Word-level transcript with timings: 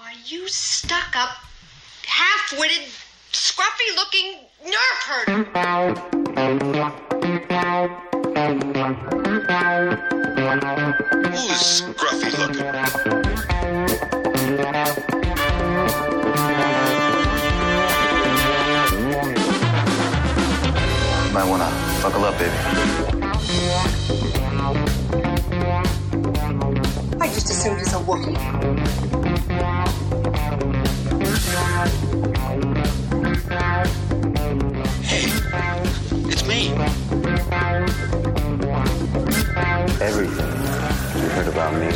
Why, 0.00 0.14
you 0.24 0.48
stuck 0.48 1.14
up, 1.14 1.36
half 2.06 2.58
witted, 2.58 2.88
scruffy 3.32 3.94
looking 3.96 4.38
nerve 4.64 5.00
herder. 5.04 5.44
Who's 11.28 11.82
scruffy 11.82 12.32
looking? 12.38 12.64
Might 21.34 21.44
wanna 21.46 21.68
buckle 22.02 22.24
up, 22.24 22.38
baby. 22.38 22.56
I 27.20 27.26
just 27.26 27.50
assumed 27.50 27.80
it's 27.80 27.92
a 27.92 27.96
Wookiee. 27.98 29.09
Hey, 35.02 35.26
it's 36.30 36.44
me. 36.46 36.70
Everything 40.00 40.50
you 41.20 41.28
heard 41.28 41.48
about 41.48 41.74
me 41.74 41.88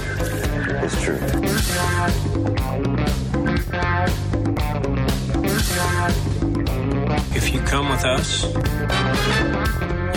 is 0.84 0.94
true. 1.02 1.18
If 7.34 7.54
you 7.54 7.60
come 7.60 7.88
with 7.88 8.04
us, 8.04 8.44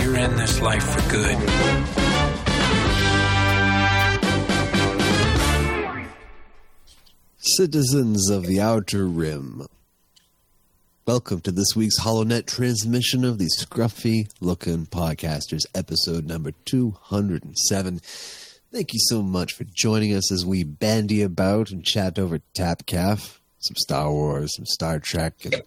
you're 0.02 0.18
in 0.18 0.36
this 0.36 0.60
life 0.60 0.84
for 0.84 1.10
good. 1.10 2.07
Citizens 7.58 8.30
of 8.30 8.46
the 8.46 8.60
Outer 8.60 9.04
Rim. 9.04 9.66
Welcome 11.06 11.40
to 11.40 11.50
this 11.50 11.74
week's 11.74 11.98
HoloNet 11.98 12.46
transmission 12.46 13.24
of 13.24 13.38
the 13.38 13.48
Scruffy 13.58 14.30
Looking 14.40 14.86
Podcasters, 14.86 15.66
episode 15.74 16.24
number 16.24 16.52
207. 16.66 17.98
Thank 18.72 18.92
you 18.92 19.00
so 19.08 19.22
much 19.22 19.54
for 19.54 19.64
joining 19.74 20.14
us 20.14 20.30
as 20.30 20.46
we 20.46 20.62
bandy 20.62 21.20
about 21.20 21.72
and 21.72 21.84
chat 21.84 22.16
over 22.16 22.38
tapcaf, 22.56 23.38
some 23.58 23.76
Star 23.76 24.12
Wars, 24.12 24.54
some 24.54 24.66
Star 24.66 25.00
Trek, 25.00 25.44
and 25.44 25.60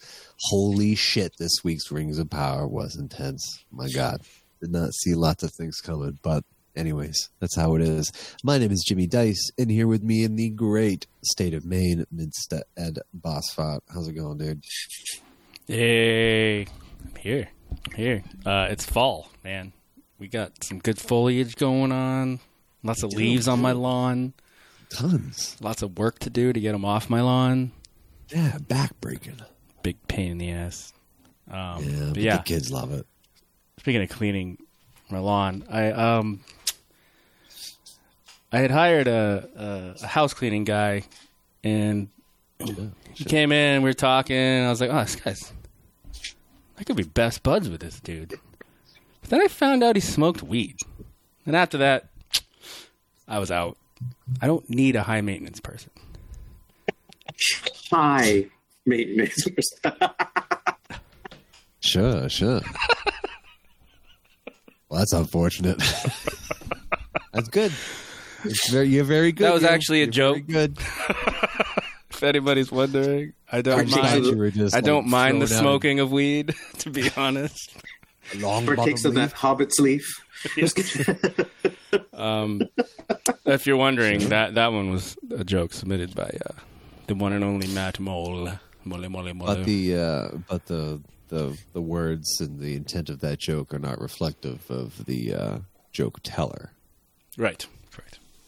holy 0.44 0.95
shit, 0.95 1.33
this 1.39 1.57
week's 1.61 1.91
Rings 1.91 2.19
of 2.19 2.29
Power 2.29 2.66
was 2.66 2.95
intense. 2.95 3.66
My 3.69 3.89
God, 3.89 4.21
did 4.61 4.71
not 4.71 4.94
see 4.94 5.13
lots 5.13 5.44
of 5.44 5.51
things 5.51 5.81
coming, 5.81 6.19
but 6.23 6.45
anyways, 6.75 7.30
that's 7.39 7.55
how 7.55 7.75
it 7.75 7.81
is. 7.81 8.11
My 8.44 8.58
name 8.58 8.72
is 8.72 8.83
Jimmy 8.88 9.08
Dice, 9.08 9.50
and 9.58 9.69
here 9.69 9.88
with 9.88 10.03
me 10.03 10.23
in 10.23 10.36
the 10.36 10.50
great 10.50 11.08
state 11.23 11.53
of 11.53 11.66
Maine, 11.66 12.05
Minstead 12.13 12.63
Ed 12.78 13.00
Bosfot. 13.19 13.80
How's 13.94 14.08
it 14.08 14.13
going, 14.13 14.38
dude? 14.38 14.63
Hey, 15.67 16.61
I'm 16.61 17.16
here. 17.19 17.50
I'm 17.88 17.95
here. 17.95 18.23
Uh, 18.45 18.67
it's 18.69 18.86
fall, 18.86 19.30
man. 19.44 19.73
We 20.19 20.28
got 20.28 20.63
some 20.63 20.80
good 20.80 21.00
foliage 21.00 21.55
going 21.55 21.91
on. 21.91 22.39
Lots 22.83 23.03
of 23.03 23.11
leaves 23.13 23.47
on 23.47 23.61
my 23.61 23.72
lawn. 23.72 24.33
Tons. 24.89 25.56
Lots 25.61 25.81
of 25.81 25.97
work 25.97 26.19
to 26.19 26.30
do 26.30 26.52
to 26.52 26.59
get 26.59 26.73
them 26.73 26.83
off 26.85 27.09
my 27.09 27.22
lawn. 27.22 27.72
Yeah, 28.30 28.58
backbreaking. 28.59 29.41
Big 29.83 29.97
pain 30.08 30.31
in 30.31 30.38
the 30.38 30.52
ass. 30.52 30.94
Um, 31.50 31.83
Yeah, 31.83 32.00
but 32.06 32.13
but 32.13 32.17
yeah. 32.23 32.38
the 32.38 32.44
kids 32.44 32.72
love 32.72 32.91
it. 32.91 33.06
Speaking 33.80 34.02
of 34.03 34.09
cleaning 34.09 34.58
my 35.09 35.19
lawn, 35.19 35.63
I 35.69 35.91
um, 35.91 36.41
I 38.52 38.59
had 38.59 38.71
hired 38.71 39.07
a, 39.07 39.95
a, 39.99 40.03
a 40.03 40.07
house 40.07 40.33
cleaning 40.33 40.63
guy, 40.66 41.03
and 41.63 42.09
he 43.13 43.23
came 43.25 43.52
in. 43.52 43.81
We 43.81 43.89
were 43.89 43.94
talking. 43.94 44.35
And 44.35 44.66
I 44.66 44.69
was 44.69 44.81
like, 44.81 44.89
"Oh, 44.91 44.99
this 45.02 45.16
guy's 45.16 45.53
I 46.77 46.83
could 46.83 46.95
be 46.97 47.03
best 47.03 47.44
buds 47.44 47.69
with 47.69 47.81
this 47.81 47.99
dude." 47.99 48.39
But 49.22 49.29
then 49.29 49.41
I 49.41 49.47
found 49.47 49.84
out 49.84 49.95
he 49.95 50.01
smoked 50.01 50.44
weed, 50.44 50.78
and 51.45 51.56
after 51.56 51.78
that, 51.79 52.09
I 53.28 53.39
was 53.39 53.51
out. 53.51 53.78
I 54.41 54.47
don't 54.47 54.68
need 54.69 54.95
a 54.95 55.03
high 55.03 55.22
maintenance 55.22 55.59
person. 55.59 55.91
high 57.91 58.47
maintenance. 58.85 59.47
person. 59.47 60.09
Sure, 61.83 62.29
sure. 62.29 62.62
well, 64.88 65.00
that's 65.00 65.13
unfortunate. 65.13 65.78
that's 67.33 67.50
good. 67.50 67.72
It's 68.46 68.69
very, 68.69 68.88
you're 68.90 69.03
very 69.03 69.31
good. 69.31 69.46
That 69.46 69.53
was 69.53 69.63
Neil. 69.63 69.72
actually 69.72 70.00
a 70.02 70.06
You're 70.06 70.12
joke. 70.12 70.44
very 70.46 70.68
Good. 70.68 70.78
If 72.13 72.24
anybody's 72.24 72.72
wondering, 72.72 73.34
I 73.52 73.62
don't 73.63 73.79
I'm 73.79 73.90
mind. 73.90 74.25
you 74.25 74.38
were 74.38 74.52
just, 74.52 74.75
I 74.75 74.81
don't 74.81 75.07
mind 75.07 75.41
the 75.41 75.47
thrown 75.47 75.57
out 75.57 75.62
smoking 75.62 76.00
of 76.02 76.12
weed, 76.12 76.53
to 76.80 76.91
be 76.91 77.09
honest. 77.18 77.74
a 78.35 78.38
Long 78.38 78.63
Partakes 78.63 79.01
bottom 79.01 79.18
of 79.18 79.31
that 79.31 79.35
hobbit's 79.38 79.80
leaf. 79.80 80.06
Um, 82.13 82.62
if 83.46 83.66
you're 83.68 83.75
wondering, 83.78 84.30
that 84.30 84.53
that 84.56 84.72
one 84.72 84.91
was 84.91 85.18
a 85.35 85.44
joke 85.44 85.74
submitted 85.74 86.13
by 86.16 86.30
uh, 86.46 86.53
the 87.07 87.16
one 87.16 87.34
and 87.34 87.44
only 87.44 87.68
Matt 87.68 88.00
Mole. 88.00 88.50
Mole, 88.85 89.09
mole, 89.09 89.34
mole. 89.34 89.47
But 89.47 89.66
the 89.66 89.96
uh, 89.96 90.38
but 90.47 90.68
the 90.68 91.01
the 91.30 91.57
the 91.74 91.81
words 91.81 92.40
and 92.40 92.59
the 92.59 92.75
intent 92.75 93.09
of 93.09 93.19
that 93.22 93.40
joke 93.40 93.74
are 93.74 93.80
not 93.80 94.00
reflective 94.00 94.69
of 94.69 95.06
the 95.06 95.34
uh, 95.34 95.57
joke 95.91 96.19
teller. 96.24 96.72
right, 97.38 97.47
right. 97.47 97.68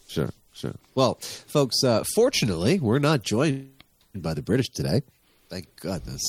Sure, 0.06 0.30
sure. 0.52 0.74
Well, 0.94 1.14
folks, 1.20 1.82
uh, 1.84 2.04
fortunately, 2.14 2.78
we're 2.78 2.98
not 2.98 3.22
joined 3.22 3.70
by 4.14 4.34
the 4.34 4.42
British 4.42 4.68
today. 4.68 5.02
Thank 5.50 5.74
goodness. 5.80 6.22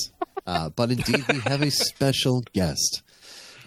Uh, 0.46 0.70
but 0.70 0.90
indeed, 0.90 1.24
we 1.28 1.40
have 1.40 1.62
a 1.62 1.70
special 1.70 2.42
guest 2.52 3.02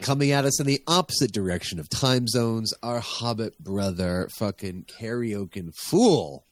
coming 0.02 0.32
at 0.32 0.46
us 0.46 0.60
in 0.60 0.66
the 0.68 0.82
opposite 0.88 1.32
direction 1.32 1.80
of 1.80 1.90
time 1.90 2.28
zones. 2.28 2.74
Our 2.82 3.00
Hobbit 3.00 3.60
brother, 3.60 4.30
fucking 4.38 4.86
karaoke 4.86 5.70
fool, 5.76 6.46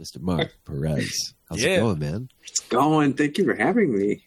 Mr. 0.00 0.20
Mark 0.20 0.54
Perez. 0.64 1.34
How's 1.48 1.62
Yeah. 1.62 1.76
it 1.76 1.80
going, 1.80 1.98
man? 1.98 2.28
It's 2.46 2.60
going. 2.60 3.12
Thank 3.14 3.36
you 3.38 3.44
for 3.44 3.54
having 3.54 3.96
me. 3.96 4.24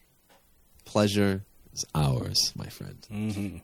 Pleasure 0.85 1.43
is 1.73 1.85
ours, 1.95 2.53
my 2.55 2.67
friend. 2.67 3.05
hmm 3.09 3.57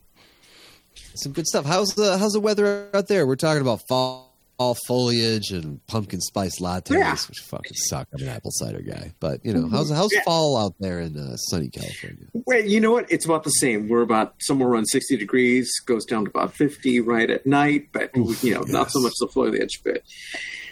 Some 1.15 1.31
good 1.31 1.45
stuff. 1.47 1.65
How's 1.65 1.89
the 1.89 2.17
how's 2.17 2.33
the 2.33 2.39
weather 2.39 2.89
out 2.93 3.07
there? 3.07 3.25
We're 3.27 3.35
talking 3.35 3.61
about 3.61 3.87
fall, 3.87 4.32
fall 4.57 4.75
foliage 4.87 5.51
and 5.51 5.85
pumpkin 5.87 6.21
spice 6.21 6.59
lattes, 6.59 6.91
Yeah. 6.91 7.11
which 7.27 7.39
fucking 7.39 7.73
suck. 7.73 8.07
I'm 8.13 8.21
an 8.21 8.29
apple 8.29 8.51
cider 8.51 8.81
guy, 8.81 9.11
but 9.19 9.43
you 9.45 9.53
know 9.53 9.67
how's 9.67 9.91
how's 9.91 10.13
Yeah. 10.13 10.23
fall 10.23 10.57
out 10.57 10.73
there 10.79 10.99
in 10.99 11.17
uh, 11.17 11.35
sunny 11.37 11.69
California? 11.69 12.27
Wait, 12.45 12.65
you 12.67 12.79
know 12.79 12.91
what? 12.91 13.11
It's 13.11 13.25
about 13.25 13.43
the 13.43 13.49
same. 13.51 13.89
We're 13.89 14.01
about 14.03 14.35
somewhere 14.41 14.69
around 14.69 14.85
60 14.85 15.17
degrees, 15.17 15.69
goes 15.85 16.05
down 16.05 16.25
to 16.25 16.29
about 16.29 16.53
50 16.53 16.99
right 17.01 17.29
at 17.29 17.45
night, 17.45 17.89
but, 17.91 18.11
you 18.43 18.53
know, 18.53 18.61
not 18.67 18.91
so 18.91 18.99
much 19.01 19.13
the 19.19 19.27
foliage, 19.27 19.81
but 19.83 20.03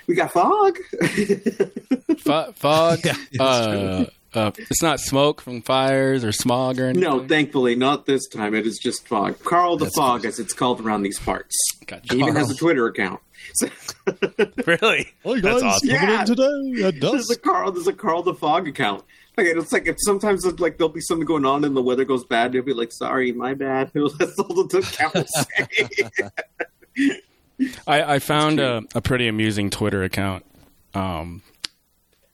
we 0.08 0.16
got 0.16 0.32
fog. 0.32 0.78
Fo- 2.20 2.52
fog. 2.54 3.00
Yeah, 3.32 3.44
uh, 3.44 4.06
uh, 4.34 4.52
it's 4.58 4.82
not 4.82 5.00
smoke 5.00 5.42
from 5.42 5.62
fires 5.62 6.24
or 6.24 6.32
smog 6.32 6.80
or 6.80 6.86
anything. 6.86 7.02
no, 7.04 7.28
thankfully, 7.28 7.76
not 7.76 8.06
this 8.06 8.28
time. 8.28 8.54
It 8.56 8.66
is 8.66 8.78
just 8.78 9.08
fog. 9.08 9.38
Carl 9.44 9.78
the 9.78 9.86
That's 9.86 9.98
Fog, 9.98 10.22
good. 10.22 10.30
as 10.30 10.40
it's 10.40 10.54
called 10.54 10.80
around 10.82 11.04
these 11.04 11.20
parts. 11.20 11.56
Gotcha. 11.86 12.14
He 12.16 12.22
even 12.22 12.36
has 12.36 12.50
a 12.50 12.56
Twitter 12.56 12.88
account. 12.88 13.20
So, 13.56 13.68
really? 14.66 15.12
Hey 15.24 15.40
That's 15.42 15.64
awesome. 15.64 15.90
Yeah. 15.90 16.24
today 16.24 16.84
at 16.84 17.02
there's 17.02 17.30
a 17.30 17.38
Carl. 17.38 17.72
There's 17.72 17.88
a 17.88 17.94
Carl 17.94 18.24
the 18.24 18.34
Fog 18.34 18.68
account. 18.68 19.04
Like, 19.38 19.48
it's 19.48 19.72
like 19.72 19.88
if 19.88 19.96
sometimes 20.00 20.46
it's 20.46 20.60
like 20.60 20.78
there'll 20.78 20.94
be 20.94 21.02
something 21.02 21.26
going 21.26 21.46
on 21.46 21.64
and 21.66 21.76
the 21.76 21.82
weather 21.82 22.06
goes 22.06 22.24
bad. 22.26 22.52
They'll 22.52 22.62
be 22.64 22.74
like, 22.74 22.92
"Sorry, 22.92 23.32
my 23.32 23.54
bad." 23.54 23.92
That's 23.94 24.38
all 24.40 24.64
the 24.64 24.78
account 24.78 25.14
will 25.14 25.26
say. 25.28 27.20
I, 27.88 28.16
I 28.16 28.20
found 28.20 28.60
a, 28.60 28.84
a 28.96 29.02
pretty 29.02 29.28
amusing 29.28 29.70
Twitter 29.70 30.04
account 30.04 30.46
um, 30.94 31.42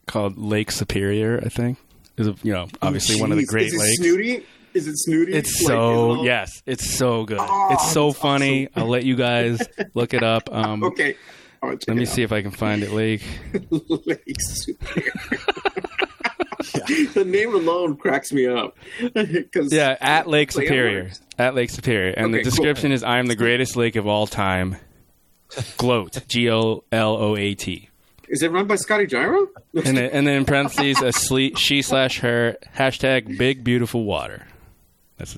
called 0.06 0.38
Lake 0.38 0.72
Superior. 0.72 1.42
I 1.44 1.50
think 1.50 1.78
is 2.18 2.28
a, 2.28 2.36
you 2.44 2.52
know 2.54 2.68
obviously 2.82 3.20
one 3.22 3.32
of 3.32 3.38
the. 3.38 3.46
Great 3.46 3.68
is 3.68 3.74
it 3.74 3.80
Lakes. 3.80 3.98
Snooty? 3.98 4.46
Is 4.74 4.88
it 4.88 4.98
snooty? 4.98 5.34
It's 5.34 5.62
Like, 5.62 5.68
so 5.70 5.74
it 5.74 6.18
all- 6.18 6.26
yes, 6.26 6.62
it's 6.66 6.98
so 6.98 7.24
good. 7.26 7.40
Oh, 7.42 7.70
it's 7.72 7.92
so 7.94 8.12
funny. 8.14 8.68
I'll 8.76 8.88
let 8.88 9.06
you 9.06 9.16
guys 9.16 9.60
look 9.94 10.14
it 10.14 10.24
up. 10.24 10.54
Um, 10.54 10.84
Okay. 10.84 11.16
Let 11.64 11.88
me 11.98 12.04
it 12.04 12.08
see 12.10 12.22
if 12.22 12.32
I 12.32 12.44
can 12.44 12.52
find 12.52 12.84
it. 12.84 12.92
Lake. 12.92 13.24
Lake 13.72 14.36
Superior. 14.40 15.12
the 17.14 17.24
name 17.26 17.54
alone 17.56 17.98
cracks 17.98 18.32
me 18.32 18.46
up. 18.48 18.78
Yeah, 19.56 19.98
at 20.00 20.28
Lake 20.28 20.52
Superior. 20.52 21.12
At 21.40 21.56
Lake 21.56 21.70
Superior, 21.72 22.14
and 22.16 22.28
Okay, 22.28 22.38
the 22.38 22.44
cool. 22.44 22.50
description 22.52 22.92
is: 22.92 23.04
"I 23.04 23.18
am 23.18 23.26
the 23.26 23.36
greatest 23.36 23.76
lake 23.76 23.96
of 23.96 24.06
all 24.08 24.28
time." 24.28 24.78
Gloat. 25.78 26.20
G 26.28 26.50
O 26.52 26.84
L 26.92 27.16
O 27.18 27.36
A 27.36 27.56
T. 27.56 27.90
Is 28.28 28.44
it 28.44 28.52
run 28.52 28.68
by 28.68 28.76
Scotty 28.76 29.06
Gyro? 29.06 29.48
And 29.74 29.98
then, 29.98 30.10
and 30.12 30.28
then 30.28 30.38
in 30.38 30.46
parentheses, 30.46 30.98
a 31.02 31.12
sle- 31.12 31.58
she 31.58 31.82
slash 31.82 32.20
her 32.20 32.58
hashtag 32.76 33.38
big 33.38 33.64
beautiful 33.64 34.04
water. 34.04 34.46
That's. 35.18 35.36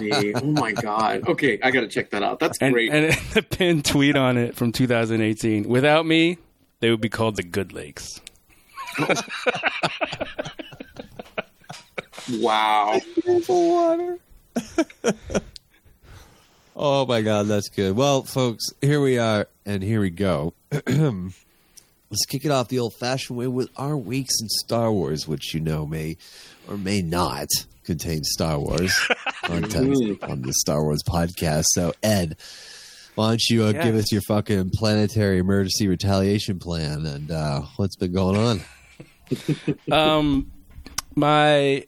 Me. 0.00 0.34
oh 0.34 0.44
my 0.44 0.72
god. 0.72 1.26
Okay, 1.28 1.58
I 1.62 1.70
gotta 1.70 1.88
check 1.88 2.10
that 2.10 2.22
out. 2.22 2.40
That's 2.40 2.58
and, 2.60 2.74
great. 2.74 2.92
and 2.92 3.12
the 3.32 3.42
pinned 3.42 3.84
tweet 3.84 4.16
on 4.16 4.36
it 4.36 4.54
from 4.54 4.72
2018. 4.72 5.68
Without 5.68 6.04
me, 6.04 6.38
they 6.80 6.90
would 6.90 7.00
be 7.00 7.08
called 7.08 7.36
the 7.36 7.42
Good 7.42 7.72
Lakes. 7.72 8.20
Wow. 12.30 13.00
Beautiful 13.14 13.68
water. 13.68 14.18
oh 16.76 17.06
my 17.06 17.22
god, 17.22 17.46
that's 17.46 17.68
good. 17.68 17.96
Well, 17.96 18.22
folks, 18.22 18.64
here 18.80 19.00
we 19.00 19.18
are, 19.18 19.48
and 19.66 19.82
here 19.82 20.00
we 20.00 20.10
go. 20.10 20.54
Let's 22.12 22.26
kick 22.26 22.44
it 22.44 22.50
off 22.50 22.68
the 22.68 22.78
old-fashioned 22.78 23.36
way 23.38 23.46
with 23.48 23.70
our 23.76 23.96
weeks 23.96 24.34
in 24.40 24.48
Star 24.48 24.92
Wars, 24.92 25.26
which 25.26 25.54
you 25.54 25.60
know 25.60 25.86
may 25.86 26.18
or 26.68 26.76
may 26.76 27.00
not 27.02 27.48
contain 27.84 28.22
Star 28.22 28.58
Wars 28.58 28.94
content 29.42 30.22
on 30.28 30.42
the 30.42 30.52
Star 30.52 30.82
Wars 30.84 31.02
podcast. 31.08 31.64
So, 31.72 31.94
Ed, 32.02 32.36
why 33.14 33.30
don't 33.30 33.42
you 33.48 33.64
uh, 33.64 33.70
Yeah. 33.72 33.84
give 33.84 33.94
us 33.96 34.12
your 34.12 34.20
fucking 34.28 34.70
planetary 34.74 35.38
emergency 35.38 35.88
retaliation 35.88 36.58
plan 36.58 37.06
and 37.06 37.30
uh, 37.30 37.62
what's 37.76 37.96
been 37.96 38.12
going 38.12 38.36
on? 38.36 38.60
Um, 39.90 40.52
my 41.14 41.86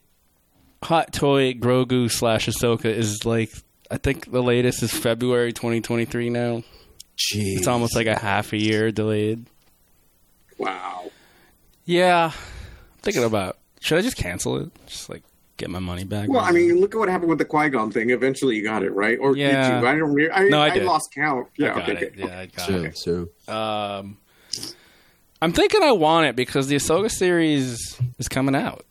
hot 0.83 1.13
toy 1.13 1.53
Grogu 1.53 2.11
slash 2.11 2.47
Ahsoka 2.47 2.87
is 2.87 3.27
like 3.27 3.51
I 3.91 3.99
think 3.99 4.31
the 4.31 4.43
latest 4.43 4.83
is 4.83 4.93
February 4.93 5.53
2023 5.53 6.31
now. 6.31 6.63
Jeez. 7.19 7.59
It's 7.59 7.67
almost 7.69 7.95
like 7.95 8.07
a 8.07 8.19
half 8.19 8.53
a 8.55 8.57
year 8.57 8.91
delayed. 8.91 9.47
Wow. 10.59 11.11
Yeah, 11.85 12.27
I'm 12.35 12.99
thinking 13.03 13.25
about 13.25 13.59
should 13.81 13.99
I 13.99 14.03
just 14.03 14.17
cancel 14.17 14.57
it? 14.59 14.71
Just 14.87 15.09
like 15.11 15.23
get 15.57 15.71
my 15.71 15.79
money 15.79 16.05
back. 16.05 16.29
Well, 16.29 16.41
I 16.45 16.51
mean, 16.53 16.81
look 16.81 16.95
at 16.95 16.99
what 16.99 17.09
happened 17.09 17.29
with 17.31 17.39
the 17.39 17.45
Qui 17.45 17.69
Gon 17.69 17.91
thing. 17.91 18.11
Eventually, 18.11 18.57
you 18.57 18.65
got 18.65 18.83
it 18.83 18.91
right, 18.93 19.19
or 19.21 19.37
Yeah. 19.37 19.71
did 19.71 19.83
you? 19.83 19.89
I 19.89 19.97
don't. 19.97 20.15
re- 20.15 20.31
I, 20.31 20.45
No, 20.49 20.61
I 20.61 20.67
I, 20.67 20.71
did. 20.71 20.85
lost 20.85 21.13
count. 21.15 21.47
I 21.47 21.51
Yeah, 21.63 21.75
got 21.75 21.83
okay, 21.83 21.93
it. 21.93 22.13
okay. 22.13 22.23
Yeah, 22.29 22.39
I 22.41 22.47
got 22.47 22.67
Sure, 22.67 22.87
it. 22.87 22.99
sure. 22.99 23.29
Um, 23.55 24.17
I'm 25.43 25.53
thinking 25.53 25.83
I 25.83 25.93
want 25.93 26.27
it 26.27 26.37
because 26.37 26.69
the 26.69 26.77
Ahsoka 26.77 27.11
series 27.11 28.01
is 28.19 28.29
coming 28.29 28.55
out. 28.55 28.85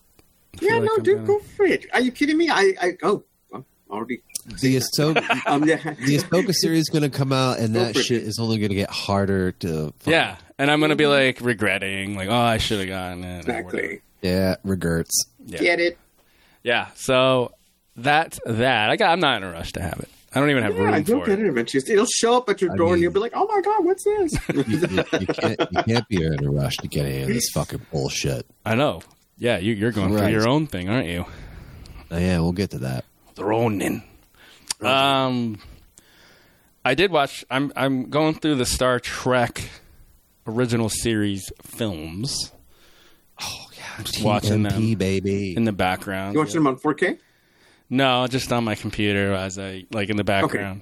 I 0.62 0.66
Yeah, 0.66 0.74
like 0.76 0.84
no, 0.84 0.90
I'm 0.98 1.04
dude, 1.04 1.16
gonna- 1.16 1.28
go 1.28 1.40
for 1.40 1.66
it. 1.66 1.88
Are 1.94 2.02
you 2.02 2.12
kidding 2.12 2.38
me? 2.38 2.50
I, 2.50 2.74
I, 2.80 2.98
oh, 3.02 3.24
I'm 3.54 3.66
already. 3.90 4.22
The 4.46 4.78
Ahsoka, 4.78 5.42
Um, 5.48 5.64
yeah. 5.64 5.78
the 5.78 6.18
Ahsoka 6.18 6.54
series 6.54 6.82
is 6.82 6.90
going 6.90 7.10
to 7.10 7.10
come 7.16 7.32
out, 7.32 7.60
and 7.60 7.74
Go 7.74 7.80
that 7.86 7.96
shit 7.96 8.24
is 8.24 8.40
only 8.40 8.58
going 8.58 8.70
to 8.70 8.76
get 8.76 8.90
harder 8.90 9.52
to. 9.54 9.94
find. 10.00 10.12
Yeah, 10.14 10.36
and 10.60 10.70
I'm 10.70 10.80
gonna 10.82 10.96
be 10.96 11.08
like 11.08 11.40
regretting, 11.42 12.16
like, 12.16 12.28
oh, 12.30 12.34
I 12.34 12.58
should 12.58 12.80
have 12.80 12.88
gotten 12.90 13.24
it. 13.24 13.40
exactly. 13.40 14.02
Yeah, 14.22 14.56
regrets. 14.64 15.26
Yeah. 15.46 15.60
Get 15.60 15.80
it? 15.80 15.98
Yeah, 16.64 16.88
so 16.96 17.54
that's 17.96 18.40
that. 18.46 18.90
I 18.90 18.96
got. 18.96 19.12
I'm 19.12 19.20
not 19.20 19.38
in 19.38 19.44
a 19.44 19.52
rush 19.52 19.72
to 19.74 19.82
have 19.82 20.00
it. 20.00 20.10
I 20.36 20.40
don't 20.40 20.50
even 20.50 20.64
have 20.64 20.76
Yeah, 20.76 20.82
room 20.84 21.04
you'll 21.08 21.20
for 21.22 21.26
get 21.28 21.40
it. 21.40 21.46
it 21.46 21.50
eventually. 21.50 21.84
It'll 21.94 22.06
show 22.08 22.38
up 22.38 22.50
at 22.50 22.62
your 22.62 22.72
I 22.74 22.76
door, 22.78 22.94
and 22.94 23.02
you'll 23.02 23.14
be 23.14 23.20
like, 23.20 23.34
"Oh 23.36 23.46
my 23.48 23.62
god, 23.62 23.86
what's 23.86 24.04
this?" 24.04 24.34
You, 24.54 24.64
you, 24.68 25.04
you 25.20 25.28
can't, 25.28 25.60
you 25.72 25.84
can't 25.84 26.08
be 26.10 26.24
in 26.24 26.44
a 26.46 26.50
rush 26.52 26.76
to 26.78 26.88
get 26.88 27.06
any 27.06 27.22
of 27.22 27.28
this 27.28 27.50
fucking 27.54 27.86
bullshit. 27.92 28.46
I 28.66 28.76
know. 28.76 29.02
Yeah, 29.38 29.58
you, 29.58 29.74
you're 29.74 29.92
going 29.92 30.10
for 30.10 30.22
Right. 30.24 30.32
your 30.32 30.48
own 30.48 30.68
thing, 30.68 30.90
aren't 30.90 31.08
you? 31.08 31.26
Oh, 32.12 32.18
yeah, 32.18 32.40
we'll 32.40 32.52
get 32.52 32.70
to 32.72 32.80
that. 32.80 33.06
Ronin. 34.84 35.56
Um, 35.56 35.58
I 36.86 36.96
did 36.96 37.12
watch. 37.12 37.46
I'm 37.50 37.72
I'm 37.76 38.10
going 38.10 38.36
through 38.36 38.56
the 38.56 38.66
Star 38.66 39.00
Trek 39.00 39.70
original 40.46 40.90
series 40.90 41.52
films. 41.62 42.52
Oh 43.42 43.66
yeah, 43.78 43.84
I'm 43.98 44.04
just 44.04 44.24
watching 44.24 44.64
TMP, 44.64 44.70
them 44.70 44.94
baby. 44.98 45.56
in 45.56 45.64
the 45.64 45.72
background. 45.72 46.34
you 46.34 46.40
watching 46.40 46.56
them 46.56 46.68
on 46.68 46.78
4K? 46.78 47.18
No, 47.90 48.28
just 48.28 48.52
on 48.52 48.64
my 48.64 48.76
computer 48.76 49.34
as 49.34 49.58
I 49.60 49.86
like 49.92 50.10
in 50.10 50.18
the 50.18 50.24
background 50.24 50.82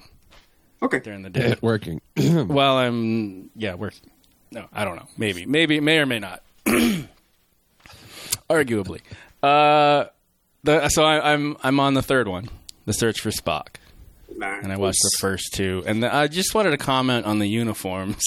Okay. 0.82 0.96
okay. 0.96 1.04
during 1.04 1.22
the 1.22 1.30
day. 1.30 1.56
Working. 1.60 2.00
Well, 2.16 2.78
I'm 2.78 3.50
yeah, 3.56 3.74
we're 3.74 3.90
no, 4.50 4.66
I 4.72 4.84
don't 4.84 4.96
know. 4.96 5.06
Maybe, 5.16 5.46
maybe, 5.46 5.80
may 5.80 5.98
or 5.98 6.06
may 6.06 6.18
not. 6.18 6.42
Arguably, 8.50 9.00
uh, 9.42 10.04
the 10.62 10.88
so 10.88 11.02
I, 11.04 11.32
I'm 11.32 11.56
I'm 11.62 11.80
on 11.80 11.94
the 11.94 12.02
third 12.02 12.28
one, 12.28 12.48
the 12.84 12.92
search 12.92 13.20
for 13.20 13.30
Spock, 13.30 13.76
Nah. 14.36 14.58
and 14.58 14.72
I 14.72 14.76
watched 14.76 15.00
the 15.02 15.16
first 15.20 15.52
two, 15.54 15.82
and 15.86 16.02
the, 16.02 16.14
I 16.14 16.26
just 16.28 16.54
wanted 16.54 16.70
to 16.70 16.78
comment 16.78 17.26
on 17.26 17.38
the 17.38 17.46
uniforms. 17.46 18.22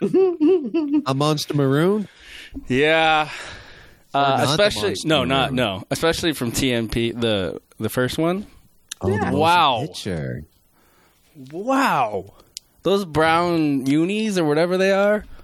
a 0.00 1.14
monster 1.14 1.54
maroon. 1.54 2.08
Yeah, 2.68 3.28
uh, 4.12 4.18
not 4.18 4.48
especially 4.48 4.90
monster 4.90 5.08
no, 5.08 5.24
not 5.24 5.52
no, 5.52 5.84
especially 5.90 6.32
from 6.32 6.52
TMP 6.52 7.18
the 7.18 7.60
the 7.78 7.88
first 7.88 8.18
one. 8.18 8.46
Oh, 9.00 9.10
the 9.10 9.16
motion 9.18 9.38
Wow. 9.38 9.84
Picture. 9.86 10.44
Wow, 11.50 12.34
those 12.82 13.04
brown 13.04 13.86
unis 13.86 14.38
or 14.38 14.44
whatever 14.44 14.76
they 14.76 14.92
are. 14.92 15.24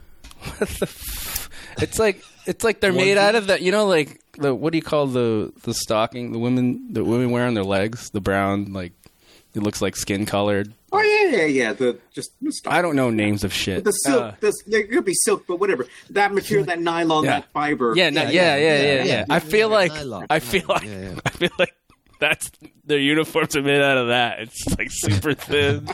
What 0.58 0.68
the? 0.68 0.86
F- 0.86 1.50
it's 1.82 1.98
like 1.98 2.22
it's 2.46 2.64
like 2.64 2.80
they're 2.80 2.92
made 2.92 3.18
out 3.18 3.34
of 3.34 3.48
that. 3.48 3.60
You 3.62 3.72
know, 3.72 3.86
like 3.86 4.20
the 4.38 4.54
what 4.54 4.72
do 4.72 4.78
you 4.78 4.82
call 4.82 5.06
the 5.06 5.52
the 5.62 5.74
stocking 5.74 6.32
the 6.32 6.38
women 6.38 6.92
the 6.92 7.04
women 7.04 7.30
wear 7.30 7.46
on 7.46 7.54
their 7.54 7.64
legs 7.64 8.10
the 8.10 8.20
brown 8.20 8.72
like 8.72 8.92
it 9.54 9.62
looks 9.62 9.80
like 9.82 9.96
skin 9.96 10.26
colored. 10.26 10.72
Oh 10.92 11.00
yeah, 11.00 11.38
yeah, 11.38 11.44
yeah. 11.46 11.72
The 11.72 11.98
just 12.12 12.30
stop. 12.50 12.72
I 12.72 12.82
don't 12.82 12.96
know 12.96 13.10
names 13.10 13.44
of 13.44 13.52
shit. 13.52 13.84
The 13.84 13.92
silk. 13.92 14.22
Uh, 14.22 14.32
this 14.40 14.54
it 14.66 14.90
could 14.90 15.04
be 15.04 15.14
silk, 15.14 15.44
but 15.46 15.60
whatever. 15.60 15.86
That 16.10 16.32
material, 16.34 16.66
that 16.66 16.80
nylon, 16.80 17.24
Yeah. 17.24 17.30
that 17.40 17.52
fiber. 17.52 17.92
yeah, 17.96 18.10
no, 18.10 18.22
Yeah, 18.22 18.30
yeah, 18.30 18.30
yeah, 18.30 18.56
yeah, 18.56 18.56
yeah, 18.56 18.82
yeah, 18.82 18.94
yeah, 18.94 19.04
yeah. 19.04 19.24
I 19.30 19.38
feel 19.40 19.68
Yeah, 19.70 19.74
like 19.76 19.92
nylon. 19.92 20.26
I 20.30 20.38
feel 20.40 20.64
like 20.68 20.84
Yeah, 20.84 21.00
yeah. 21.00 21.20
I 21.24 21.30
feel 21.30 21.50
like 21.58 21.74
that's 22.18 22.50
their 22.84 22.98
uniforms 22.98 23.56
are 23.56 23.62
made 23.62 23.80
out 23.80 23.96
of 23.98 24.08
that. 24.08 24.40
It's 24.40 24.78
like 24.78 24.88
super 24.90 25.32
thin, 25.34 25.86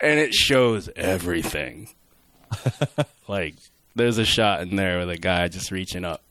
and 0.00 0.18
it 0.18 0.34
shows 0.34 0.88
everything. 0.96 1.88
like 3.28 3.54
there's 3.94 4.18
a 4.18 4.24
shot 4.24 4.62
in 4.62 4.76
there 4.76 4.98
with 4.98 5.10
a 5.10 5.16
guy 5.16 5.48
just 5.48 5.70
reaching 5.70 6.04
up 6.04 6.22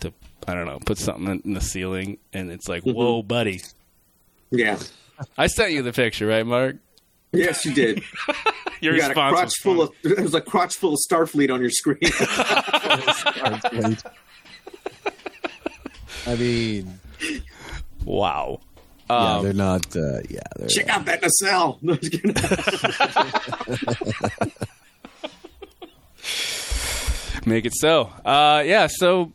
to 0.00 0.12
I 0.48 0.54
don't 0.54 0.66
know 0.66 0.78
put 0.84 0.98
something 0.98 1.42
in 1.44 1.54
the 1.54 1.60
ceiling, 1.60 2.18
and 2.32 2.50
it's 2.50 2.68
like, 2.68 2.82
whoa, 2.84 3.22
buddy. 3.22 3.60
yeah. 4.50 4.78
I 5.38 5.46
sent 5.46 5.72
you 5.72 5.82
the 5.82 5.92
picture, 5.92 6.26
right, 6.26 6.46
Mark? 6.46 6.76
Yes, 7.32 7.64
you 7.64 7.72
did. 7.74 8.02
Your 8.80 8.94
You 8.94 9.00
got 9.00 9.10
a 9.12 9.14
crotch 9.14 9.54
full 9.60 9.82
of. 9.82 9.90
It 10.02 10.20
was 10.20 10.34
a 10.34 10.40
crotch 10.40 10.74
full 10.76 10.94
of 10.94 10.98
Starfleet 11.10 11.52
on 11.52 11.60
your 11.60 11.70
screen. 11.70 11.98
I 16.26 16.36
mean, 16.36 16.98
wow. 18.04 18.60
yeah, 19.08 19.36
Um, 19.36 19.44
they're 19.44 19.52
not. 19.52 19.96
Uh, 19.96 20.20
yeah, 20.28 20.40
they're. 20.56 20.68
Check 20.68 20.88
out 20.88 21.04
that 21.06 21.22
nacelle. 21.22 21.78
No, 21.82 21.96
make 27.46 27.66
it 27.66 27.74
so. 27.74 28.04
Uh, 28.24 28.62
yeah. 28.64 28.88
So 28.90 29.32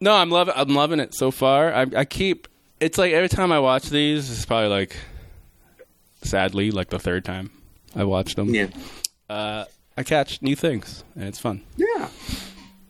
no, 0.00 0.14
I'm 0.14 0.30
loving. 0.30 0.54
I'm 0.56 0.74
loving 0.74 1.00
it 1.00 1.14
so 1.14 1.30
far. 1.30 1.72
I, 1.72 1.86
I 1.96 2.04
keep. 2.04 2.48
It's 2.80 2.98
like 2.98 3.12
every 3.12 3.28
time 3.28 3.52
I 3.52 3.58
watch 3.60 3.88
these, 3.88 4.30
it's 4.30 4.44
probably 4.46 4.68
like, 4.68 4.96
sadly, 6.22 6.70
like 6.70 6.90
the 6.90 6.98
third 6.98 7.24
time 7.24 7.50
I 7.94 8.04
watched 8.04 8.36
them. 8.36 8.54
yeah. 8.54 8.68
Uh, 9.28 9.64
I 9.96 10.02
catch 10.02 10.42
new 10.42 10.56
things, 10.56 11.04
and 11.14 11.24
it's 11.24 11.38
fun. 11.38 11.62
Yeah. 11.76 12.08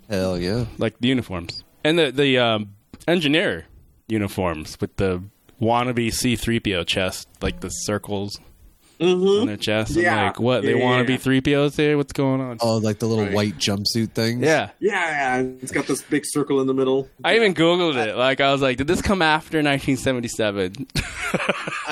Hell 0.09 0.38
yeah. 0.38 0.64
Like 0.79 0.99
the 0.99 1.09
uniforms 1.09 1.64
and 1.85 1.99
the 1.99 2.11
the 2.11 2.38
um, 2.38 2.71
engineer 3.07 3.67
uniforms 4.09 4.79
with 4.81 4.97
the 4.97 5.23
wannabe 5.61 6.12
C-3PO 6.12 6.87
chest, 6.87 7.29
like 7.41 7.61
the 7.61 7.69
circles 7.71 8.38
Mm-hmm. 9.00 9.40
on 9.42 9.46
their 9.46 9.56
chest. 9.56 9.96
I'm 9.96 10.02
Yeah. 10.02 10.26
like, 10.26 10.40
what? 10.40 10.62
they 10.62 10.76
Yeah, 10.76 10.84
want 10.84 11.06
to 11.06 11.12
yeah. 11.12 11.18
be 11.18 11.22
3POs 11.40 11.76
here? 11.76 11.96
What's 11.96 12.12
going 12.12 12.40
on? 12.40 12.58
Oh, 12.60 12.76
like 12.78 12.98
the 12.98 13.06
little 13.06 13.24
Right. 13.24 13.32
white 13.34 13.58
jumpsuit 13.58 14.10
things. 14.12 14.42
Yeah. 14.42 14.70
Yeah, 14.80 15.40
yeah. 15.40 15.46
It's 15.62 15.72
got 15.72 15.86
this 15.86 16.02
big 16.02 16.22
circle 16.26 16.60
in 16.60 16.66
the 16.66 16.74
middle. 16.74 17.08
I 17.24 17.36
even 17.36 17.54
Googled 17.54 17.96
it. 17.96 18.16
Like, 18.16 18.40
I 18.40 18.52
was 18.52 18.62
like, 18.62 18.76
did 18.78 18.86
this 18.86 19.02
come 19.02 19.20
after 19.22 19.58
1977? 19.62 20.86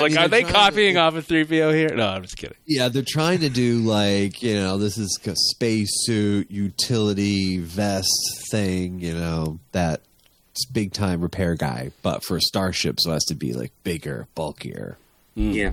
like, 0.00 0.10
mean, 0.12 0.18
are 0.18 0.28
they're 0.28 0.28
they 0.28 0.40
trying 0.42 0.46
to- 0.46 0.52
copying 0.52 0.96
off 0.96 1.14
of 1.14 1.26
3PO 1.26 1.74
here? 1.74 1.94
No, 1.94 2.08
I'm 2.08 2.22
just 2.22 2.36
kidding. 2.36 2.56
Yeah, 2.66 2.88
they're 2.88 3.02
trying 3.06 3.40
to 3.40 3.48
do 3.48 3.78
like 3.78 4.42
you 4.42 4.54
know 4.54 4.78
this 4.78 4.96
is 4.98 5.18
a 5.26 5.34
spacesuit 5.36 6.50
utility 6.50 7.58
vest 7.58 8.08
thing. 8.50 9.00
You 9.00 9.14
know 9.14 9.58
that 9.72 10.02
big 10.72 10.92
time 10.92 11.20
repair 11.20 11.54
guy, 11.54 11.90
but 12.02 12.22
for 12.24 12.36
a 12.36 12.40
starship, 12.40 12.96
so 13.00 13.10
it 13.10 13.14
has 13.14 13.24
to 13.24 13.34
be 13.34 13.52
like 13.52 13.72
bigger, 13.84 14.26
bulkier. 14.34 14.96
Yeah. 15.34 15.72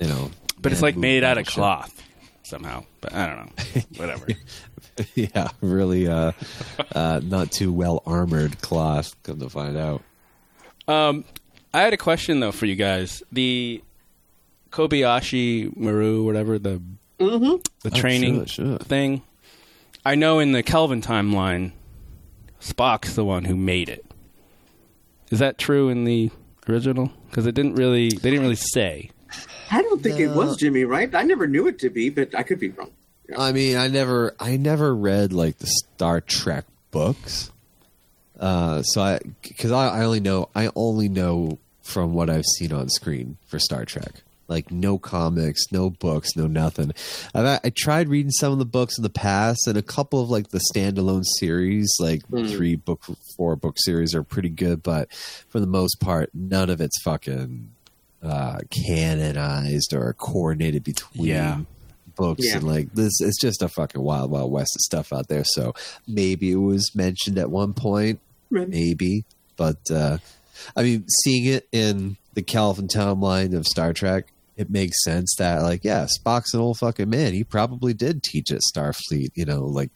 You 0.00 0.06
know, 0.08 0.30
But 0.60 0.72
it's 0.72 0.82
like 0.82 0.96
made 0.96 1.24
out 1.24 1.38
of 1.38 1.44
bullshit. 1.44 1.54
cloth 1.54 2.02
somehow. 2.42 2.84
But 3.00 3.14
I 3.14 3.26
don't 3.26 3.36
know. 3.36 3.82
Whatever. 3.96 4.26
yeah, 5.14 5.48
really, 5.60 6.08
uh, 6.08 6.32
uh, 6.94 7.20
not 7.22 7.52
too 7.52 7.72
well 7.72 8.02
armored 8.06 8.60
cloth. 8.60 9.14
Come 9.22 9.38
to 9.40 9.48
find 9.48 9.76
out. 9.76 10.02
um, 10.86 11.24
I 11.72 11.82
had 11.82 11.92
a 11.92 11.98
question, 11.98 12.40
though, 12.40 12.52
for 12.52 12.66
you 12.66 12.74
guys. 12.76 13.22
The 13.30 13.82
Kobayashi 14.70 15.76
Maru, 15.76 16.24
whatever, 16.24 16.58
the, 16.58 16.80
the 17.18 17.90
training 17.94 18.46
sure, 18.46 18.66
sure. 18.66 18.78
thing. 18.78 19.22
I 20.04 20.14
know 20.14 20.38
in 20.38 20.52
the 20.52 20.62
Kelvin 20.62 21.02
timeline, 21.02 21.72
Spock's 22.60 23.14
the 23.14 23.24
one 23.24 23.44
who 23.44 23.54
made 23.56 23.88
it. 23.88 24.04
Is 25.30 25.38
that 25.40 25.58
true 25.58 25.88
in 25.90 26.04
the 26.04 26.30
original? 26.68 27.12
Because 27.28 27.46
it 27.46 27.54
didn't 27.54 27.74
really, 27.74 28.08
they 28.08 28.30
didn't 28.30 28.40
really 28.42 28.56
say. 28.56 29.10
I 29.70 29.82
don't 29.82 30.02
think 30.02 30.18
it 30.18 30.30
was 30.30 30.56
Jimmy, 30.56 30.84
right? 30.84 31.14
I 31.14 31.22
never 31.22 31.46
knew 31.46 31.66
it 31.66 31.78
to 31.80 31.90
be, 31.90 32.10
but 32.10 32.34
I 32.34 32.42
could 32.42 32.58
be 32.60 32.70
wrong. 32.70 32.90
I 33.36 33.52
mean, 33.52 33.76
I 33.76 33.88
never, 33.88 34.34
I 34.40 34.56
never 34.56 34.94
read 34.94 35.32
like 35.32 35.58
the 35.58 35.66
Star 35.66 36.20
Trek 36.20 36.64
books, 36.90 37.50
Uh, 38.38 38.82
so 38.82 39.02
I, 39.02 39.20
because 39.42 39.72
I, 39.72 39.88
I 39.88 40.04
only 40.04 40.20
know, 40.20 40.48
I 40.54 40.70
only 40.76 41.08
know 41.08 41.58
from 41.82 42.12
what 42.14 42.30
I've 42.30 42.44
seen 42.56 42.72
on 42.72 42.88
screen 42.88 43.36
for 43.46 43.58
Star 43.58 43.84
Trek. 43.84 44.22
Like 44.46 44.70
no 44.70 44.96
comics, 44.96 45.64
no 45.72 45.90
books, 45.90 46.30
no 46.34 46.46
nothing. 46.46 46.92
I've, 47.34 47.60
I 47.64 47.70
tried 47.76 48.08
reading 48.08 48.30
some 48.30 48.50
of 48.50 48.58
the 48.58 48.64
books 48.64 48.96
in 48.96 49.02
the 49.02 49.10
past, 49.10 49.66
and 49.66 49.76
a 49.76 49.82
couple 49.82 50.22
of 50.22 50.30
like 50.30 50.48
the 50.48 50.60
standalone 50.72 51.24
series, 51.38 51.94
like 52.00 52.22
three 52.28 52.74
book, 52.76 53.02
four 53.36 53.56
book 53.56 53.76
series, 53.78 54.14
are 54.14 54.22
pretty 54.22 54.48
good. 54.48 54.82
But 54.82 55.12
for 55.12 55.60
the 55.60 55.66
most 55.66 56.00
part, 56.00 56.30
none 56.32 56.70
of 56.70 56.80
it's 56.80 57.02
fucking 57.02 57.72
uh, 58.22 58.58
canonized 58.70 59.92
or 59.94 60.12
coordinated 60.14 60.82
between 60.84 61.26
Yeah. 61.26 61.60
books 62.16 62.44
Yeah. 62.44 62.56
and 62.56 62.64
like 62.66 62.92
this. 62.94 63.20
It's 63.20 63.40
just 63.40 63.62
a 63.62 63.68
fucking 63.68 64.00
wild, 64.02 64.30
wild 64.30 64.50
west 64.50 64.74
of 64.76 64.80
stuff 64.80 65.12
out 65.12 65.28
there. 65.28 65.44
So 65.44 65.74
maybe 66.06 66.50
it 66.50 66.56
was 66.56 66.90
mentioned 66.94 67.38
at 67.38 67.50
one 67.50 67.74
point, 67.74 68.20
maybe, 68.50 69.24
but 69.56 69.78
uh, 69.90 70.18
I 70.76 70.82
mean, 70.82 71.04
seeing 71.22 71.44
it 71.44 71.68
in 71.70 72.16
the 72.34 72.42
Kelvin 72.42 72.88
timeline 72.88 73.54
of 73.54 73.66
Star 73.66 73.92
Trek, 73.92 74.32
it 74.56 74.68
makes 74.70 75.04
sense 75.04 75.32
that 75.38 75.62
like, 75.62 75.84
yeah, 75.84 76.06
Spock's 76.18 76.52
an 76.52 76.58
old 76.60 76.78
fucking 76.78 77.08
man. 77.08 77.32
He 77.32 77.44
probably 77.44 77.94
did 77.94 78.24
teach 78.24 78.50
at 78.50 78.60
Starfleet. 78.74 79.28
You 79.36 79.44
know, 79.44 79.64
like 79.64 79.90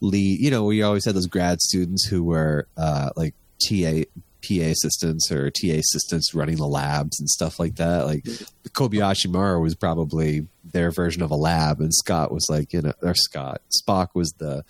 lead. 0.00 0.40
You 0.40 0.50
know, 0.50 0.64
we 0.64 0.80
always 0.82 1.04
had 1.04 1.14
those 1.14 1.26
grad 1.26 1.60
students 1.60 2.06
who 2.06 2.24
were 2.24 2.66
uh, 2.78 3.10
like 3.16 3.34
TA. 3.68 4.04
PA 4.46 4.64
assistants 4.64 5.30
or 5.32 5.50
TA 5.50 5.74
assistants 5.78 6.34
running 6.34 6.56
the 6.56 6.66
labs 6.66 7.18
and 7.18 7.28
stuff 7.28 7.58
like 7.58 7.74
that. 7.76 8.06
Like 8.06 8.24
Kobayashi 8.70 9.28
Maru 9.30 9.60
was 9.60 9.74
probably 9.74 10.46
their 10.72 10.90
version 10.90 11.22
of 11.22 11.30
a 11.30 11.36
lab, 11.36 11.80
and 11.80 11.92
Scott 11.94 12.30
was 12.32 12.46
like, 12.48 12.72
you 12.72 12.82
know, 12.82 12.92
or 13.02 13.14
Scott 13.14 13.60
Spock 13.82 14.08
was 14.14 14.30
the, 14.38 14.64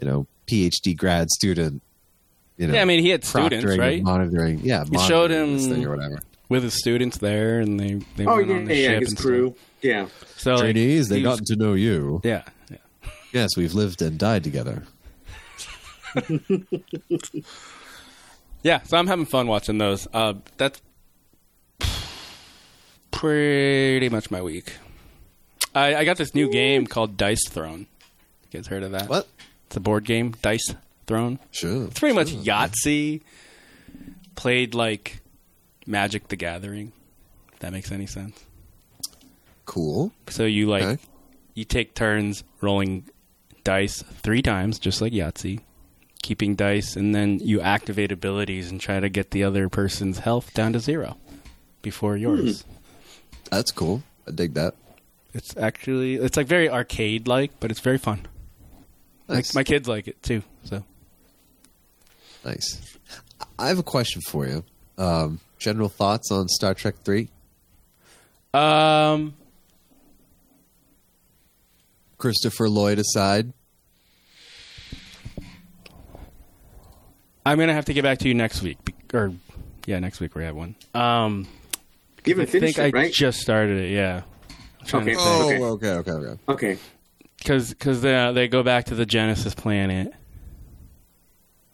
you 0.00 0.06
know, 0.06 0.26
PhD 0.46 0.96
grad 0.96 1.30
student. 1.30 1.82
You 2.56 2.68
know, 2.68 2.74
Yeah, 2.74 2.82
I 2.82 2.84
mean, 2.84 3.00
he 3.00 3.08
had 3.10 3.24
students, 3.24 3.64
right? 3.78 4.02
Monitoring, 4.02 4.60
yeah, 4.62 4.84
He 4.84 4.98
showed 4.98 5.30
monitoring 5.30 5.52
this 5.56 5.66
him- 5.66 5.72
thing 5.74 5.84
or 5.86 5.96
whatever. 5.96 6.18
with 6.48 6.62
his 6.62 6.74
students 6.78 7.18
there, 7.18 7.60
and 7.60 7.78
they 7.80 7.94
they 8.16 8.26
Oh 8.26 8.36
went 8.36 8.48
yeah, 8.48 8.54
on 8.56 8.64
the 8.66 8.74
yeah, 8.76 8.88
ship 8.88 9.00
his 9.00 9.08
and 9.10 9.18
crew. 9.18 9.46
stuff. 9.50 9.58
Yeah. 9.82 10.06
So 10.36 10.50
like, 10.54 10.60
Trainees, 10.60 11.08
they 11.08 11.22
got 11.22 11.38
to 11.46 11.56
know 11.56 11.72
you. 11.74 12.20
yeah, 12.24 12.44
yeah. 12.70 12.76
Yes, 13.32 13.50
we've 13.56 13.74
lived 13.74 14.00
and 14.02 14.18
died 14.18 14.44
together. 14.44 14.84
Yeah, 18.62 18.82
so 18.82 18.96
I'm 18.96 19.06
having 19.06 19.26
fun 19.26 19.46
watching 19.48 19.78
those. 19.78 20.06
Uh, 20.12 20.34
that's 20.56 20.80
pretty 23.10 24.08
much 24.08 24.30
my 24.30 24.42
week. 24.42 24.74
I, 25.74 25.96
I 25.96 26.04
got 26.04 26.16
this 26.16 26.34
new 26.34 26.50
game 26.50 26.86
called 26.86 27.16
Dice 27.16 27.48
Throne. 27.48 27.86
You 28.50 28.58
guys 28.60 28.66
heard 28.66 28.82
of 28.82 28.92
that? 28.92 29.08
What? 29.08 29.26
It's 29.66 29.76
a 29.76 29.80
board 29.80 30.04
game, 30.04 30.34
Dice 30.42 30.74
Throne. 31.06 31.38
Sure. 31.50 31.84
It's 31.86 31.98
pretty 31.98 32.14
much 32.14 32.28
Yahtzee 32.28 33.22
played 34.34 34.74
like 34.74 35.20
Magic 35.86 36.28
the 36.28 36.36
Gathering. 36.36 36.92
If 37.54 37.60
that 37.60 37.72
makes 37.72 37.90
any 37.90 38.06
sense. 38.06 38.44
Cool. 39.64 40.12
So 40.28 40.44
you 40.44 40.68
like 40.68 40.82
Okay. 40.82 41.02
you 41.54 41.64
take 41.64 41.94
turns 41.94 42.44
rolling 42.60 43.04
dice 43.64 44.02
three 44.02 44.42
times, 44.42 44.78
just 44.78 45.00
like 45.00 45.12
Yahtzee, 45.12 45.60
keeping 46.22 46.54
dice, 46.54 46.96
and 46.96 47.14
then 47.14 47.38
you 47.40 47.60
activate 47.60 48.10
abilities 48.12 48.70
and 48.70 48.80
try 48.80 49.00
to 49.00 49.08
get 49.08 49.32
the 49.32 49.44
other 49.44 49.68
person's 49.68 50.20
health 50.20 50.54
down 50.54 50.72
to 50.72 50.80
zero 50.80 51.16
before 51.82 52.16
yours. 52.16 52.64
That's 53.50 53.70
cool. 53.70 54.02
I 54.26 54.30
dig 54.30 54.54
that. 54.54 54.74
It's 55.34 55.56
actually 55.56 56.14
it's 56.14 56.36
like 56.36 56.46
very 56.46 56.70
arcade 56.70 57.26
like, 57.26 57.52
but 57.60 57.70
it's 57.70 57.80
very 57.80 57.98
fun. 57.98 58.26
Nice. 59.28 59.54
My, 59.54 59.60
my 59.60 59.64
kids 59.64 59.88
like 59.88 60.08
it 60.08 60.22
too. 60.22 60.42
So 60.64 60.84
nice. 62.44 62.96
I 63.58 63.68
have 63.68 63.78
a 63.78 63.82
question 63.82 64.20
for 64.28 64.46
you. 64.46 64.64
Um, 64.98 65.40
general 65.58 65.88
thoughts 65.88 66.30
on 66.30 66.48
Star 66.48 66.74
Trek 66.74 66.96
Three? 67.04 67.28
um 68.54 69.34
Christopher 72.18 72.68
Lloyd 72.68 72.98
aside. 72.98 73.52
I'm 77.44 77.58
gonna 77.58 77.74
have 77.74 77.86
to 77.86 77.94
get 77.94 78.02
back 78.02 78.18
to 78.18 78.28
you 78.28 78.34
next 78.34 78.62
week, 78.62 78.78
or 79.12 79.32
yeah, 79.86 79.98
next 79.98 80.20
week 80.20 80.34
we 80.34 80.44
have 80.44 80.54
one. 80.56 80.76
Um, 80.94 81.46
You 82.24 82.34
I 82.34 82.38
haven't 82.38 82.46
finished 82.50 82.76
think 82.76 82.94
it, 82.94 82.96
I 82.96 82.98
right? 83.02 83.12
just 83.12 83.40
started 83.40 83.78
it. 83.84 83.90
Yeah, 83.90 84.22
Okay. 84.92 85.14
Oh, 85.18 85.42
Okay. 85.46 85.60
okay, 85.62 85.90
okay, 85.90 86.10
okay. 86.12 86.40
Okay. 86.48 86.78
because 87.38 87.70
because 87.70 88.00
they 88.02 88.32
they 88.32 88.48
go 88.48 88.62
back 88.62 88.86
to 88.86 88.94
the 88.94 89.06
Genesis 89.06 89.54
planet, 89.54 90.12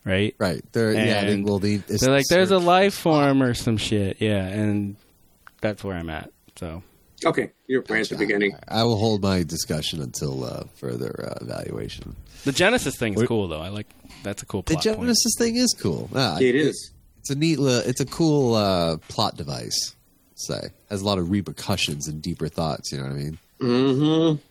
right? 0.04 0.34
Right. 0.38 0.64
They're 0.72 0.92
yeah. 0.92 1.25
They, 1.25 1.32
And 1.34 1.44
well, 1.44 1.58
they, 1.58 1.76
They're 1.76 2.10
like, 2.10 2.25
there's 2.30 2.50
a 2.50 2.58
life 2.58 2.94
form 2.94 3.42
or 3.42 3.54
some 3.54 3.76
shit. 3.76 4.18
Yeah, 4.20 4.46
and 4.46 4.96
that's 5.60 5.84
where 5.84 5.96
I'm 5.96 6.10
at. 6.10 6.30
So 6.56 6.82
Okay. 7.25 7.50
You're 7.66 7.80
at 7.82 8.08
the 8.08 8.16
beginning. 8.16 8.54
I 8.68 8.84
will 8.84 8.96
hold 8.98 9.22
my 9.22 9.42
discussion 9.42 10.00
until 10.00 10.44
uh, 10.44 10.64
further 10.76 11.28
uh, 11.32 11.44
evaluation. 11.44 12.14
the 12.44 12.52
Genesis 12.52 12.96
thing 12.96 13.14
is 13.14 13.26
cool 13.26 13.48
though. 13.48 13.60
I 13.60 13.68
like 13.68 13.87
that's 14.22 14.42
a 14.42 14.46
cool 14.46 14.62
The 14.62 14.75
plot 14.75 14.84
point. 14.84 15.00
Genesis 15.00 15.32
thing 15.38 15.56
is 15.56 15.75
cool. 15.78 16.08
Ah, 16.14 16.38
It 16.40 16.54
is. 16.54 16.92
It's 17.20 17.30
a 17.30 17.34
neat. 17.34 17.58
li- 17.58 17.82
It's 17.84 18.00
a 18.00 18.06
cool 18.06 18.54
uh, 18.54 18.96
plot 19.08 19.37
device. 19.37 19.94
Say 20.37 20.68
has 20.88 21.02
a 21.02 21.04
lot 21.04 21.18
of 21.18 21.30
repercussions 21.30 22.06
and 22.06 22.22
deeper 22.22 22.48
thoughts. 22.48 22.92
You 22.92 22.98
know 22.98 23.04
what 23.04 23.12
I 23.12 23.16
mean? 23.16 23.38
Mm-hmm. 23.60 24.42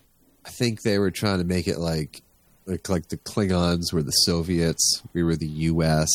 I 0.44 0.50
think 0.50 0.82
they 0.82 0.98
were 0.98 1.10
trying 1.10 1.38
to 1.38 1.44
make 1.44 1.66
it 1.66 1.78
like 1.78 2.22
like 2.66 2.88
like 2.90 3.08
the 3.08 3.16
Klingons 3.16 3.92
were 3.92 4.02
the 4.02 4.10
Soviets, 4.12 5.02
we 5.14 5.22
were 5.22 5.36
the 5.36 5.46
U.S. 5.72 6.08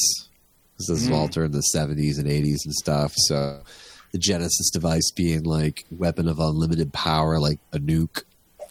This 0.77 0.89
is 0.89 1.09
all 1.09 1.27
during 1.27 1.51
the 1.51 1.61
seventies 1.61 2.17
and 2.19 2.27
eighties 2.27 2.61
and 2.65 2.73
stuff. 2.75 3.13
So 3.15 3.61
the 4.13 4.19
Genesis 4.19 4.69
device 4.69 5.11
being 5.11 5.43
like 5.43 5.85
weapon 5.91 6.29
of 6.29 6.39
unlimited 6.39 6.93
power, 6.93 7.39
like 7.39 7.59
a 7.73 7.79
nuke. 7.79 8.23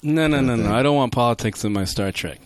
No, 0.03 0.27
no, 0.27 0.41
no, 0.41 0.57
thing. 0.57 0.65
no. 0.65 0.75
I 0.75 0.83
don't 0.83 0.97
want 0.97 1.13
politics 1.13 1.65
in 1.65 1.73
my 1.73 1.85
Star 1.85 2.11
Trek. 2.13 2.39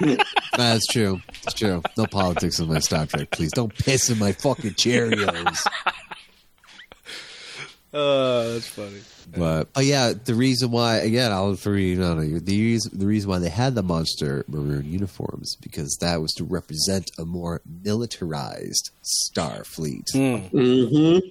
That's 0.56 0.86
true. 0.86 1.20
It's 1.44 1.54
true. 1.54 1.82
No 1.96 2.06
politics 2.06 2.58
in 2.58 2.68
my 2.68 2.80
Star 2.80 3.06
Trek, 3.06 3.30
please. 3.30 3.52
Don't 3.52 3.74
piss 3.74 4.10
in 4.10 4.18
my 4.18 4.32
fucking 4.32 4.72
Cheerios. 4.72 5.66
Oh, 7.90 8.52
that's 8.52 8.68
funny. 8.68 9.00
But 9.34 9.68
oh 9.74 9.80
yeah, 9.80 10.12
the 10.12 10.34
reason 10.34 10.70
why 10.70 10.96
again 10.96 11.32
I'll 11.32 11.54
three 11.54 11.94
no 11.94 12.14
no 12.14 12.38
the 12.38 12.60
reason 12.60 12.98
the 12.98 13.06
reason 13.06 13.30
why 13.30 13.38
they 13.38 13.48
had 13.48 13.74
the 13.74 13.82
monster 13.82 14.44
maroon 14.46 14.84
uniforms 14.84 15.56
because 15.56 15.96
that 16.02 16.20
was 16.20 16.32
to 16.34 16.44
represent 16.44 17.10
a 17.18 17.24
more 17.24 17.62
militarized 17.82 18.90
star 19.00 19.64
fleet. 19.64 20.04
Mm-hmm. 20.14 21.26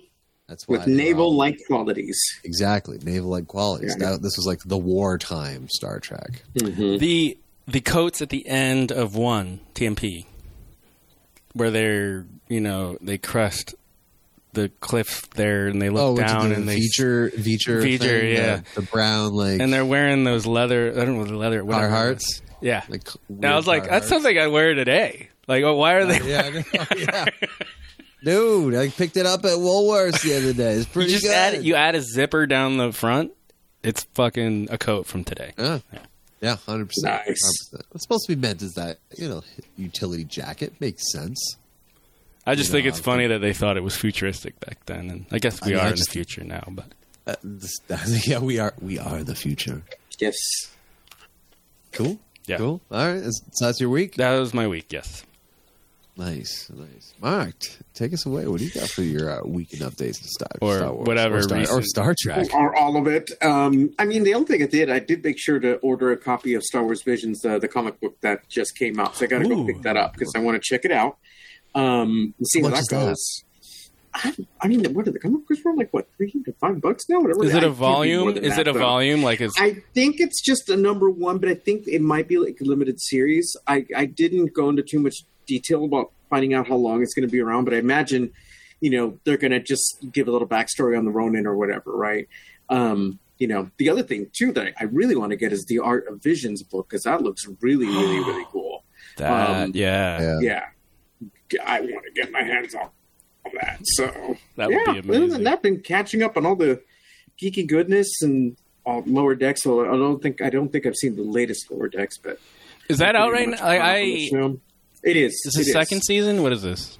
That's 0.48 0.68
why 0.68 0.78
With 0.78 0.86
they 0.86 0.92
were 0.92 0.98
all- 1.00 1.06
naval-like 1.06 1.60
qualities. 1.68 2.20
exactly 2.44 2.98
naval 3.04 3.30
like 3.30 3.48
qualities. 3.48 3.96
Yeah. 4.00 4.12
That, 4.12 4.22
this 4.22 4.38
was 4.38 4.46
like 4.48 4.60
the 4.66 4.78
wartime 4.78 5.68
Star 5.70 6.00
Trek. 6.00 6.44
Mm-hmm. 6.56 6.98
The 6.98 7.38
the 7.68 7.82
coats 7.82 8.22
at 8.22 8.30
the 8.30 8.48
end 8.48 8.92
of 8.94 9.16
one 9.16 9.60
TMP, 9.76 10.26
where 11.54 11.70
they're 11.72 12.26
you 12.48 12.62
know 12.62 12.98
they 13.02 13.18
crushed 13.18 13.76
the 14.54 14.70
cliff 14.80 15.30
there 15.32 15.68
and 15.68 15.82
they 15.82 15.90
look 15.90 16.02
Oh, 16.02 16.16
down 16.16 16.50
the 16.50 16.56
and 16.56 16.68
they 16.68 16.78
feature 16.78 17.30
feature 17.32 17.82
Feature, 17.82 18.06
thing, 18.22 18.34
yeah. 18.34 18.56
the, 18.74 18.82
the 18.82 18.88
brown 18.88 19.34
like 19.34 19.60
and 19.60 19.72
they're 19.74 19.86
wearing 19.86 20.24
those 20.24 20.46
leather. 20.46 20.92
I 20.92 21.06
don't 21.06 21.18
know 21.18 21.26
the 21.26 21.36
leather. 21.36 21.64
whatever 21.64 21.88
it 21.88 22.18
Carhartts. 22.20 22.42
Yeah. 22.62 22.84
Like 22.90 23.08
and 23.28 23.46
I 23.46 23.56
was 23.58 23.68
like, 23.68 23.84
that's 23.88 24.06
Carhartts. 24.06 24.10
something 24.10 24.38
I'd 24.38 24.48
wear 24.48 24.74
today. 24.74 25.30
Like, 25.48 25.64
oh, 25.64 25.76
why 25.76 25.94
are 25.96 26.06
they? 26.06 26.20
Yeah, 26.28 26.62
I 26.80 26.96
yeah. 26.98 27.26
Dude, 28.24 28.76
I 28.76 28.90
picked 28.90 29.16
it 29.18 29.26
up 29.26 29.46
at 29.46 29.52
Woolworths 29.58 30.24
the 30.24 30.36
other 30.38 30.54
day. 30.54 30.74
It's 30.74 30.86
You 30.88 30.92
pretty 30.94 31.12
just 31.12 31.24
good. 31.24 31.32
add 31.34 31.64
you 31.64 31.76
add 31.76 31.96
a 31.96 32.02
zipper 32.02 32.46
down 32.48 32.78
the 32.78 32.92
front. 32.92 33.32
It's 33.84 34.04
fucking 34.16 34.70
a 34.72 34.78
coat 34.78 35.06
from 35.06 35.24
today. 35.24 35.54
Yeah. 35.58 35.80
Yeah, 36.42 36.56
hundred 36.58 36.90
percent. 36.90 37.26
Nice. 37.28 37.72
It's 37.94 38.04
supposed 38.04 38.26
to 38.28 38.36
be 38.36 38.40
meant 38.42 38.62
is 38.62 38.74
that, 38.74 39.00
you 39.18 39.28
know, 39.28 39.44
utility 39.78 40.24
jacket. 40.24 40.74
Makes 40.80 41.12
sense. 41.12 41.56
I 42.46 42.56
just 42.56 42.70
You 42.70 42.74
think 42.74 42.86
know, 42.86 42.90
it's 42.90 43.00
I 43.00 43.04
funny 43.04 43.28
that 43.28 43.40
they 43.40 43.54
thought 43.54 43.76
it 43.78 43.84
was 43.84 43.96
futuristic 43.96 44.60
back 44.60 44.86
then, 44.86 45.10
and 45.10 45.26
I 45.32 45.40
guess 45.40 45.60
we 45.66 45.72
I 45.74 45.76
mean, 45.76 45.80
are 45.84 45.88
I 45.88 45.90
in 45.92 45.96
the 45.96 46.06
future 46.06 46.44
now. 46.44 46.64
But 46.70 46.86
Uh, 47.26 47.36
this, 47.44 47.72
yeah, 48.28 48.40
we 48.40 48.60
are. 48.60 48.74
We 48.80 49.00
are 49.00 49.24
the 49.24 49.36
future. 49.36 49.82
Yes. 50.20 50.36
Cool. 51.92 52.20
Yeah. 52.46 52.58
Cool. 52.58 52.82
All 52.92 53.14
right. 53.14 53.24
So 53.26 53.66
that's 53.66 53.80
your 53.80 53.90
week. 53.90 54.16
that 54.16 54.38
was 54.40 54.54
my 54.54 54.68
week. 54.68 54.92
Yes. 54.94 55.24
Nice. 56.18 56.70
Nice. 56.74 57.14
Mark, 57.22 57.56
take 57.94 58.12
us 58.12 58.26
away. 58.26 58.48
What 58.48 58.60
do 58.60 58.66
you 58.66 58.72
got 58.72 58.90
for 58.90 59.04
your 59.04 59.30
uh, 59.30 59.46
weekend 59.46 59.84
updates 59.84 60.20
to 60.22 60.28
Star, 60.28 60.48
Or 60.62 60.78
Star 60.78 60.94
Wars 60.94 61.08
whatever 61.08 61.38
or 61.38 61.44
Star, 61.44 61.66
or 61.70 61.82
Star 61.84 62.16
Trek? 62.20 62.48
Or 62.54 62.76
all 62.76 62.98
of 62.98 63.06
it. 63.06 63.32
Um, 63.44 63.94
I 64.00 64.06
mean, 64.06 64.24
the 64.24 64.34
only 64.34 64.48
thing 64.48 64.64
I 64.64 64.66
did, 64.66 64.90
I 64.90 65.00
did 65.00 65.24
make 65.24 65.38
sure 65.38 65.60
to 65.60 65.76
order 65.78 66.12
a 66.12 66.18
copy 66.18 66.56
of 66.56 66.64
Star 66.64 66.84
Wars 66.84 67.04
Visions, 67.04 67.46
uh, 67.46 67.60
the 67.60 67.68
comic 67.68 68.00
book 68.00 68.20
that 68.22 68.50
just 68.50 68.76
came 68.76 69.00
out. 69.00 69.16
So 69.16 69.26
I 69.26 69.28
got 69.28 69.40
to 69.40 69.48
go 69.48 69.64
pick 69.66 69.84
that 69.84 69.96
up 69.96 70.14
because 70.14 70.34
I 70.36 70.40
want 70.40 70.62
to 70.62 70.68
check 70.68 70.86
it 70.86 70.92
out. 70.92 71.18
Um, 71.76 72.34
and 72.38 72.48
see 72.48 72.62
How 72.62 72.70
how 72.70 72.72
much 72.72 72.80
that 72.80 72.82
is 72.82 72.88
that? 72.88 73.06
goes. 73.06 73.44
I, 74.14 74.36
I 74.62 74.68
mean, 74.68 74.94
what 74.96 75.08
are 75.08 75.12
the 75.12 75.20
comic 75.20 75.48
books 75.48 75.62
for? 75.62 75.76
Like 75.76 75.94
what, 75.94 76.08
three 76.18 76.32
to 76.32 76.54
five 76.54 76.82
bucks 76.82 77.08
now? 77.08 77.20
Whatever. 77.20 77.46
Is 77.46 77.54
it 77.54 77.58
a 77.58 77.62
can't 77.62 77.64
be 77.64 77.68
more 77.68 77.94
volume? 77.94 78.30
Is 78.30 78.56
that, 78.56 78.62
it 78.62 78.68
a 78.68 78.74
though. 78.74 78.80
volume? 78.80 79.22
Like 79.22 79.42
is 79.42 79.54
I 79.60 79.84
think 79.94 80.20
it's 80.20 80.42
just 80.42 80.70
a 80.70 80.76
number 80.78 81.12
one, 81.12 81.38
but 81.38 81.50
I 81.50 81.54
think 81.54 81.88
it 81.88 82.02
might 82.02 82.28
be 82.28 82.40
like 82.40 82.60
a 82.60 82.64
limited 82.64 83.00
series. 83.00 83.56
I, 83.68 83.86
I 83.96 84.06
didn't 84.06 84.54
go 84.54 84.70
into 84.70 84.82
too 84.82 85.00
much 85.00 85.18
detail 85.48 85.86
about 85.86 86.12
finding 86.30 86.54
out 86.54 86.68
how 86.68 86.76
long 86.76 87.02
it's 87.02 87.14
going 87.14 87.28
to 87.28 87.32
be 87.32 87.40
around, 87.40 87.64
but 87.66 87.74
I 87.74 87.78
imagine, 87.78 88.32
you 88.82 88.90
know, 88.92 89.18
they're 89.24 89.38
going 89.38 89.52
to 89.52 89.60
just 89.60 89.98
give 90.12 90.28
a 90.28 90.32
little 90.32 90.48
backstory 90.48 90.98
on 90.98 91.06
the 91.06 91.12
Ronin 91.12 91.48
or 91.48 91.56
whatever, 91.56 91.92
right? 91.96 92.28
Um, 92.70 93.18
you 93.40 93.48
know, 93.48 93.70
the 93.78 93.90
other 93.90 94.04
thing 94.04 94.28
too 94.34 94.52
that 94.54 94.74
I 94.80 94.84
really 94.86 95.16
want 95.16 95.30
to 95.32 95.36
get 95.38 95.52
is 95.54 95.66
the 95.66 95.80
Art 95.80 96.08
of 96.08 96.22
Visions 96.22 96.62
book 96.64 96.90
because 96.90 97.04
that 97.04 97.22
looks 97.22 97.48
really, 97.62 97.86
really, 97.88 98.20
really 98.20 98.46
cool. 98.52 98.84
That 99.18 99.50
Um, 99.50 99.72
yeah. 99.74 100.20
Yeah. 100.22 100.40
Yeah, 100.42 100.66
I 101.66 101.82
want 101.82 102.04
to 102.06 102.12
get 102.14 102.32
my 102.32 102.44
hands 102.44 102.76
on 102.76 102.90
on 103.46 103.52
that. 103.62 103.80
So 103.84 104.36
That 104.58 104.68
would 104.70 104.76
yeah, 104.86 104.94
be 104.94 105.00
other 105.00 105.02
than 105.02 105.16
amazing. 105.24 105.44
that, 105.46 105.54
I've 105.54 105.62
been 105.62 105.80
catching 105.80 106.22
up 106.24 106.36
on 106.36 106.46
all 106.46 106.56
the 106.56 106.82
geeky 107.42 107.66
goodness 107.66 108.08
and 108.22 108.58
all 108.86 109.04
lower 109.06 109.36
decks. 109.36 109.64
So 109.64 109.82
I 109.86 109.96
don't 109.96 110.22
think 110.22 110.42
I 110.42 110.50
don't 110.50 110.70
think 110.72 110.86
I've 110.86 110.96
seen 110.96 111.16
the 111.16 111.22
latest 111.24 111.72
lower 111.72 111.88
decks, 111.88 112.18
but 112.18 112.40
Is 112.90 112.98
that 112.98 113.16
out 113.16 113.32
right 113.32 113.48
now? 113.48 113.58
caught 113.58 113.76
up 113.76 113.82
on 113.82 113.86
I, 113.88 113.96
I 113.96 114.28
show. 114.30 114.60
It 115.04 115.14
This 115.14 115.34
is. 115.34 115.46
is 115.46 115.56
It 115.56 115.64
this 115.66 115.74
second 115.74 116.02
season? 116.04 116.44
What 116.44 116.54
is 116.54 116.62
this? 116.62 116.98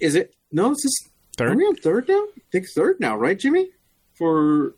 Is 0.00 0.14
it? 0.14 0.34
No, 0.50 0.72
it's 0.72 0.82
just 0.82 1.08
Third? 1.36 1.52
Are 1.52 1.56
we 1.56 1.64
on 1.64 1.76
third 1.76 2.08
now? 2.08 2.14
I 2.36 2.40
think 2.52 2.66
third 2.74 3.00
now, 3.00 3.16
right, 3.16 3.38
Jimmy? 3.38 3.70
For 4.18 4.74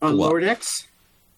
uh, 0.00 0.12
What? 0.12 0.14
lower 0.14 0.40
decks. 0.40 0.68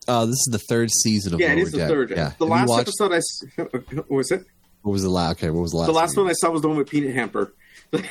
Uh, 0.07 0.27
this 0.27 0.35
is 0.35 0.49
the 0.53 0.59
third 0.59 0.91
season 0.91 1.35
of 1.35 1.41
Yeah, 1.41 1.53
it 1.53 1.57
Lower 1.57 1.63
is 1.63 1.73
the 1.73 1.79
Deck. 1.79 1.89
third. 1.89 2.11
Yeah. 2.11 2.17
The 2.17 2.23
Have 2.23 2.39
you 2.41 2.47
last 2.47 2.69
watched- 2.69 2.81
episode 2.89 3.13
I 3.13 3.17
s- 3.17 3.43
what 3.95 4.11
was 4.11 4.31
it. 4.31 4.45
What 4.83 4.93
was 4.93 5.03
the 5.03 5.09
last? 5.11 5.33
Okay, 5.33 5.51
what 5.51 5.63
was 5.63 5.71
the 5.73 5.79
last? 5.79 5.87
The 5.87 5.93
last 5.93 6.17
one 6.17 6.29
I 6.29 6.33
saw 6.35 6.51
was 6.51 6.63
the 6.63 6.69
one 6.69 6.77
with 6.77 6.89
Peanut 6.89 7.15
Hamper. 7.15 7.53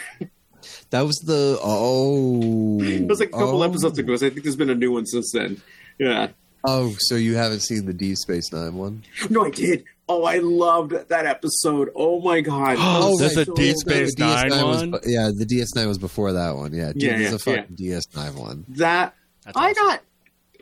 That 0.90 1.02
was 1.02 1.16
the 1.26 1.58
oh. 1.62 2.82
It 2.82 3.08
was 3.08 3.20
like 3.20 3.30
a 3.30 3.34
couple 3.34 3.62
oh. 3.62 3.64
episodes 3.64 3.98
ago. 4.00 4.16
So 4.16 4.26
I 4.26 4.30
think 4.30 4.44
there's 4.44 4.56
been 4.56 4.70
a 4.70 4.76
new 4.76 4.92
one 4.92 5.06
since 5.06 5.32
then. 5.32 5.62
Yeah. 5.98 6.30
Oh, 6.66 6.94
so 7.00 7.16
you 7.16 7.36
haven't 7.36 7.62
seen 7.62 7.86
the 7.86 7.94
Deep 7.94 8.18
Space 8.18 8.52
Nine 8.52 8.76
one? 8.76 9.04
No, 9.30 9.46
I 9.46 9.50
did. 9.50 9.86
Oh, 10.10 10.24
I 10.24 10.38
loved 10.40 10.92
that 11.10 11.26
episode. 11.26 11.90
Oh 11.96 12.22
my 12.22 12.42
god. 12.42 12.78
Oh, 12.80 13.18
there's 13.20 13.36
right, 13.36 13.48
a 13.48 13.54
Deep 13.54 13.74
the 13.74 13.78
Space 13.80 14.16
DS9 14.16 14.50
Nine 14.50 14.66
was- 14.66 14.78
one? 14.78 15.00
yeah, 15.06 15.32
the 15.36 15.46
DS9 15.46 15.88
was 15.88 15.98
before 15.98 16.32
that 16.34 16.56
one. 16.56 16.74
Yeah, 16.74 16.94
dude, 16.94 17.02
Yeah, 17.04 17.18
yeah, 17.20 17.34
a 17.34 17.38
fucking 17.40 17.76
DS9 17.76 18.36
one. 18.36 18.66
that 18.70 19.14
That's 19.46 19.58
I 19.58 19.72
awesome. 19.72 19.86
got. 19.86 20.02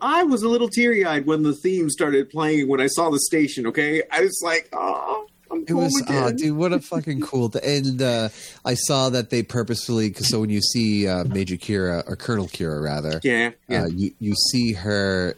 I 0.01 0.23
was 0.23 0.43
a 0.43 0.49
little 0.49 0.67
teary 0.67 1.05
eyed 1.05 1.25
when 1.25 1.43
the 1.43 1.53
theme 1.53 1.89
started 1.89 2.29
playing 2.29 2.67
when 2.67 2.81
I 2.81 2.87
saw 2.87 3.09
the 3.09 3.19
station. 3.19 3.65
Okay, 3.67 4.03
I 4.11 4.21
was 4.21 4.41
like, 4.43 4.67
oh, 4.73 5.27
I'm 5.49 5.63
It 5.67 5.73
was, 5.73 5.95
again. 6.01 6.23
oh, 6.23 6.31
dude, 6.33 6.57
what 6.57 6.73
a 6.73 6.79
fucking 6.91 7.21
cool. 7.21 7.49
Th- 7.49 7.63
and 7.63 8.01
uh, 8.01 8.29
I 8.65 8.73
saw 8.73 9.09
that 9.09 9.29
they 9.29 9.41
purposefully, 9.43 10.09
because 10.09 10.27
so 10.27 10.41
when 10.41 10.49
you 10.49 10.59
see 10.61 11.07
uh, 11.07 11.23
Major 11.23 11.55
Kira 11.55 12.03
or 12.09 12.15
Colonel 12.17 12.47
Kira 12.47 12.83
rather, 12.83 13.21
Yeah, 13.23 13.51
yeah. 13.69 13.83
uh, 13.83 13.87
you 13.87 14.11
you 14.19 14.33
see 14.51 14.73
her, 14.73 15.37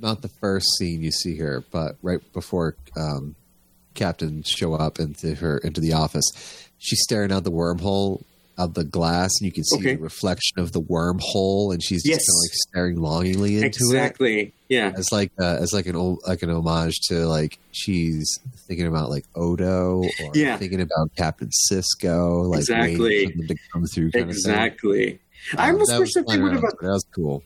not 0.00 0.22
the 0.22 0.28
first 0.28 0.66
scene 0.78 1.02
you 1.02 1.10
see 1.10 1.36
her, 1.38 1.64
but 1.70 1.96
right 2.02 2.20
before 2.32 2.76
um, 2.96 3.34
Captain 3.94 4.42
show 4.44 4.74
up 4.74 4.98
into 5.00 5.34
her 5.36 5.58
into 5.58 5.80
the 5.80 5.92
office, 5.92 6.24
she's 6.78 7.00
staring 7.02 7.32
out 7.32 7.44
the 7.44 7.50
wormhole 7.50 8.22
of 8.56 8.74
the 8.74 8.82
glass, 8.82 9.30
and 9.40 9.46
you 9.46 9.52
can 9.52 9.62
see 9.62 9.76
Okay. 9.78 9.94
the 9.94 10.02
reflection 10.02 10.58
of 10.58 10.72
the 10.72 10.80
wormhole, 10.80 11.72
and 11.72 11.80
she's 11.82 12.02
just 12.02 12.06
Yes. 12.06 12.18
kind 12.26 12.36
of 12.36 12.42
like 12.42 12.54
staring 12.68 13.00
longingly 13.00 13.56
into 13.56 13.66
it 13.66 13.72
exactly. 13.94 14.52
Yeah. 14.68 14.92
as 14.96 15.12
like 15.12 15.30
uh, 15.40 15.58
as 15.60 15.72
like 15.72 15.86
an 15.86 15.94
old 15.94 16.20
like 16.26 16.42
an 16.42 16.50
homage 16.50 16.98
to 17.08 17.26
like 17.28 17.58
she's 17.70 18.26
thinking 18.66 18.86
about 18.88 19.10
like 19.10 19.24
Odo 19.36 20.02
or 20.02 20.30
Yeah. 20.34 20.56
thinking 20.56 20.80
about 20.80 21.10
Captain 21.16 21.50
Sisko, 21.70 22.48
like 22.48 22.60
Exactly. 22.60 22.98
waiting 23.00 23.30
for 23.30 23.38
them 23.38 23.46
to 23.48 23.56
come 23.72 23.84
through. 23.86 24.10
Kind 24.10 24.28
Exactly. 24.28 25.20
Of 25.52 25.58
I 25.60 25.70
almost 25.70 25.92
Um, 25.92 26.00
wish 26.00 26.14
that 26.14 26.26
they 26.26 26.38
would 26.38 26.52
have. 26.52 26.62
that 26.62 26.76
was 26.82 27.06
cool. 27.14 27.44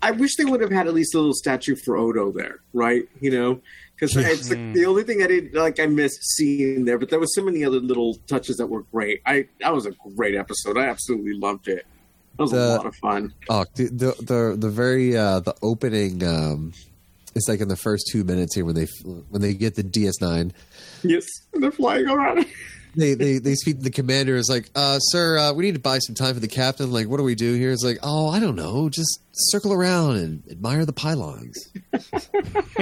I 0.00 0.12
wish 0.12 0.36
they 0.36 0.44
would 0.44 0.60
have 0.60 0.70
had 0.70 0.86
at 0.86 0.94
least 0.94 1.14
a 1.14 1.18
little 1.18 1.34
statue 1.34 1.76
for 1.76 1.96
Odo 1.96 2.30
there, 2.30 2.60
right? 2.72 3.08
You 3.20 3.30
know, 3.30 3.60
because 3.94 4.16
it's 4.16 4.48
like 4.48 4.74
the 4.74 4.86
only 4.86 5.02
thing 5.02 5.22
I 5.22 5.26
didn't 5.26 5.54
like. 5.54 5.80
I 5.80 5.86
missed 5.86 6.22
seeing 6.36 6.84
there, 6.84 6.98
but 6.98 7.10
there 7.10 7.18
was 7.18 7.34
so 7.34 7.42
many 7.42 7.64
other 7.64 7.80
little 7.80 8.14
touches 8.26 8.56
that 8.58 8.66
were 8.66 8.82
great. 8.82 9.22
I 9.26 9.48
that 9.60 9.74
was 9.74 9.86
a 9.86 9.92
great 10.16 10.36
episode. 10.36 10.78
I 10.78 10.86
absolutely 10.86 11.34
loved 11.34 11.68
it. 11.68 11.86
That 12.36 12.42
was 12.42 12.52
a 12.52 12.76
lot 12.76 12.86
of 12.86 12.94
fun. 12.96 13.34
Oh, 13.50 13.64
the 13.74 13.86
the 13.86 14.14
the, 14.22 14.56
the 14.56 14.70
very 14.70 15.16
uh, 15.16 15.40
the 15.40 15.54
opening. 15.62 16.22
Um, 16.22 16.72
it's 17.34 17.48
like 17.48 17.60
in 17.60 17.68
the 17.68 17.76
first 17.76 18.08
two 18.10 18.24
minutes 18.24 18.54
here 18.54 18.64
when 18.64 18.74
they 18.74 18.86
when 19.30 19.42
they 19.42 19.54
get 19.54 19.74
the 19.74 19.82
DS9. 19.84 20.52
Yes, 21.02 21.26
they're 21.54 21.70
flying 21.70 22.08
around. 22.08 22.46
They, 22.96 23.14
they 23.14 23.38
they 23.38 23.54
speak 23.54 23.78
to 23.78 23.82
the 23.84 23.90
commander 23.90 24.36
is 24.36 24.48
like, 24.48 24.70
uh, 24.74 24.98
sir, 24.98 25.38
uh, 25.38 25.52
we 25.52 25.64
need 25.64 25.74
to 25.74 25.80
buy 25.80 25.98
some 25.98 26.14
time 26.14 26.34
for 26.34 26.40
the 26.40 26.48
captain. 26.48 26.90
Like, 26.90 27.08
what 27.08 27.18
do 27.18 27.22
we 27.22 27.34
do 27.34 27.54
here? 27.54 27.70
It's 27.70 27.84
like, 27.84 27.98
oh, 28.02 28.28
I 28.28 28.40
don't 28.40 28.56
know, 28.56 28.88
just 28.88 29.20
circle 29.32 29.72
around 29.72 30.16
and 30.16 30.42
admire 30.50 30.84
the 30.84 30.92
pylons. 30.92 31.68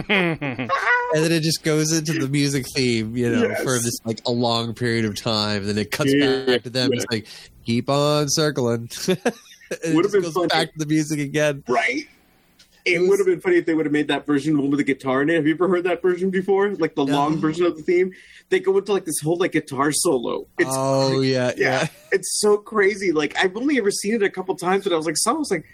and 0.09 0.71
then 1.15 1.33
it 1.33 1.43
just 1.43 1.63
goes 1.63 1.93
into 1.93 2.15
the 2.15 2.29
music 2.29 2.67
theme, 2.75 3.17
you 3.17 3.31
know, 3.31 3.49
Yes. 3.49 3.63
for 3.63 3.73
this 3.79 3.99
like 4.05 4.21
a 4.27 4.31
long 4.31 4.75
period 4.75 5.05
of 5.05 5.21
time. 5.21 5.59
And 5.63 5.69
then 5.69 5.79
it 5.79 5.91
cuts 5.91 6.13
Yeah, 6.15 6.45
back 6.47 6.63
to 6.65 6.71
them. 6.71 6.91
yeah. 6.93 6.97
It's 7.03 7.07
like, 7.11 7.27
keep 7.65 7.89
on 7.91 8.29
circling. 8.29 8.89
and 9.09 9.19
it 9.85 9.95
Would've 9.95 10.03
just 10.11 10.13
been 10.13 10.23
goes 10.23 10.33
funny. 10.35 10.49
back 10.49 10.73
to 10.73 10.79
the 10.79 10.87
music 10.87 11.19
again. 11.21 11.63
right. 11.69 12.07
It, 12.87 13.09
would 13.09 13.19
have 13.19 13.27
been 13.27 13.41
funny 13.41 13.57
if 13.57 13.67
they 13.67 13.75
would 13.75 13.85
have 13.87 13.93
made 13.93 14.09
that 14.09 14.25
version 14.27 14.57
one 14.57 14.71
with 14.71 14.79
the 14.79 14.85
guitar 14.85 15.21
in 15.23 15.29
it. 15.31 15.35
Have 15.35 15.47
you 15.47 15.55
ever 15.55 15.69
heard 15.69 15.85
that 15.85 16.01
version 16.03 16.31
before? 16.31 16.71
Like 16.75 16.95
the 16.95 17.05
No. 17.05 17.15
long 17.15 17.39
version 17.39 17.67
of 17.67 17.77
the 17.77 17.83
theme. 17.83 18.13
They 18.49 18.61
go 18.61 18.77
into 18.79 18.93
like 18.93 19.05
this 19.05 19.19
whole 19.23 19.37
like 19.37 19.53
guitar 19.53 19.91
solo. 19.93 20.47
It's 20.59 20.71
oh 20.73 21.21
yeah, 21.21 21.53
yeah, 21.57 21.81
yeah. 21.83 21.89
it's 22.13 22.39
so 22.41 22.57
crazy. 22.59 23.11
Like 23.13 23.37
I've 23.43 23.57
only 23.57 23.77
ever 23.79 23.91
seen 23.91 24.15
it 24.15 24.23
a 24.23 24.31
couple 24.31 24.55
times, 24.57 24.85
but 24.85 24.93
I 24.93 24.97
was 24.97 25.05
like, 25.07 25.17
so 25.19 25.33
I 25.35 25.39
was 25.39 25.51
like, 25.51 25.65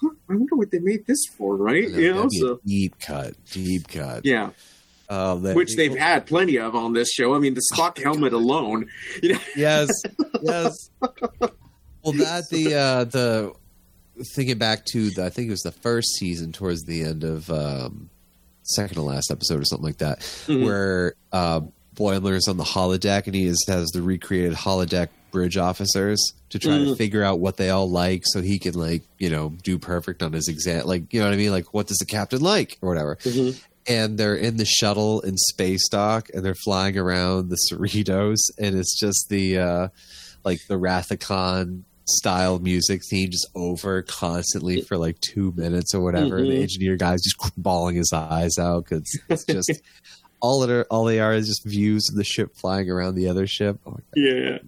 huh, 0.00 0.08
I 0.30 0.34
wonder 0.34 0.56
what 0.56 0.70
they 0.70 0.78
made 0.78 1.06
this 1.06 1.24
for, 1.36 1.54
right? 1.56 1.88
You 1.88 2.14
know, 2.14 2.28
so 2.30 2.60
deep 2.66 2.98
cut, 2.98 3.34
deep 3.52 3.88
cut. 3.88 4.24
yeah, 4.24 4.50
Oh, 5.10 5.38
that- 5.40 5.54
which 5.54 5.76
they've 5.76 5.94
had 5.96 6.24
plenty 6.24 6.56
of 6.58 6.74
on 6.74 6.94
this 6.94 7.12
show. 7.12 7.34
I 7.34 7.38
mean, 7.40 7.52
the 7.52 7.62
Spock 7.74 8.02
helmet 8.02 8.32
alone, 8.32 8.86
you 9.22 9.32
know, 9.34 9.38
Yes, 9.54 9.90
yes. 10.42 10.72
Well, 12.02 12.12
that 12.14 12.48
the 12.50 12.74
uh, 12.74 13.04
the 13.04 13.52
thinking 14.34 14.58
back 14.58 14.84
to 14.86 15.10
the 15.10 15.24
I 15.24 15.30
think 15.30 15.48
it 15.48 15.50
was 15.50 15.62
the 15.62 15.72
first 15.72 16.14
season 16.16 16.52
towards 16.52 16.84
the 16.84 17.02
end 17.02 17.24
of 17.24 17.50
um, 17.50 18.10
second 18.62 18.94
to 18.94 19.02
last 19.02 19.30
episode 19.30 19.60
or 19.60 19.64
something 19.64 19.84
like 19.86 19.98
that, 19.98 20.20
Mhm. 20.46 20.64
where 20.64 21.14
uh, 21.32 21.60
Boimler's 21.94 22.48
on 22.48 22.56
the 22.56 22.64
holodeck 22.64 23.26
and 23.26 23.34
he 23.34 23.44
is, 23.46 23.62
has 23.68 23.88
the 23.90 24.02
recreated 24.02 24.52
holodeck 24.54 25.08
bridge 25.30 25.56
officers 25.56 26.32
to 26.50 26.58
try 26.60 26.78
to 26.78 26.84
Mhm. 26.84 26.96
figure 26.96 27.22
out 27.24 27.40
what 27.40 27.56
they 27.56 27.70
all 27.70 27.90
like 27.90 28.22
so 28.24 28.40
he 28.40 28.58
can 28.60 28.74
like 28.74 29.02
you 29.18 29.28
know 29.28 29.52
do 29.64 29.78
perfect 29.78 30.22
on 30.22 30.32
his 30.32 30.46
exam 30.46 30.86
like 30.86 31.12
you 31.12 31.18
know 31.18 31.26
what 31.26 31.34
I 31.34 31.36
mean 31.36 31.50
like 31.50 31.74
what 31.74 31.88
does 31.88 31.96
the 31.98 32.04
captain 32.06 32.40
like 32.40 32.78
or 32.80 32.88
whatever 32.88 33.16
Mhm. 33.24 33.56
and 33.88 34.16
they're 34.16 34.36
in 34.36 34.58
the 34.58 34.64
shuttle 34.64 35.20
in 35.22 35.36
space 35.36 35.88
dock 35.88 36.28
and 36.32 36.44
they're 36.44 36.54
flying 36.54 36.96
around 36.96 37.48
the 37.48 37.58
Cerritos 37.68 38.38
and 38.58 38.76
it's 38.78 38.96
just 38.98 39.26
the 39.28 39.58
uh 39.58 39.88
like 40.44 40.60
the 40.68 40.78
Rathacon 40.78 41.82
style 42.06 42.58
music 42.58 43.00
theme 43.08 43.30
just 43.30 43.48
over 43.54 44.02
constantly 44.02 44.82
for 44.82 44.96
like 44.98 45.18
two 45.20 45.52
minutes 45.56 45.94
or 45.94 46.00
whatever 46.00 46.36
and 46.36 46.46
the 46.46 46.52
mm-hmm. 46.52 46.62
engineer 46.62 46.96
guy's 46.96 47.22
just 47.22 47.36
bawling 47.56 47.96
his 47.96 48.12
eyes 48.12 48.58
out 48.58 48.84
because 48.84 49.18
it's 49.28 49.44
just 49.44 49.70
all 50.40 50.62
it 50.62 50.70
are 50.70 50.84
all 50.90 51.04
they 51.04 51.20
are 51.20 51.32
is 51.32 51.46
just 51.48 51.64
views 51.64 52.06
of 52.10 52.16
the 52.16 52.24
ship 52.24 52.54
flying 52.56 52.90
around 52.90 53.14
the 53.14 53.28
other 53.28 53.46
ship 53.46 53.78
oh 53.86 53.92
my 53.92 53.96
God. 53.96 54.02
yeah, 54.16 54.58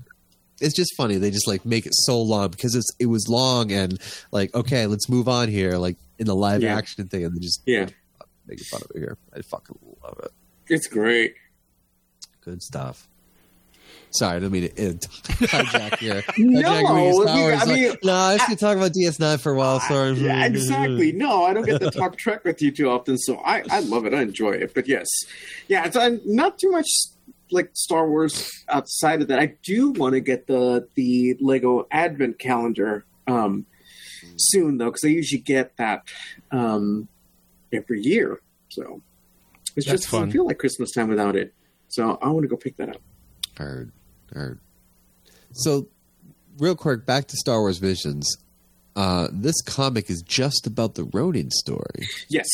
it's 0.61 0.75
just 0.75 0.95
funny 0.97 1.17
they 1.17 1.31
just 1.31 1.47
like 1.47 1.67
make 1.67 1.85
it 1.85 1.93
so 1.95 2.21
long 2.21 2.49
because 2.49 2.75
it's 2.75 2.91
it 2.99 3.07
was 3.07 3.29
long 3.29 3.71
and 3.71 4.01
like 4.33 4.55
okay 4.55 4.87
let's 4.87 5.09
move 5.09 5.29
on 5.29 5.49
here 5.49 5.77
like 5.77 5.97
in 6.19 6.27
the 6.27 6.35
live 6.35 6.63
Yeah. 6.63 6.75
action 6.75 7.07
thing 7.09 7.25
and 7.25 7.37
they 7.37 7.41
just 7.41 7.61
yeah. 7.67 7.87
making 8.47 8.65
fun 8.65 8.81
of 8.83 8.91
it 8.95 8.99
here 8.99 9.19
i 9.37 9.43
fucking 9.43 9.79
love 10.03 10.19
it 10.25 10.33
It's 10.69 10.87
great. 10.87 11.35
Good 12.41 12.63
stuff. 12.63 13.09
Sorry, 14.11 14.37
I 14.37 14.41
don't 14.41 14.51
mean 14.51 14.69
to 14.69 14.69
hijack 14.75 15.99
here. 15.99 16.23
No, 16.39 16.63
Hijack 16.63 17.27
Powers, 17.27 17.63
I 17.63 17.67
mean, 17.67 17.91
like, 17.91 18.05
no, 18.05 18.13
I 18.15 18.33
was 18.35 18.43
going 18.43 18.57
to 18.57 18.65
talk 18.65 18.77
about 18.77 18.93
DS9 18.93 19.41
for 19.41 19.53
a 19.53 19.55
while. 19.57 19.81
Sorry. 19.81 20.13
Yeah, 20.13 20.47
exactly. 20.47 21.13
No, 21.13 21.45
I 21.45 21.53
don't 21.53 21.67
get 21.67 21.81
to 21.81 21.91
talk 21.91 22.17
Trek 22.19 22.45
with 22.45 22.63
you 22.63 22.71
too 22.71 22.89
often, 22.89 23.19
so 23.19 23.37
I, 23.39 23.63
I 23.71 23.81
love 23.81 24.07
it. 24.07 24.15
I 24.15 24.23
enjoy 24.23 24.53
it. 24.53 24.73
But 24.75 24.89
yes, 24.89 25.07
yeah, 25.69 25.85
it's 25.85 25.97
uh, 25.97 26.17
not 26.25 26.59
too 26.59 26.71
much 26.71 26.89
like 27.51 27.71
Star 27.75 28.09
Wars 28.09 28.65
outside 28.69 29.23
of 29.23 29.29
that. 29.29 29.39
I 29.39 29.55
do 29.63 29.91
want 29.91 30.15
to 30.15 30.21
get 30.21 30.47
the 30.47 30.89
the 30.95 31.37
Lego 31.41 31.87
Advent 31.91 32.39
calendar 32.39 33.05
um, 33.27 33.67
soon 34.37 34.79
though, 34.79 34.87
because 34.87 35.05
I 35.05 35.09
usually 35.09 35.41
get 35.41 35.77
that 35.77 36.03
um, 36.51 37.09
every 37.73 38.01
year. 38.03 38.41
So 38.69 39.03
it's 39.77 39.87
That's 39.87 40.01
just 40.01 40.09
fun. 40.09 40.21
doesn't 40.21 40.33
feel 40.33 40.47
like 40.47 40.59
Christmas 40.59 40.93
time 40.93 41.09
without 41.09 41.37
it. 41.37 41.55
So 41.89 42.19
I 42.21 42.29
want 42.29 42.45
to 42.45 42.49
go 42.49 42.57
pick 42.57 42.77
that 42.79 42.89
up. 42.91 43.01
Heard, 43.59 43.93
heard. 44.33 44.59
So, 45.53 45.89
real 46.59 46.77
quick, 46.77 47.07
back 47.07 47.27
to 47.29 47.37
Star 47.37 47.61
Wars 47.61 47.79
Visions. 47.79 48.37
Uh, 48.95 49.29
this 49.33 49.61
comic 49.63 50.11
is 50.11 50.23
just 50.23 50.67
about 50.67 50.95
the 50.95 51.05
Ronin 51.05 51.51
story. 51.51 52.07
Yes. 52.29 52.49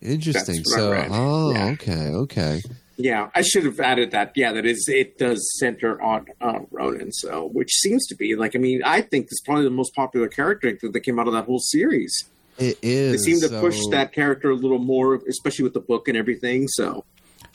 Interesting. 0.00 0.56
That's 0.56 0.70
what 0.76 0.78
I 0.78 0.82
So, 0.82 0.90
read. 0.92 1.08
oh, 1.12 1.52
Yeah. 1.52 1.66
okay, 1.70 2.06
okay. 2.08 2.60
Yeah, 2.96 3.30
I 3.34 3.42
should 3.42 3.64
have 3.64 3.80
added 3.80 4.10
that. 4.12 4.32
Yeah, 4.36 4.52
that 4.52 4.66
is 4.66 4.84
it 4.88 5.18
does 5.18 5.40
center 5.58 6.00
on 6.02 6.26
uh, 6.40 6.60
Ronin, 6.70 7.10
so 7.12 7.48
which 7.52 7.70
seems 7.72 8.06
to 8.08 8.14
be 8.14 8.36
like 8.36 8.54
I 8.54 8.58
mean 8.58 8.82
I 8.84 9.00
think 9.00 9.26
it's 9.30 9.40
probably 9.40 9.64
the 9.64 9.70
most 9.70 9.94
popular 9.94 10.28
character 10.28 10.76
that 10.82 11.00
came 11.00 11.18
out 11.18 11.26
of 11.26 11.32
that 11.32 11.46
whole 11.46 11.58
series. 11.58 12.12
It 12.58 12.80
They 12.82 13.16
seem 13.16 13.40
to 13.40 13.48
so- 13.48 13.60
push 13.60 13.78
that 13.90 14.12
character 14.12 14.50
a 14.50 14.54
little 14.54 14.78
more, 14.78 15.20
especially 15.28 15.64
with 15.64 15.72
the 15.72 15.80
book 15.80 16.06
and 16.06 16.16
everything. 16.16 16.68
So 16.68 17.04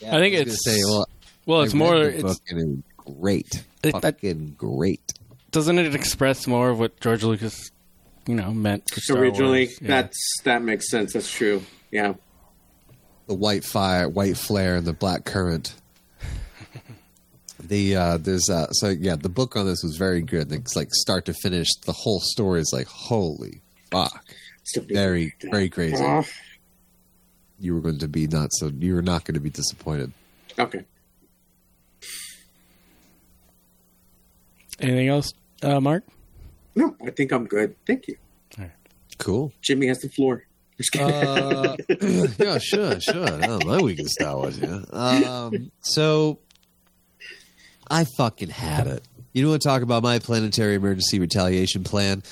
Yeah, 0.00 0.16
I 0.16 0.20
think 0.20 0.34
was 0.34 0.40
gonna 0.40 0.52
it's- 0.52 0.64
say, 0.64 0.80
well, 0.84 1.06
Well, 1.48 1.62
it's 1.62 1.72
read 1.72 1.78
more. 1.78 1.98
the 1.98 2.08
It's 2.14 2.22
book 2.22 2.42
and 2.50 2.78
it- 2.78 3.04
great. 3.20 3.64
It- 3.82 3.92
that- 3.94 4.02
Fucking 4.02 4.54
great. 4.58 5.14
Doesn't 5.50 5.78
it 5.78 5.94
express 5.94 6.46
more 6.46 6.68
of 6.68 6.78
what 6.78 7.00
George 7.00 7.24
Lucas, 7.24 7.70
you 8.26 8.34
know, 8.34 8.52
meant 8.52 8.88
for 8.90 9.00
Star 9.00 9.16
Originally, 9.16 9.64
Wars? 9.64 9.78
Yeah. 9.80 9.88
that's 9.88 10.40
that 10.44 10.62
makes 10.62 10.90
sense. 10.90 11.14
That's 11.14 11.30
true. 11.30 11.62
Yeah. 11.90 12.14
the 13.28 13.34
white 13.34 13.64
fire, 13.64 14.08
white 14.10 14.36
flare, 14.36 14.76
and 14.76 14.86
the 14.86 14.92
black 14.92 15.24
current. 15.24 15.74
the 17.60 17.96
uh, 17.96 18.16
there's 18.18 18.48
uh, 18.50 18.70
so 18.72 18.88
yeah, 18.90 19.16
the 19.16 19.28
book 19.30 19.56
on 19.56 19.66
this 19.66 19.82
was 19.82 19.96
very 19.96 20.20
good. 20.22 20.52
It's 20.52 20.76
like 20.76 20.88
start 20.92 21.24
to 21.26 21.34
finish, 21.34 21.68
the 21.86 21.92
whole 21.92 22.20
story 22.20 22.60
is 22.60 22.70
like 22.72 22.86
holy 22.88 23.62
fuck, 23.90 24.22
very 24.86 25.34
very 25.50 25.68
crazy. 25.70 26.04
You 27.58 27.74
were 27.74 27.80
going 27.80 27.98
to 27.98 28.08
be 28.08 28.26
not 28.26 28.50
so 28.52 28.70
you 28.78 28.94
were 28.94 29.02
not 29.02 29.24
going 29.24 29.34
to 29.34 29.40
be 29.40 29.50
disappointed. 29.50 30.12
okay. 30.58 30.84
Anything 34.80 35.08
else, 35.08 35.32
uh, 35.62 35.80
Mark? 35.80 36.04
No, 36.74 36.94
I 37.04 37.10
think 37.10 37.32
I'm 37.32 37.46
good. 37.46 37.74
Thank 37.86 38.08
you. 38.08 38.16
Cool. 39.18 39.52
Jimmy 39.62 39.88
has 39.88 39.98
the 39.98 40.08
floor. 40.08 40.44
Just 40.76 40.92
kidding. 40.92 41.12
Uh, 41.12 41.76
yeah, 42.38 42.58
sure, 42.58 43.00
sure. 43.00 43.26
Oh, 43.42 43.58
my 43.66 43.82
week 43.82 43.98
is 43.98 44.12
Star 44.12 44.36
Wars. 44.36 44.60
Yeah. 44.60 44.82
Um, 44.92 45.72
so 45.80 46.38
I 47.90 48.04
fucking 48.16 48.50
had 48.50 48.86
it. 48.86 49.02
You 49.32 49.48
want 49.48 49.60
to 49.60 49.66
talk 49.68 49.82
about 49.82 50.04
my 50.04 50.20
planetary 50.20 50.76
emergency 50.76 51.18
retaliation 51.18 51.82
plan? 51.82 52.22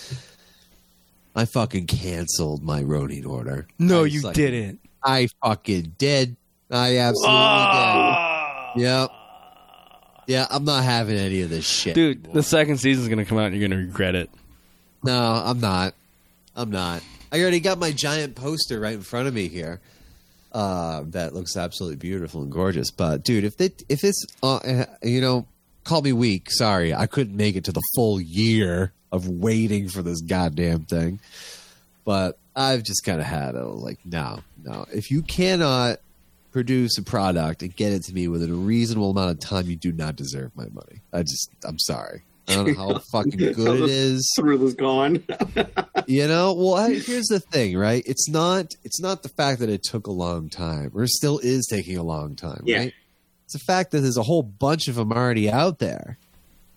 I 1.34 1.44
fucking 1.44 1.88
canceled 1.88 2.62
my 2.62 2.82
Ronin 2.82 3.24
order. 3.26 3.66
No, 3.80 4.04
you 4.04 4.20
fucking- 4.20 4.34
didn't. 4.44 4.80
I 5.02 5.28
fucking 5.44 5.94
did. 5.98 6.36
I 6.70 6.98
absolutely 6.98 8.76
did. 8.76 8.82
Yep. 8.84 9.10
Yeah, 10.26 10.46
I'm 10.50 10.64
not 10.64 10.82
having 10.84 11.16
any 11.16 11.42
of 11.42 11.50
this 11.50 11.64
shit. 11.64 11.94
Dude, 11.94 12.18
anymore. 12.18 12.34
the 12.34 12.42
second 12.42 12.78
season's 12.78 13.08
gonna 13.08 13.24
come 13.24 13.38
out 13.38 13.46
and 13.46 13.56
you're 13.56 13.68
gonna 13.68 13.80
regret 13.80 14.14
it. 14.14 14.30
No, 15.02 15.42
I'm 15.44 15.60
not. 15.60 15.94
I'm 16.54 16.70
not. 16.70 17.02
I 17.30 17.40
already 17.40 17.60
got 17.60 17.78
my 17.78 17.92
giant 17.92 18.34
poster 18.34 18.80
right 18.80 18.94
in 18.94 19.02
front 19.02 19.28
of 19.28 19.34
me 19.34 19.48
here. 19.48 19.80
Uh, 20.52 21.04
that 21.08 21.34
looks 21.34 21.56
absolutely 21.56 21.96
beautiful 21.96 22.42
and 22.42 22.50
gorgeous. 22.50 22.90
But 22.90 23.22
dude, 23.22 23.44
if 23.44 23.56
they 23.56 23.70
if 23.88 24.04
it's 24.04 24.26
uh, 24.42 24.56
uh, 24.56 24.86
you 25.02 25.20
know, 25.20 25.46
call 25.86 26.02
me 26.02 26.12
weak. 26.12 26.50
Sorry, 26.50 26.92
I 26.92 27.06
couldn't 27.06 27.36
make 27.36 27.56
it 27.56 27.64
to 27.64 27.72
the 27.72 27.82
full 27.94 28.20
year 28.20 28.92
of 29.12 29.28
waiting 29.28 29.88
for 29.88 30.02
this 30.02 30.20
goddamn 30.20 30.84
thing. 30.84 31.20
But 32.04 32.38
I've 32.54 32.82
just 32.82 33.04
kind 33.04 33.20
of 33.20 33.26
had 33.26 33.54
it. 33.54 33.62
Like, 33.62 33.98
no, 34.04 34.40
no. 34.62 34.86
If 34.92 35.10
you 35.10 35.22
cannot 35.22 36.00
produce 36.56 36.96
a 36.96 37.02
product 37.02 37.60
and 37.60 37.76
get 37.76 37.92
it 37.92 38.02
to 38.02 38.14
me 38.14 38.28
within 38.28 38.50
a 38.50 38.54
reasonable 38.54 39.10
amount 39.10 39.30
of 39.30 39.38
time, 39.38 39.66
you 39.66 39.76
do 39.76 39.92
not 39.92 40.16
deserve 40.16 40.50
my 40.56 40.64
money. 40.72 41.02
I 41.12 41.20
just, 41.20 41.50
I'm 41.66 41.78
sorry. 41.78 42.22
I 42.48 42.54
don't 42.54 42.68
know 42.68 42.94
how 42.94 42.98
fucking 43.12 43.52
good 43.52 43.82
it 43.82 43.90
is 43.90 44.32
Thrill 44.34 44.66
is 44.66 44.72
gone. 44.72 45.22
you 46.06 46.26
know 46.26 46.54
well 46.54 46.76
I, 46.76 46.94
here's 46.94 47.26
the 47.26 47.40
thing 47.40 47.76
right 47.76 48.04
it's 48.06 48.28
not 48.28 48.72
it's 48.84 49.00
not 49.00 49.24
the 49.24 49.28
fact 49.28 49.58
that 49.58 49.68
it 49.68 49.82
took 49.82 50.06
a 50.06 50.12
long 50.12 50.48
time 50.48 50.92
or 50.94 51.08
still 51.08 51.40
is 51.40 51.66
taking 51.68 51.98
a 51.98 52.04
long 52.04 52.36
time 52.36 52.62
Yeah. 52.64 52.78
right 52.78 52.94
it's 53.46 53.54
the 53.54 53.58
fact 53.58 53.90
that 53.90 54.00
there's 54.02 54.16
a 54.16 54.22
whole 54.22 54.44
bunch 54.44 54.86
of 54.86 54.94
them 54.94 55.10
already 55.10 55.50
out 55.50 55.80
there 55.80 56.18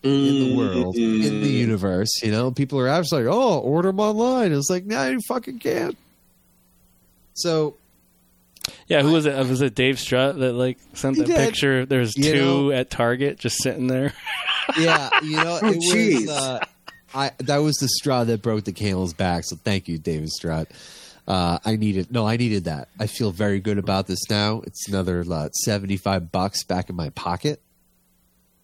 in 0.01 0.11
the 0.11 0.47
mm-hmm. 0.47 0.57
world 0.57 0.95
in 0.97 1.41
the 1.41 1.49
universe 1.49 2.09
you 2.23 2.31
know 2.31 2.49
people 2.49 2.79
are 2.79 2.87
actually 2.87 3.25
like 3.25 3.31
oh 3.31 3.59
order 3.59 3.89
them 3.89 3.99
online 3.99 4.51
it's 4.51 4.71
like 4.71 4.85
no 4.85 5.07
you 5.07 5.19
fucking 5.27 5.59
can't 5.59 5.95
so 7.35 7.75
Yeah, 8.87 9.01
who 9.01 9.11
was 9.11 9.25
it? 9.25 9.35
Was 9.47 9.61
it 9.61 9.75
Dave 9.75 9.99
Strutt 9.99 10.37
that 10.39 10.53
like 10.53 10.77
sent 10.93 11.15
He 11.17 11.21
that 11.23 11.27
did. 11.27 11.37
picture? 11.37 11.85
There 11.85 11.99
was 11.99 12.15
You 12.17 12.31
two 12.31 12.39
know- 12.39 12.71
at 12.71 12.89
Target 12.89 13.39
just 13.39 13.61
sitting 13.61 13.87
there. 13.87 14.13
yeah 14.77 15.09
you 15.23 15.35
know 15.35 15.59
Oh, 15.61 15.71
it 15.73 16.25
was 16.25 16.29
uh, 16.29 16.63
I 17.15 17.31
that 17.39 17.57
was 17.57 17.75
the 17.77 17.87
straw 17.87 18.23
that 18.23 18.41
broke 18.43 18.65
the 18.65 18.71
camel's 18.71 19.13
back 19.15 19.43
so 19.45 19.55
thank 19.55 19.87
you 19.87 19.97
David 19.97 20.29
Strutt 20.29 20.67
uh, 21.27 21.57
I 21.65 21.75
needed 21.75 22.11
no 22.11 22.27
I 22.27 22.37
needed 22.37 22.65
that 22.65 22.87
I 22.99 23.07
feel 23.07 23.31
very 23.31 23.59
good 23.59 23.79
about 23.79 24.05
this 24.05 24.19
now 24.29 24.61
it's 24.67 24.87
another 24.87 25.25
uh, 25.27 25.49
75 25.49 26.31
bucks 26.31 26.63
back 26.63 26.87
in 26.91 26.95
my 26.95 27.09
pocket 27.11 27.61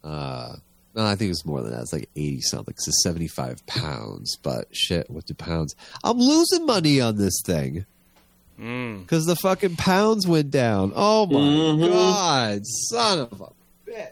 uh 0.03 0.57
no, 0.95 1.05
I 1.05 1.15
think 1.15 1.31
it's 1.31 1.45
more 1.45 1.61
than 1.61 1.71
that. 1.73 1.81
It's 1.81 1.91
like 1.91 2.07
eighty 2.15 2.39
something. 2.39 2.73
It's 2.73 3.03
75 3.03 3.65
pounds, 3.65 4.37
but 4.41 4.67
shit, 4.73 5.09
what 5.09 5.25
do 5.25 5.33
pounds? 5.33 5.75
I'm 6.05 6.17
losing 6.17 6.65
money 6.65 7.01
on 7.01 7.17
this 7.17 7.41
thing 7.43 7.85
because 8.57 9.25
the 9.25 9.35
fucking 9.35 9.75
pounds 9.75 10.25
went 10.27 10.51
down. 10.51 10.91
Oh 10.95 11.25
my 11.27 11.39
Mhm. 11.39 11.87
god, 11.89 12.61
son 12.65 13.19
of 13.19 13.41
a 13.41 13.89
bitch. 13.89 14.07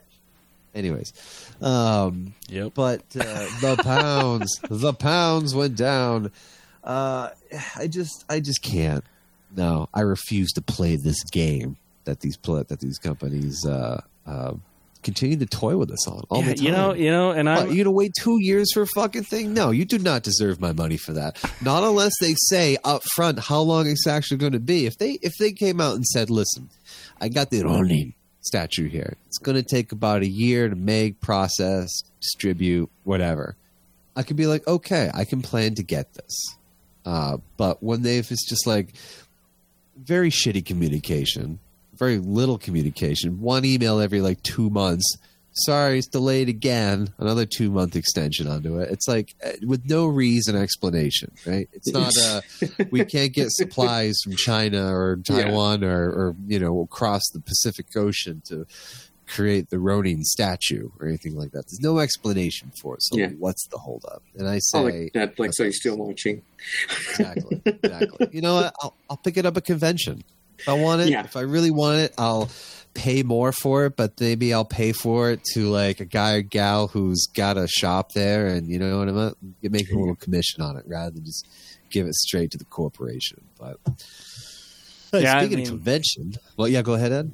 Anyways, 0.76 1.14
um, 1.62 2.34
Yep. 2.50 2.74
but 2.74 3.02
uh, 3.16 3.48
the 3.62 3.80
pounds, 3.84 4.60
the 4.70 4.94
pounds 4.94 5.54
went 5.56 5.76
down. 5.76 6.32
Uh, 6.84 7.30
I 7.78 7.88
just, 7.88 8.26
I 8.30 8.40
just 8.40 8.62
can't. 8.62 9.04
No, 9.56 9.88
I 9.94 10.02
refuse 10.02 10.52
to 10.54 10.62
play 10.62 10.96
this 10.96 11.24
game 11.32 11.78
that 12.06 12.20
these 12.22 12.36
pl- 12.38 12.64
that 12.66 12.80
these 12.82 12.98
companies 12.98 13.66
uh, 13.66 14.02
uh, 14.26 14.54
continue 15.04 15.38
to 15.38 15.46
toy 15.46 15.78
with 15.78 15.92
us 15.92 16.08
on 16.08 16.24
all 16.30 16.42
Yeah, 16.42 16.50
the 16.50 16.56
time. 16.56 16.66
you 16.66 16.72
know, 16.72 16.94
you 16.94 17.12
know, 17.12 17.32
and 17.32 17.50
I'm 17.50 17.70
you 17.72 17.84
gonna 17.84 17.92
wait 17.94 18.14
two 18.20 18.40
years 18.42 18.72
for 18.74 18.82
a 18.84 18.88
fucking 18.88 19.24
thing? 19.24 19.54
No, 19.54 19.72
you 19.72 19.86
do 19.86 20.00
not 20.00 20.24
deserve 20.24 20.60
my 20.60 20.72
money 20.74 20.98
for 20.98 21.14
that. 21.14 21.38
Not 21.62 21.84
unless 21.84 22.14
they 22.20 22.34
say 22.48 22.78
up 22.84 23.02
front 23.16 23.40
how 23.40 23.62
long 23.62 23.88
it's 23.88 24.08
actually 24.08 24.38
going 24.38 24.54
to 24.54 24.60
be. 24.60 24.86
If 24.86 24.98
they 24.98 25.14
if 25.22 25.34
they 25.40 25.52
came 25.52 25.80
out 25.82 25.96
and 25.96 26.06
said, 26.06 26.30
"Listen, 26.30 26.70
I 27.22 27.30
got 27.30 27.50
the 27.52 27.64
Ronin 27.64 28.14
statue 28.42 28.90
here. 28.90 29.16
It's 29.28 29.38
going 29.38 29.56
to 29.56 29.64
take 29.64 29.92
about 29.92 30.22
a 30.22 30.28
year 30.28 30.68
to 30.70 30.76
make, 30.76 31.22
process, 31.22 31.90
distribute, 32.22 32.90
whatever," 33.04 33.56
I 34.16 34.24
could 34.24 34.38
be 34.38 34.48
like, 34.48 34.68
"Okay, 34.68 35.10
I 35.14 35.26
can 35.26 35.42
plan 35.42 35.76
to 35.76 35.84
get 35.84 36.14
this." 36.14 36.56
Uh, 37.06 37.38
but 37.58 37.84
when 37.84 38.02
they 38.02 38.18
if 38.18 38.32
it's 38.32 38.48
just 38.48 38.66
like 38.66 38.94
very 39.98 40.30
shitty 40.32 40.66
communication, 40.66 41.60
very 42.04 42.18
little 42.20 42.58
communication, 42.58 43.40
one 43.40 43.64
email 43.64 44.00
every 44.00 44.20
like 44.22 44.42
two 44.44 44.70
months. 44.70 45.18
Sorry, 45.56 46.00
it's 46.00 46.08
delayed 46.08 46.50
again. 46.50 47.14
Another 47.20 47.46
two 47.46 47.70
month 47.72 47.96
extension 47.96 48.48
onto 48.48 48.80
it. 48.80 48.90
It's 48.92 49.08
like 49.08 49.36
uh, 49.46 49.52
with 49.66 49.88
no 49.88 50.08
reason 50.08 50.56
explanation, 50.56 51.32
right? 51.46 51.70
It's 51.72 51.94
not 51.94 52.12
uh 52.18 52.42
we 52.92 53.06
can't 53.16 53.32
get 53.34 53.48
supplies 53.52 54.18
from 54.24 54.36
China 54.36 54.94
or 54.94 55.20
Yeah. 55.30 55.44
Taiwan 55.44 55.84
or, 55.84 56.10
or 56.10 56.36
you 56.48 56.60
know 56.60 56.82
across 56.82 57.22
the 57.34 57.40
Pacific 57.40 57.86
Ocean 57.96 58.42
to 58.48 58.66
create 59.28 59.70
the 59.70 59.80
Ronin 59.80 60.24
statue 60.24 60.90
or 61.00 61.08
anything 61.08 61.36
like 61.38 61.52
that. 61.52 61.66
There's 61.70 61.80
no 61.80 62.00
explanation 62.00 62.72
for 62.82 62.96
it. 62.96 63.04
So 63.04 63.18
Yeah. 63.18 63.30
what's 63.38 63.68
the 63.68 63.78
holdup? 63.78 64.24
And 64.38 64.50
I 64.50 64.56
Oh, 64.56 64.60
say 64.90 65.12
like 65.14 65.14
Netflix, 65.14 65.60
are 65.62 65.66
you 65.66 65.72
still 65.72 65.98
watching? 65.98 66.42
exactly, 67.10 67.62
exactly. 67.66 68.28
You 68.32 68.42
know 68.42 68.56
what? 68.56 68.74
I'll, 68.82 68.96
I'll 69.10 69.18
pick 69.18 69.38
it 69.38 69.46
up 69.46 69.56
at 69.56 69.66
convention. 69.66 70.24
If 70.64 70.70
I 70.70 70.74
want 70.74 71.02
it, 71.02 71.10
Yeah. 71.10 71.24
if 71.24 71.36
I 71.38 71.42
really 71.42 71.72
want 71.72 72.00
it, 72.00 72.14
I'll 72.18 72.50
pay 72.94 73.22
more 73.24 73.52
for 73.52 73.86
it. 73.86 73.96
But 73.98 74.20
maybe 74.20 74.54
I'll 74.54 74.66
pay 74.66 74.92
for 74.94 75.30
it 75.32 75.44
to 75.54 75.70
like 75.70 76.00
a 76.00 76.06
guy 76.06 76.34
or 76.34 76.42
gal 76.42 76.88
who's 76.88 77.28
got 77.36 77.58
a 77.58 77.68
shop 77.68 78.14
there, 78.14 78.48
and 78.48 78.68
you 78.70 78.80
know 78.80 79.00
what 79.00 79.10
I 79.10 79.12
mean. 79.12 79.34
You 79.62 79.70
make 79.70 79.92
a 79.92 79.96
little 79.98 80.16
commission 80.16 80.62
on 80.64 80.78
it 80.78 80.84
rather 80.88 81.12
than 81.12 81.26
just 81.26 81.46
give 81.92 82.08
it 82.08 82.16
straight 82.16 82.52
to 82.52 82.58
the 82.58 82.66
corporation. 82.66 83.42
But 83.60 83.78
Hey, 85.12 85.22
Yeah, 85.24 85.36
I 85.38 85.40
speaking 85.42 85.58
mean- 85.60 85.68
of 85.68 85.72
convention, 85.74 86.34
well, 86.58 86.68
yeah, 86.68 86.82
go 86.82 86.94
ahead, 86.94 87.12
Ed. 87.12 87.32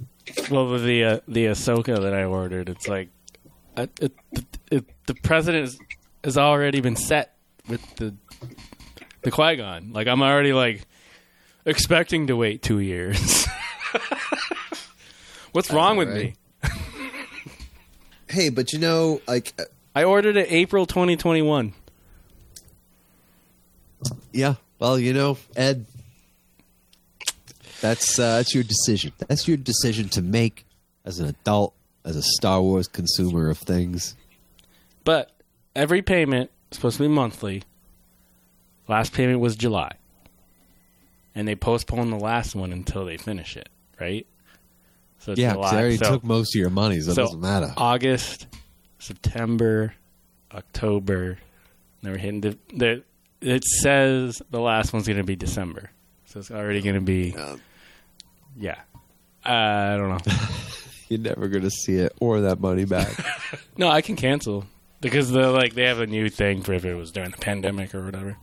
well 0.51 0.77
the 0.77 1.03
uh, 1.03 1.19
the 1.27 1.45
Ahsoka 1.45 2.01
that 2.01 2.13
I 2.13 2.25
ordered. 2.25 2.67
It's 2.67 2.87
like 2.89 3.09
uh, 3.77 3.87
it, 4.01 4.13
it, 4.33 4.45
it, 4.71 4.85
the 5.05 5.13
president 5.15 5.63
has, 5.65 5.79
has 6.23 6.37
already 6.37 6.81
been 6.81 6.95
set 6.97 7.35
with 7.69 7.81
the 7.95 8.13
the 9.21 9.31
Qui 9.31 9.55
Gon. 9.55 9.91
Like 9.93 10.07
I'm 10.07 10.21
already 10.21 10.51
like 10.51 10.85
expecting 11.65 12.27
to 12.27 12.35
wait 12.35 12.61
two 12.61 12.79
years. 12.79 13.47
What's 15.51 15.71
wrong 15.71 15.97
with 15.97 16.09
me? 16.09 16.35
Hey, 18.29 18.49
but 18.49 18.73
you 18.73 18.79
know, 18.79 19.21
like, 19.27 19.53
uh, 19.57 19.63
I 19.95 20.03
ordered 20.03 20.37
it 20.37 20.51
April 20.51 20.85
2021. 20.85 21.73
yeah, 24.31 24.55
well, 24.77 24.99
you 24.99 25.13
know, 25.13 25.37
Ed, 25.55 25.85
that's 27.81 28.19
uh, 28.19 28.37
that's 28.37 28.53
your 28.53 28.63
decision. 28.63 29.13
That's 29.27 29.47
your 29.47 29.57
decision 29.57 30.09
to 30.09 30.21
make 30.21 30.65
as 31.05 31.19
an 31.19 31.27
adult, 31.27 31.73
as 32.05 32.15
a 32.15 32.21
Star 32.21 32.61
Wars 32.61 32.87
consumer 32.87 33.49
of 33.49 33.57
things. 33.57 34.15
But 35.03 35.31
every 35.75 36.03
payment 36.03 36.51
is 36.71 36.77
supposed 36.77 36.97
to 36.97 37.03
be 37.03 37.07
monthly. 37.07 37.63
Last 38.87 39.13
payment 39.13 39.39
was 39.39 39.55
July. 39.55 39.93
And 41.35 41.47
they 41.47 41.55
postpone 41.55 42.09
the 42.09 42.17
last 42.19 42.55
one 42.55 42.71
until 42.73 43.05
they 43.05 43.17
finish 43.17 43.55
it, 43.55 43.69
right? 43.99 44.25
So 45.19 45.33
Yeah, 45.37 45.49
'cause 45.49 45.55
July. 45.55 45.71
they 45.71 45.77
already 45.77 45.97
so, 45.97 46.11
took 46.11 46.23
most 46.23 46.55
of 46.55 46.59
your 46.59 46.69
money, 46.69 46.99
so 47.01 47.11
it 47.11 47.15
doesn't 47.15 47.39
matter. 47.41 47.73
August, 47.77 48.47
September, 48.97 49.93
October. 50.53 51.37
Never 52.01 52.17
hitting 52.17 52.41
the, 52.41 52.57
the 52.73 53.03
it 53.41 53.63
says 53.63 54.41
the 54.49 54.59
last 54.59 54.91
one's 54.93 55.07
going 55.07 55.17
to 55.17 55.23
be 55.23 55.35
December. 55.35 55.91
So 56.25 56.39
it's 56.39 56.51
already 56.51 56.81
going 56.81 56.95
to 56.95 57.01
be 57.01 57.35
Um, 57.35 57.61
yeah. 58.57 58.75
Uh, 59.45 59.49
I 59.93 59.97
don't 59.97 60.09
know. 60.09 60.33
You're 61.09 61.19
never 61.19 61.47
gonna 61.47 61.71
see 61.71 61.95
it 61.95 62.13
or 62.19 62.41
that 62.41 62.59
money 62.59 62.85
back. 62.85 63.11
No, 63.77 63.87
I 63.89 64.01
can 64.01 64.15
cancel 64.15 64.65
because 65.01 65.31
the 65.31 65.49
like 65.51 65.73
they 65.73 65.85
have 65.85 65.99
a 65.99 66.05
new 66.05 66.29
thing 66.29 66.61
for 66.61 66.73
if 66.73 66.83
it 66.85 66.93
was 66.93 67.11
during 67.11 67.31
the 67.31 67.37
pandemic 67.37 67.95
or 67.95 68.03
whatever. 68.05 68.37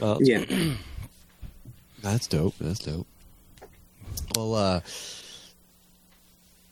Well, 0.00 0.18
Yeah. 0.20 0.44
That's 2.04 2.26
dope. 2.26 2.54
That's 2.60 2.80
dope. 2.80 3.06
Well, 4.36 4.54
uh, 4.54 4.80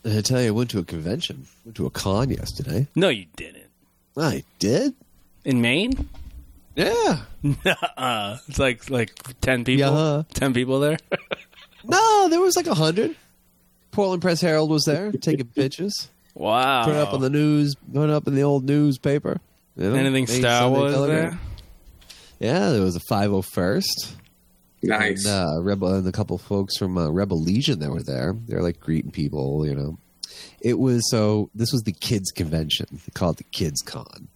I 0.05 0.21
tell 0.21 0.39
you, 0.41 0.49
I 0.49 0.51
went 0.51 0.69
to 0.71 0.79
a 0.79 0.83
convention. 0.83 1.47
Went 1.65 1.75
to 1.77 1.87
a 1.87 1.89
con 1.89 2.29
yesterday. 2.29 2.87
No, 2.95 3.09
you 3.09 3.25
didn't. 3.35 3.69
I 4.15 4.43
did. 4.59 4.93
In 5.43 5.59
Maine? 5.61 6.07
Yeah. 6.75 7.21
uh, 7.97 8.37
it's 8.47 8.59
like 8.59 8.89
like 8.91 9.11
ten 9.41 9.63
people. 9.65 9.91
Yeah. 9.91 10.23
Ten 10.33 10.53
people 10.53 10.79
there. 10.79 10.97
No, 11.85 12.29
there 12.29 12.39
was 12.39 12.55
like 12.55 12.67
a 12.67 12.73
hundred. 12.73 13.13
Portland 13.91 14.21
Press 14.21 14.39
Herald 14.39 14.69
was 14.69 14.85
there 14.85 15.11
taking 15.11 15.45
pictures. 15.55 16.07
wow. 16.33 16.85
Put 16.85 16.93
it 16.93 16.97
up 16.97 17.13
on 17.13 17.19
the 17.19 17.29
news. 17.29 17.75
Put 17.93 18.09
up 18.09 18.25
in 18.25 18.35
the 18.35 18.43
old 18.43 18.63
newspaper. 18.63 19.41
You 19.75 19.89
know, 19.89 19.95
Anything 19.95 20.27
Star 20.27 20.69
Wars 20.69 20.93
there? 20.93 21.37
Yeah, 22.39 22.69
there 22.69 22.81
was 22.81 22.95
a 22.95 23.01
501st. 23.01 24.13
Nice. 24.83 25.25
And, 25.25 25.57
uh, 25.57 25.61
Rebel 25.61 25.93
and 25.95 26.07
a 26.07 26.11
couple 26.11 26.37
folks 26.37 26.77
from 26.77 26.97
uh, 26.97 27.09
Rebel 27.09 27.39
Legion 27.41 27.79
that 27.79 27.89
were 27.89 28.03
there. 28.03 28.35
They're 28.47 28.61
like 28.61 28.79
greeting 28.79 29.11
people, 29.11 29.65
you 29.65 29.75
know. 29.75 29.97
It 30.61 30.79
was 30.79 31.09
so. 31.09 31.49
This 31.55 31.71
was 31.71 31.83
the 31.83 31.91
kids 31.91 32.31
convention. 32.31 32.87
They 32.91 33.11
call 33.13 33.31
it 33.31 33.37
the 33.37 33.43
Kids 33.45 33.81
Con. 33.81 34.27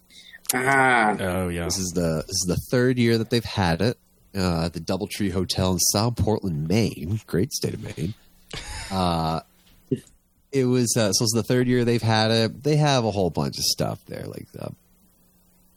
ah. 0.53 1.15
Oh 1.19 1.47
yeah. 1.49 1.65
This 1.65 1.77
is 1.77 1.91
the 1.95 2.23
this 2.27 2.36
is 2.36 2.45
the 2.47 2.57
third 2.71 2.97
year 2.97 3.17
that 3.17 3.29
they've 3.29 3.43
had 3.43 3.81
it. 3.81 3.97
Uh, 4.36 4.65
at 4.65 4.73
the 4.73 4.79
DoubleTree 4.79 5.31
Hotel 5.31 5.71
in 5.71 5.79
South 5.79 6.15
Portland, 6.17 6.67
Maine. 6.67 7.19
Great 7.27 7.51
state 7.53 7.73
of 7.73 7.83
Maine. 7.97 8.13
Uh, 8.89 9.41
it 10.53 10.63
was 10.63 10.95
uh, 10.95 11.12
so 11.12 11.23
it's 11.23 11.33
the 11.33 11.43
third 11.43 11.67
year 11.67 11.83
they've 11.83 12.01
had 12.01 12.31
it. 12.31 12.63
They 12.63 12.77
have 12.77 13.03
a 13.03 13.12
whole 13.12 13.29
bunch 13.29 13.57
of 13.57 13.63
stuff 13.65 13.99
there, 14.05 14.23
like 14.23 14.47
uh, 14.57 14.69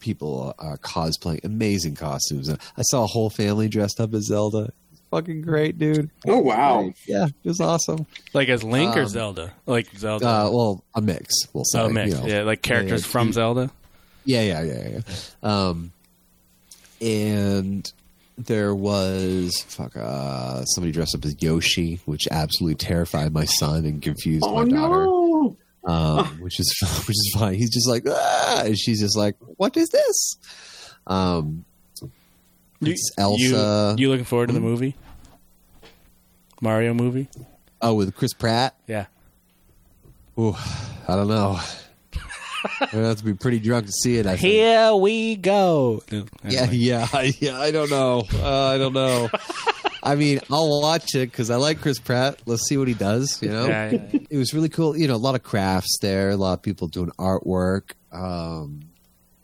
people 0.00 0.54
are 0.58 0.76
cosplaying, 0.78 1.44
amazing 1.44 1.94
costumes. 1.94 2.50
I 2.50 2.82
saw 2.82 3.04
a 3.04 3.06
whole 3.06 3.30
family 3.30 3.68
dressed 3.68 4.00
up 4.00 4.12
as 4.14 4.26
Zelda. 4.26 4.72
Fucking 5.10 5.42
great, 5.42 5.76
dude. 5.78 6.08
Oh 6.26 6.38
wow. 6.38 6.92
Yeah, 7.06 7.26
it 7.26 7.34
was 7.48 7.60
awesome. 7.60 8.06
Like 8.32 8.48
as 8.48 8.62
Link 8.62 8.96
or 8.96 9.02
Um, 9.02 9.08
Zelda? 9.08 9.52
Like 9.66 9.88
Zelda. 9.96 10.24
Uh, 10.26 10.50
well, 10.52 10.84
a 10.94 11.00
mix. 11.00 11.34
We'll 11.52 11.64
say. 11.64 11.80
oh, 11.80 11.88
mix. 11.88 12.10
you 12.10 12.20
know. 12.20 12.26
yeah, 12.26 12.42
like 12.42 12.62
characters 12.62 13.02
yeah, 13.04 13.10
from 13.10 13.26
two- 13.28 13.32
Zelda. 13.34 13.70
Yeah, 14.24 14.42
yeah, 14.42 14.62
yeah, 14.62 14.88
yeah. 14.88 15.00
Um, 15.42 15.92
and 17.00 17.90
there 18.38 18.74
was 18.74 19.60
fuck 19.68 19.96
uh, 19.96 20.64
somebody 20.64 20.92
dressed 20.92 21.14
up 21.14 21.24
as 21.24 21.42
Yoshi, 21.42 22.00
which 22.04 22.28
absolutely 22.30 22.76
terrified 22.76 23.32
my 23.32 23.44
son 23.46 23.84
and 23.84 24.00
confused 24.02 24.44
Oh 24.46 24.54
my 24.64 24.70
daughter. 24.70 25.06
no. 25.06 25.19
Um, 25.84 26.24
which 26.40 26.60
is 26.60 26.74
which 27.08 27.16
is 27.16 27.34
fine. 27.38 27.54
He's 27.54 27.70
just 27.70 27.88
like, 27.88 28.04
ah! 28.08 28.62
and 28.64 28.78
she's 28.78 29.00
just 29.00 29.16
like, 29.16 29.36
what 29.56 29.76
is 29.76 29.88
this? 29.88 30.36
Um, 31.06 31.64
You- 32.80 32.94
Elsa. 33.18 33.94
You, 33.98 34.04
you 34.04 34.10
looking 34.10 34.24
forward 34.24 34.48
to 34.48 34.52
the 34.54 34.60
movie? 34.60 34.96
Mario 36.60 36.92
movie? 36.94 37.28
oh, 37.82 37.94
with 37.94 38.14
Chris 38.14 38.34
Pratt. 38.34 38.74
Yeah. 38.86 39.06
Ooh, 40.38 40.54
I 41.08 41.16
don't 41.16 41.28
know. 41.28 41.58
I 42.80 42.86
have 42.92 43.16
to 43.16 43.24
be 43.24 43.32
pretty 43.32 43.58
drunk 43.58 43.86
to 43.86 43.92
see 43.92 44.16
it. 44.18 44.26
I 44.26 44.36
think. 44.36 44.52
Here 44.52 44.94
we 44.94 45.36
go. 45.36 46.02
Yeah, 46.46 46.70
yeah, 46.70 47.08
I- 47.12 47.34
yeah. 47.40 47.58
I 47.58 47.70
don't 47.70 47.88
know. 47.90 48.24
Uh, 48.34 48.66
I 48.66 48.76
don't 48.78 48.92
know. 48.92 49.30
I 50.02 50.14
mean, 50.14 50.40
I'll 50.50 50.80
watch 50.80 51.14
it 51.14 51.30
because 51.30 51.50
I 51.50 51.56
like 51.56 51.80
Chris 51.80 51.98
Pratt. 51.98 52.40
Let's 52.46 52.66
see 52.68 52.76
what 52.76 52.88
he 52.88 52.94
does. 52.94 53.40
You 53.42 53.50
know, 53.50 53.66
Yeah, 53.66 53.90
yeah, 53.90 54.02
yeah. 54.12 54.20
it 54.30 54.38
was 54.38 54.54
really 54.54 54.68
cool. 54.68 54.96
You 54.96 55.08
know, 55.08 55.14
a 55.14 55.16
lot 55.16 55.34
of 55.34 55.42
crafts 55.42 55.98
there, 56.00 56.30
a 56.30 56.36
lot 56.36 56.54
of 56.54 56.62
people 56.62 56.88
doing 56.88 57.10
artwork. 57.18 57.92
Um, 58.12 58.80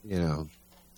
you 0.05 0.19
know, 0.19 0.49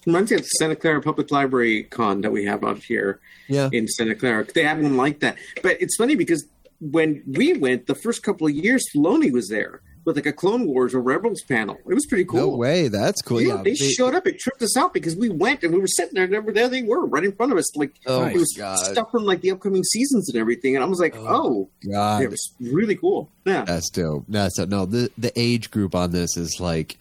Reminds 0.07 0.31
me 0.31 0.37
of 0.37 0.43
the 0.43 0.49
Santa 0.59 0.77
Clara 0.77 1.03
Public 1.03 1.31
Library 1.31 1.83
con 1.85 2.23
that 2.23 2.31
we 2.31 2.45
have 2.45 2.65
out 2.65 2.79
here 2.79 3.21
yeah, 3.49 3.69
in 3.73 3.87
Santa 3.89 4.15
Clara. 4.15 4.47
They 4.55 4.65
have 4.65 4.79
one 4.79 4.97
like 4.97 5.21
that. 5.21 5.37
But 5.63 5.83
it's 5.83 5.97
funny 5.97 6.15
because 6.15 6.47
when 6.81 7.23
we 7.27 7.55
went, 7.55 7.87
the 7.87 7.95
first 7.95 8.23
couple 8.23 8.47
of 8.47 8.55
years, 8.55 8.85
Filoni 8.95 9.31
was 9.33 9.49
there 9.49 9.83
with 10.09 10.17
like 10.17 10.27
a 10.27 10.33
Clone 10.33 10.67
Wars 10.67 10.95
or 10.95 11.01
Rebels 11.01 11.43
panel. 11.43 11.79
It 11.89 11.95
was 11.95 12.07
pretty 12.07 12.25
cool. 12.25 12.41
no 12.41 12.49
way. 12.57 12.89
That's 12.89 13.23
cool. 13.23 13.41
Yeah, 13.41 13.57
Yeah, 13.57 13.63
they, 13.63 13.75
showed 13.77 14.15
up. 14.15 14.27
It 14.27 14.39
tripped 14.41 14.61
us 14.63 14.77
out 14.77 14.93
because 14.93 15.15
we 15.15 15.29
went 15.29 15.63
and 15.63 15.73
we 15.73 15.79
were 15.81 15.87
sitting 15.87 16.15
there. 16.15 16.25
And 16.25 16.33
remember, 16.33 16.53
there 16.53 16.69
they 16.69 16.83
were, 16.83 17.07
right 17.07 17.23
in 17.23 17.33
front 17.33 17.53
of 17.53 17.59
us. 17.59 17.77
Like 17.77 17.95
Oh, 18.07 18.25
it 18.25 18.35
was 18.35 18.53
God. 18.59 18.79
stuff 18.79 19.11
from 19.13 19.25
like 19.25 19.41
the 19.43 19.51
upcoming 19.53 19.85
seasons 19.85 20.29
and 20.29 20.39
everything. 20.41 20.75
And 20.75 20.85
I 20.85 20.89
was 20.89 20.99
like, 20.99 21.15
oh, 21.17 21.69
God, 21.89 22.23
it 22.23 22.31
was 22.31 22.53
really 22.61 22.97
cool. 22.97 23.31
Yeah, 23.45 23.65
That's 23.65 23.89
dope. 23.91 24.25
That's 24.29 24.57
dope. 24.57 24.69
no. 24.69 24.85
The 24.87 25.11
the 25.17 25.33
age 25.39 25.71
group 25.71 25.95
on 25.95 26.11
this 26.11 26.37
is 26.37 26.59
like 26.61 26.99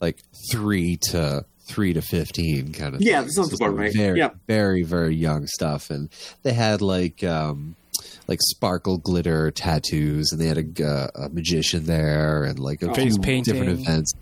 like 0.00 0.18
three 0.50 0.96
to 1.10 1.44
three 1.68 1.92
to 1.92 2.00
fifteen 2.02 2.72
kind 2.72 2.94
of. 2.94 3.00
Yeah, 3.02 3.18
thing. 3.18 3.26
that 3.26 3.32
sounds 3.32 3.52
about 3.54 3.76
right. 3.76 3.92
Very 3.94 4.18
Yeah. 4.18 4.30
very 4.46 4.82
very 4.82 5.14
young 5.14 5.46
stuff, 5.46 5.90
and 5.90 6.08
they 6.42 6.52
had 6.52 6.80
like 6.82 7.22
um 7.24 7.76
like 8.28 8.40
sparkle 8.42 8.98
glitter 8.98 9.50
tattoos, 9.50 10.32
and 10.32 10.40
they 10.40 10.46
had 10.46 10.58
a, 10.58 10.84
uh, 10.86 11.08
a 11.26 11.28
magician 11.28 11.84
there, 11.86 12.44
and 12.44 12.58
like 12.58 12.82
a 12.82 12.92
Face 12.94 13.14
few 13.14 13.22
painting. 13.22 13.54
different 13.54 13.80
events. 13.80 14.12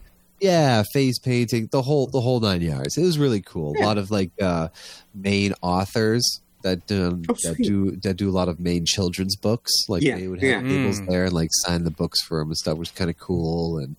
Yeah, 0.40 0.82
face 0.92 1.18
painting, 1.18 1.68
the 1.72 1.82
whole 1.82 2.06
the 2.08 2.20
whole 2.20 2.40
nine 2.40 2.60
yards. 2.60 2.98
It 2.98 3.02
was 3.02 3.18
really 3.18 3.40
cool. 3.40 3.74
A 3.78 3.82
lot 3.82 3.96
of 3.98 4.10
like 4.10 4.30
uh 4.42 4.68
main 5.14 5.54
authors 5.62 6.40
that 6.62 6.90
um, 6.92 7.22
Oh, 7.28 7.34
that 7.44 7.56
do 7.62 7.92
that 8.02 8.16
do 8.16 8.28
a 8.28 8.32
lot 8.32 8.48
of 8.48 8.58
main 8.58 8.84
children's 8.84 9.36
books. 9.36 9.70
Like 9.88 10.02
Yeah, 10.02 10.16
they 10.18 10.28
would 10.28 10.42
have 10.42 10.50
yeah. 10.64 10.68
tables 10.68 11.00
Mm. 11.00 11.08
there 11.08 11.24
and 11.24 11.32
like 11.32 11.50
sign 11.52 11.84
the 11.84 11.90
books 11.90 12.22
for 12.24 12.38
them 12.40 12.48
and 12.48 12.56
stuff, 12.56 12.76
which 12.78 12.88
is 12.90 12.94
kind 12.94 13.10
of 13.10 13.16
cool. 13.18 13.78
And 13.78 13.96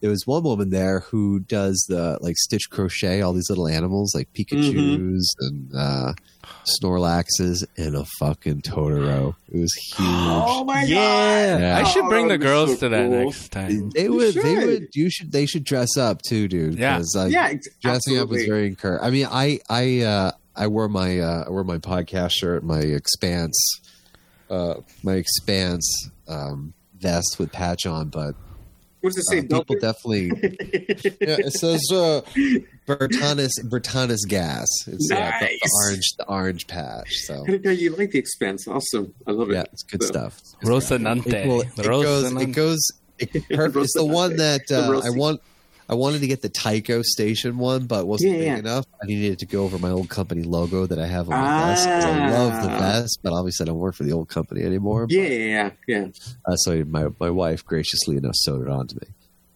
there 0.00 0.10
was 0.10 0.26
one 0.26 0.42
woman 0.42 0.70
there 0.70 1.00
who 1.00 1.40
does 1.40 1.84
the 1.88 2.18
like 2.20 2.36
stitch 2.38 2.68
crochet 2.70 3.20
all 3.22 3.32
these 3.32 3.48
little 3.48 3.68
animals 3.68 4.14
like 4.14 4.32
Pikachu's 4.34 5.34
and 5.40 5.70
uh, 5.74 6.12
Snorlaxes 6.80 7.64
and 7.76 7.94
a 7.96 8.04
fucking 8.18 8.62
Totoro. 8.62 9.34
It 9.52 9.58
was 9.58 9.72
huge. 9.96 10.08
Oh 10.08 10.64
my 10.64 10.82
Yeah. 10.84 10.94
god! 11.56 11.60
Yeah. 11.60 11.78
I 11.78 11.82
should 11.84 12.08
bring 12.08 12.26
Oh, 12.26 12.28
the 12.30 12.38
girls 12.38 12.70
so 12.70 12.76
to 12.76 12.88
that 12.90 13.08
cool. 13.10 13.24
next 13.26 13.48
time. 13.52 13.90
They 13.90 14.08
would. 14.08 14.34
They 14.34 14.54
would. 14.66 14.88
You 14.94 15.10
should. 15.10 15.32
They 15.32 15.46
should 15.46 15.64
dress 15.64 15.96
up 15.96 16.22
too, 16.22 16.48
dude. 16.48 16.78
Yeah. 16.78 16.96
'cause, 16.98 17.14
uh, 17.16 17.26
Yeah, 17.26 17.48
ex- 17.48 17.68
dressing 17.80 18.18
up 18.18 18.28
was 18.28 18.44
very 18.44 18.66
encouraging. 18.66 19.06
I 19.06 19.10
mean, 19.10 19.26
I 19.30 19.60
I 19.68 20.00
uh, 20.00 20.30
I 20.56 20.66
wore 20.66 20.88
my 20.88 21.20
uh, 21.20 21.44
I 21.46 21.50
wore 21.50 21.64
my 21.64 21.78
podcast 21.78 22.32
shirt, 22.32 22.64
my 22.64 22.80
Expanse, 22.80 23.56
uh, 24.50 24.74
my 25.02 25.14
Expanse 25.14 26.10
um, 26.28 26.72
vest 26.98 27.36
with 27.38 27.52
patch 27.52 27.86
on, 27.86 28.08
but 28.08 28.34
What 29.06 29.14
does 29.14 29.30
it 29.32 29.52
uh, 29.52 29.58
people 29.62 29.76
definitely. 29.80 30.26
yeah, 31.20 31.36
it 31.46 31.52
says 31.52 31.80
uh, 31.92 32.22
Bertanis 32.88 33.52
Bertanis 33.62 34.26
gas. 34.26 34.66
It's 34.88 35.08
uh, 35.12 35.30
the, 35.38 35.46
the 35.46 35.70
orange 35.84 36.12
the 36.18 36.26
orange 36.26 36.66
patch. 36.66 37.12
So 37.26 37.44
I 37.44 37.46
didn't 37.46 37.64
know 37.66 37.70
you 37.70 37.94
like 37.94 38.10
the 38.10 38.18
Expanse. 38.18 38.66
Awesome. 38.66 39.14
I 39.28 39.30
love 39.30 39.50
it. 39.50 39.54
yeah, 39.54 39.64
it's 39.72 39.84
good 39.84 40.02
So- 40.02 40.08
stuff. 40.08 40.38
It's 40.38 40.54
good 40.54 40.82
stuff. 40.82 41.26
It, 41.26 41.46
well, 41.46 41.60
it 41.60 41.76
goes. 41.76 42.32
It 42.32 42.52
goes. 42.52 42.90
It, 43.20 43.48
perfect. 43.48 43.84
It's 43.84 43.94
the 43.94 44.04
one 44.04 44.38
that 44.38 44.62
The 44.68 44.96
uh, 44.96 45.02
I 45.04 45.10
want. 45.10 45.40
I 45.88 45.94
wanted 45.94 46.20
to 46.22 46.26
get 46.26 46.42
the 46.42 46.48
Tycho 46.48 47.02
station 47.02 47.58
one, 47.58 47.86
but 47.86 48.06
wasn't 48.06 48.32
Yeah, 48.32 48.38
big 48.38 48.46
yeah. 48.46 48.56
enough. 48.58 48.86
I 49.02 49.06
needed 49.06 49.38
to 49.40 49.46
go 49.46 49.62
over 49.64 49.78
my 49.78 49.90
old 49.90 50.08
company 50.08 50.42
logo 50.42 50.84
that 50.86 50.98
I 50.98 51.06
have 51.06 51.30
on 51.30 51.38
my 51.40 51.66
vest. 51.70 51.84
'cause 51.86 52.04
I 52.04 52.30
love 52.30 52.62
the 52.64 52.70
Ah. 52.70 52.78
vest, 52.78 53.18
but 53.22 53.32
obviously 53.32 53.64
I 53.64 53.66
don't 53.68 53.78
work 53.78 53.94
for 53.94 54.02
the 54.04 54.12
old 54.12 54.28
company 54.28 54.62
anymore. 54.62 55.06
Yeah, 55.08 55.22
yeah, 55.22 55.70
yeah. 55.86 56.06
Uh, 56.44 56.56
so 56.56 56.84
my 56.88 57.06
my 57.20 57.30
wife 57.30 57.64
graciously 57.64 58.16
enough 58.16 58.34
sewed 58.34 58.62
it 58.62 58.68
onto 58.68 58.96
me. 58.96 59.06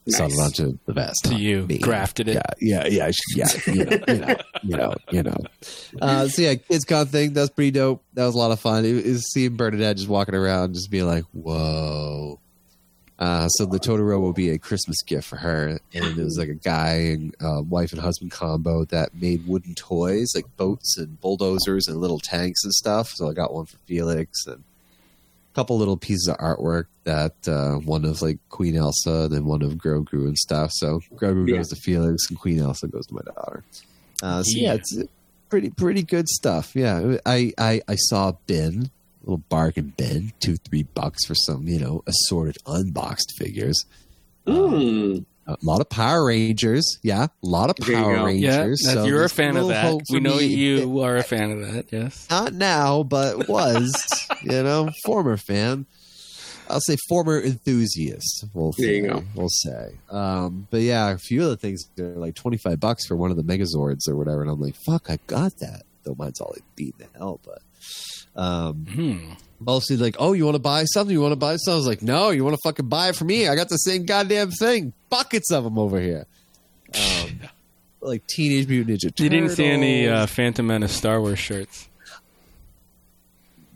Sewed 0.09 0.31
it 0.33 0.37
Nice. 0.39 0.61
onto 0.61 0.79
the 0.87 0.93
vest. 0.93 1.25
To 1.25 1.35
you. 1.35 1.67
me. 1.67 1.79
Grafted 1.79 2.27
it. 2.29 2.41
Yeah, 2.61 2.87
yeah, 2.87 2.87
yeah, 2.87 3.11
she- 3.11 3.39
yeah. 3.39 3.47
You 3.67 3.85
know, 3.85 3.99
you 4.09 4.17
know, 4.17 4.37
you 4.63 4.77
know, 4.77 4.95
you 5.11 5.23
know. 5.25 5.37
Uh, 6.01 6.27
so 6.29 6.43
yeah, 6.43 6.55
kids 6.55 6.85
con 6.85 7.07
thing. 7.07 7.33
That 7.35 7.41
was 7.43 7.51
pretty 7.51 7.73
dope. 7.73 8.03
That 8.15 8.25
was 8.25 8.35
a 8.35 8.39
lot 8.39 8.51
of 8.51 8.59
fun. 8.61 8.85
It 8.85 9.05
was 9.05 9.31
seeing 9.33 9.57
Bernadette 9.57 9.97
just 9.99 10.09
walking 10.09 10.35
around, 10.35 10.75
just 10.75 10.91
being 10.91 11.07
like, 11.07 11.25
"Whoa." 11.33 12.41
Uh, 13.21 13.47
so 13.49 13.67
the 13.67 13.79
Totoro 13.79 14.19
will 14.19 14.33
be 14.33 14.49
a 14.49 14.59
Christmas 14.59 14.97
gift 15.03 15.29
for 15.29 15.37
her, 15.37 15.79
and 15.93 16.19
it 16.19 16.25
was 16.25 16.39
like 16.39 16.49
a 16.49 16.55
guy 16.55 16.93
and 16.95 17.35
uh, 17.45 17.61
wife 17.61 17.93
and 17.93 18.01
husband 18.01 18.31
combo 18.31 18.87
that 18.87 19.11
made 19.15 19.47
wooden 19.47 19.75
toys 19.75 20.33
like 20.35 20.47
boats 20.57 20.97
and 20.97 21.21
bulldozers 21.21 21.87
and 21.87 21.99
little 21.99 22.19
tanks 22.19 22.65
and 22.65 22.73
stuff. 22.73 23.11
So 23.11 23.29
I 23.29 23.35
got 23.35 23.53
one 23.53 23.67
for 23.67 23.77
Felix 23.87 24.47
and 24.47 24.65
a 25.53 25.55
couple 25.55 25.77
little 25.77 25.99
pieces 25.99 26.29
of 26.29 26.39
artwork 26.39 26.87
that 27.05 27.35
uh, 27.47 27.75
one 27.75 28.07
of 28.07 28.23
like 28.23 28.39
Queen 28.49 28.75
Elsa, 28.75 29.29
then 29.29 29.45
one 29.45 29.61
of 29.61 29.75
Grogu 29.75 30.25
and 30.27 30.39
stuff. 30.39 30.71
So 30.73 31.01
Grogu 31.15 31.47
Yeah. 31.47 31.57
goes 31.59 31.69
to 31.69 31.77
Felix, 31.77 32.23
and 32.31 32.39
Queen 32.39 32.59
Elsa 32.59 32.89
goes 32.89 33.05
to 33.09 33.15
my 33.15 33.23
daughter. 33.35 33.63
Uh, 34.23 34.43
so 34.43 34.59
yeah, 34.59 34.69
Yeah. 34.69 34.75
it's 34.77 34.97
pretty 35.51 35.69
pretty 35.69 36.03
good 36.05 36.27
stuff. 36.29 36.75
Yeah, 36.75 37.17
I 37.27 37.53
I, 37.59 37.83
I 37.87 37.97
saw 37.97 38.31
a 38.31 38.39
little 39.23 39.39
bargain 39.49 39.93
bin, 39.97 40.33
two 40.41 40.57
three 40.57 40.83
bucks 40.83 41.25
for 41.27 41.35
some 41.35 41.67
you 41.69 41.79
know 41.79 42.03
assorted 42.07 42.57
unboxed 42.67 43.33
figures. 43.39 43.85
Mm. 44.47 45.25
A 45.47 45.57
lot 45.63 45.81
of 45.81 45.89
Power 45.89 46.27
Rangers, 46.27 46.99
yeah, 47.03 47.25
a 47.25 47.31
lot 47.43 47.71
of 47.71 47.77
There 47.77 47.97
you 47.97 48.03
Power. 48.03 48.27
Rangers. 48.27 48.83
Yeah, 48.85 48.93
so 48.93 49.05
you're 49.05 49.25
a 49.25 49.29
fan 49.29 49.57
of 49.57 49.65
little 49.67 49.99
that. 49.99 50.05
We 50.11 50.21
know 50.21 50.37
me. 50.37 50.47
you 50.47 51.01
are 51.03 51.17
a 51.17 51.25
fan 51.25 51.51
of 51.51 51.73
that. 51.73 51.87
Yes. 51.91 52.29
Not 52.31 52.53
now, 52.55 53.03
but 53.03 53.49
was, 53.49 53.93
you 54.43 54.63
know, 54.63 54.91
former 55.05 55.37
fan. 55.37 55.87
I'll 56.69 56.81
say 56.81 56.97
former 57.09 57.41
enthusiast. 57.41 58.45
We'll 58.55 58.73
There 58.79 58.93
you 58.93 59.03
say, 59.03 59.09
go. 59.09 59.25
We'll 59.35 59.49
say. 59.49 59.99
Um, 60.09 60.69
but 60.71 60.83
yeah, 60.83 61.11
a 61.11 61.19
few 61.19 61.43
of 61.43 61.49
the 61.49 61.57
things 61.57 61.85
are 61.99 62.05
like 62.05 62.37
twenty 62.37 62.59
five 62.59 62.79
bucks 62.79 63.07
for 63.07 63.17
one 63.17 63.33
of 63.33 63.37
the 63.37 63.43
Megazords 63.43 64.09
or 64.09 64.15
whatever, 64.15 64.43
and 64.43 64.51
I'm 64.51 64.61
like, 64.61 64.77
fuck, 64.87 65.11
I 65.11 65.19
got 65.27 65.57
that. 65.59 65.83
Though 66.05 66.15
mine's 66.17 66.41
all 66.41 66.53
like 66.55 66.63
beaten 66.77 67.01
to 67.01 67.19
hell, 67.19 67.41
but 67.45 67.59
um, 68.37 68.87
Hmm. 68.87 69.33
mostly 69.59 69.97
like, 69.97 70.17
oh, 70.19 70.33
you 70.33 70.45
want 70.45 70.55
to 70.55 70.61
buy 70.61 70.85
something? 70.85 71.13
You 71.13 71.21
want 71.21 71.33
to 71.33 71.37
buy 71.37 71.57
something? 71.57 71.73
I 71.75 71.77
was 71.77 71.87
like, 71.87 72.03
no, 72.03 72.31
you 72.31 72.45
want 72.45 72.55
to 72.57 72.61
fucking 72.65 72.89
buy 72.89 73.09
it 73.09 73.17
for 73.17 73.25
me? 73.25 73.49
I 73.49 73.57
got 73.57 73.69
the 73.69 73.77
same 73.77 74.05
goddamn 74.07 74.51
thing, 74.51 74.93
buckets 75.09 75.51
of 75.51 75.65
them 75.65 75.79
over 75.79 76.01
here. 76.01 76.27
Um, 76.95 77.41
like 78.01 78.27
Teenage 78.27 78.69
Mutant 78.69 78.97
Ninja 78.99 79.03
Turtles. 79.03 79.21
You 79.21 79.29
didn't 79.29 79.51
see 79.51 79.67
any 79.67 80.09
uh, 80.09 80.27
Phantom 80.27 80.67
Menace 80.67 80.93
Star 80.93 81.21
Wars 81.21 81.39
shirts 81.39 81.89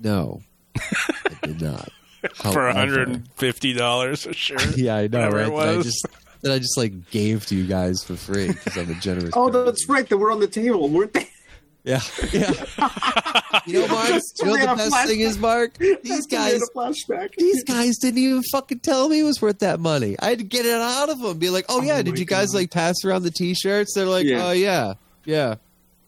No, 0.02 0.40
I 0.76 1.34
did 1.42 1.60
not. 1.60 1.90
for 2.34 2.72
$150 2.72 4.26
a 4.26 4.32
shirt. 4.32 4.64
Yeah, 4.76 4.96
I 4.96 5.06
know, 5.08 5.28
right? 5.30 5.46
it 5.48 5.50
That 5.54 5.68
I 5.78 5.82
just 5.82 6.06
that 6.42 6.52
I 6.52 6.58
just 6.58 6.76
like 6.76 7.10
gave 7.10 7.46
to 7.46 7.54
you 7.56 7.66
guys 7.66 8.02
for 8.04 8.16
free 8.16 8.48
because 8.48 8.76
I'm 8.76 8.90
a 8.90 8.94
generous. 8.94 9.30
Oh, 9.34 9.48
person. 9.48 9.64
that's 9.64 9.88
right. 9.88 10.06
They 10.08 10.16
were 10.16 10.30
on 10.30 10.40
the 10.40 10.46
table, 10.46 10.88
weren't 10.90 11.12
they? 11.14 11.28
Yeah, 11.84 12.00
yeah. 12.32 12.50
you 13.66 13.80
know, 13.80 13.88
Mark. 13.88 14.08
You 14.08 14.46
know 14.46 14.56
the 14.56 14.72
a 14.72 14.76
best 14.76 15.06
thing 15.06 15.20
is, 15.20 15.38
Mark? 15.38 15.76
These 15.76 16.26
guys, 16.26 16.62
these 17.36 17.64
guys 17.64 17.98
didn't 17.98 18.18
even 18.18 18.42
fucking 18.50 18.80
tell 18.80 19.08
me 19.10 19.20
it 19.20 19.24
was 19.24 19.42
worth 19.42 19.58
that 19.58 19.80
money. 19.80 20.16
I 20.18 20.30
had 20.30 20.38
to 20.38 20.44
get 20.44 20.64
it 20.64 20.72
out 20.80 21.10
of 21.10 21.20
them. 21.20 21.38
Be 21.38 21.50
like, 21.50 21.66
oh 21.68 21.82
yeah, 21.82 21.98
Oh 21.98 22.02
did 22.02 22.18
you 22.18 22.24
guys 22.24 22.52
God. 22.52 22.58
like 22.58 22.70
pass 22.70 23.04
around 23.04 23.22
the 23.24 23.30
T-shirts? 23.30 23.92
They're 23.94 24.06
like, 24.06 24.24
Yeah. 24.26 24.46
oh 24.46 24.52
yeah, 24.52 24.94
yeah. 25.26 25.56
I 25.56 25.58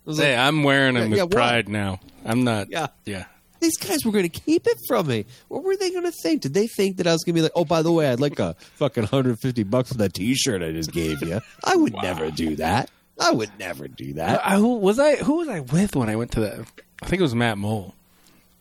was 0.07 0.19
Hey, 0.19 0.35
like, 0.37 0.47
I'm 0.47 0.63
wearing 0.63 0.95
them 0.95 1.05
Yeah, 1.05 1.09
with 1.11 1.17
yeah, 1.19 1.23
what? 1.25 1.31
pride 1.33 1.69
now. 1.69 2.01
I'm 2.25 2.43
not. 2.45 2.71
yeah. 2.71 2.87
Yeah. 3.05 3.25
These 3.61 3.77
guys 3.79 4.05
were 4.05 4.13
going 4.13 4.29
to 4.29 4.41
keep 4.41 4.67
it 4.67 4.79
from 4.87 5.07
me. 5.09 5.25
What 5.49 5.65
were 5.65 5.77
they 5.77 5.91
going 5.91 6.05
to 6.05 6.13
think? 6.23 6.43
Did 6.43 6.55
they 6.55 6.67
think 6.69 6.99
that 6.99 7.07
I 7.07 7.13
was 7.13 7.25
going 7.25 7.35
to 7.35 7.39
be 7.39 7.43
like, 7.43 7.53
oh, 7.55 7.65
by 7.65 7.83
the 7.83 7.91
way, 7.91 8.09
I'd 8.11 8.21
like 8.21 8.39
a 8.39 8.55
fucking 8.77 9.05
150 9.05 9.63
bucks 9.65 9.91
for 9.93 9.99
that 9.99 10.15
T-shirt 10.15 10.63
I 10.63 10.73
just 10.73 10.93
gave 10.93 11.23
you? 11.23 11.41
I 11.65 11.75
would 11.77 11.95
never 12.03 12.31
do 12.31 12.57
that. 12.57 12.91
I 13.19 13.31
would 13.33 13.51
never 13.59 13.89
do 13.89 14.15
that. 14.15 14.47
I, 14.47 14.57
who 14.57 14.77
was 14.77 14.99
I? 14.99 15.17
Who 15.17 15.37
was 15.37 15.49
I 15.49 15.61
with 15.61 15.97
when 15.97 16.09
I 16.09 16.17
went 16.17 16.33
to 16.33 16.41
that? 16.41 16.67
I 17.03 17.07
think 17.07 17.21
it 17.21 17.23
was 17.23 17.35
Matt 17.35 17.59
Mole. 17.59 17.95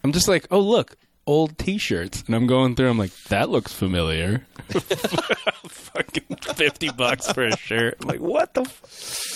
I'm 0.03 0.11
just 0.11 0.27
like, 0.27 0.47
oh 0.51 0.59
look, 0.59 0.95
old 1.27 1.57
T-shirts, 1.57 2.23
and 2.27 2.35
I'm 2.35 2.47
going 2.47 2.75
through. 2.75 2.89
I'm 2.89 2.97
like, 2.97 3.13
that 3.25 3.49
looks 3.49 3.73
familiar. 3.73 4.45
Fucking 4.69 6.37
fifty 6.55 6.89
bucks 6.89 7.31
for 7.31 7.45
a 7.45 7.57
shirt. 7.57 7.97
I'm 8.01 8.07
like, 8.07 8.19
what 8.21 8.53
the? 8.53 8.61
F-? 8.61 9.31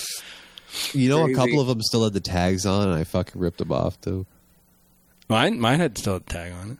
You 0.94 1.10
know, 1.10 1.26
a 1.26 1.34
couple 1.34 1.60
of 1.60 1.68
them 1.68 1.82
still 1.82 2.04
had 2.04 2.14
the 2.14 2.20
tags 2.20 2.66
on, 2.66 2.88
and 2.90 2.98
I 2.98 3.04
fucking 3.04 3.40
ripped 3.40 3.58
them 3.58 3.72
off 3.72 4.00
too. 4.02 4.26
Mine, 5.28 5.60
mine 5.60 5.80
had 5.80 5.98
still 5.98 6.16
a 6.16 6.20
tag 6.20 6.54
on 6.54 6.72
it. 6.72 6.78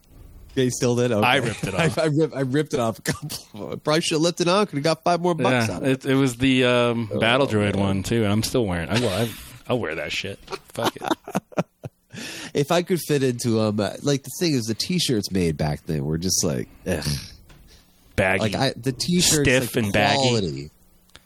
They 0.60 0.70
still 0.70 0.96
did. 0.96 1.12
Okay. 1.12 1.26
I 1.26 1.38
ripped 1.38 1.64
it 1.64 1.74
off. 1.74 1.98
I, 1.98 2.02
I, 2.04 2.06
ripped, 2.08 2.36
I 2.36 2.40
ripped 2.42 2.74
it 2.74 2.80
off 2.82 3.00
a 3.00 3.02
couple. 3.02 3.38
Of. 3.54 3.72
I 3.72 3.76
probably 3.78 4.02
should 4.02 4.16
have 4.16 4.22
left 4.22 4.42
it 4.42 4.48
on. 4.48 4.66
Could 4.66 4.76
have 4.78 4.84
got 4.84 5.04
five 5.04 5.22
more 5.22 5.34
bucks 5.34 5.68
Yeah, 5.70 5.76
out. 5.76 5.84
of 5.84 5.88
it. 5.88 6.06
it, 6.06 6.12
it 6.12 6.16
was 6.16 6.36
the 6.38 6.66
um, 6.66 7.10
Oh, 7.14 7.20
Battle 7.20 7.48
Droid 7.48 7.76
one 7.78 8.04
too, 8.04 8.24
and 8.24 8.32
I'm 8.32 8.44
still 8.44 8.66
wearing. 8.66 8.90
I, 8.90 9.00
well, 9.00 9.24
I, 9.24 9.30
I'll 9.70 9.80
wear 9.80 9.96
that 9.96 10.12
shit. 10.12 10.38
Fuck 10.74 10.96
it. 10.98 11.04
If 12.54 12.72
I 12.72 12.82
could 12.82 13.00
fit 13.08 13.24
into 13.24 13.52
them, 13.52 13.80
uh, 13.80 13.92
like 14.02 14.24
the 14.24 14.32
thing 14.40 14.54
is, 14.54 14.66
the 14.66 14.74
T-shirts 14.74 15.32
made 15.32 15.56
back 15.56 15.86
then 15.86 16.04
were 16.04 16.18
just 16.18 16.44
like, 16.44 16.68
ugh. 16.86 17.06
Baggy. 18.18 18.42
like 18.42 18.56
I, 18.56 18.74
the 18.76 18.92
T-shirts, 18.92 19.44
Stiff 19.48 19.76
like, 19.76 19.86
and 19.86 19.94
baggy. 19.94 20.70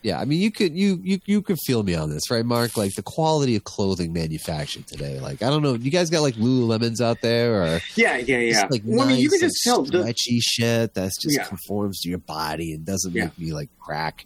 Quality. 0.04 0.10
Yeah, 0.10 0.20
I 0.20 0.26
mean, 0.26 0.42
you 0.42 0.52
could 0.52 0.76
you 0.76 1.00
you 1.04 1.20
you 1.26 1.42
could 1.42 1.58
feel 1.66 1.84
me 1.84 1.96
on 1.96 2.10
this, 2.10 2.30
right, 2.30 2.46
Mark? 2.46 2.76
Like 2.78 2.94
the 2.96 3.02
quality 3.04 3.56
of 3.56 3.63
clothing 3.63 4.13
manufactured 4.13 4.86
today. 4.88 5.20
Like 5.20 5.42
I 5.42 5.50
don't 5.50 5.62
know, 5.63 5.74
you 5.76 5.92
guys 5.92 6.10
got 6.10 6.22
like 6.22 6.36
Lululemons 6.36 7.02
out 7.02 7.22
there, 7.22 7.63
or 7.63 7.80
Yeah, 7.96 8.18
yeah, 8.18 8.38
yeah. 8.39 8.52
just 8.54 8.72
like 8.72 8.82
well, 8.86 9.02
I 9.02 9.08
mean, 9.12 9.18
you 9.20 9.30
nice, 9.30 9.39
can 9.39 9.50
just 9.50 9.68
like, 9.68 9.74
tell. 9.76 9.84
The, 9.84 10.00
stretchy 10.02 10.39
shit 10.39 10.94
that's 10.94 11.22
just 11.22 11.38
Yeah. 11.38 11.46
conforms 11.46 12.00
to 12.02 12.10
your 12.10 12.20
body 12.20 12.74
and 12.74 12.86
doesn't 12.86 13.13
Yeah. 13.13 13.26
make 13.26 13.39
me 13.39 13.54
like 13.54 13.70
crack. 13.80 14.26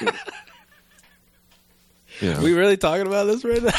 you 0.00 0.08
know? 2.34 2.40
we 2.42 2.52
really 2.54 2.76
talking 2.76 3.06
about 3.06 3.24
this 3.24 3.44
right 3.44 3.62
now? 3.62 3.72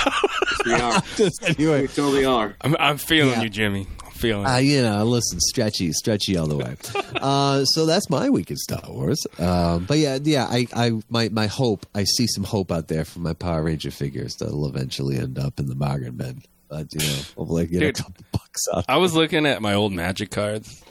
we 0.65 0.73
are. 0.73 1.01
just 1.15 1.43
anyway. 1.47 1.81
We 1.81 1.87
totally 1.87 2.25
are. 2.25 2.55
I'm, 2.61 2.75
I'm 2.79 2.97
feeling 2.97 3.31
Yeah. 3.33 3.41
you, 3.43 3.49
Jimmy. 3.49 3.87
Feeling. 4.21 4.45
Uh, 4.45 4.57
you 4.57 4.83
know, 4.83 5.03
listen, 5.03 5.39
stretchy, 5.39 5.91
stretchy 5.93 6.37
all 6.37 6.45
the 6.45 6.55
way. 6.57 6.75
uh, 7.15 7.65
so 7.65 7.87
that's 7.87 8.07
my 8.09 8.29
week 8.29 8.51
in 8.51 8.57
Star 8.57 8.83
Wars. 8.87 9.25
Um, 9.39 9.85
but 9.85 9.97
yeah, 9.97 10.19
yeah, 10.21 10.45
I, 10.47 10.67
I, 10.73 10.91
my, 11.09 11.29
my 11.29 11.47
hope, 11.47 11.87
I 11.95 12.03
see 12.03 12.27
some 12.27 12.43
hope 12.43 12.71
out 12.71 12.87
there 12.87 13.03
for 13.03 13.17
my 13.19 13.33
Power 13.33 13.63
Ranger 13.63 13.89
figures 13.89 14.35
that'll 14.35 14.67
eventually 14.67 15.17
end 15.17 15.39
up 15.39 15.59
in 15.59 15.67
the 15.67 15.75
bargain 15.75 16.17
bin. 16.17 16.43
But 16.69 16.93
you 16.93 16.99
know, 16.99 17.15
hopefully 17.35 17.63
I 17.63 17.65
get 17.65 17.79
Dude. 17.79 17.99
a 17.99 18.03
couple 18.03 18.25
bucks 18.31 18.61
out. 18.73 18.85
I 18.87 18.97
was 18.97 19.15
looking 19.15 19.45
at 19.47 19.61
my 19.61 19.73
old 19.73 19.91
Magic 19.91 20.29
cards 20.29 20.81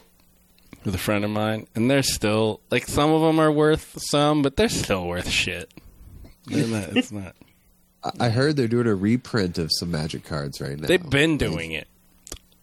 with 0.85 0.95
a 0.95 0.99
friend 0.99 1.25
of 1.25 1.31
mine, 1.31 1.69
and 1.77 1.88
they're 1.90 2.03
still 2.03 2.61
like 2.71 2.87
some 2.88 3.11
of 3.12 3.23
them 3.23 3.38
are 3.38 3.53
worth 3.53 3.97
some, 3.99 4.43
but 4.43 4.57
they're 4.57 4.69
still 4.69 5.07
worth 5.07 5.29
shit. 5.29 5.73
Not, 6.49 6.97
it's 6.97 7.12
not. 7.12 7.37
I- 8.03 8.27
I 8.27 8.29
heard 8.31 8.57
they're 8.57 8.66
doing 8.66 8.87
a 8.88 8.95
reprint 8.95 9.57
of 9.59 9.71
some 9.79 9.90
Magic 9.93 10.25
cards 10.25 10.61
right 10.61 10.77
now. 10.79 10.88
They've 10.88 11.11
been 11.11 11.37
doing 11.38 11.73
it 11.73 11.87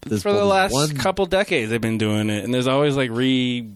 There's 0.02 0.22
for 0.22 0.32
the 0.32 0.44
last 0.44 0.72
one- 0.72 0.96
couple 0.96 1.26
decades. 1.26 1.70
They've 1.70 1.80
been 1.80 1.98
doing 1.98 2.30
it, 2.30 2.44
and 2.44 2.52
there's 2.54 2.68
always 2.68 2.96
like 2.96 3.10
re 3.10 3.68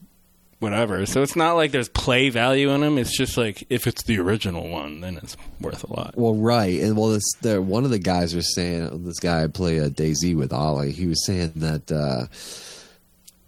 whatever. 0.61 1.05
So 1.07 1.23
it's 1.23 1.35
not 1.35 1.55
like 1.55 1.73
there's 1.73 1.89
play 1.89 2.31
value 2.31 2.71
in 2.71 2.81
them. 2.83 2.97
It's 2.97 3.17
just 3.17 3.37
like 3.37 3.65
if 3.69 3.87
it's 3.87 4.05
the 4.05 4.19
original 4.21 4.69
one, 4.69 5.01
then 5.01 5.17
it's 5.17 5.37
worth 5.61 5.83
a 5.83 5.93
lot. 5.93 6.15
Well, 6.17 6.35
right, 6.37 6.81
and 6.81 6.97
well, 6.97 7.09
this 7.09 7.25
one 7.43 7.85
of 7.85 7.91
the 7.91 7.99
guys 7.99 8.35
was 8.35 8.55
saying 8.55 9.05
this 9.05 9.19
guy 9.19 9.43
I 9.43 9.49
play 9.49 9.81
uh, 9.81 9.89
Daisy 9.89 10.35
with 10.35 10.53
Ollie. 10.53 10.93
He 10.93 11.07
was 11.07 11.27
saying 11.27 11.53
that 11.57 11.91
uh, 11.91 12.27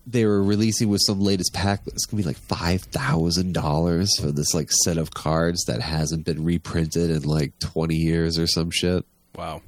they 0.06 0.26
were 0.26 0.42
releasing 0.42 0.88
with 0.88 1.00
some 1.06 1.20
latest 1.20 1.54
pack. 1.54 1.82
It's 1.86 2.04
gonna 2.06 2.22
be 2.22 2.26
like 2.26 2.36
five 2.36 2.82
thousand 2.82 3.54
dollars 3.54 4.10
for 4.20 4.32
this 4.32 4.52
like 4.52 4.70
set 4.84 4.98
of 4.98 5.14
cards 5.14 5.64
that 5.66 5.80
hasn't 5.80 6.24
been 6.24 6.44
reprinted 6.44 7.10
in 7.10 7.22
like 7.22 7.58
twenty 7.60 7.96
years 7.96 8.38
or 8.38 8.46
some 8.46 8.70
shit. 8.70 9.04
Wow. 9.36 9.62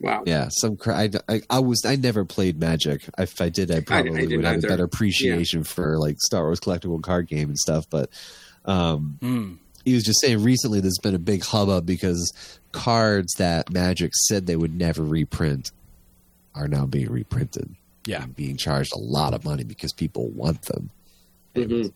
Wow. 0.00 0.24
Yeah, 0.26 0.48
some. 0.50 0.76
Cra- 0.76 0.96
I, 0.96 1.10
I, 1.28 1.42
I 1.48 1.58
was. 1.60 1.84
I 1.86 1.96
never 1.96 2.24
played 2.24 2.60
Magic. 2.60 3.02
If 3.18 3.40
I 3.40 3.48
did, 3.48 3.70
I 3.70 3.80
probably 3.80 4.20
didn't 4.26 4.36
would 4.36 4.44
have 4.44 4.64
a 4.64 4.68
better 4.68 4.84
appreciation 4.84 5.64
for 5.64 5.98
like 5.98 6.16
Star 6.20 6.42
Wars 6.44 6.60
collectible 6.60 7.02
card 7.02 7.28
game 7.28 7.48
and 7.48 7.58
stuff. 7.58 7.86
But 7.88 8.10
um, 8.66 9.18
Mm. 9.22 9.56
he 9.84 9.94
was 9.94 10.04
just 10.04 10.20
saying 10.20 10.42
recently 10.42 10.80
there's 10.80 10.98
been 11.02 11.14
a 11.14 11.18
big 11.18 11.42
hubbub 11.44 11.86
because 11.86 12.30
cards 12.72 13.32
that 13.38 13.70
Magic 13.70 14.12
said 14.28 14.46
they 14.46 14.56
would 14.56 14.74
never 14.76 15.02
reprint 15.02 15.70
are 16.54 16.68
now 16.68 16.84
being 16.86 17.10
reprinted. 17.10 17.74
Yeah. 18.04 18.26
being 18.26 18.56
charged 18.56 18.92
a 18.94 18.98
lot 18.98 19.34
of 19.34 19.44
money 19.44 19.64
because 19.64 19.92
people 19.92 20.28
want 20.28 20.62
them. 20.62 20.90
Mhm. 21.54 21.92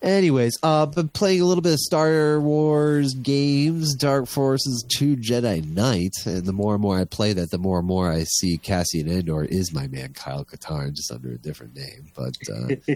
Anyways, 0.00 0.56
uh, 0.62 0.86
been 0.86 1.08
playing 1.08 1.40
a 1.40 1.44
little 1.44 1.60
bit 1.62 1.72
of 1.72 1.78
Star 1.80 2.40
Wars 2.40 3.14
games, 3.14 3.94
Dark 3.96 4.28
Forces 4.28 4.84
2 4.96 5.16
Jedi 5.16 5.66
Knight, 5.74 6.12
and 6.24 6.44
the 6.46 6.52
more 6.52 6.74
and 6.74 6.82
more 6.82 6.98
I 7.00 7.04
play 7.04 7.32
that, 7.32 7.50
the 7.50 7.58
more 7.58 7.78
and 7.78 7.86
more 7.88 8.10
I 8.10 8.22
see 8.24 8.58
Cassian 8.58 9.08
Andor 9.08 9.42
is 9.44 9.74
my 9.74 9.88
man 9.88 10.12
Kyle 10.12 10.44
Katarn, 10.44 10.94
just 10.94 11.10
under 11.10 11.30
a 11.32 11.38
different 11.38 11.74
name. 11.74 12.12
But 12.16 12.34
uh, 12.48 12.68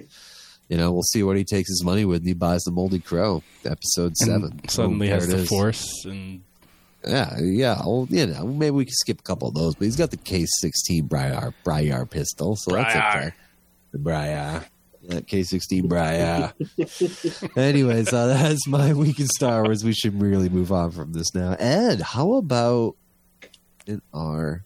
you 0.68 0.76
know, 0.76 0.92
we'll 0.92 1.02
see 1.02 1.24
what 1.24 1.36
he 1.36 1.42
takes 1.44 1.68
his 1.70 1.82
money 1.84 2.04
with. 2.04 2.18
And 2.18 2.28
he 2.28 2.34
buys 2.34 2.62
the 2.62 2.70
Moldy 2.70 3.00
Crow, 3.00 3.42
episode 3.64 4.12
And 4.12 4.16
seven. 4.18 4.68
suddenly 4.68 5.10
Oh, 5.10 5.14
has 5.14 5.26
there 5.26 5.34
it 5.34 5.38
the 5.38 5.42
is. 5.42 5.48
force 5.48 6.04
and 6.04 6.42
Yeah, 7.04 7.36
yeah. 7.40 7.82
Well, 7.84 8.06
you 8.10 8.26
know, 8.26 8.46
maybe 8.46 8.70
we 8.70 8.84
can 8.84 8.94
skip 8.94 9.18
a 9.18 9.24
couple 9.24 9.48
of 9.48 9.54
those, 9.54 9.74
but 9.74 9.86
he's 9.86 9.96
got 9.96 10.12
the 10.12 10.16
K 10.18 10.44
sixteen 10.46 11.08
Bryar 11.08 11.52
Bryar 11.64 12.08
pistol, 12.08 12.54
so 12.54 12.76
that's 12.76 12.94
Bryar. 12.94 13.16
okay. 13.16 13.32
The 13.90 13.98
Bryar. 13.98 14.64
That 15.08 15.26
K 15.26 15.42
sixteen 15.42 15.88
Bryar. 15.88 16.52
Anyways, 17.56 18.12
uh, 18.12 18.26
that's 18.28 18.66
my 18.68 18.92
week 18.92 19.18
in 19.18 19.26
Star 19.26 19.64
Wars. 19.64 19.84
We 19.84 19.92
should 19.92 20.20
really 20.20 20.48
move 20.48 20.70
on 20.70 20.92
from 20.92 21.12
this 21.12 21.34
now. 21.34 21.56
Ed, 21.58 22.00
how 22.00 22.34
about 22.34 22.94
an 23.88 24.00
Are 24.14 24.62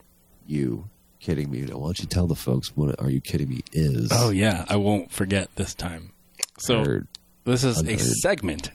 You 0.46 0.90
Kidding 1.20 1.50
Me? 1.50 1.62
Why 1.62 1.68
don't 1.68 1.98
you 1.98 2.06
tell 2.06 2.26
the 2.26 2.34
folks 2.34 2.76
what 2.76 3.00
Are 3.00 3.08
You 3.08 3.22
Kidding 3.22 3.48
Me 3.48 3.62
is? 3.72 4.10
oh 4.12 4.28
yeah, 4.30 4.66
I 4.68 4.76
won't 4.76 5.10
forget 5.10 5.48
this 5.56 5.74
time. 5.74 6.12
So 6.58 6.84
Heard. 6.84 7.08
this 7.44 7.64
is 7.64 7.82
a 7.82 7.96
segment. 7.98 8.72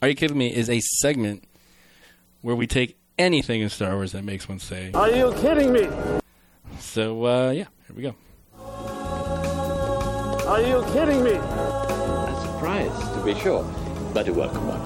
Are 0.00 0.08
you 0.08 0.16
kidding 0.16 0.36
me? 0.36 0.52
Is 0.52 0.68
a 0.68 0.80
segment 0.80 1.44
where 2.40 2.56
we 2.56 2.66
take 2.66 2.96
anything 3.20 3.60
in 3.60 3.68
Star 3.68 3.94
Wars 3.94 4.10
that 4.12 4.24
makes 4.24 4.48
one 4.48 4.58
say. 4.58 4.90
Are 4.94 5.10
you 5.10 5.32
kidding 5.40 5.72
me? 5.72 5.88
So 6.80 7.24
uh, 7.24 7.50
yeah, 7.52 7.66
here 7.86 7.94
we 7.96 8.02
go. 8.02 8.16
Are 10.52 10.60
you 10.60 10.84
kidding 10.92 11.24
me? 11.24 11.30
A 11.30 12.38
surprise, 12.42 13.14
to 13.14 13.24
be 13.24 13.34
sure, 13.40 13.64
but 14.12 14.28
a 14.28 14.34
welcome 14.34 14.68
one. 14.68 14.82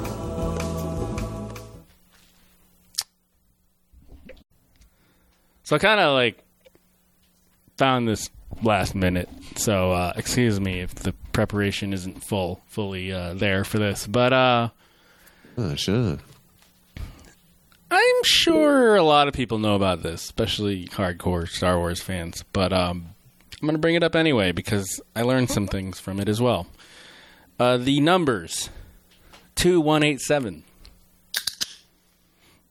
So 5.65 5.75
I 5.75 5.81
kind 5.81 5.99
of 5.99 6.15
like 6.15 6.39
found 7.79 8.07
this 8.07 8.31
last 8.63 8.95
minute. 8.95 9.29
So 9.57 9.91
uh, 9.91 10.13
excuse 10.15 10.61
me 10.61 10.83
if 10.83 10.95
the 10.95 11.13
preparation 11.33 11.93
isn't 11.93 12.23
full, 12.23 12.63
fully 12.69 13.11
uh, 13.11 13.35
there 13.35 13.65
for 13.65 13.81
this. 13.81 14.07
But 14.07 14.33
uh, 14.33 14.69
Oh, 15.59 15.75
sure. 15.75 16.19
I'm 17.91 18.23
sure 18.23 18.95
a 18.95 19.03
lot 19.03 19.27
of 19.27 19.35
people 19.35 19.59
know 19.59 19.75
about 19.75 20.05
this, 20.05 20.23
especially 20.23 20.87
hardcore 20.87 21.49
Star 21.49 21.77
Wars 21.77 22.01
fans. 22.01 22.45
But 22.53 22.73
um, 22.73 23.16
I'm 23.61 23.67
going 23.67 23.75
to 23.75 23.81
bring 23.81 23.95
it 23.95 24.03
up 24.03 24.15
anyway 24.15 24.53
because 24.53 25.01
I 25.15 25.23
learned 25.23 25.51
some 25.51 25.67
things 25.67 25.99
from 25.99 26.21
it 26.21 26.29
as 26.29 26.41
well. 26.41 26.67
Uh, 27.59 27.79
the 27.79 28.01
numbers 28.01 28.69
2187. 29.57 30.63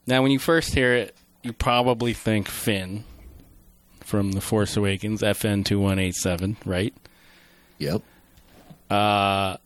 Now, 0.08 0.22
when 0.22 0.32
you 0.32 0.38
first 0.38 0.74
hear 0.76 0.94
it, 0.94 1.16
you 1.42 1.54
probably 1.54 2.14
think 2.14 2.48
Finn 2.48 3.04
from 4.02 4.34
The 4.34 4.42
Force 4.42 4.78
Awakens, 4.78 5.22
FN 5.22 5.66
2187, 5.66 6.58
right? 6.66 6.94
Yep. 7.80 8.04
Uh, 8.90 9.58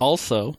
also, 0.00 0.56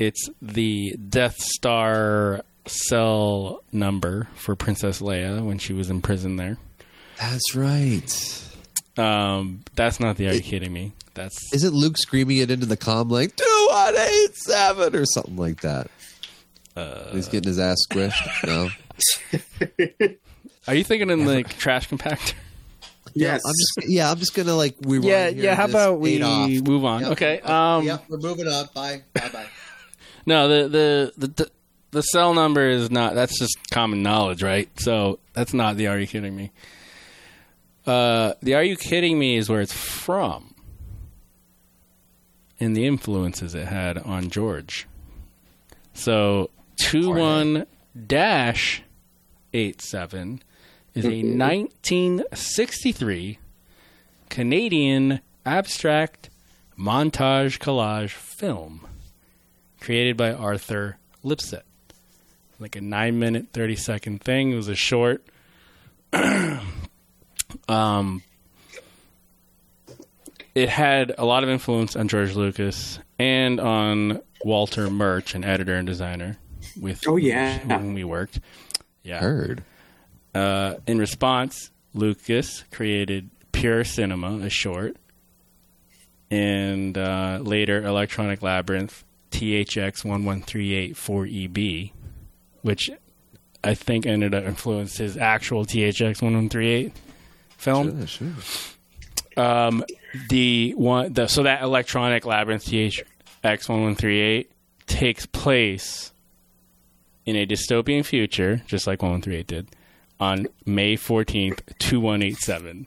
it's 0.00 0.28
the 0.42 0.96
Death 1.08 1.36
Star 1.38 2.42
cell 2.66 3.62
number 3.70 4.28
for 4.34 4.56
Princess 4.56 5.00
Leia 5.00 5.44
when 5.44 5.58
she 5.58 5.72
was 5.72 5.88
in 5.88 6.02
prison 6.02 6.34
there. 6.36 6.58
That's 7.18 7.54
right. 7.54 8.49
Um, 8.96 9.62
that's 9.74 10.00
not 10.00 10.16
the. 10.16 10.28
Are 10.28 10.32
you 10.34 10.40
kidding 10.42 10.72
me? 10.72 10.92
That's 11.14 11.52
Isn't 11.52 11.74
Luke 11.74 11.96
screaming 11.98 12.38
it 12.38 12.50
into 12.50 12.66
the 12.66 12.76
com 12.76 13.08
like 13.08 13.34
two 13.36 13.66
one 13.70 13.96
eight 13.96 14.34
seven 14.36 14.94
or 14.96 15.04
something 15.06 15.36
like 15.36 15.60
that? 15.62 15.88
Uh, 16.76 17.10
He's 17.12 17.28
getting 17.28 17.48
his 17.48 17.58
ass 17.58 17.78
squished. 17.88 18.26
No. 18.46 18.68
Are 20.68 20.74
you 20.74 20.84
thinking 20.84 21.10
in 21.10 21.24
like 21.26 21.56
trash 21.56 21.88
compactor? 21.88 22.34
Yes. 23.14 23.40
I'm 23.44 23.52
just 23.52 23.90
yeah. 23.90 24.10
I'm 24.10 24.18
just 24.18 24.34
gonna 24.34 24.54
like 24.54 24.76
rewind 24.82 25.08
Yeah, 25.08 25.28
yeah. 25.28 25.50
and 25.50 25.58
How 25.58 25.64
about 25.66 26.00
we 26.00 26.22
off. 26.22 26.48
move 26.50 26.84
on? 26.84 27.02
Yep. 27.02 27.10
Okay. 27.12 27.40
Um, 27.40 27.84
yep, 27.84 28.04
we're 28.08 28.18
moving 28.18 28.46
on. 28.46 28.68
Bye. 28.74 29.02
Bye. 29.14 29.28
Bye. 29.32 29.46
No, 30.26 30.48
the, 30.48 30.68
the 30.68 31.12
the 31.16 31.26
the 31.28 31.50
the 31.92 32.02
cell 32.02 32.34
number 32.34 32.68
is 32.68 32.90
not. 32.90 33.14
That's 33.14 33.36
just 33.38 33.56
common 33.72 34.02
knowledge, 34.02 34.42
right? 34.42 34.68
So 34.78 35.18
that's 35.32 35.54
not 35.54 35.76
the. 35.78 35.86
Are 35.88 35.98
you 35.98 36.06
kidding 36.06 36.36
me? 36.36 36.52
Uh, 37.86 38.34
the 38.42 38.54
Are 38.54 38.62
you 38.62 38.76
kidding 38.76 39.18
me 39.18 39.36
is 39.36 39.48
where 39.48 39.60
it's 39.60 39.72
from, 39.72 40.54
and 42.58 42.76
the 42.76 42.86
influences 42.86 43.54
it 43.54 43.66
had 43.66 43.98
on 43.98 44.30
George. 44.30 44.86
So 45.94 46.50
two 46.76 47.10
one 47.10 47.66
dash 48.06 48.82
eight 49.52 49.80
seven 49.80 50.42
is 50.94 51.04
a 51.04 51.22
nineteen 51.22 52.22
sixty 52.34 52.92
three 52.92 53.38
Canadian 54.28 55.20
abstract 55.44 56.30
montage 56.78 57.58
collage 57.58 58.10
film 58.10 58.86
created 59.80 60.16
by 60.16 60.32
Arthur 60.32 60.98
Lipsett. 61.22 61.64
Like 62.58 62.76
a 62.76 62.80
nine 62.80 63.18
minute, 63.18 63.48
30 63.52 63.76
second 63.76 64.22
thing. 64.22 64.52
It 64.52 64.56
was 64.56 64.68
a 64.68 64.74
short. 64.74 65.24
um, 67.68 68.22
it 70.54 70.68
had 70.68 71.14
a 71.18 71.24
lot 71.24 71.42
of 71.42 71.48
influence 71.48 71.96
on 71.96 72.08
George 72.08 72.34
Lucas 72.34 72.98
and 73.18 73.60
on 73.60 74.20
Walter 74.44 74.90
Murch, 74.90 75.34
an 75.34 75.44
editor 75.44 75.74
and 75.76 75.86
designer 75.86 76.38
with 76.80 77.02
Oh, 77.06 77.16
yeah. 77.16 77.58
whom 77.58 77.94
we 77.94 78.04
worked. 78.04 78.40
Yeah. 79.02 79.20
Heard. 79.20 79.62
Uh, 80.34 80.74
in 80.86 80.98
response, 80.98 81.70
Lucas 81.94 82.64
created 82.70 83.30
Pure 83.52 83.84
Cinema, 83.84 84.38
a 84.44 84.50
short, 84.50 84.96
and 86.30 86.96
uh, 86.96 87.38
later 87.42 87.82
Electronic 87.84 88.42
Labyrinth 88.42 89.04
THX 89.32 90.04
1138 90.04 90.94
4EB, 90.94 91.92
which 92.62 92.90
I 93.62 93.74
think 93.74 94.06
ended 94.06 94.34
up 94.34 94.44
influenced 94.44 94.98
his 94.98 95.16
actual 95.16 95.64
THX 95.64 96.22
1138 96.22 96.92
film. 97.60 98.06
Sure, 98.06 98.32
sure. 99.36 99.42
Um, 99.44 99.84
the 100.28 100.72
one, 100.76 101.12
the, 101.12 101.28
so 101.28 101.44
that 101.44 101.62
Electronic 101.62 102.26
Labyrinth 102.26 102.72
X 103.42 103.68
one 103.68 103.82
one 103.82 103.94
three 103.94 104.20
eight 104.20 104.50
takes 104.86 105.24
place 105.26 106.12
in 107.26 107.36
a 107.36 107.46
dystopian 107.46 108.04
future, 108.04 108.60
just 108.66 108.86
like 108.86 109.02
1138 109.02 109.46
did, 109.46 109.68
on 110.18 110.46
May 110.66 110.96
14th, 110.96 111.60
2187. 111.78 112.86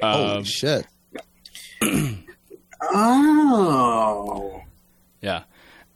Holy 0.00 0.36
Um, 0.36 0.44
shit. 0.44 0.86
Oh. 2.94 4.60
Yeah. 5.20 5.44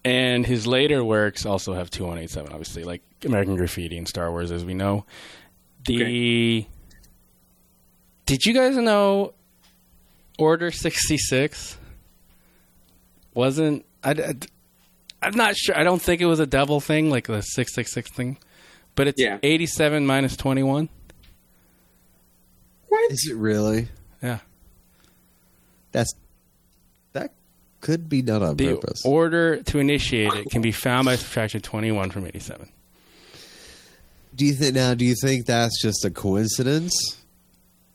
And 0.04 0.46
his 0.46 0.66
later 0.68 1.02
works 1.02 1.44
also 1.44 1.74
have 1.74 1.90
2187, 1.90 2.52
obviously, 2.52 2.84
like 2.84 3.02
American 3.24 3.56
Graffiti 3.56 3.98
and 3.98 4.06
Star 4.06 4.30
Wars, 4.30 4.52
as 4.52 4.64
we 4.64 4.72
know. 4.72 5.04
The. 5.84 6.66
Did 8.26 8.44
you 8.44 8.52
guys 8.52 8.76
know 8.76 9.32
Order 10.38 10.70
66 10.70 11.78
wasn't. 13.34 13.84
I, 14.02 14.10
I, 15.22 15.26
am 15.26 15.36
not 15.36 15.56
sure. 15.56 15.76
I 15.78 15.84
don't 15.84 16.00
think 16.00 16.20
it 16.20 16.26
was 16.26 16.40
a 16.40 16.46
devil 16.46 16.80
thing, 16.80 17.10
like 17.10 17.26
the 17.26 17.40
666 17.42 18.10
thing. 18.10 18.38
But 18.94 19.08
it's 19.08 19.20
Yeah. 19.20 19.38
87 19.42 20.06
minus 20.06 20.36
21. 20.36 20.88
Is 23.10 23.28
it 23.30 23.36
really? 23.36 23.88
Yeah. 24.22 24.38
That's 25.92 26.12
that 27.12 27.32
could 27.80 28.08
be 28.08 28.20
done 28.22 28.42
on 28.42 28.56
The 28.56 28.74
purpose. 28.74 29.02
order 29.04 29.62
to 29.62 29.78
initiate 29.78 30.32
it 30.32 30.50
can 30.50 30.60
be 30.60 30.72
found 30.72 31.04
by 31.06 31.14
subtraction 31.16 31.60
21 31.60 32.10
from 32.10 32.26
87. 32.26 32.68
do 34.34 34.44
you 34.44 34.54
think 34.54 34.74
now? 34.74 34.94
Do 34.94 35.04
you 35.04 35.14
think 35.14 35.46
that's 35.46 35.80
just 35.80 36.04
a 36.04 36.10
coincidence, 36.10 36.92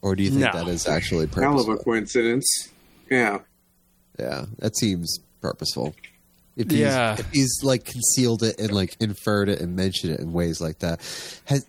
or 0.02 0.16
do 0.16 0.24
you 0.24 0.30
think 0.30 0.42
No. 0.42 0.52
that 0.54 0.68
is 0.68 0.88
actually 0.88 1.28
purposeful? 1.28 1.52
Hell 1.52 1.60
of 1.60 1.70
a 1.70 1.84
coincidence. 1.84 2.70
Yeah. 3.10 3.40
Yeah, 4.20 4.46
that 4.60 4.78
seems 4.78 5.20
purposeful. 5.42 5.96
If 6.56 6.70
he's, 6.70 6.80
Yeah. 6.80 7.14
if 7.18 7.30
he's 7.32 7.60
like 7.64 7.86
concealed 7.86 8.44
it 8.44 8.60
and 8.60 8.72
like 8.72 8.96
inferred 9.00 9.50
it 9.50 9.62
and 9.62 9.76
mentioned 9.76 10.14
it 10.14 10.20
in 10.20 10.34
ways 10.34 10.60
like 10.62 10.80
that, 10.80 11.00
has 11.46 11.66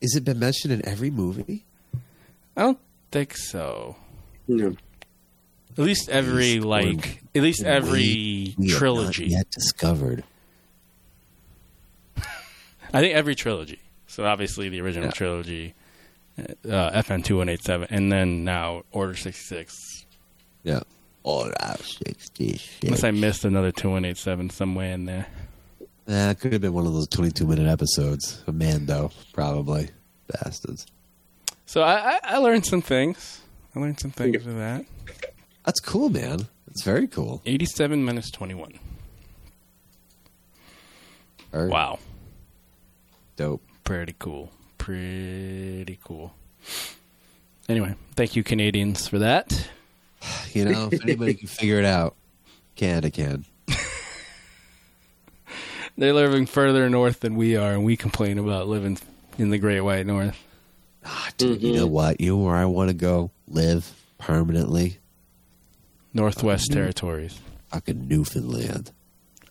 is 0.00 0.14
it 0.16 0.24
been 0.24 0.38
mentioned 0.38 0.72
in 0.72 0.86
every 0.86 1.10
movie? 1.10 1.64
I 2.56 2.62
don't 2.62 2.78
think 3.10 3.36
so. 3.36 3.96
No. 4.48 4.76
At 5.70 5.78
least 5.84 6.08
every 6.10 6.58
Please, 6.58 6.64
like 6.64 7.22
at 7.34 7.42
least 7.42 7.62
every 7.64 8.00
We 8.02 8.54
have 8.58 8.58
not 8.58 8.78
trilogy. 8.78 9.26
yet 9.28 9.50
discovered. 9.50 10.24
I 12.92 13.00
think 13.00 13.14
every 13.14 13.34
trilogy. 13.34 13.78
So 14.06 14.24
obviously 14.26 14.68
the 14.68 14.80
original 14.82 15.06
Yeah. 15.06 15.12
trilogy, 15.12 15.74
uh, 16.68 17.02
FN 17.02 17.24
two 17.24 17.38
one 17.38 17.48
eight 17.48 17.62
seven, 17.62 17.88
and 17.90 18.10
then 18.10 18.44
now 18.44 18.82
Order 18.92 19.14
sixty 19.14 19.42
six. 19.44 20.06
Yeah. 20.62 20.80
That's 21.24 21.98
sixty 22.04 22.60
Unless 22.82 23.04
I 23.04 23.12
missed 23.12 23.44
another 23.44 23.70
two 23.70 23.90
one 23.90 24.04
eight 24.04 24.16
seven 24.16 24.50
somewhere 24.50 24.92
in 24.92 25.04
there. 25.04 25.26
It 26.06 26.40
could 26.40 26.52
have 26.52 26.62
been 26.62 26.72
one 26.72 26.86
of 26.86 26.92
those 26.92 27.06
twenty-two 27.08 27.46
minute 27.46 27.68
episodes. 27.68 28.42
A 28.46 28.52
Mando, 28.52 29.12
probably. 29.32 29.90
Bastards. 30.26 30.86
So 31.66 31.82
I, 31.82 31.94
I, 32.14 32.20
I 32.24 32.36
learned 32.38 32.66
some 32.66 32.82
things. 32.82 33.40
I 33.74 33.80
learned 33.80 34.00
some 34.00 34.10
things 34.10 34.44
with 34.44 34.56
that. 34.56 34.84
That's 35.64 35.80
cool, 35.80 36.08
man. 36.10 36.48
It's 36.70 36.82
very 36.82 37.06
cool. 37.06 37.40
Eighty 37.46 37.66
seven 37.66 38.04
minus 38.04 38.30
twenty 38.30 38.54
one. 38.54 38.72
Very 41.52 41.68
Wow. 41.68 41.98
Dope. 43.36 43.62
Pretty 43.84 44.14
cool. 44.18 44.52
Pretty 44.82 45.96
cool. 46.02 46.34
Anyway, 47.68 47.94
thank 48.16 48.34
you 48.34 48.42
Canadians 48.42 49.06
for 49.06 49.20
that. 49.20 49.68
You 50.52 50.66
know, 50.66 50.88
if 50.92 51.02
anybody 51.02 51.34
can 51.34 51.48
figure 51.48 51.78
it 51.78 51.84
out, 51.86 52.14
Canada 52.76 53.10
can. 53.10 53.44
They're 55.96 56.12
living 56.12 56.44
further 56.46 56.90
north 56.90 57.20
than 57.20 57.36
we 57.36 57.56
are, 57.56 57.72
and 57.72 57.84
we 57.84 57.96
complain 57.96 58.38
about 58.38 58.68
living 58.68 58.98
in 59.38 59.50
the 59.50 59.56
Great 59.58 59.80
White 59.80 60.04
North. 60.06 60.36
Ah, 61.06 61.30
dude, 61.38 61.62
you 61.62 61.72
know 61.74 61.86
what? 61.86 62.20
You 62.20 62.36
know 62.36 62.44
where 62.44 62.54
I 62.54 62.66
want 62.66 62.88
to 62.90 62.94
go 62.94 63.30
live 63.48 63.90
permanently? 64.18 64.98
Northwest 66.12 66.70
Territories. 66.70 67.40
Fucking 67.70 68.06
Newfoundland. 68.08 68.92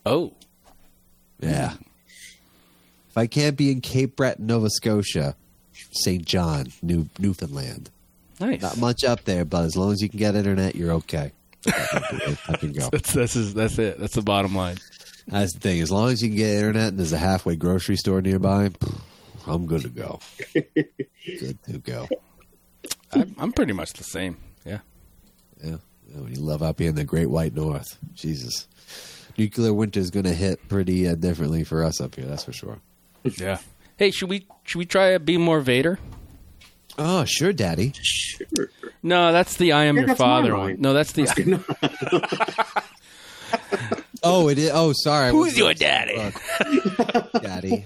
Oh, 0.05 0.33
Yeah. 1.39 1.73
If 3.11 3.17
I 3.17 3.27
can't 3.27 3.57
be 3.57 3.71
in 3.73 3.81
Cape 3.81 4.15
Breton, 4.15 4.47
Nova 4.47 4.69
Scotia, 4.69 5.35
St. 5.91 6.23
John, 6.25 6.67
New 6.81 7.09
Newfoundland. 7.19 7.89
nice. 8.39 8.61
Not 8.61 8.77
much 8.77 9.03
up 9.03 9.25
there, 9.25 9.43
but 9.43 9.65
as 9.65 9.75
long 9.75 9.91
as 9.91 10.01
you 10.01 10.07
can 10.07 10.17
get 10.17 10.35
internet, 10.35 10.75
you're 10.77 10.93
okay. 10.93 11.33
I 11.67 12.55
can 12.57 12.71
go. 12.71 12.89
That's 12.91 13.13
that's 13.13 13.33
his, 13.33 13.53
that's 13.53 13.77
it. 13.77 13.99
That's 13.99 14.15
the 14.15 14.21
bottom 14.21 14.55
line. 14.55 14.77
That's 15.27 15.53
the 15.53 15.59
thing. 15.59 15.81
As 15.81 15.91
long 15.91 16.09
as 16.09 16.21
you 16.21 16.29
can 16.29 16.37
get 16.37 16.55
internet 16.55 16.87
and 16.87 16.97
there's 16.97 17.11
a 17.11 17.17
halfway 17.17 17.57
grocery 17.57 17.97
store 17.97 18.21
nearby, 18.21 18.71
I'm 19.45 19.65
good 19.67 19.81
to 19.81 19.89
go. 19.89 20.19
good 20.53 21.59
to 21.65 21.77
go. 21.79 22.07
I'm, 23.11 23.35
I'm 23.37 23.51
pretty 23.51 23.73
much 23.73 23.91
the 23.93 24.03
same. 24.05 24.37
Yeah. 24.65 24.79
Yeah. 25.61 25.75
you 26.15 26.39
love 26.41 26.63
out 26.63 26.77
being 26.77 26.95
the 26.95 27.03
Great 27.03 27.29
White 27.29 27.53
North, 27.53 27.97
Jesus. 28.15 28.67
Nuclear 29.37 29.73
winter 29.73 29.99
is 29.99 30.09
going 30.11 30.25
to 30.25 30.33
hit 30.33 30.67
pretty 30.69 31.07
uh, 31.07 31.15
differently 31.15 31.63
for 31.65 31.83
us 31.83 31.99
up 32.01 32.15
here. 32.15 32.25
That's 32.25 32.45
for 32.45 32.53
sure. 32.53 32.79
Yeah. 33.23 33.59
Hey, 33.97 34.11
should 34.11 34.29
we 34.29 34.47
should 34.63 34.79
we 34.79 34.85
try 34.85 35.07
a 35.07 35.19
be 35.19 35.37
more 35.37 35.59
Vader? 35.59 35.99
Oh, 36.97 37.25
sure, 37.25 37.53
Daddy. 37.53 37.93
Sure. 38.01 38.69
No, 39.03 39.31
that's 39.31 39.57
the 39.57 39.71
I 39.71 39.85
am 39.85 39.97
Yeah, 39.97 40.07
your 40.07 40.15
father 40.15 40.55
one. 40.55 40.77
No, 40.79 40.93
that's 40.93 41.13
the 41.13 41.23
Oh, 44.23 44.49
it 44.49 44.59
is. 44.59 44.69
Oh, 44.73 44.93
sorry. 44.93 45.31
Who's 45.31 45.57
your 45.57 45.73
daddy? 45.73 46.15
Daddy. 47.41 47.85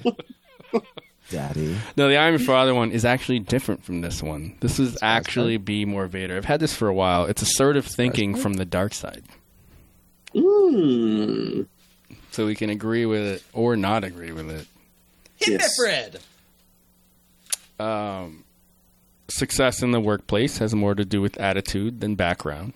Daddy. 1.31 1.77
No, 1.95 2.09
the 2.09 2.17
I 2.17 2.27
am 2.27 2.33
your 2.33 2.39
father 2.39 2.75
one 2.75 2.91
is 2.91 3.05
actually 3.05 3.39
different 3.39 3.83
from 3.83 4.01
this 4.01 4.21
one. 4.21 4.55
This 4.59 4.79
is 4.79 4.97
actually 5.01 5.57
be 5.57 5.85
more 5.85 6.07
Vader. 6.07 6.35
I've 6.35 6.45
had 6.45 6.59
this 6.59 6.75
for 6.75 6.89
a 6.89 6.93
while. 6.93 7.25
It's 7.25 7.41
assertive 7.41 7.85
thinking 7.85 8.35
from 8.35 8.55
the 8.55 8.65
dark 8.65 8.93
side. 8.93 9.23
Mm. 10.33 11.67
So 12.31 12.45
we 12.45 12.55
can 12.55 12.69
agree 12.69 13.05
with 13.05 13.21
it 13.25 13.43
or 13.53 13.77
not 13.77 14.03
agree 14.03 14.33
with 14.33 14.51
it. 14.51 14.67
Yes. 15.53 15.75
Fred. 15.77 16.19
Um, 17.79 18.43
success 19.27 19.81
in 19.81 19.91
the 19.91 19.99
workplace 19.99 20.57
has 20.59 20.73
more 20.73 20.95
to 20.95 21.05
do 21.05 21.21
with 21.21 21.37
attitude 21.37 22.01
than 22.01 22.15
background. 22.15 22.73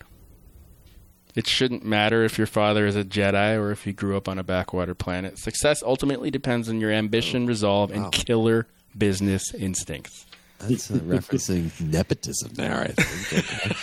It 1.36 1.47
shouldn't 1.47 1.86
matter 1.86 2.24
if 2.24 2.38
your 2.38 2.47
father 2.47 2.86
is 2.86 2.95
a 2.95 3.03
Jedi 3.03 3.55
or 3.57 3.72
if 3.72 3.86
you 3.86 3.93
grew 3.93 4.17
up 4.17 4.28
on 4.28 4.39
a 4.39 4.43
backwater 4.43 4.95
planet. 4.95 5.38
Success 5.38 5.84
ultimately 5.84 6.32
depends 6.32 6.67
on 6.67 6.82
your 6.82 6.91
ambition, 6.91 7.45
resolve, 7.45 7.91
and 7.91 8.11
killer 8.11 8.67
business 8.97 9.53
instincts. 9.53 10.26
That's 10.57 10.91
uh, 10.91 10.95
referencing 10.95 11.80
nepotism 11.91 12.53
there, 12.55 12.82
I 12.82 12.88
think. 12.88 13.78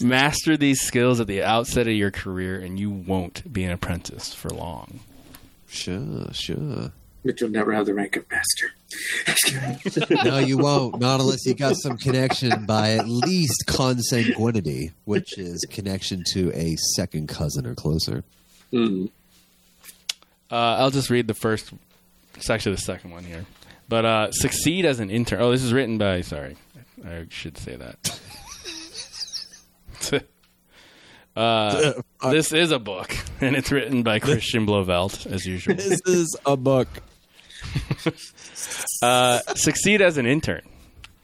Master 0.00 0.56
these 0.56 0.82
skills 0.82 1.18
at 1.20 1.26
the 1.26 1.42
outset 1.42 1.88
of 1.88 1.94
your 1.94 2.10
career, 2.10 2.60
and 2.60 2.78
you 2.78 2.90
won't 2.90 3.50
be 3.50 3.64
an 3.64 3.72
apprentice 3.72 4.32
for 4.34 4.50
long. 4.50 5.00
Sure, 5.66 6.26
sure. 6.32 6.92
But 7.26 7.40
you'll 7.40 7.50
never 7.50 7.72
have 7.72 7.86
the 7.86 7.94
rank 7.94 8.16
of 8.16 8.24
master. 8.30 8.70
No, 10.24 10.38
you 10.38 10.58
won't. 10.58 11.00
Not 11.00 11.20
unless 11.20 11.44
you 11.44 11.54
got 11.54 11.76
some 11.76 11.98
connection 11.98 12.66
by 12.66 12.92
at 12.92 13.08
least 13.08 13.64
consanguinity, 13.66 14.92
which 15.04 15.36
is 15.38 15.64
connection 15.70 16.22
to 16.32 16.52
a 16.54 16.76
second 16.94 17.28
cousin 17.28 17.66
or 17.66 17.74
closer. 17.74 18.22
Mm. 18.72 19.10
Uh, 20.50 20.54
I'll 20.54 20.90
just 20.90 21.10
read 21.10 21.26
the 21.26 21.34
first. 21.34 21.72
It's 22.36 22.48
actually 22.48 22.76
the 22.76 22.82
second 22.82 23.10
one 23.10 23.24
here. 23.24 23.44
But 23.88 24.04
uh, 24.04 24.32
succeed 24.32 24.84
as 24.84 25.00
an 25.00 25.10
intern. 25.10 25.40
Oh, 25.40 25.50
this 25.50 25.62
is 25.62 25.72
written 25.72 25.98
by. 25.98 26.20
Sorry, 26.20 26.56
I 27.04 27.26
should 27.28 27.58
say 27.58 27.76
that. 27.76 28.20
uh, 31.36 31.92
this 32.30 32.52
is 32.52 32.70
a 32.70 32.78
book, 32.78 33.16
and 33.40 33.56
it's 33.56 33.72
written 33.72 34.02
by 34.02 34.18
Christian 34.18 34.66
Blauvelt, 34.66 35.26
as 35.26 35.44
usual. 35.46 35.74
This 35.74 36.00
is 36.06 36.36
a 36.46 36.56
book. 36.56 36.88
Uh, 39.02 39.40
succeed 39.54 40.00
as 40.00 40.16
an 40.16 40.26
intern. 40.26 40.62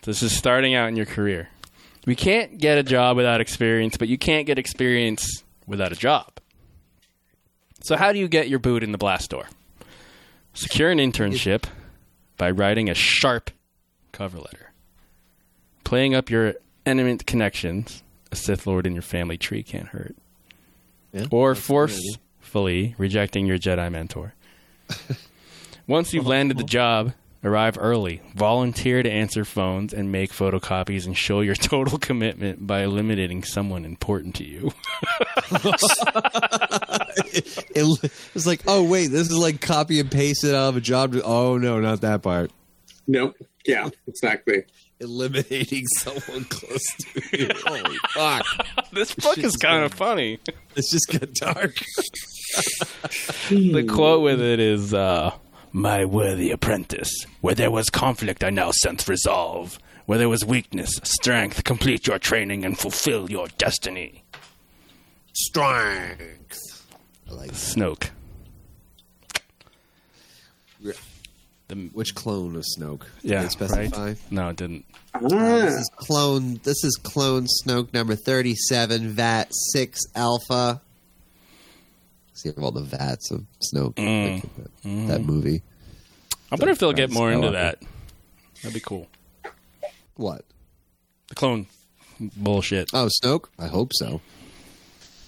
This 0.03 0.23
is 0.23 0.37
starting 0.37 0.75
out 0.75 0.89
in 0.89 0.97
your 0.97 1.07
career. 1.07 1.49
We 2.07 2.15
can't 2.15 2.59
get 2.59 2.77
a 2.77 2.83
job 2.83 3.17
without 3.17 3.41
experience, 3.41 3.97
but 3.97 4.09
you 4.09 4.19
can't 4.19 4.47
get 4.47 4.59
experience 4.59 5.43
without 5.67 5.93
a 5.93 5.97
job. 5.97 6.33
So, 7.81 7.97
how 7.97 8.13
do 8.13 8.19
you 8.19 8.29
get 8.29 8.49
your 8.49 8.59
boot 8.59 8.83
in 8.83 8.93
the 8.93 8.99
blast 8.99 9.31
door? 9.31 9.47
Secure 10.55 10.91
an 10.91 10.99
internship 10.99 11.65
by 12.37 12.51
writing 12.51 12.91
a 12.91 12.95
sharp 12.95 13.51
cover 14.13 14.39
letter, 14.39 14.73
playing 15.85 16.15
up 16.15 16.29
your 16.31 16.55
eminent 16.85 17.27
connections. 17.27 18.03
A 18.31 18.37
Sith 18.37 18.67
Lord 18.67 18.87
in 18.87 18.93
your 18.95 19.03
family 19.03 19.37
tree 19.37 19.63
can't 19.63 19.89
hurt. 19.89 20.17
Yeah, 21.13 21.27
or 21.31 21.55
that's 21.55 21.69
a 21.69 21.73
good 21.73 21.91
idea. 21.91 21.99
forcefully 22.41 22.95
rejecting 22.99 23.47
your 23.47 23.59
Jedi 23.59 23.91
mentor. 23.93 24.35
Once 25.87 26.13
you've 26.15 26.27
landed 26.27 26.57
the 26.57 26.65
job, 26.65 27.13
arrive 27.45 27.77
early, 27.81 28.23
volunteer 28.35 29.03
to 29.03 29.11
answer 29.11 29.45
phones, 29.45 29.93
and 29.93 30.13
make 30.13 30.31
photocopies 30.33 31.07
and 31.07 31.17
show 31.17 31.41
your 31.41 31.55
total 31.57 31.99
commitment 31.99 32.67
by 32.67 32.83
eliminating 32.83 33.43
someone 33.43 33.85
important 33.85 34.35
to 34.37 34.45
you. 34.45 34.73
It 37.75 37.85
was 38.35 38.47
like, 38.47 38.63
oh 38.67 38.85
wait, 38.85 39.09
this 39.09 39.31
is 39.31 39.37
like 39.37 39.61
copy 39.61 40.01
and 40.01 40.11
paste 40.11 40.45
it 40.45 40.55
out 40.55 40.71
of 40.71 40.77
a 40.77 40.81
job. 40.81 41.15
Oh 41.25 41.57
no, 41.59 41.81
not 41.81 42.01
that 42.03 42.23
part. 42.23 42.51
Nope. 43.07 43.37
Yeah, 43.67 43.89
exactly. 44.07 44.65
Eliminating 45.01 45.87
someone 45.99 46.45
close 46.45 46.85
to 46.99 47.39
you. 47.39 47.49
Holy 47.65 47.97
fuck! 48.15 48.45
this 48.93 49.15
book 49.15 49.39
is 49.39 49.57
kind 49.57 49.85
of 49.85 49.93
funny. 49.95 50.39
It's 50.77 50.91
just 50.91 51.21
got 51.21 51.33
dark. 51.35 51.77
The 53.49 53.85
quote 53.89 54.23
with 54.23 54.41
it 54.41 54.61
is, 54.61 54.93
uh, 54.95 55.33
"My 55.73 56.05
worthy 56.05 56.51
apprentice, 56.51 57.25
where 57.41 57.55
there 57.55 57.71
was 57.71 57.89
conflict, 57.91 58.45
I 58.45 58.51
now 58.51 58.71
sense 58.83 59.09
resolve. 59.09 59.79
Where 60.07 60.19
there 60.19 60.29
was 60.29 60.45
weakness, 60.45 60.91
strength. 61.05 61.65
Complete 61.65 62.07
your 62.07 62.19
training 62.19 62.65
and 62.65 62.79
fulfill 62.79 63.31
your 63.31 63.49
destiny." 63.59 64.25
Strength. 65.33 66.59
I 67.31 67.33
like 67.35 67.49
that. 67.51 67.57
Snoke. 67.57 68.11
Which 71.95 72.15
clone 72.15 72.57
of 72.57 72.65
Snoke? 72.79 73.05
Did 73.23 73.31
Yeah, 73.31 73.49
specify? 73.49 73.89
right. 73.99 74.19
No, 74.31 74.51
it 74.51 74.57
didn't. 74.57 74.85
This 75.23 75.33
Ah, 75.33 75.67
is 75.69 75.91
clone. 75.97 76.61
This 76.65 76.85
is 76.85 76.99
clone 77.03 77.47
Snoke 77.47 77.95
number 77.95 78.15
thirty-seven, 78.15 79.09
VAT 79.15 79.49
six 79.73 80.01
Alpha. 80.15 80.83
See 82.43 82.51
all 82.61 82.73
the 82.73 82.81
vats 82.83 83.31
of 83.31 83.45
Snoke. 83.73 83.95
Mm. 83.95 84.35
Like 84.43 84.57
that, 84.57 85.09
that 85.09 85.21
movie. 85.25 85.63
I 86.51 86.57
wonder 86.57 86.71
if 86.71 86.79
they'll 86.81 86.93
get 86.93 87.11
more 87.13 87.31
into 87.31 87.51
that. 87.51 87.79
That'd 88.63 88.75
be 88.75 88.81
cool. 88.81 89.07
What? 90.17 90.45
The 91.29 91.37
clone 91.37 91.67
bullshit. 92.21 92.91
Oh, 92.93 93.09
Snoke. 93.23 93.45
I 93.59 93.69
hope 93.69 93.93
so. 93.95 94.21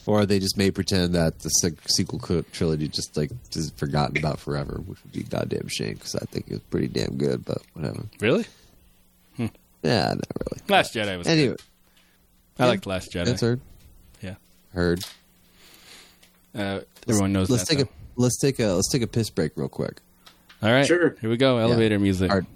Or 0.06 0.26
they 0.26 0.38
just 0.40 0.58
may 0.58 0.70
pretend 0.70 1.14
that 1.14 1.38
the 1.38 1.48
sequel 1.86 2.18
trilogy 2.52 2.88
just 2.88 3.16
like 3.16 3.30
is 3.52 3.70
forgotten 3.76 4.18
about 4.18 4.40
forever, 4.40 4.82
which 4.84 5.02
would 5.02 5.12
be 5.12 5.20
a 5.20 5.22
goddamn 5.22 5.68
shame 5.68 5.94
because 5.94 6.16
I 6.16 6.24
think 6.26 6.48
it 6.48 6.54
was 6.54 6.62
pretty 6.62 6.88
damn 6.88 7.16
good. 7.16 7.44
But 7.44 7.58
whatever. 7.74 8.04
Really? 8.20 8.44
Yeah, 9.38 10.08
not 10.08 10.26
really. 10.50 10.62
Last 10.68 10.94
Jedi 10.94 11.16
was. 11.16 11.26
Anyway, 11.26 11.56
I 12.58 12.66
liked 12.66 12.86
Last 12.86 13.12
Jedi. 13.12 13.26
that's 13.26 13.42
heard. 13.42 13.60
Yeah. 14.22 14.36
Heard. 14.72 15.04
Uh, 16.54 16.80
everyone 17.08 17.32
knows 17.32 17.50
Let's 17.50 17.68
that. 17.68 17.76
take 17.76 17.86
a 17.86 17.88
let's 18.16 18.38
take 18.38 18.58
a 18.58 18.66
let's 18.68 18.90
take 18.90 19.02
a 19.02 19.06
piss 19.06 19.30
break 19.30 19.52
real 19.56 19.68
quick. 19.68 20.00
All 20.62 20.70
right. 20.70 20.86
Sure. 20.86 21.16
Here 21.20 21.30
we 21.30 21.36
go. 21.36 21.58
Elevator 21.58 21.98
music. 21.98 22.30
Hard. 22.30 22.46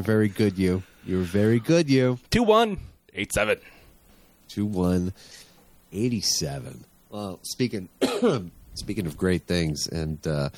You're 0.00 0.06
very 0.06 0.28
good, 0.28 0.56
you. 0.56 0.82
You're 1.04 1.20
very 1.24 1.60
good, 1.60 1.90
you. 1.90 2.18
Two 2.30 2.42
one 2.42 2.78
eight 3.14 3.34
seven. 3.34 3.58
Two 4.48 4.64
one 4.64 5.12
eighty 5.92 6.22
seven. 6.22 6.86
Well, 7.10 7.38
speaking 7.42 7.90
speaking 8.76 9.04
of 9.04 9.18
great 9.18 9.42
things 9.46 9.86
and 9.88 10.26
uh, 10.26 10.48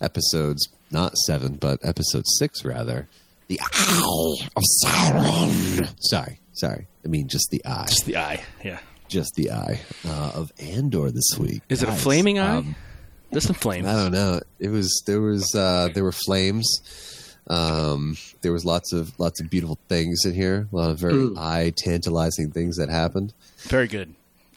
episodes, 0.00 0.68
not 0.92 1.16
seven, 1.26 1.56
but 1.56 1.80
episode 1.82 2.22
six 2.38 2.64
rather. 2.64 3.08
The 3.48 3.58
Eye 3.60 4.36
of 4.54 4.62
Sauron. 4.84 5.92
Sorry, 5.98 6.38
sorry. 6.52 6.86
I 7.04 7.08
mean 7.08 7.26
just 7.26 7.48
the 7.50 7.64
eye, 7.66 7.86
Just 7.88 8.06
the 8.06 8.16
eye. 8.16 8.44
Yeah. 8.62 8.78
just 9.08 9.34
the 9.34 9.50
eye 9.50 9.80
uh, 10.06 10.30
of 10.36 10.52
Andor 10.60 11.10
this 11.10 11.36
week. 11.36 11.62
Is 11.68 11.82
it 11.82 11.88
a 11.88 11.92
flaming 11.92 12.38
eye? 12.38 12.58
um, 12.58 12.76
There's 13.32 13.42
some 13.44 13.56
flames. 13.56 13.88
I 13.88 13.94
don't 13.96 14.12
know. 14.12 14.38
It 14.60 14.68
was 14.68 15.02
there 15.04 15.20
was 15.20 15.52
uh, 15.52 15.88
there 15.92 16.04
were 16.04 16.12
flames. 16.12 16.64
Um, 17.48 18.16
there 18.40 18.52
was 18.52 18.64
lots 18.64 18.92
of 18.92 19.18
lots 19.20 19.40
of 19.40 19.50
beautiful 19.50 19.78
things 19.88 20.24
in 20.24 20.34
here. 20.34 20.66
A 20.72 20.76
lot 20.76 20.90
of 20.90 20.98
very 20.98 21.28
eye 21.36 21.72
tantalizing 21.76 22.50
things 22.50 22.76
that 22.76 22.88
happened. 22.88 23.32
Very 23.58 23.86
good. 23.88 24.14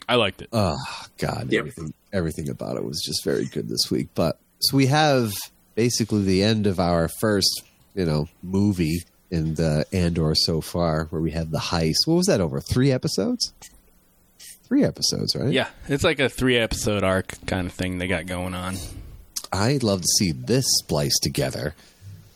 I 0.08 0.14
liked 0.14 0.40
it. 0.40 0.48
Oh 0.52 0.76
God, 1.18 1.48
Yep. 1.52 1.58
everything 1.58 1.94
everything 2.12 2.48
about 2.48 2.76
it 2.76 2.84
was 2.84 3.02
just 3.04 3.22
very 3.24 3.44
good 3.44 3.68
this 3.68 3.90
week. 3.90 4.08
But 4.14 4.38
so 4.60 4.76
we 4.76 4.86
have 4.86 5.32
basically 5.74 6.22
the 6.24 6.42
end 6.42 6.66
of 6.66 6.80
our 6.80 7.08
first, 7.20 7.62
you 7.94 8.06
know, 8.06 8.28
movie 8.42 9.02
in 9.30 9.54
the 9.56 9.84
Andor 9.92 10.34
so 10.34 10.62
far, 10.62 11.04
where 11.10 11.20
we 11.20 11.32
have 11.32 11.50
the 11.50 11.58
heist. 11.58 12.06
What 12.06 12.14
was 12.14 12.26
that 12.26 12.40
over 12.40 12.58
three 12.60 12.90
episodes? 12.90 13.52
Three 14.66 14.84
episodes, 14.84 15.34
right? 15.36 15.52
Yeah, 15.52 15.68
it's 15.88 16.04
like 16.04 16.18
a 16.20 16.28
three 16.28 16.56
episode 16.58 17.02
arc 17.04 17.34
kind 17.46 17.66
of 17.66 17.72
thing 17.74 17.98
they 17.98 18.06
got 18.06 18.26
going 18.26 18.54
on. 18.54 18.76
I'd 19.52 19.82
love 19.82 20.00
to 20.02 20.06
see 20.18 20.32
this 20.32 20.64
spliced 20.78 21.20
together, 21.22 21.74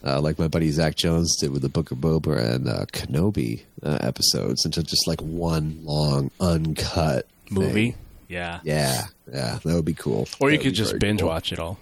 uh, 0.04 0.20
like 0.20 0.38
my 0.38 0.48
buddy 0.48 0.70
Zach 0.70 0.96
Jones 0.96 1.36
did 1.40 1.50
with 1.52 1.62
the 1.62 1.68
Book 1.68 1.90
of 1.90 1.98
Boba 1.98 2.38
and 2.54 2.68
uh, 2.68 2.86
Kenobi 2.92 3.62
uh, 3.82 3.98
episodes, 4.00 4.64
into 4.64 4.82
just 4.82 5.06
like 5.06 5.20
one 5.20 5.80
long 5.84 6.30
uncut 6.40 7.26
Movie. 7.50 7.92
thing. 7.92 7.94
Yeah. 8.28 8.60
Yeah, 8.64 9.04
yeah, 9.30 9.58
that 9.62 9.74
would 9.74 9.84
be 9.84 9.92
cool. 9.94 10.26
Or 10.40 10.50
you 10.50 10.56
That 10.56 10.64
would 10.64 10.70
could 10.70 10.74
just 10.74 10.98
binge 10.98 11.20
cool. 11.20 11.28
watch 11.28 11.52
it 11.52 11.58
all. 11.58 11.78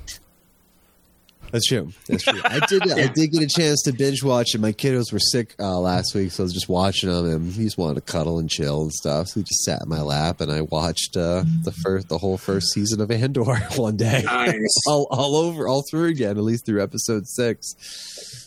That's 1.50 1.66
true. 1.66 1.92
That's 2.06 2.22
true. 2.24 2.40
I 2.44 2.60
did. 2.66 2.90
I 2.90 3.06
did 3.08 3.32
get 3.32 3.42
a 3.42 3.46
chance 3.48 3.82
to 3.82 3.92
binge 3.92 4.22
watch 4.22 4.54
it. 4.54 4.60
My 4.60 4.72
kiddos 4.72 5.12
were 5.12 5.18
sick 5.18 5.54
uh, 5.58 5.78
last 5.78 6.14
week, 6.14 6.30
so 6.32 6.42
I 6.42 6.44
was 6.44 6.52
just 6.52 6.68
watching 6.68 7.08
them, 7.10 7.26
and 7.26 7.52
he 7.52 7.64
just 7.64 7.78
wanted 7.78 7.94
to 7.96 8.00
cuddle 8.12 8.38
and 8.38 8.48
chill 8.48 8.82
and 8.82 8.92
stuff. 8.92 9.28
So 9.28 9.40
he 9.40 9.44
just 9.44 9.62
sat 9.64 9.82
in 9.82 9.88
my 9.88 10.00
lap, 10.02 10.40
and 10.40 10.50
I 10.50 10.62
watched 10.62 11.16
uh, 11.16 11.44
the 11.64 11.72
first, 11.82 12.08
the 12.08 12.18
whole 12.18 12.38
first 12.38 12.68
season 12.72 13.00
of 13.00 13.10
Andor 13.10 13.44
one 13.76 13.96
day, 13.96 14.22
Nice. 14.24 14.54
all, 14.86 15.06
all 15.10 15.36
over, 15.36 15.66
all 15.68 15.82
through 15.90 16.06
again, 16.08 16.36
at 16.36 16.44
least 16.44 16.66
through 16.66 16.82
episode 16.82 17.26
six. 17.26 17.74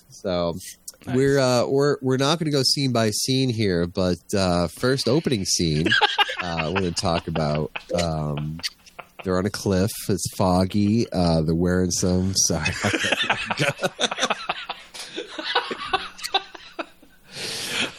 So 0.10 0.56
we're 1.08 1.38
uh, 1.39 1.66
we're 1.68 1.97
we're 2.01 2.18
not 2.18 2.39
going 2.39 2.45
to 2.45 2.51
go 2.58 2.64
scene 2.64 2.93
by 2.93 3.10
scene 3.10 3.49
here, 3.49 3.86
but 3.88 4.20
uh, 4.38 4.68
first 4.80 5.10
opening 5.10 5.43
scene, 5.45 5.88
uh, 6.41 6.72
we're 6.74 6.82
going 6.82 6.93
to 6.93 7.01
talk 7.01 7.28
about. 7.28 7.72
Um, 8.01 8.60
they're 9.24 9.38
on 9.38 9.45
a 9.45 9.49
cliff. 9.49 9.91
It's 10.09 10.26
foggy. 10.36 11.11
Uh, 11.11 11.41
they're 11.41 11.55
wearing 11.55 11.91
some. 11.91 12.34
Sorry. 12.36 12.69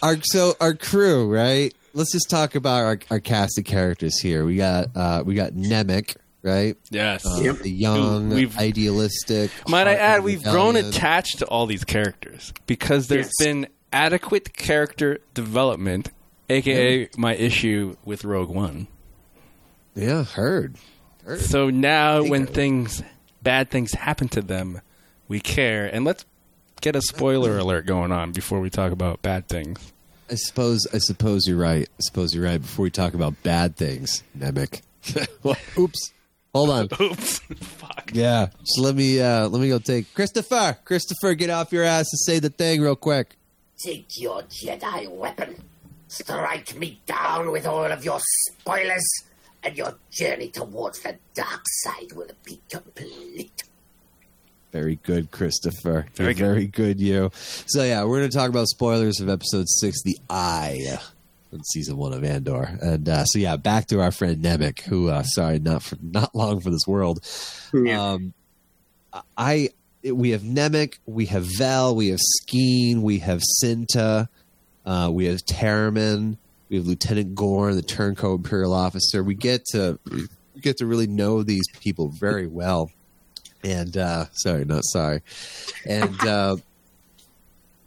our 0.03 0.17
so 0.23 0.55
our 0.61 0.75
crew, 0.75 1.33
right? 1.33 1.75
Let's 1.93 2.13
just 2.13 2.29
talk 2.29 2.55
about 2.55 2.83
our, 2.85 2.99
our 3.11 3.21
cast 3.21 3.59
of 3.59 3.65
characters 3.65 4.19
here. 4.19 4.45
We 4.45 4.57
got 4.57 4.89
uh, 4.97 5.23
we 5.25 5.35
got 5.35 5.53
Nemik, 5.53 6.17
right? 6.43 6.77
Yes. 6.91 7.25
Uh, 7.27 7.41
Yep. 7.41 7.59
The 7.59 7.71
young, 7.71 8.31
We've- 8.31 8.57
idealistic. 8.59 9.51
Might 9.69 9.87
I 9.87 9.95
add, 9.95 10.25
we've 10.25 10.43
grown 10.43 10.77
attached 10.77 11.39
to 11.39 11.47
all 11.47 11.67
these 11.67 11.85
characters 11.85 12.53
because 12.67 13.09
there's 13.09 13.31
Yes. 13.39 13.47
been 13.47 13.67
adequate 13.93 14.53
character 14.57 15.19
development, 15.35 16.11
aka 16.51 17.09
my 17.17 17.35
issue 17.37 17.97
with 18.05 18.25
Rogue 18.25 18.51
One. 18.51 18.89
Yeah, 19.95 20.25
heard. 20.25 20.77
Heard. 21.25 21.41
So 21.41 21.71
now, 21.71 22.21
Think 22.21 22.31
when 22.31 22.43
of 22.43 22.51
things, 22.51 23.03
bad 23.43 23.71
things 23.71 23.93
happen 23.93 24.29
to 24.29 24.43
them, 24.43 24.81
we 25.29 25.41
care. 25.41 25.87
And 25.87 26.05
let's 26.05 26.25
get 26.81 26.97
a 26.97 27.03
spoiler 27.03 27.59
alert 27.59 27.87
going 27.87 28.13
on 28.13 28.33
before 28.33 28.61
we 28.61 28.71
talk 28.71 28.93
about 28.93 29.23
bad 29.23 29.49
things. 29.49 29.93
I 30.31 30.37
suppose 30.37 30.87
I 30.93 30.99
suppose 30.99 31.47
you're 31.47 31.59
right. 31.59 31.87
I 31.89 32.01
suppose 32.01 32.35
you're 32.35 32.45
right. 32.45 32.61
Before 32.61 32.83
we 32.83 32.91
talk 32.91 33.15
about 33.15 33.43
bad 33.43 33.77
things, 33.77 34.23
Nemik. 34.37 34.81
Oops. 35.79 36.13
Hold 36.55 36.71
on. 36.71 36.89
Oops. 37.01 37.39
Fuck. 37.39 38.11
Yeah. 38.15 38.49
So 38.65 38.83
let 38.83 38.95
me 38.95 39.21
uh 39.21 39.49
let 39.49 39.61
me 39.61 39.69
go 39.69 39.79
take 39.79 40.13
Christopher. 40.15 40.79
Christopher, 40.85 41.35
get 41.35 41.51
off 41.51 41.73
your 41.73 41.85
ass 41.85 42.07
and 42.11 42.21
say 42.21 42.39
the 42.39 42.51
thing 42.51 42.81
real 42.81 42.97
quick. 42.97 43.37
Take 43.79 44.07
your 44.17 44.43
Jedi 44.43 45.09
weapon. 45.11 45.63
Strike 46.09 46.77
me 46.77 47.01
down 47.07 47.51
with 47.51 47.67
all 47.67 47.85
of 47.85 48.05
your 48.05 48.21
spoilers, 48.49 49.05
and 49.65 49.77
your 49.77 49.97
journey 50.11 50.49
towards 50.49 51.01
the 51.01 51.17
dark 51.35 51.63
side 51.67 52.13
will 52.13 52.31
be 52.45 52.61
complete. 52.69 53.65
Very 54.73 54.97
good, 54.97 55.31
Christopher. 55.31 56.07
Very 56.15 56.35
good. 56.35 56.41
Very 56.41 56.67
good, 56.67 57.01
you. 57.01 57.31
So 57.35 57.85
yeah, 57.85 58.05
we're 58.05 58.19
gonna 58.19 58.31
talk 58.31 58.51
about 58.51 58.67
spoilers 58.69 59.21
of 59.21 59.29
episode 59.29 59.67
six, 59.69 60.03
the 60.03 60.19
Eye, 60.29 60.99
in 61.53 61.63
season 61.65 61.97
one 61.97 62.13
of 62.13 62.25
Andor. 62.25 62.77
And 62.83 63.09
uh, 63.09 63.25
so 63.25 63.39
yeah, 63.39 63.57
back 63.57 63.87
to 63.87 64.01
our 64.01 64.11
friend 64.11 64.43
Nemik, 64.45 64.81
who 64.83 65.09
uh, 65.09 65.23
sorry, 65.23 65.61
not 65.61 65.83
for 65.83 65.97
not 66.03 66.35
long 66.35 66.61
for 66.61 66.71
this 66.71 66.87
world. 66.87 67.25
Yeah. 67.73 68.15
Um, 68.15 68.35
I 69.37 69.71
we 70.03 70.31
have 70.31 70.43
Nemik, 70.43 70.99
we 71.07 71.27
have 71.27 71.47
Vel, 71.57 71.95
we 71.95 72.09
have 72.09 72.21
Skeen, 72.43 73.01
we 73.01 73.19
have 73.19 73.41
Cinta, 73.63 74.29
uh, 74.85 75.09
we 75.13 75.27
have 75.27 75.39
Taramyn, 75.45 76.37
we 76.75 76.79
have 76.79 76.89
Lieutenant 76.89 77.37
Gorn, 77.37 77.77
the 77.77 77.83
turncoat 77.83 78.39
Imperial 78.41 78.73
officer. 78.73 79.23
We 79.23 79.37
get 79.37 79.65
to 79.67 79.97
we 80.11 80.27
get 80.61 80.79
to 80.79 80.87
really 80.87 81.07
know 81.07 81.45
these 81.45 81.63
people 81.79 82.09
very 82.09 82.49
well. 82.49 82.91
And 83.63 83.97
uh, 83.97 84.27
sorry, 84.33 84.65
not 84.65 84.83
sorry. 84.85 85.23
And 85.87 86.21
uh, 86.27 86.57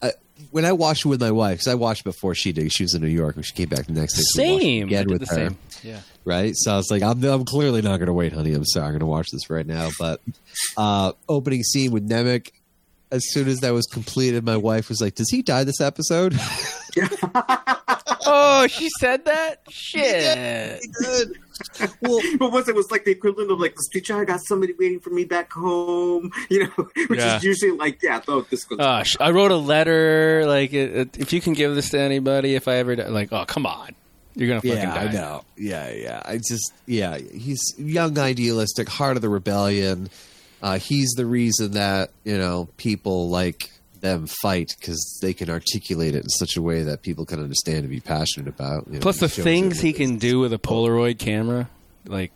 I, 0.02 0.14
when 0.52 0.64
I 0.64 0.72
watched 0.72 1.04
it 1.06 1.10
with 1.10 1.20
my 1.20 1.32
wife, 1.32 1.58
because 1.58 1.68
I 1.68 1.76
watched 1.76 2.06
before 2.06 2.34
she 2.34 2.54
did, 2.54 2.72
she 2.72 2.84
was 2.84 2.94
in 2.94 3.02
New 3.02 3.10
York 3.10 3.36
when 3.36 3.44
she 3.44 3.54
came 3.54 3.68
back 3.68 3.88
the 3.88 3.92
next 3.92 4.14
day. 4.14 4.22
so 4.24 4.42
we 4.42 4.52
watched 4.54 4.64
it 4.64 4.64
Same. 4.64 4.88
Again 4.88 5.08
with 5.10 5.20
the 5.20 5.26
her 5.26 5.36
same. 5.36 5.58
Yeah. 5.84 6.00
right? 6.24 6.54
So 6.56 6.72
I 6.72 6.78
was 6.78 6.90
like, 6.90 7.04
I'm, 7.04 7.22
I'm 7.26 7.44
clearly 7.44 7.82
not 7.82 7.98
going 7.98 8.08
to 8.08 8.14
wait, 8.14 8.32
honey. 8.32 8.54
I'm 8.54 8.64
sorry. 8.64 8.86
I'm 8.86 8.94
going 8.94 9.02
to 9.02 9.06
watch 9.06 9.28
this 9.34 9.50
right 9.50 9.68
now. 9.68 9.90
But 10.00 10.22
uh, 10.78 11.12
opening 11.28 11.62
scene 11.64 11.92
with 11.92 12.08
Nemik, 12.08 12.52
as 13.12 13.24
soon 13.34 13.50
as 13.50 13.60
that 13.60 13.72
was 13.72 13.86
completed, 13.86 14.46
my 14.46 14.58
wife 14.58 14.88
was 14.88 15.02
like, 15.02 15.16
"Does 15.16 15.30
he 15.30 15.42
die 15.42 15.66
this 15.66 15.82
episode?" 15.82 16.40
Oh, 18.30 18.68
she 18.68 18.90
said 19.00 19.24
that? 19.26 19.62
Shit. 19.70 20.86
Good. 21.00 21.38
well, 22.02 22.20
But 22.38 22.52
once 22.52 22.68
it 22.68 22.76
was 22.76 22.92
like 22.92 23.06
the 23.06 23.12
equivalent 23.12 23.52
of 23.52 23.60
like 23.60 23.76
the 23.76 23.84
speech, 23.84 24.12
I 24.12 24.26
got 24.26 24.42
somebody 24.44 24.74
waiting 24.78 25.00
for 25.00 25.12
me 25.12 25.24
back 25.24 25.52
home, 25.54 26.32
you 26.50 26.66
know, 26.66 26.90
which 27.08 27.20
Yeah. 27.20 27.38
is 27.38 27.44
usually 27.44 27.72
like, 27.72 28.04
yeah, 28.04 28.22
oh, 28.28 28.42
this 28.50 28.66
goes. 28.66 28.80
Uh, 28.80 29.04
I 29.22 29.32
wrote 29.32 29.52
a 29.52 29.56
letter. 29.58 30.44
Like, 30.46 30.74
it, 30.74 30.96
it, 30.96 31.18
if 31.20 31.32
you 31.32 31.40
can 31.40 31.54
give 31.54 31.74
this 31.74 31.90
to 31.92 32.00
anybody, 32.00 32.56
if 32.56 32.68
I 32.68 32.76
ever 32.76 32.98
die, 32.98 33.08
like, 33.08 33.32
oh, 33.32 33.46
come 33.46 33.66
on, 33.66 33.96
you're 34.36 34.50
gonna 34.50 34.62
fucking 34.62 34.78
yeah, 34.78 34.94
die. 34.94 35.10
I 35.10 35.12
know. 35.14 35.44
Yeah, 35.56 35.90
yeah. 35.92 36.22
I 36.26 36.38
just, 36.38 36.74
yeah. 36.86 37.18
He's 37.18 37.62
young, 37.78 38.20
idealistic, 38.20 38.90
heart 38.90 39.16
of 39.16 39.22
the 39.22 39.30
rebellion. 39.30 40.10
Uh, 40.62 40.80
he's 40.80 41.12
the 41.12 41.26
reason 41.26 41.72
that 41.74 42.10
you 42.26 42.38
know 42.38 42.68
people 42.78 43.30
like 43.30 43.70
them 44.12 44.28
fight 44.28 44.76
because 44.80 45.20
they 45.22 45.34
can 45.34 45.50
articulate 45.50 46.16
it 46.16 46.24
in 46.24 46.30
such 46.30 46.56
a 46.58 46.62
way 46.62 46.84
that 46.84 47.02
people 47.02 47.26
can 47.26 47.40
understand 47.42 47.80
and 47.80 47.90
be 47.90 48.00
passionate 48.00 48.48
about. 48.48 48.88
You 48.88 48.94
know, 48.94 49.00
Plus, 49.00 49.20
the 49.20 49.30
things 49.30 49.80
he 49.80 49.94
can 49.94 50.18
do 50.18 50.40
with 50.40 50.54
a 50.54 50.58
Polaroid 50.58 51.20
camera, 51.20 51.70
like, 52.06 52.32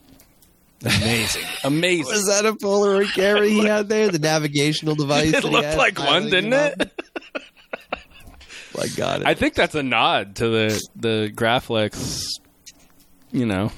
amazing, 0.84 1.44
amazing. 1.64 2.06
Was 2.14 2.28
that 2.28 2.46
a 2.46 2.54
Polaroid 2.54 3.14
camera 3.14 3.48
he 3.48 3.64
had 3.66 3.90
there? 3.90 4.10
The 4.10 4.20
navigational 4.20 4.96
device. 4.96 5.34
It 5.34 5.44
looked 5.44 5.78
like 5.78 5.98
one, 6.00 6.30
didn't 6.30 6.54
up? 6.54 6.80
it? 6.82 6.92
My 8.78 8.88
God, 8.96 9.24
I 9.24 9.34
think 9.34 9.54
that's 9.56 9.76
a 9.76 9.84
nod 9.84 10.36
to 10.38 10.48
the 10.48 10.82
the 10.96 11.32
Graflex, 11.36 12.24
you 13.32 13.46
know, 13.46 13.72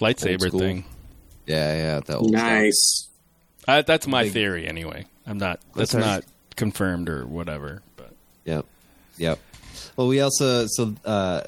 lightsaber 0.00 0.48
school. 0.48 0.58
thing. 0.60 0.84
yeah, 1.46 1.76
yeah, 1.76 2.00
that 2.00 2.16
old 2.16 2.30
stuff. 2.30 2.42
nice. 2.42 3.08
Uh, 3.68 3.82
that's 3.82 4.06
my 4.06 4.24
Big- 4.24 4.32
theory, 4.32 4.66
anyway. 4.66 5.04
I'm 5.26 5.36
not. 5.38 5.60
That's 5.76 5.92
That's 5.92 5.94
all 5.94 6.00
right. 6.00 6.06
not 6.16 6.24
confirmed 6.58 7.08
or 7.08 7.26
whatever. 7.26 7.80
But 7.96 8.12
Yep, 8.44 8.66
yep. 9.16 9.38
Well, 9.96 10.08
we 10.08 10.20
also 10.20 10.66
so 10.68 10.94
uh, 11.04 11.40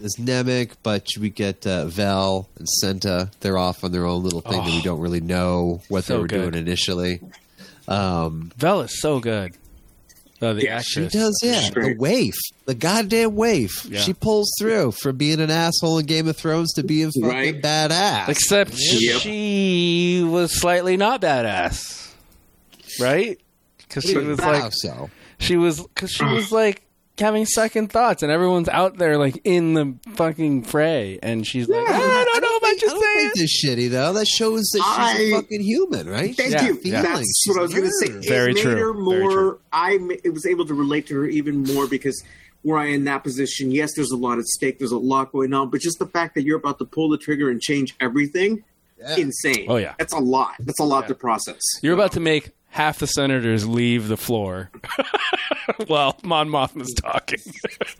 there's 0.00 0.16
Nemik, 0.16 0.72
but 0.82 1.06
we 1.20 1.30
get 1.30 1.64
uh, 1.66 1.86
Vel 1.86 2.48
and 2.58 2.66
Cinta. 2.82 3.30
They're 3.40 3.56
off 3.58 3.84
on 3.84 3.92
their 3.92 4.06
own 4.06 4.22
little 4.24 4.40
thing 4.40 4.58
that 4.58 4.66
we 4.66 4.78
Oh. 4.80 4.82
don't 4.82 5.00
really 5.00 5.20
know 5.20 5.80
what 5.88 6.04
So 6.04 6.14
they 6.14 6.20
were 6.22 6.26
good. 6.26 6.50
doing 6.52 6.66
initially. 6.66 7.20
Um, 7.86 8.50
Vel 8.56 8.80
is 8.82 9.00
so 9.00 9.20
good. 9.20 9.54
Uh, 10.42 10.52
the 10.54 10.64
Yeah, 10.64 10.80
she 10.84 11.06
does, 11.06 11.38
yeah. 11.42 11.60
She's 11.60 11.68
The 11.70 11.74
great. 11.74 11.98
waif, 11.98 12.34
the 12.66 12.74
goddamn 12.74 13.34
waif. 13.34 13.84
Yeah. 13.88 14.00
She 14.00 14.12
pulls 14.12 14.52
through 14.58 14.92
from 14.92 15.16
being 15.16 15.40
an 15.40 15.50
asshole 15.50 15.98
in 15.98 16.06
Game 16.06 16.26
of 16.28 16.36
Thrones 16.36 16.72
to 16.74 16.82
being 16.82 17.10
fucking 17.12 17.28
Right. 17.28 17.62
badass. 17.62 18.28
Except 18.28 18.72
Yep. 18.74 19.20
she 19.20 20.22
was 20.28 20.60
slightly 20.60 20.96
not 20.96 21.22
badass, 21.22 22.08
right? 23.00 23.38
Because 23.94 24.10
she 24.10 24.16
was 24.16 24.38
like 24.40 24.72
so? 24.74 25.10
she 25.38 25.56
was 25.56 25.80
because 25.80 26.10
she 26.10 26.24
was 26.24 26.50
like 26.50 26.82
having 27.18 27.46
second 27.46 27.92
thoughts, 27.92 28.22
and 28.24 28.32
everyone's 28.32 28.68
out 28.68 28.96
there 28.96 29.16
like 29.18 29.40
in 29.44 29.74
the 29.74 29.94
fucking 30.16 30.64
fray, 30.64 31.18
and 31.22 31.46
she's 31.46 31.68
like, 31.68 31.88
I 31.88 32.24
don't 32.24 32.40
know 32.42 32.56
about 32.56 32.66
I 32.66 32.70
you 32.72 32.78
don't 32.80 33.00
saying. 33.02 33.18
think 33.30 33.34
this 33.34 33.64
shitty 33.64 33.90
though. 33.90 34.12
That 34.14 34.26
shows 34.26 34.62
that 34.72 34.78
she's 35.16 35.30
a 35.30 35.36
I- 35.36 35.40
fucking 35.40 35.60
human, 35.62 36.08
right? 36.08 36.34
Thank 36.36 36.52
Yeah, 36.52 36.64
you. 36.66 36.80
yeah. 36.82 37.02
That's 37.02 37.42
She's 37.44 37.54
what 37.54 37.58
I 37.60 37.62
was 37.62 37.72
going 37.72 37.84
to 37.84 37.90
say. 37.92 38.08
nerve. 38.08 38.24
It 38.24 38.28
Very 38.28 38.54
made 38.54 38.62
true. 38.62 38.70
her 38.72 38.92
Very 38.92 39.20
more. 39.22 39.30
true. 39.30 39.60
I 39.72 39.98
it 40.24 40.32
was 40.32 40.44
able 40.46 40.66
to 40.66 40.74
relate 40.74 41.06
to 41.08 41.14
her 41.16 41.26
even 41.26 41.62
more 41.62 41.86
because 41.86 42.20
where 42.62 42.78
I 42.78 42.86
in 42.86 43.04
that 43.04 43.22
position, 43.22 43.70
yes, 43.70 43.90
there's 43.94 44.10
a 44.10 44.16
lot 44.16 44.38
at 44.38 44.44
stake. 44.46 44.78
There's 44.78 44.90
a 44.90 44.98
lot 44.98 45.30
going 45.30 45.52
on, 45.52 45.70
but 45.70 45.80
just 45.82 45.98
the 46.00 46.06
fact 46.06 46.34
that 46.34 46.42
you're 46.42 46.56
about 46.58 46.78
to 46.80 46.84
pull 46.84 47.10
the 47.10 47.18
trigger 47.18 47.48
and 47.50 47.60
change 47.60 47.94
everything, 48.00 48.64
Yeah. 48.98 49.16
insane. 49.16 49.66
Oh, 49.68 49.76
yeah. 49.76 49.94
that's 49.98 50.14
a 50.14 50.18
lot. 50.18 50.54
That's 50.60 50.80
a 50.80 50.84
lot 50.84 51.04
Yeah. 51.04 51.08
to 51.08 51.14
process. 51.14 51.60
You're 51.82 51.94
about 51.94 52.12
to 52.12 52.20
make 52.20 52.50
half 52.74 52.98
the 52.98 53.06
senators 53.06 53.66
leave 53.68 54.08
the 54.08 54.16
floor 54.16 54.68
while 55.86 56.18
Mon 56.24 56.48
Mothma's 56.48 56.92
talking. 56.94 57.38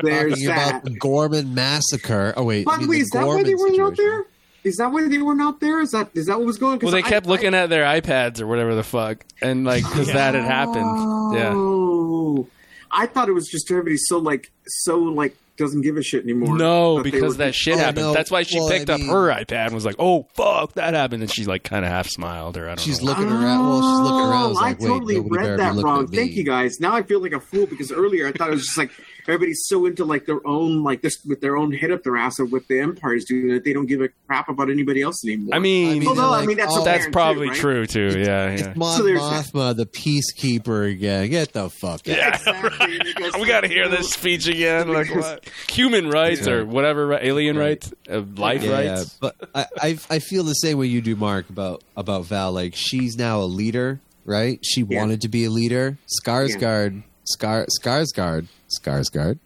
There's 0.03 0.33
Talking 0.33 0.47
that. 0.49 0.69
about 0.71 0.85
the 0.85 0.91
Ghorman 0.99 1.55
massacre. 1.55 2.35
Oh 2.37 2.43
wait, 2.45 2.67
By 2.67 2.73
I 2.73 2.77
the 2.77 2.81
mean, 2.81 2.89
way, 2.91 2.97
the 2.97 3.03
is 3.03 3.11
that 3.11 3.27
why 3.27 3.43
they 3.43 3.55
weren't 3.55 3.81
out 3.81 3.97
there? 3.97 4.25
Is 4.65 4.77
that 4.79 4.91
why 4.91 5.07
they 5.07 5.19
weren't 5.19 5.41
out 5.43 5.61
there? 5.61 5.81
Is 5.81 5.91
that 5.93 6.09
is 6.15 6.27
that 6.27 6.39
what 6.39 6.47
was 6.47 6.59
going? 6.59 6.79
'cause 6.81 6.87
well, 6.87 6.93
they 7.01 7.07
I- 7.07 7.09
kept 7.09 7.27
I- 7.27 7.31
looking 7.31 7.55
at 7.55 7.69
their 7.71 7.85
iPads 7.85 8.41
or 8.41 8.47
whatever 8.47 8.75
the 8.75 8.83
fuck, 8.83 9.25
and 9.41 9.65
like 9.65 9.85
because 9.85 10.09
that 10.09 10.35
had 10.35 10.45
happened. 10.45 11.35
Yeah. 11.37 11.53
Oh, 11.55 12.49
I 12.91 13.07
thought 13.07 13.29
it 13.29 13.33
was 13.33 13.47
just 13.49 13.71
everybody 13.71 13.97
so 13.97 14.19
like 14.19 14.51
so 14.67 14.99
like 14.99 15.37
doesn't 15.57 15.83
give 15.83 15.97
a 15.97 16.03
shit 16.03 16.23
anymore. 16.25 16.57
No, 16.57 17.03
because 17.03 17.35
were- 17.35 17.45
that 17.45 17.55
shit 17.55 17.75
Oh, 17.75 17.79
happened. 17.79 18.07
no. 18.07 18.13
That's 18.15 18.31
why 18.31 18.43
she 18.43 18.59
Well, 18.59 18.69
I 18.69 18.79
picked 18.79 18.91
up 18.91 19.01
mean- 19.01 19.09
her 19.11 19.29
iPad 19.29 19.67
and 19.67 19.75
was 19.75 19.85
like, 19.85 19.97
"Oh 19.99 20.27
fuck, 20.35 20.75
that 20.75 20.95
happened," 20.95 21.23
and 21.23 21.31
she 21.33 21.45
like 21.45 21.63
kind 21.65 21.85
of 21.85 21.91
half 21.91 22.09
smiled 22.09 22.57
or 22.57 22.65
I 22.65 22.69
don't 22.75 22.81
She's 22.81 23.01
know. 23.01 23.07
looking 23.13 23.31
around. 23.31 23.69
Well, 23.69 23.81
she's 23.81 24.11
looking 24.11 24.27
around. 24.31 24.51
It's 24.51 24.59
Oh, 24.59 24.63
like, 24.63 24.77
I 24.77 24.85
totally 24.87 25.15
wait, 25.21 25.23
nobody 25.25 25.37
better 25.39 25.51
read 25.51 25.57
be 25.57 25.63
that 25.63 25.75
looking 25.77 25.91
wrong. 25.91 26.05
at 26.05 26.11
me. 26.11 26.17
Thank 26.17 26.33
you 26.33 26.45
guys. 26.45 26.81
Now 26.81 26.95
I 26.95 27.03
feel 27.03 27.21
like 27.21 27.33
a 27.33 27.41
fool 27.41 27.67
because 27.67 27.93
earlier 27.93 28.27
I 28.27 28.33
thought 28.33 28.49
it 28.49 28.53
was 28.55 28.65
just 28.67 28.79
like 28.79 28.91
everybody's 29.27 29.63
so 29.67 29.87
into 29.87 30.05
like 30.05 30.27
their 30.27 30.47
own 30.47 30.83
like 30.83 31.03
this 31.03 31.15
with 31.27 31.41
their 31.41 31.57
own 31.57 31.73
head 31.73 31.91
up 31.91 32.03
their 32.03 32.17
ass 32.17 32.39
of 32.39 32.53
what 32.53 32.67
the 32.69 32.81
empire's 32.81 33.25
doing 33.25 33.49
that 33.49 33.65
they 33.65 33.73
don't 33.73 33.87
give 33.87 34.01
a 34.01 34.09
crap 34.27 34.49
about 34.49 34.71
anybody 34.71 35.03
else 35.03 35.25
anymore. 35.25 35.55
I 35.55 35.59
mean, 35.59 36.01
mean, 36.01 36.09
Although, 36.09 36.31
like, 36.31 36.43
I 36.43 36.47
mean 36.47 36.57
that's 36.57 36.77
oh, 36.77 36.85
that's 36.85 37.07
probably 37.09 37.47
too, 37.49 37.51
right? 37.53 37.61
true 37.61 37.87
too. 37.87 38.19
Yeah, 38.19 38.25
yeah. 38.25 38.51
It's 38.69 38.77
Mon 38.77 38.97
So 38.97 39.03
there's 39.05 39.21
that. 39.21 39.47
Mothma, 39.53 39.77
the 39.77 39.87
peacekeeper 39.87 40.91
again. 40.91 41.31
Get 41.31 41.53
the 41.53 41.71
fuck 41.71 42.01
out. 42.01 42.07
Yeah. 42.09 42.35
Exactly. 42.35 42.99
And 42.99 43.09
it 43.09 43.17
goes 43.17 43.35
we 43.37 43.47
got 43.47 43.63
to 43.63 43.69
hear 43.69 43.89
this 43.89 44.11
speech 44.11 44.47
again. 44.47 44.89
Like 44.93 45.09
what? 45.15 45.49
Human 45.71 46.09
rights 46.11 46.47
or 46.47 46.65
whatever, 46.65 47.07
ri- 47.07 47.19
alien 47.23 47.57
rights, 47.59 47.93
uh, 48.11 48.23
life 48.37 48.63
Yeah, 48.63 48.73
rights. 48.73 49.17
but 49.21 49.37
I, 49.55 49.67
I 49.81 49.99
I 50.11 50.19
feel 50.19 50.45
the 50.45 50.53
same 50.55 50.79
way 50.79 50.87
you 50.87 51.01
do, 51.01 51.17
Mark, 51.17 51.49
about 51.51 51.83
about 51.97 52.25
Val. 52.27 52.53
Like 52.53 52.75
she's 52.77 53.17
now 53.17 53.41
a 53.41 53.45
leader, 53.49 54.01
right? 54.25 54.59
She 54.65 54.83
Yeah. 54.83 55.01
wanted 55.01 55.23
to 55.23 55.29
be 55.29 55.45
a 55.45 55.51
leader. 55.51 55.99
Skarsgård, 56.21 57.03
Skar 57.25 57.67
Skarsgård, 57.81 58.47
Skarsgård, 58.81 59.39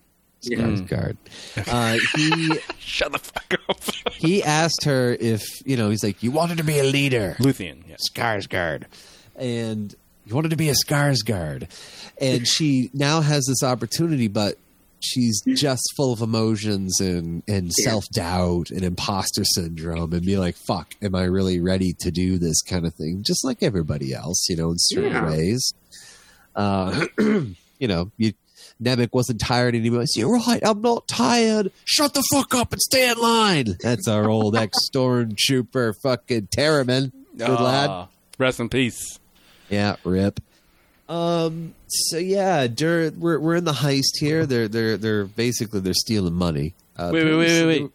Yeah. 0.42 0.58
Skarsgård. 0.58 1.16
Uh, 1.66 1.98
he 2.16 2.58
Shut 2.78 3.12
the 3.12 3.18
fuck 3.18 3.54
up. 3.68 3.80
he 4.12 4.42
asked 4.42 4.84
her 4.84 5.16
if 5.20 5.42
you 5.66 5.76
know. 5.76 5.90
He's 5.90 6.02
like, 6.04 6.22
you 6.22 6.30
wanted 6.30 6.58
to 6.58 6.64
be 6.64 6.78
a 6.78 6.84
leader. 6.84 7.36
Luthen. 7.38 7.82
Yeah. 7.88 7.96
Skarsgård, 8.12 8.84
and 9.36 9.94
you 10.26 10.34
wanted 10.34 10.50
to 10.50 10.56
be 10.56 10.68
a 10.70 10.74
Skarsgård, 10.74 11.68
and 12.20 12.46
she 12.46 12.90
now 12.94 13.20
has 13.20 13.46
this 13.46 13.62
opportunity, 13.62 14.28
but 14.28 14.56
she's 15.00 15.40
just 15.54 15.82
full 15.96 16.12
of 16.12 16.20
emotions 16.20 17.00
and 17.00 17.42
and 17.46 17.72
self 17.72 18.04
doubt 18.12 18.70
and 18.70 18.82
imposter 18.82 19.44
syndrome, 19.44 20.12
and 20.12 20.24
be 20.26 20.36
like, 20.36 20.56
"Fuck, 20.66 20.94
am 21.02 21.14
I 21.14 21.24
really 21.24 21.60
ready 21.60 21.94
to 22.00 22.10
do 22.10 22.38
this 22.38 22.60
kind 22.62 22.84
of 22.86 22.94
thing?" 22.94 23.22
Just 23.24 23.44
like 23.44 23.62
everybody 23.62 24.12
else, 24.14 24.46
you 24.48 24.56
know, 24.56 24.70
in 24.70 24.76
certain 24.78 25.12
Yeah. 25.12 25.30
ways. 25.30 25.72
Uh, 26.56 27.06
you 27.78 27.88
know, 27.88 28.10
you. 28.16 28.32
Nemik 28.82 29.08
wasn't 29.12 29.40
tired 29.40 29.74
anymore. 29.74 30.04
You're 30.14 30.36
right. 30.38 30.60
I'm 30.64 30.80
not 30.82 31.08
tired. 31.08 31.72
Shut 31.84 32.14
the 32.14 32.22
fuck 32.32 32.54
up 32.54 32.72
and 32.72 32.80
stay 32.80 33.10
in 33.10 33.18
line. 33.18 33.76
That's 33.80 34.06
our 34.06 34.28
old 34.28 34.56
ex 34.56 34.76
stormtrooper 34.92 35.94
fucking 36.00 36.48
Taramyn. 36.48 37.10
Good 37.36 37.48
lad. 37.48 37.90
Ah, 37.90 38.08
Rest 38.38 38.60
in 38.60 38.68
peace. 38.68 39.18
Yeah, 39.68 39.96
rip. 40.04 40.40
Um. 41.08 41.74
So 41.88 42.18
yeah, 42.18 42.66
dur- 42.68 43.12
we're 43.16 43.38
we're 43.40 43.56
in 43.56 43.64
the 43.64 43.72
heist 43.72 44.18
here. 44.20 44.44
They're 44.46 44.68
they're 44.68 44.96
they're 44.96 45.24
basically 45.24 45.80
they're 45.80 45.94
stealing 45.94 46.34
money. 46.34 46.74
Uh, 46.96 47.10
Wait, 47.12 47.24
wait, 47.24 47.34
wait, 47.36 47.66
wait, 47.66 47.80
wait. 47.82 47.90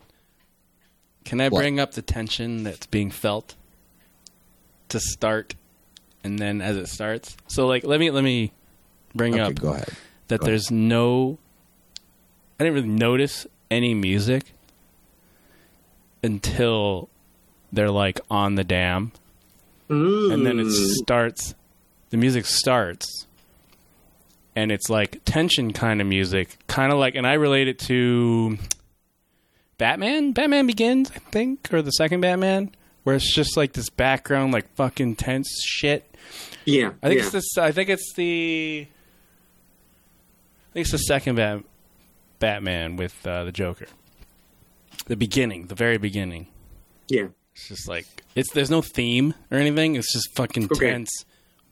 Can 1.26 1.40
I 1.42 1.48
What? 1.50 1.60
bring 1.60 1.80
up 1.80 1.94
the 1.94 2.02
tension 2.02 2.64
that's 2.64 2.88
being 2.88 3.12
felt 3.12 3.56
to 4.90 5.00
start, 5.00 5.56
and 6.24 6.40
then 6.40 6.62
as 6.62 6.76
it 6.78 6.88
starts? 6.88 7.38
So, 7.48 7.68
like, 7.68 7.84
let 7.86 8.00
me 8.00 8.12
let 8.12 8.24
me 8.24 8.52
bring 9.16 9.34
Okay, 9.34 9.42
up 9.44 9.56
go 9.56 9.70
ahead. 9.74 9.90
that 10.28 10.40
Go 10.40 10.44
ahead. 10.46 10.52
there's 10.52 10.72
no. 10.72 11.38
I 12.60 12.64
didn't 12.66 12.76
really 12.76 12.88
notice 12.88 13.48
any 13.72 13.94
music 13.94 14.54
until 16.24 17.10
they're 17.72 17.92
like 17.92 18.20
on 18.30 18.56
the 18.56 18.64
dam, 18.64 19.12
and 19.90 20.46
then 20.46 20.60
it 20.60 20.70
starts. 20.72 21.56
The 22.10 22.18
music 22.18 22.46
starts, 22.46 23.26
and 24.56 24.72
it's 24.72 24.90
like 24.90 25.22
tension 25.26 25.74
kind 25.74 26.00
of 26.00 26.08
music, 26.08 26.58
kind 26.68 26.92
of 26.94 27.00
like, 27.00 27.16
and 27.16 27.26
I 27.26 27.34
relate 27.34 27.68
it 27.68 27.80
to 27.80 28.58
Batman. 29.80 30.32
Batman 30.32 30.68
Begins, 30.68 31.10
I 31.12 31.20
think, 31.20 31.74
or 31.74 31.82
the 31.82 31.92
second 31.92 32.22
Batman, 32.22 32.72
where 33.04 33.16
it's 33.16 33.34
just 33.34 33.58
like 33.58 33.74
this 33.74 33.90
background, 33.90 34.54
like 34.54 34.72
fucking 34.76 35.16
tense 35.16 35.50
shit. 35.66 36.16
Yeah, 36.66 36.92
I 37.02 37.08
think 37.10 37.20
yeah. 37.20 37.24
it's 37.26 37.32
this. 37.32 37.58
I 37.58 37.72
think 37.72 37.90
it's 37.90 38.14
the. 38.16 38.88
I 40.74 40.78
think 40.82 40.84
it's 40.86 40.92
the 40.92 40.98
second 40.98 41.36
Bat, 41.36 41.64
Batman 42.40 42.96
with 42.96 43.26
uh, 43.28 43.44
the 43.44 43.52
Joker. 43.52 43.86
The 45.06 45.16
beginning, 45.16 45.68
the 45.68 45.76
very 45.76 45.98
beginning. 45.98 46.48
yeah. 47.08 47.28
It's 47.56 47.68
just 47.68 47.88
like 47.88 48.08
it's. 48.34 48.52
There's 48.52 48.72
no 48.72 48.82
theme 48.82 49.36
or 49.52 49.60
anything. 49.60 49.96
It's 49.96 50.12
just 50.12 50.34
fucking 50.36 50.66
Okay. 50.72 50.90
tense 50.90 51.12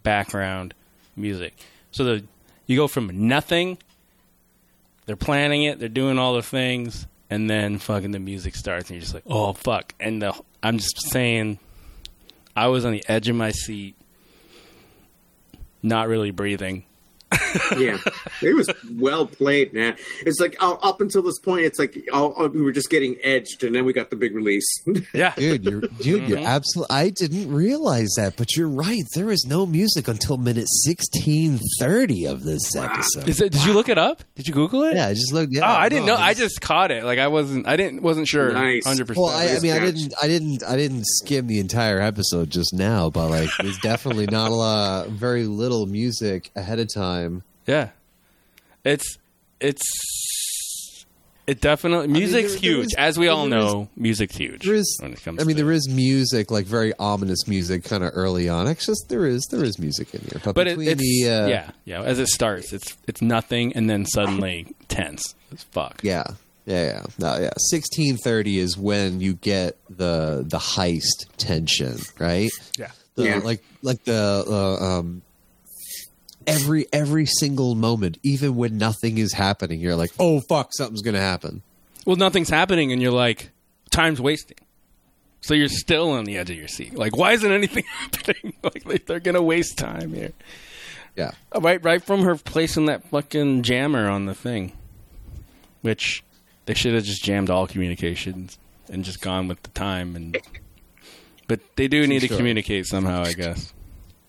background 0.04 0.76
music. 1.16 1.58
So 1.90 2.04
the 2.04 2.24
you 2.68 2.78
go 2.78 2.88
from 2.88 3.28
nothing. 3.28 3.80
They're 5.08 5.16
planning 5.16 5.64
it. 5.64 5.80
They're 5.80 5.90
doing 5.90 6.20
all 6.20 6.36
the 6.36 6.44
things, 6.44 7.08
and 7.32 7.50
then 7.50 7.80
fucking 7.80 8.12
the 8.12 8.20
music 8.20 8.56
starts, 8.56 8.92
and 8.92 8.98
you're 8.98 9.02
just 9.02 9.16
like, 9.16 9.24
oh 9.26 9.54
fuck. 9.54 9.96
And 10.00 10.22
the, 10.22 10.40
I'm 10.62 10.78
just 10.78 11.10
saying, 11.10 11.58
I 12.56 12.68
was 12.68 12.86
on 12.86 12.92
the 12.92 13.04
edge 13.08 13.28
of 13.28 13.36
my 13.36 13.50
seat, 13.52 13.96
not 15.82 16.08
really 16.08 16.30
breathing. 16.30 16.86
Yeah, 17.78 17.98
it 18.42 18.56
was 18.56 18.70
well 18.98 19.26
played, 19.26 19.74
man. 19.74 19.96
It's 20.26 20.40
like 20.40 20.56
uh, 20.60 20.74
up 20.82 21.02
until 21.02 21.22
this 21.22 21.40
point, 21.40 21.66
it's 21.66 21.80
like 21.80 21.98
oh, 22.14 22.34
oh, 22.38 22.48
we 22.48 22.62
were 22.62 22.72
just 22.72 22.90
getting 22.90 23.18
edged, 23.24 23.64
and 23.64 23.74
then 23.76 23.86
we 23.86 23.94
got 23.94 24.10
the 24.10 24.16
big 24.16 24.36
release. 24.36 24.66
Yeah, 25.14 25.34
Dude, 25.36 25.66
you're 25.66 25.82
dude, 25.82 26.30
you're 26.30 26.40
absolutely. 26.40 26.96
I 26.96 27.10
didn't 27.10 27.52
realize 27.52 28.10
that, 28.18 28.36
but 28.38 28.56
you're 28.56 28.70
right. 28.70 29.04
There 29.16 29.30
is 29.30 29.46
no 29.48 29.66
music 29.66 30.08
until 30.08 30.38
minute 30.38 30.68
sixteen 30.86 31.60
thirty 31.80 32.26
of 32.26 32.44
this 32.44 32.76
episode. 32.76 33.28
Is 33.28 33.42
it, 33.42 33.52
did 33.52 33.66
you 33.66 33.74
look 33.74 33.90
it 33.90 33.98
up? 33.98 34.24
Did 34.36 34.48
you 34.48 34.54
Google 34.54 34.84
it? 34.84 34.96
yeah, 34.96 35.08
I 35.08 35.14
just 35.14 35.34
looked. 35.34 35.52
Yeah, 35.54 35.70
oh, 35.70 35.76
I 35.76 35.90
didn't 35.90 36.06
know. 36.06 36.16
I 36.16 36.34
just 36.34 36.62
caught 36.62 36.92
it. 36.92 37.04
Like 37.04 37.20
I 37.20 37.28
wasn't. 37.28 37.68
I 37.68 37.76
didn't. 37.76 38.02
Wasn't 38.02 38.28
sure. 38.28 38.52
Nice. 38.54 38.86
Hundred 38.86 39.08
percent. 39.08 39.24
Well, 39.24 39.36
I, 39.36 39.56
I 39.56 39.60
mean, 39.60 39.74
I 39.74 39.80
didn't, 39.80 40.14
I 40.22 40.28
didn't, 40.28 40.64
I 40.64 40.76
didn't 40.78 41.06
skim 41.06 41.48
the 41.48 41.60
entire 41.60 42.00
episode 42.00 42.50
just 42.50 42.74
now, 42.74 43.10
but 43.10 43.30
like, 43.30 43.50
there's 43.60 43.80
definitely 43.80 44.28
not 44.28 44.52
a 44.52 44.56
lot, 44.56 45.08
very 45.10 45.44
little 45.44 45.86
music 45.88 46.52
ahead 46.56 46.80
of 46.80 46.94
time. 46.94 47.21
Yeah, 47.68 47.90
it's 48.84 49.18
it's 49.60 49.82
it 51.48 51.60
definitely 51.60 52.08
mean, 52.08 52.14
music's 52.22 52.52
there- 52.54 52.60
there 52.62 52.70
huge, 52.78 52.86
is- 52.88 52.96
as 52.98 53.18
we 53.20 53.28
all 53.28 53.48
there 53.50 53.60
is- 53.60 53.66
know. 53.66 53.90
music's 53.98 54.38
huge. 54.38 54.64
There 54.64 54.76
is, 54.76 54.98
when 55.02 55.12
it 55.14 55.24
comes. 55.24 55.42
I 55.42 55.44
mean, 55.46 55.56
to, 55.58 55.64
there 55.64 55.72
is 55.72 55.90
music, 55.90 56.52
like 56.52 56.66
very 56.66 56.94
ominous 57.00 57.48
music, 57.48 57.84
kind 57.84 58.04
of 58.04 58.12
early 58.14 58.48
on. 58.48 58.68
It's 58.68 58.86
just 58.86 59.06
there 59.10 59.26
is, 59.26 59.46
there 59.52 59.64
is 59.64 59.78
music 59.80 60.14
in 60.14 60.22
here, 60.22 60.40
but, 60.46 60.54
but 60.56 60.68
it, 60.68 60.78
between 60.78 60.90
it's 60.90 61.02
the, 61.02 61.30
uh, 61.30 61.48
yeah, 61.48 61.72
yeah. 61.86 62.02
As 62.04 62.20
it 62.20 62.28
starts, 62.28 62.72
it's 62.74 62.96
it's 63.08 63.22
nothing, 63.22 63.74
and 63.74 63.90
then 63.90 64.06
suddenly 64.06 64.68
tense 64.88 65.36
as 65.52 65.64
fuck. 65.64 66.00
Yeah. 66.04 66.24
Yeah, 66.68 66.86
yeah. 66.86 67.04
No, 67.18 67.40
yeah. 67.40 67.50
Sixteen 67.58 68.18
thirty 68.18 68.60
is 68.60 68.78
when 68.78 69.20
you 69.20 69.34
get 69.34 69.78
the 69.90 70.46
the 70.48 70.60
heist 70.60 71.26
tension, 71.38 71.98
right? 72.20 72.52
Yeah. 72.78 72.92
The, 73.16 73.24
Yeah. 73.26 73.38
Like 73.40 73.64
like 73.82 74.04
the 74.06 74.46
uh, 74.48 74.86
um 75.00 75.24
every 76.48 76.86
every 76.94 77.26
single 77.26 77.76
moment, 77.76 78.18
even 78.24 78.56
when 78.56 78.78
nothing 78.78 79.18
is 79.18 79.34
happening, 79.34 79.80
you're 79.80 79.96
like, 79.96 80.12
oh 80.20 80.42
fuck, 80.42 80.70
something's 80.74 81.02
gonna 81.02 81.20
happen. 81.20 81.62
Well, 82.06 82.16
nothing's 82.16 82.50
happening, 82.50 82.92
and 82.92 83.02
you're 83.02 83.12
like, 83.12 83.52
time's 83.92 84.20
wasting. 84.22 84.58
So 85.42 85.54
you're 85.54 85.70
still 85.70 86.12
on 86.12 86.26
the 86.26 86.38
edge 86.38 86.50
of 86.52 86.58
your 86.58 86.68
seat. 86.68 86.94
Like, 86.96 87.16
why 87.18 87.32
isn't 87.34 87.52
anything 87.52 87.84
happening? 88.00 88.54
like 88.64 88.84
they- 88.84 88.98
they're 89.00 89.20
gonna 89.20 89.42
waste 89.42 89.78
time 89.78 90.14
here. 90.14 90.32
Yeah. 91.16 91.32
Oh, 91.52 91.60
Right, 91.60 91.84
right 91.84 92.02
from 92.04 92.22
her 92.24 92.36
placing 92.36 92.86
that 92.86 93.08
fucking 93.10 93.64
jammer 93.64 94.08
on 94.10 94.26
the 94.28 94.34
thing, 94.34 94.72
which 95.82 96.24
they 96.66 96.74
should 96.74 96.94
have 96.94 97.04
just 97.04 97.24
jammed 97.24 97.50
all 97.50 97.68
communications 97.68 98.58
and 98.90 99.04
just 99.04 99.20
gone 99.22 99.48
with 99.48 99.62
the 99.64 99.70
time. 99.72 100.16
And 100.16 100.38
but 101.48 101.60
they 101.76 101.88
do 101.88 102.08
need 102.08 102.22
to 102.22 102.28
communicate 102.30 102.86
somehow, 102.86 103.24
I 103.24 103.34
guess. 103.34 103.74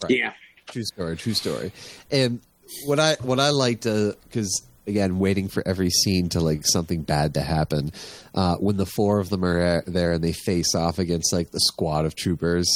yeah, 0.09 0.33
True 0.73 0.85
story, 0.85 1.17
true 1.17 1.35
story. 1.35 1.73
And 2.11 2.41
what 2.87 2.99
I 2.99 3.17
what 3.23 3.39
I 3.39 3.51
liked 3.51 3.85
because 3.85 4.63
again, 4.87 5.19
waiting 5.19 5.49
for 5.49 5.63
every 5.67 5.91
scene 5.91 6.29
to 6.31 6.41
like 6.41 6.63
something 6.67 7.03
bad 7.03 7.35
to 7.35 7.41
happen. 7.41 7.93
Uh, 8.35 8.57
when 8.57 8.77
the 8.77 8.87
four 8.87 9.21
of 9.21 9.29
them 9.29 9.45
are 9.45 9.83
there 9.87 10.13
and 10.13 10.25
they 10.25 10.33
face 10.33 10.75
off 10.75 10.99
against 10.99 11.33
like 11.33 11.51
the 11.53 11.61
squad 11.61 12.05
of 12.05 12.15
troopers, 12.17 12.67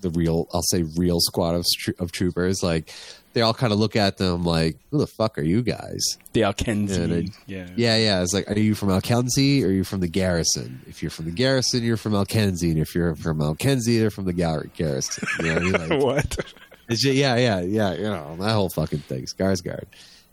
the 0.00 0.10
real 0.10 0.46
I'll 0.52 0.62
say 0.62 0.84
real 0.96 1.18
squad 1.20 1.54
of 1.54 1.64
of 1.98 2.12
troopers, 2.12 2.62
like 2.62 2.92
they 3.34 3.40
all 3.40 3.54
kind 3.54 3.72
of 3.72 3.78
look 3.78 3.96
at 3.96 4.18
them 4.18 4.44
like, 4.44 4.76
"Who 4.90 4.98
the 4.98 5.06
fuck 5.06 5.38
are 5.38 5.42
you 5.42 5.62
guys?" 5.62 6.00
The 6.34 6.42
Alkenzi. 6.42 7.32
Yeah, 7.46 7.56
yeah. 7.56 7.70
Yeah, 7.76 7.96
yeah. 7.96 8.22
It's 8.22 8.34
like, 8.34 8.50
are 8.50 8.58
you 8.58 8.74
from 8.74 8.90
Alkenzi 8.90 9.62
or 9.62 9.68
are 9.68 9.72
you 9.72 9.84
from 9.84 10.00
the 10.00 10.08
Garrison? 10.08 10.82
If 10.86 11.02
you're 11.02 11.10
from 11.10 11.24
the 11.24 11.30
Garrison, 11.30 11.82
you're 11.82 11.96
from 11.96 12.12
Alkenzi, 12.12 12.70
and 12.70 12.78
if 12.78 12.94
you're 12.94 13.14
from 13.16 13.38
Alkenzi, 13.38 13.98
they're 13.98 14.10
from 14.10 14.26
the 14.26 14.34
Gar- 14.34 14.66
Garrison. 14.76 15.26
You 15.40 15.46
know 15.46 15.54
what 15.54 15.80
I 15.80 15.86
mean? 15.88 15.90
Like, 16.02 16.02
What? 16.04 16.54
Yeah, 17.00 17.36
yeah, 17.36 17.60
yeah. 17.60 17.92
You 17.94 18.02
know 18.02 18.36
that 18.38 18.52
whole 18.52 18.68
fucking 18.70 19.00
thing, 19.00 19.24
Skarsgård, 19.24 19.84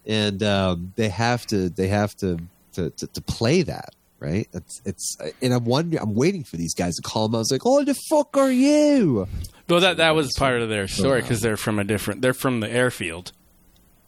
and 0.05 0.41
um, 0.43 0.93
they 0.95 1.09
have 1.09 1.45
to, 1.47 1.69
they 1.69 1.87
have 1.87 2.15
to, 2.17 2.39
to, 2.73 2.89
to, 2.91 3.07
to 3.07 3.21
play 3.21 3.61
that 3.63 3.95
right. 4.19 4.47
It's, 4.53 4.81
it's, 4.85 5.17
and 5.41 5.53
I'm 5.53 5.63
wondering, 5.65 6.01
I'm 6.01 6.13
waiting 6.15 6.43
for 6.43 6.57
these 6.57 6.73
guys 6.73 6.95
to 6.95 7.01
call 7.01 7.27
them. 7.27 7.35
I 7.35 7.39
was 7.39 7.51
like, 7.51 7.65
"Oh, 7.65 7.83
the 7.83 7.95
fuck 8.09 8.35
are 8.37 8.51
you?" 8.51 9.27
Well, 9.69 9.79
that 9.81 9.97
that 9.97 10.11
was 10.15 10.33
part 10.37 10.61
of 10.61 10.69
their 10.69 10.87
story 10.87 11.21
because 11.21 11.41
they're 11.41 11.57
from 11.57 11.79
a 11.79 11.83
different. 11.83 12.21
They're 12.21 12.33
from 12.33 12.59
the 12.59 12.69
airfield, 12.69 13.31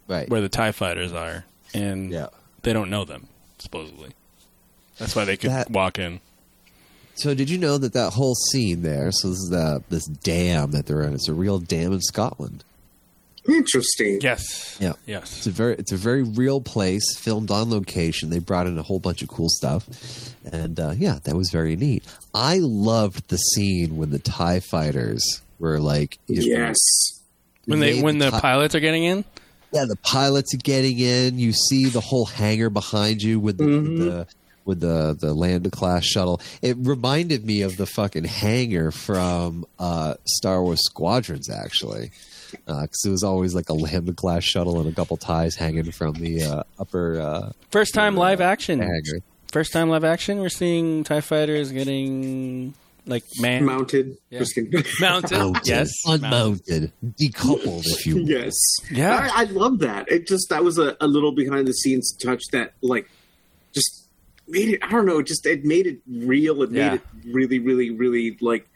right, 0.07 0.27
where 0.29 0.41
the 0.41 0.49
Tie 0.49 0.71
Fighters 0.73 1.13
are, 1.13 1.45
and 1.73 2.11
Yeah. 2.11 2.27
they 2.63 2.73
don't 2.73 2.89
know 2.89 3.05
them 3.05 3.27
supposedly. 3.59 4.11
That's 4.97 5.15
why 5.15 5.25
they 5.25 5.37
could 5.37 5.51
That- 5.51 5.69
walk 5.71 5.97
in. 5.99 6.19
So, 7.22 7.34
did 7.36 7.49
you 7.49 7.57
know 7.57 7.78
that 7.78 7.93
that 7.93 8.11
whole 8.13 8.36
scene 8.36 8.82
there? 8.82 9.11
So, 9.11 9.30
this 9.30 9.38
is 9.39 9.49
the 9.49 9.84
this 9.89 10.05
dam 10.05 10.72
that 10.72 10.86
they're 10.88 11.03
in. 11.03 11.13
It's 11.13 11.28
a 11.30 11.34
real 11.34 11.59
dam 11.59 11.93
in 11.93 12.01
Scotland. 12.01 12.63
Interesting. 13.47 14.19
Yes. 14.22 14.78
Yeah. 14.80 14.93
Yes. 15.07 15.38
It's 15.38 15.47
a 15.47 15.51
very 15.51 15.76
it's 15.76 15.91
a 15.91 15.97
very 15.97 16.22
real 16.24 16.61
place, 16.61 17.17
filmed 17.17 17.49
on 17.49 17.72
location. 17.72 18.30
They 18.30 18.38
brought 18.39 18.67
in 18.67 18.78
a 18.78 18.84
whole 18.84 18.99
bunch 18.99 19.22
of 19.24 19.30
cool 19.30 19.49
stuff, 19.49 19.88
and 20.51 20.80
uh, 20.80 20.93
yeah, 20.95 21.19
that 21.24 21.36
was 21.36 21.49
very 21.49 21.76
neat. 21.76 22.03
I 22.36 22.59
loved 22.59 23.30
the 23.30 23.38
scene 23.38 23.97
when 23.97 24.11
the 24.11 24.19
Tie 24.19 24.59
Fighters 24.59 25.41
were 25.59 25.80
like, 25.80 26.19
Yes. 26.28 26.78
When 27.65 27.80
they 27.80 27.99
when 28.01 28.19
the 28.19 28.30
Tie- 28.30 28.39
pilots 28.41 28.76
are 28.76 28.80
getting 28.80 29.03
in. 29.05 29.26
yeah, 29.72 29.86
the 29.88 29.95
pilots 29.97 30.53
are 30.53 30.57
getting 30.57 30.99
in. 30.99 31.39
You 31.39 31.51
see 31.53 31.86
the 31.86 32.01
whole 32.01 32.26
hangar 32.26 32.69
behind 32.69 33.22
you 33.24 33.39
with 33.39 33.57
the 33.57 33.65
with 33.65 33.97
the 33.99 34.28
with 34.66 34.80
the 34.80 35.16
the 35.20 35.34
Lambda 35.34 35.70
class 35.70 36.05
shuttle. 36.05 36.39
It 36.62 36.78
reminded 36.80 37.45
me 37.45 37.62
of 37.62 37.78
the 37.78 37.86
fucking 37.86 38.26
hangar 38.26 38.91
from 38.91 39.66
uh, 39.80 40.16
Star 40.26 40.62
Wars 40.64 40.82
Squadrons, 40.86 41.49
actually, 41.49 42.12
because 42.51 43.01
it 43.05 43.09
was 43.09 43.24
always 43.24 43.55
like 43.55 43.70
a 43.70 43.74
Lambda 43.74 44.14
class 44.14 44.43
shuttle 44.43 44.80
and 44.80 44.88
a 44.89 44.93
couple 44.93 45.18
ties 45.18 45.55
hanging 45.55 45.91
from 45.91 46.14
the 46.14 46.43
uh, 46.43 46.64
upper 46.80 47.20
uh, 47.20 47.51
First 47.72 47.93
time 47.93 48.16
live 48.16 48.41
action. 48.41 48.80
hangar. 48.80 49.24
First 49.51 49.74
time 49.74 49.89
live 49.89 50.03
action. 50.03 50.39
We're 50.39 50.49
seeing 50.49 51.03
Tie 51.03 51.20
Fighters 51.22 51.72
getting 51.74 52.74
like 53.05 53.24
man 53.39 53.66
Mounted. 53.66 54.18
Yeah. 54.30 54.39
Mounted. 55.01 55.38
Mounted, 55.38 55.68
Yes. 55.68 55.89
unmounted, 56.05 56.91
decoupled, 57.20 57.82
if 57.86 58.05
you 58.05 58.16
will. 58.24 58.30
yes. 58.30 58.53
Yeah. 58.91 59.30
I, 59.34 59.41
I 59.41 59.43
love 59.45 59.80
that. 59.80 60.09
It 60.09 60.28
just 60.28 60.47
that 60.49 60.64
was 60.64 60.78
a, 60.78 60.95
a 61.01 61.07
little 61.07 61.32
behind 61.34 61.68
the 61.68 61.74
scenes 61.74 62.14
touch 62.14 62.43
that 62.51 62.74
like 62.82 63.09
just 63.74 64.00
made 64.51 64.69
it. 64.69 64.83
I 64.83 64.89
don't 64.91 65.05
know. 65.05 65.19
It 65.19 65.27
just 65.27 65.45
it 65.45 65.63
made 65.65 65.87
it 65.87 65.99
real. 66.07 66.61
It 66.63 66.71
made 66.71 66.93
it 66.93 67.01
really, 67.25 67.59
really, 67.59 67.89
really 67.91 68.37
like. 68.41 68.67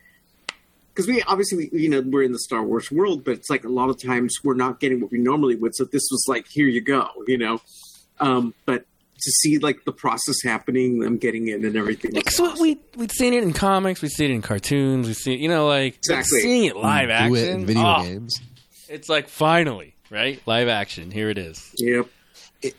Because 0.93 1.07
we 1.07 1.21
obviously, 1.23 1.69
we, 1.73 1.81
you 1.81 1.89
know, 1.89 2.01
we're 2.01 2.23
in 2.23 2.31
the 2.31 2.39
Star 2.39 2.63
Wars 2.63 2.89
world, 2.89 3.25
but 3.25 3.33
it's 3.33 3.49
like 3.49 3.65
a 3.65 3.69
lot 3.69 3.89
of 3.89 4.01
times 4.01 4.37
we're 4.43 4.53
not 4.55 4.79
getting 4.79 5.01
what 5.01 5.11
we 5.11 5.17
normally 5.17 5.55
would. 5.55 5.75
So 5.75 5.83
this 5.83 6.03
was 6.09 6.23
like, 6.27 6.47
here 6.47 6.67
you 6.67 6.79
go, 6.81 7.09
you 7.27 7.37
know. 7.37 7.59
Um, 8.21 8.53
but 8.65 8.85
to 9.17 9.31
see 9.41 9.57
like 9.57 9.83
the 9.85 9.91
process 9.91 10.35
happening, 10.43 10.99
them 10.99 11.17
getting 11.17 11.47
in 11.49 11.65
and 11.65 11.75
everything. 11.75 12.11
was 12.13 12.23
Because 12.23 12.39
awesome. 12.39 12.61
we 12.61 12.79
we'd 12.95 13.11
seen 13.11 13.33
it 13.33 13.43
in 13.43 13.51
comics, 13.53 14.01
we'd 14.01 14.11
seen 14.11 14.31
it 14.31 14.35
in 14.35 14.41
cartoons, 14.41 15.07
we 15.07 15.13
see 15.13 15.35
you 15.35 15.49
know 15.49 15.67
like 15.67 15.95
Exactly. 15.97 16.39
seeing 16.41 16.65
it 16.65 16.77
live 16.77 17.07
Do 17.09 17.13
action. 17.13 17.35
it 17.35 17.49
in 17.49 17.65
video 17.65 17.83
oh, 17.83 18.03
games. 18.03 18.39
It's 18.87 19.09
like 19.09 19.27
finally 19.27 19.95
right 20.09 20.41
live 20.45 20.67
action. 20.69 21.11
Here 21.11 21.29
it 21.29 21.37
is. 21.37 21.71
Yep. 21.77 22.07
It, 22.61 22.75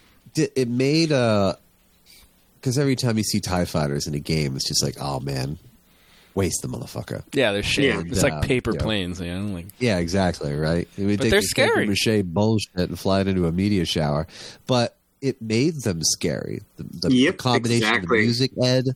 it 0.55 0.68
made 0.68 1.12
uh 1.12 1.57
because 2.67 2.79
every 2.79 2.97
time 2.97 3.17
you 3.17 3.23
see 3.23 3.39
Tie 3.39 3.64
Fighters 3.64 4.09
in 4.09 4.14
a 4.14 4.19
game, 4.19 4.57
it's 4.57 4.67
just 4.67 4.83
like, 4.83 4.97
oh 5.01 5.21
man, 5.21 5.57
waste 6.35 6.62
the 6.62 6.69
motherfucker. 6.69 7.23
Yeah, 7.33 7.53
they're 7.53 7.62
shit. 7.62 7.85
Yeah. 7.95 8.03
It's 8.05 8.25
like 8.25 8.43
paper 8.43 8.73
yeah. 8.75 8.81
planes, 8.83 9.21
you 9.21 9.33
know. 9.33 9.55
Like 9.55 9.67
Yeah, 9.79 9.99
exactly. 9.99 10.53
Right. 10.53 10.89
It 10.99 11.05
would 11.05 11.19
But 11.19 11.23
take 11.25 11.31
they're 11.31 11.41
this 11.43 11.53
paper 11.55 11.71
scary. 11.73 11.87
mache 11.87 12.25
bullshit 12.27 12.89
and 12.89 12.99
fly 12.99 13.21
it 13.21 13.29
into 13.29 13.47
a 13.47 13.53
media 13.53 13.85
shower, 13.85 14.27
but 14.67 14.97
it 15.21 15.41
made 15.41 15.83
them 15.83 16.01
scary. 16.03 16.62
The, 16.77 17.09
the 17.09 17.14
Yep, 17.14 17.37
combination 17.37 17.95
of 17.95 18.03
the 18.03 18.09
music, 18.09 18.51
Ed, 18.61 18.87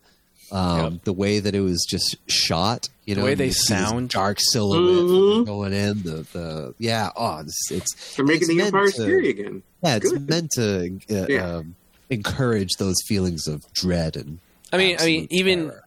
um, 0.50 0.94
Yep. 0.94 1.04
the 1.04 1.12
way 1.12 1.38
that 1.38 1.54
it 1.54 1.60
was 1.60 1.86
just 1.88 2.16
shot, 2.26 2.88
you 3.06 3.14
know, 3.14 3.20
the 3.20 3.24
way 3.26 3.34
they 3.36 3.50
sound. 3.52 4.10
dark 4.10 4.38
silhouette 4.50 4.82
Mhm. 4.82 5.46
going 5.46 5.72
in. 5.72 6.02
The 6.02 6.26
the 6.32 6.74
yeah, 6.78 7.10
oh, 7.14 7.38
it's 7.38 7.70
it's 7.70 8.16
They're 8.16 8.24
making 8.24 8.40
it's 8.40 8.48
the 8.48 8.54
meant 8.56 8.66
Empire 8.74 8.86
to- 8.86 8.92
scary 8.92 9.30
again. 9.30 9.62
Yeah, 9.84 9.94
it's 9.96 10.10
Good. 10.10 10.28
meant 10.28 10.50
to 10.56 10.98
uh, 11.08 11.26
Yeah. 11.28 11.54
um, 11.58 11.76
encourage 12.10 12.74
those 12.78 12.96
feelings 13.06 13.46
of 13.46 13.64
dread 13.72 14.16
and. 14.16 14.38
I 14.72 14.76
mean, 14.76 14.96
I 15.00 15.04
mean, 15.06 15.24
absolute 15.24 15.32
even 15.32 15.68
terror. 15.68 15.84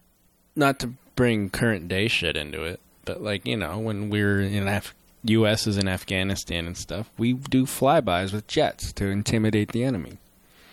not 0.56 0.78
to 0.80 0.88
bring 1.16 1.48
current 1.48 1.88
day 1.88 2.08
shit 2.08 2.36
into 2.36 2.64
it, 2.64 2.80
but 3.04 3.22
like 3.22 3.46
you 3.46 3.56
know, 3.56 3.78
when 3.78 4.10
we're 4.10 4.40
in 4.42 4.68
Af- 4.68 4.94
U.S. 5.24 5.66
is 5.66 5.78
in 5.78 5.88
Afghanistan 5.88 6.66
and 6.66 6.76
stuff, 6.76 7.08
we 7.16 7.32
do 7.32 7.64
flybys 7.64 8.32
with 8.32 8.46
jets 8.46 8.92
to 8.94 9.06
intimidate 9.06 9.72
the 9.72 9.84
enemy. 9.84 10.18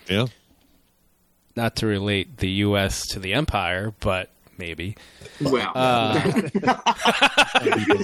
yeah. 0.09 0.25
Not 1.55 1.75
to 1.77 1.85
relate 1.87 2.37
the 2.37 2.49
U.S. 2.49 3.05
to 3.09 3.19
the 3.19 3.33
Empire, 3.33 3.93
but 3.99 4.29
maybe. 4.57 4.95
Well, 5.41 5.71
Uh, 5.75 6.19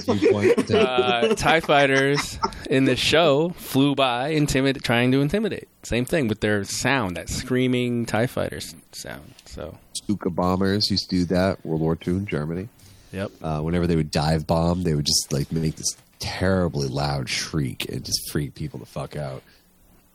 viewpoint. 0.07 0.71
uh, 0.73 1.35
Tie 1.35 1.59
fighters 1.59 2.39
in 2.69 2.85
this 2.85 2.99
show 2.99 3.49
flew 3.57 3.95
by, 3.95 4.29
intimidate, 4.29 4.83
trying 4.83 5.11
to 5.11 5.21
intimidate. 5.21 5.67
Same 5.83 6.05
thing 6.05 6.27
with 6.27 6.39
their 6.41 6.63
sound, 6.63 7.15
that 7.17 7.29
screaming 7.29 8.05
Tie 8.05 8.27
fighters 8.27 8.75
sound. 8.91 9.33
So, 9.45 9.77
Stuka 9.93 10.29
bombers 10.29 10.89
used 10.91 11.09
to 11.09 11.15
do 11.17 11.25
that. 11.25 11.65
World 11.65 11.81
War 11.81 11.97
II 12.05 12.13
in 12.15 12.25
Germany. 12.25 12.69
yep. 13.11 13.31
Uh, 13.41 13.61
whenever 13.61 13.87
they 13.87 13.95
would 13.95 14.11
dive 14.11 14.45
bomb, 14.47 14.83
they 14.83 14.93
would 14.95 15.05
just 15.05 15.31
like 15.31 15.51
make 15.51 15.75
this 15.75 15.95
terribly 16.19 16.87
loud 16.87 17.29
shriek 17.29 17.87
and 17.89 18.03
just 18.03 18.29
freak 18.31 18.55
people 18.55 18.79
the 18.79 18.85
fuck 18.85 19.15
out. 19.15 19.43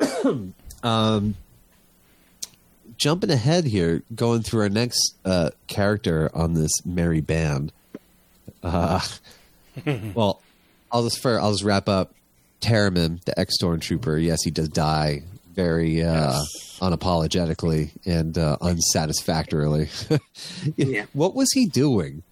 um, 0.82 1.34
jumping 3.02 3.30
ahead 3.30 3.64
here, 3.64 4.02
going 4.14 4.42
through 4.42 4.62
our 4.62 4.68
next 4.68 5.16
uh, 5.24 5.50
character 5.66 6.30
on 6.34 6.54
this 6.54 6.70
merry 6.86 7.20
band. 7.20 7.72
Uh, 8.62 9.00
well, 10.14 10.40
I'll 10.92 11.02
just 11.02 11.20
for 11.20 11.40
I'll 11.40 11.50
just 11.52 11.64
wrap 11.64 11.88
up. 11.88 12.14
Taramyn, 12.60 13.20
the 13.24 13.38
ex 13.38 13.60
stormtrooper. 13.60 14.22
Yes, 14.24 14.38
he 14.44 14.52
does 14.52 14.68
die 14.68 15.24
very 15.52 16.00
uh, 16.02 16.40
unapologetically 16.80 17.90
and 18.06 18.38
uh, 18.38 18.56
unsatisfactorily. 18.60 19.88
Yeah. 20.76 21.06
What 21.12 21.34
was 21.34 21.50
he 21.52 21.66
doing? 21.66 22.22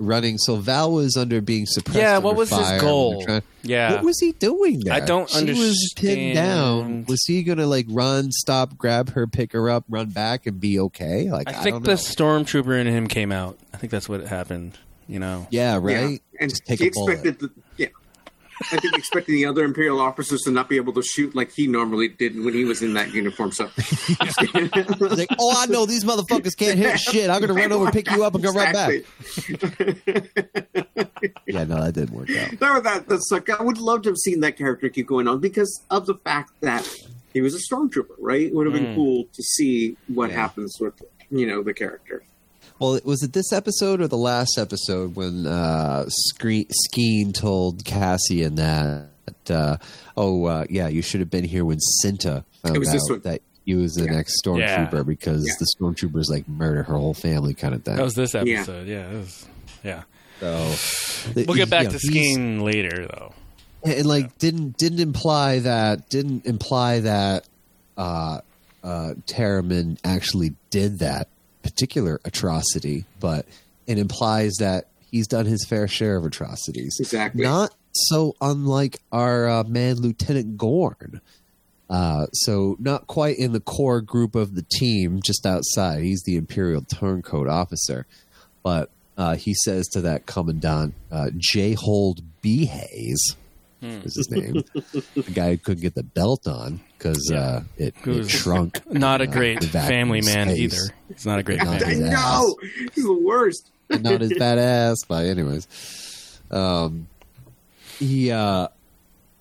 Running. 0.00 0.38
So 0.38 0.56
Val 0.56 0.90
was 0.92 1.16
under 1.16 1.40
being 1.40 1.66
suppressed. 1.66 1.98
Yeah, 1.98 2.18
what 2.18 2.34
was 2.34 2.48
his 2.50 2.58
fire 2.58 2.72
when 2.72 2.80
goal? 2.80 3.24
trying- 3.24 3.42
Yeah. 3.62 3.92
What 3.92 4.04
was 4.04 4.18
he 4.18 4.32
doing 4.32 4.80
there? 4.80 4.94
I 4.94 5.00
don't 5.00 5.28
she 5.28 5.44
was 5.44 5.92
pinned 5.94 6.34
down. 6.34 7.04
Was 7.06 7.22
he 7.26 7.42
gonna 7.42 7.66
like 7.66 7.86
run, 7.90 8.32
stop, 8.32 8.76
grab 8.78 9.10
her, 9.10 9.26
pick 9.26 9.52
her 9.52 9.68
up, 9.68 9.84
run 9.88 10.08
back, 10.08 10.46
and 10.46 10.58
be 10.58 10.80
okay? 10.80 11.30
Like 11.30 11.48
I 11.48 11.52
I, 11.52 11.62
think 11.62 11.74
don't 11.74 11.84
the 11.84 11.92
stormtrooper 11.92 12.80
in 12.80 12.86
him 12.86 13.06
came 13.06 13.30
out. 13.30 13.58
I 13.74 13.76
think 13.76 13.90
that's 13.90 14.08
what 14.08 14.22
happened. 14.26 14.78
You 15.06 15.18
know. 15.18 15.46
Yeah, 15.50 15.78
right. 15.80 16.10
Yeah. 16.10 16.16
And 16.40 16.54
take 16.66 16.78
he 16.78 16.86
expected 16.86 17.38
the 17.40 17.50
yeah. 17.54 17.62
I 18.72 18.76
think 18.76 18.96
expecting 18.98 19.34
the 19.36 19.46
other 19.46 19.64
Imperial 19.64 20.00
officers 20.00 20.42
to 20.42 20.50
not 20.50 20.68
be 20.68 20.76
able 20.76 20.92
to 20.94 21.02
shoot 21.02 21.34
like 21.34 21.50
he 21.52 21.66
normally 21.66 22.08
did 22.08 22.38
when 22.44 22.52
he 22.54 22.64
was 22.64 22.82
in 22.82 22.92
that 22.94 23.12
uniform. 23.14 23.52
So 23.52 23.70
It's 23.76 25.16
like, 25.18 25.28
oh, 25.38 25.54
I 25.56 25.66
know 25.66 25.86
these 25.86 26.04
motherfuckers 26.04 26.56
can't 26.56 26.78
hit 26.78 26.98
shit. 27.00 27.30
I'm 27.30 27.40
gonna 27.40 27.54
run 27.54 27.72
over, 27.72 27.90
pick 27.90 28.10
you 28.10 28.22
up, 28.24 28.34
and 28.34 28.44
go 28.44 28.52
right 28.52 28.74
back. 28.74 29.02
Yeah, 31.46 31.64
no, 31.64 31.82
that 31.82 31.92
didn't 31.94 32.12
work 32.14 32.30
out. 32.30 32.58
That, 32.60 32.82
that, 32.84 33.08
that's 33.08 33.30
like 33.30 33.48
I 33.50 33.62
would 33.62 33.78
love 33.78 34.02
to 34.02 34.10
have 34.10 34.18
seen 34.18 34.40
that 34.40 34.56
character 34.56 34.88
keep 34.88 35.06
going 35.06 35.28
on 35.28 35.40
because 35.40 35.82
of 35.90 36.06
the 36.06 36.14
fact 36.14 36.52
that 36.60 36.88
he 37.32 37.40
was 37.40 37.54
a 37.54 37.58
stormtrooper, 37.74 38.16
right? 38.18 38.42
It 38.42 38.54
would 38.54 38.66
have 38.66 38.74
been 38.74 38.86
Mm. 38.86 38.94
cool 38.94 39.24
to 39.32 39.42
see 39.42 39.96
what 40.08 40.30
Yeah. 40.30 40.36
happens 40.36 40.76
with 40.80 40.94
you 41.30 41.46
know 41.46 41.62
the 41.62 41.74
character. 41.74 42.22
Well, 42.80 42.98
was 43.04 43.22
it 43.22 43.32
this 43.34 43.52
episode 43.52 44.00
or 44.00 44.08
the 44.08 44.16
last 44.16 44.56
episode 44.58 45.14
when 45.14 45.46
uh, 45.46 46.06
Screen, 46.08 46.66
Skeen 46.88 47.32
told 47.34 47.84
Cassian 47.84 48.54
that, 48.56 49.06
uh, 49.50 49.76
oh, 50.16 50.44
uh, 50.46 50.64
yeah, 50.70 50.88
you 50.88 51.02
should 51.02 51.20
have 51.20 51.30
been 51.30 51.44
here 51.44 51.64
when 51.64 51.78
Cinta 52.02 52.42
found 52.62 52.76
It 52.76 52.78
was 52.78 52.88
out 52.88 52.92
this 52.92 53.02
one. 53.10 53.20
that 53.20 53.42
he 53.66 53.74
was 53.74 53.92
the 53.92 54.04
Yeah. 54.06 54.12
next 54.12 54.42
stormtrooper 54.42 54.92
Yeah. 54.94 55.02
because 55.02 55.46
Yeah. 55.46 55.52
the 55.58 55.66
stormtroopers 55.78 56.30
like 56.30 56.48
murder 56.48 56.82
her 56.84 56.96
whole 56.96 57.12
family 57.14 57.52
kind 57.52 57.74
of 57.74 57.84
thing. 57.84 57.96
That 57.96 58.02
was 58.02 58.14
this 58.14 58.34
episode. 58.34 58.88
Yeah. 58.88 59.10
it 59.10 59.14
was, 59.18 59.46
yeah. 59.84 60.02
so 60.40 60.74
We'll 61.36 61.54
get 61.56 61.68
back 61.68 61.82
you 61.82 61.88
know, 61.90 61.98
to 61.98 62.08
he's- 62.10 62.36
Skeen 62.38 62.62
later, 62.62 63.06
though. 63.06 63.34
and 63.84 64.06
like 64.06 64.38
didn't 64.38 64.78
didn't 64.78 65.00
imply 65.00 65.58
that 65.60 66.08
didn't 66.10 66.44
imply 66.46 67.00
that 67.00 67.44
uh 67.98 68.40
uh 68.82 69.14
Taramyn 69.26 69.98
actually 70.04 70.54
did 70.70 70.98
that 71.00 71.28
particular 71.62 72.20
atrocity, 72.24 73.04
but 73.18 73.46
it 73.86 73.98
implies 73.98 74.54
that 74.60 74.86
he's 75.10 75.26
done 75.26 75.46
his 75.46 75.64
fair 75.68 75.88
share 75.88 76.16
of 76.16 76.24
atrocities. 76.24 76.96
Exactly. 77.00 77.42
Not 77.42 77.74
so 77.92 78.36
unlike 78.40 79.00
our 79.12 79.48
uh, 79.48 79.64
man 79.64 79.96
Lieutenant 79.96 80.56
Gorn. 80.56 81.20
Uh, 81.88 82.26
so 82.32 82.76
not 82.78 83.08
quite 83.08 83.36
in 83.36 83.52
the 83.52 83.60
core 83.60 84.00
group 84.00 84.36
of 84.36 84.54
the 84.54 84.64
team, 84.70 85.20
just 85.24 85.44
outside. 85.44 86.02
He's 86.04 86.22
the 86.22 86.36
Imperial 86.36 86.82
Turncoat 86.82 87.48
officer, 87.48 88.06
but 88.62 88.90
uh, 89.18 89.34
he 89.34 89.54
says 89.54 89.88
to 89.88 90.00
that 90.02 90.24
commandant 90.24 90.94
uh, 91.10 91.30
J. 91.36 91.74
Hold 91.74 92.22
B. 92.42 92.66
Hayes, 92.66 93.36
is 93.82 94.14
his 94.14 94.30
name. 94.30 94.62
the 94.74 95.32
guy 95.34 95.50
who 95.50 95.58
couldn't 95.58 95.82
get 95.82 95.96
the 95.96 96.04
belt 96.04 96.46
on 96.46 96.80
because 97.00 97.32
uh, 97.32 97.62
it, 97.78 97.94
Who 98.02 98.20
it 98.20 98.28
shrunk. 98.30 98.80
Not 98.92 99.20
a 99.22 99.26
great 99.26 99.64
family 99.64 100.20
man 100.20 100.48
space. 100.48 100.58
either. 100.60 100.94
He's 101.08 101.24
not 101.26 101.38
a 101.38 101.42
great 101.42 101.58
Not 101.58 101.80
man. 101.80 101.88
his 101.88 102.00
I 102.02 102.10
know 102.12 102.56
he's 102.94 103.04
the 103.04 103.20
worst. 103.24 103.70
not 103.88 104.20
his 104.20 104.34
fat 104.36 104.58
ass. 104.58 104.98
But 105.08 105.24
anyways, 105.26 106.40
um, 106.50 107.08
he 107.98 108.30
uh, 108.30 108.68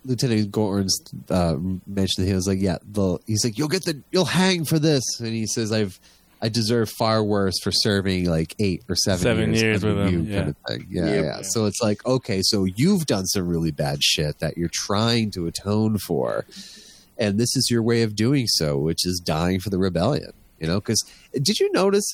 Lieutenant 0.05 0.51
Gorns 0.51 0.91
uh, 1.29 1.57
mentioned 1.85 2.25
that 2.25 2.29
he 2.29 2.33
was 2.33 2.47
like, 2.47 2.59
yeah, 2.61 2.77
the 2.89 3.17
he's 3.27 3.43
like, 3.43 3.57
you'll 3.57 3.67
get 3.67 3.83
the 3.83 4.01
you'll 4.11 4.25
hang 4.25 4.63
for 4.65 4.79
this, 4.79 5.03
and 5.19 5.29
he 5.29 5.45
says, 5.45 5.71
I've 5.71 5.99
I 6.41 6.47
deserve 6.47 6.89
far 6.97 7.21
worse 7.21 7.59
for 7.61 7.69
serving 7.73 8.23
like 8.29 8.55
eight 8.59 8.83
or 8.87 8.95
seven, 8.95 9.19
Seven 9.19 9.53
years 9.53 9.83
under 9.83 10.03
with 10.05 10.13
you, 10.13 10.19
him, 10.19 10.25
kind 10.25 10.31
yeah. 10.33 10.39
of 10.47 10.55
thing. 10.79 10.87
Yeah, 10.89 11.05
Yep. 11.05 11.23
yeah. 11.25 11.41
So 11.43 11.65
it's 11.65 11.81
like, 11.81 12.05
okay, 12.05 12.39
so 12.41 12.63
you've 12.77 13.05
done 13.07 13.25
some 13.25 13.45
really 13.45 13.71
bad 13.71 14.01
shit 14.01 14.39
that 14.39 14.57
you're 14.57 14.69
trying 14.71 15.31
to 15.31 15.47
atone 15.47 15.97
for, 15.97 16.45
and 17.19 17.37
this 17.39 17.55
is 17.55 17.69
your 17.69 17.83
way 17.83 18.01
of 18.01 18.15
doing 18.15 18.47
so, 18.47 18.77
which 18.77 19.05
is 19.05 19.21
dying 19.23 19.59
for 19.59 19.69
the 19.69 19.77
rebellion. 19.77 20.31
You 20.59 20.67
know, 20.67 20.79
because 20.79 21.03
did 21.33 21.59
you 21.59 21.71
notice 21.71 22.05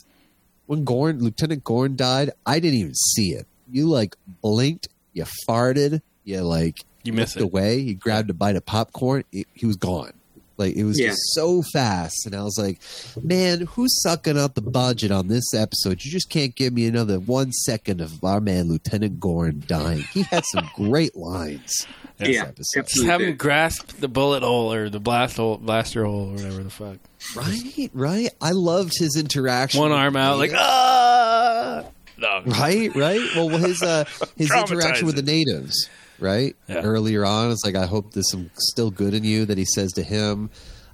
when 0.66 0.84
Gorn, 0.84 1.20
Lieutenant 1.20 1.64
Gorn 1.64 1.96
died, 1.96 2.32
I 2.46 2.60
didn't 2.60 2.80
even 2.80 2.96
see 2.96 3.30
it. 3.30 3.48
You 3.72 3.88
like 3.88 4.16
blinked, 4.42 4.88
you 5.14 5.26
farted, 5.48 6.02
you 6.24 6.42
like 6.42 6.80
You 7.04 7.14
missed 7.14 7.40
away. 7.40 7.84
He 7.84 7.94
grabbed 7.94 8.30
a 8.30 8.34
bite 8.34 8.56
of 8.56 8.66
popcorn. 8.66 9.24
It, 9.32 9.48
he 9.54 9.66
was 9.66 9.76
gone. 9.76 10.14
Like 10.58 10.76
it 10.76 10.84
was 10.86 11.00
Yeah. 11.00 11.08
just 11.10 11.22
so 11.34 11.62
fast, 11.74 12.26
and 12.26 12.34
I 12.36 12.44
was 12.44 12.58
like, 12.58 12.80
"Man, 13.22 13.62
who's 13.62 14.02
sucking 14.02 14.38
up 14.38 14.56
the 14.56 14.62
budget 14.62 15.12
on 15.12 15.28
this 15.28 15.54
episode? 15.54 16.04
You 16.04 16.12
just 16.12 16.30
can't 16.30 16.56
give 16.56 16.74
me 16.74 16.86
another 16.88 17.20
one 17.20 17.52
second 17.52 18.02
of 18.02 18.24
our 18.24 18.40
man 18.40 18.70
Lieutenant 18.70 19.20
Gorn 19.20 19.64
dying. 19.68 20.04
He 20.14 20.22
had 20.24 20.44
some 20.46 20.70
great 20.76 21.16
lines. 21.16 21.86
This 22.18 22.30
Yeah, 22.30 22.44
episode. 22.44 22.88
Just 22.88 23.06
have 23.06 23.20
him 23.22 23.36
grasp 23.36 23.98
the 24.00 24.08
bullet 24.08 24.42
hole 24.44 24.72
or 24.72 24.90
the 24.90 25.02
blast 25.02 25.36
hole, 25.36 25.58
blaster 25.58 26.06
hole, 26.06 26.30
or 26.30 26.34
whatever 26.36 26.64
the 26.64 26.70
fuck. 26.70 26.98
right, 27.36 27.90
right. 27.94 28.30
I 28.40 28.52
loved 28.52 28.94
his 28.98 29.18
interaction. 29.18 29.82
One 29.82 29.92
arm 29.92 30.16
out, 30.16 30.38
like 30.38 30.52
ah. 30.56 31.84
No. 32.18 32.42
right, 32.46 32.96
right. 32.96 33.20
Well, 33.36 33.50
his 33.50 33.82
uh, 33.82 34.06
his 34.38 34.50
interaction 34.50 35.06
with 35.06 35.18
the 35.18 35.22
natives, 35.22 35.90
right? 36.20 36.56
Yeah. 36.68 36.82
Earlier 36.82 37.26
on, 37.26 37.52
it's 37.52 37.64
like 37.66 37.76
I 37.76 37.86
hope 37.86 38.12
there's 38.14 38.30
some 38.32 38.50
still 38.58 38.92
good 38.92 39.14
in 39.14 39.24
you 39.24 39.46
that 39.46 39.58
he 39.58 39.66
says 39.66 39.92
to 39.94 40.04
him, 40.04 40.50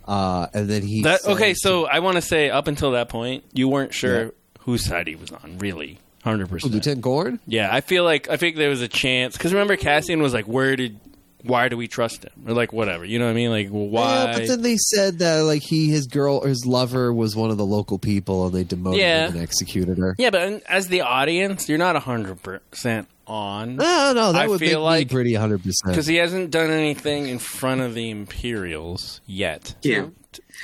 uh, 0.07 0.47
and 0.53 0.69
then 0.69 0.81
he 0.81 1.03
That 1.03 1.25
okay? 1.25 1.53
to- 1.53 1.59
So 1.59 1.85
I 1.87 1.99
want 1.99 2.15
to 2.15 2.21
say, 2.21 2.49
up 2.49 2.67
until 2.67 2.91
that 2.91 3.09
point, 3.09 3.43
you 3.53 3.67
weren't 3.67 3.93
sure 3.93 4.33
whose 4.61 4.85
side 4.85 5.07
he 5.07 5.15
was 5.15 5.31
on, 5.31 5.57
really, 5.59 5.99
Hundred 6.23 6.49
percent, 6.49 6.73
Lieutenant 6.73 7.01
Gorn. 7.01 7.39
Yeah, 7.47 7.69
I 7.73 7.81
feel 7.81 8.03
like 8.03 8.29
I 8.29 8.37
think 8.37 8.55
there 8.55 8.69
was 8.69 8.81
a 8.81 8.87
chance 8.87 9.35
because 9.37 9.53
remember 9.53 9.75
Cassian 9.75 10.21
was 10.21 10.33
like, 10.35 10.45
"Where 10.45 10.75
did, 10.75 10.99
why 11.43 11.67
do 11.67 11.75
we 11.77 11.87
trust 11.87 12.23
him?" 12.23 12.31
Or 12.47 12.53
like 12.53 12.71
whatever, 12.71 13.03
you 13.03 13.17
know 13.17 13.25
what 13.25 13.31
I 13.31 13.33
mean? 13.33 13.49
Like, 13.49 13.69
well, 13.71 13.87
why? 13.87 14.25
Yeah, 14.25 14.37
but 14.37 14.47
then 14.47 14.61
they 14.61 14.77
said 14.77 15.17
that 15.19 15.39
like 15.45 15.63
he, 15.63 15.89
his 15.89 16.05
girl, 16.05 16.41
his 16.41 16.63
lover 16.63 17.11
was 17.11 17.35
one 17.35 17.49
of 17.49 17.57
the 17.57 17.65
local 17.65 17.97
people, 17.97 18.45
and 18.45 18.53
they 18.55 18.63
demoted 18.63 18.99
Yeah. 18.99 19.29
him 19.29 19.33
and 19.33 19.41
executed 19.41 19.97
her. 19.97 20.13
yeah, 20.19 20.29
but 20.29 20.61
as 20.69 20.89
the 20.89 21.01
audience, 21.01 21.67
you're 21.67 21.79
not 21.79 21.95
hundred 21.95 22.43
percent 22.43 23.07
on 23.31 23.77
No, 23.77 24.11
no, 24.13 24.31
that 24.33 24.41
I 24.41 24.47
would 24.47 24.59
feel 24.59 24.79
make 24.81 24.83
like- 24.83 25.07
me 25.07 25.13
pretty 25.13 25.33
hundred 25.33 25.59
percent. 25.63 25.91
because 25.93 26.05
he 26.05 26.17
hasn't 26.17 26.51
done 26.51 26.69
anything 26.69 27.27
in 27.27 27.39
front 27.39 27.81
of 27.81 27.93
the 27.95 28.09
Imperials 28.09 29.21
yet. 29.25 29.73
Yeah. 29.81 30.07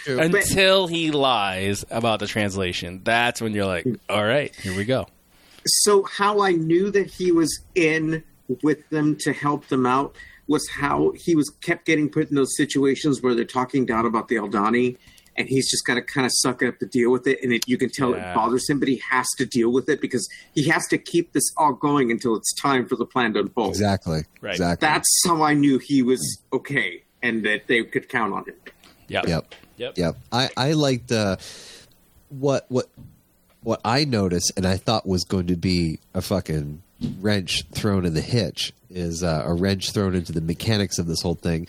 Until 0.05 0.87
he 0.87 1.11
lies 1.11 1.83
about 1.89 2.19
the 2.19 2.27
translation, 2.27 3.01
that's 3.03 3.41
when 3.41 3.53
you're 3.53 3.65
like, 3.65 3.85
"All 4.09 4.23
right, 4.23 4.55
here 4.55 4.75
we 4.75 4.85
go." 4.85 5.07
So 5.65 6.03
how 6.03 6.41
I 6.41 6.51
knew 6.51 6.91
that 6.91 7.07
he 7.07 7.31
was 7.31 7.59
in 7.75 8.23
with 8.61 8.87
them 8.89 9.15
to 9.17 9.33
help 9.33 9.67
them 9.67 9.85
out 9.85 10.15
was 10.47 10.65
how 10.69 11.11
he 11.17 11.35
was 11.35 11.49
kept 11.61 11.85
getting 11.85 12.07
put 12.09 12.29
in 12.29 12.35
those 12.35 12.55
situations 12.55 13.21
where 13.21 13.35
they're 13.35 13.43
talking 13.43 13.85
down 13.85 14.05
about 14.05 14.29
the 14.29 14.35
Aldhani, 14.35 14.95
and 15.37 15.47
he's 15.47 15.69
just 15.69 15.85
got 15.85 15.95
to 15.95 16.01
kind 16.01 16.25
of 16.25 16.31
suck 16.33 16.61
it 16.61 16.67
up 16.67 16.79
to 16.79 16.85
deal 16.85 17.11
with 17.11 17.27
it, 17.27 17.39
and 17.43 17.53
it, 17.53 17.63
you 17.67 17.77
can 17.77 17.89
tell 17.89 18.11
Yeah. 18.11 18.31
it 18.31 18.35
bothers 18.35 18.67
him, 18.69 18.79
but 18.79 18.87
he 18.87 19.01
has 19.09 19.27
to 19.37 19.45
deal 19.45 19.71
with 19.71 19.87
it 19.89 20.01
because 20.01 20.27
he 20.55 20.67
has 20.69 20.87
to 20.87 20.97
keep 20.97 21.33
this 21.33 21.51
all 21.57 21.73
going 21.73 22.11
until 22.11 22.35
it's 22.35 22.53
time 22.55 22.87
for 22.87 22.95
the 22.95 23.05
plan 23.05 23.33
to 23.33 23.39
unfold. 23.41 23.69
exactly, 23.69 24.21
Right. 24.41 24.51
exactly. 24.51 24.85
That's 24.87 25.21
how 25.25 25.43
I 25.43 25.53
knew 25.53 25.77
he 25.77 26.01
was 26.01 26.41
okay 26.51 27.03
and 27.21 27.45
that 27.45 27.67
they 27.67 27.83
could 27.83 28.09
count 28.09 28.33
on 28.33 28.45
him. 28.45 28.55
Yep. 29.09 29.27
Yep. 29.27 29.55
Yep. 29.77 29.97
Yep. 29.97 30.17
I 30.31 30.49
I 30.57 30.71
liked 30.73 31.11
uh, 31.11 31.37
what 32.29 32.65
what 32.69 32.87
what 33.61 33.79
I 33.85 34.05
noticed, 34.05 34.53
and 34.57 34.65
I 34.65 34.77
thought 34.77 35.05
was 35.05 35.23
going 35.23 35.47
to 35.47 35.55
be 35.55 35.99
a 36.13 36.21
fucking 36.21 36.81
wrench 37.19 37.63
thrown 37.73 38.05
in 38.05 38.13
the 38.13 38.21
hitch 38.21 38.73
is 38.89 39.21
uh, 39.23 39.43
a 39.45 39.53
wrench 39.53 39.91
thrown 39.91 40.15
into 40.15 40.31
the 40.31 40.41
mechanics 40.41 40.97
of 40.97 41.05
this 41.07 41.21
whole 41.21 41.35
thing. 41.35 41.67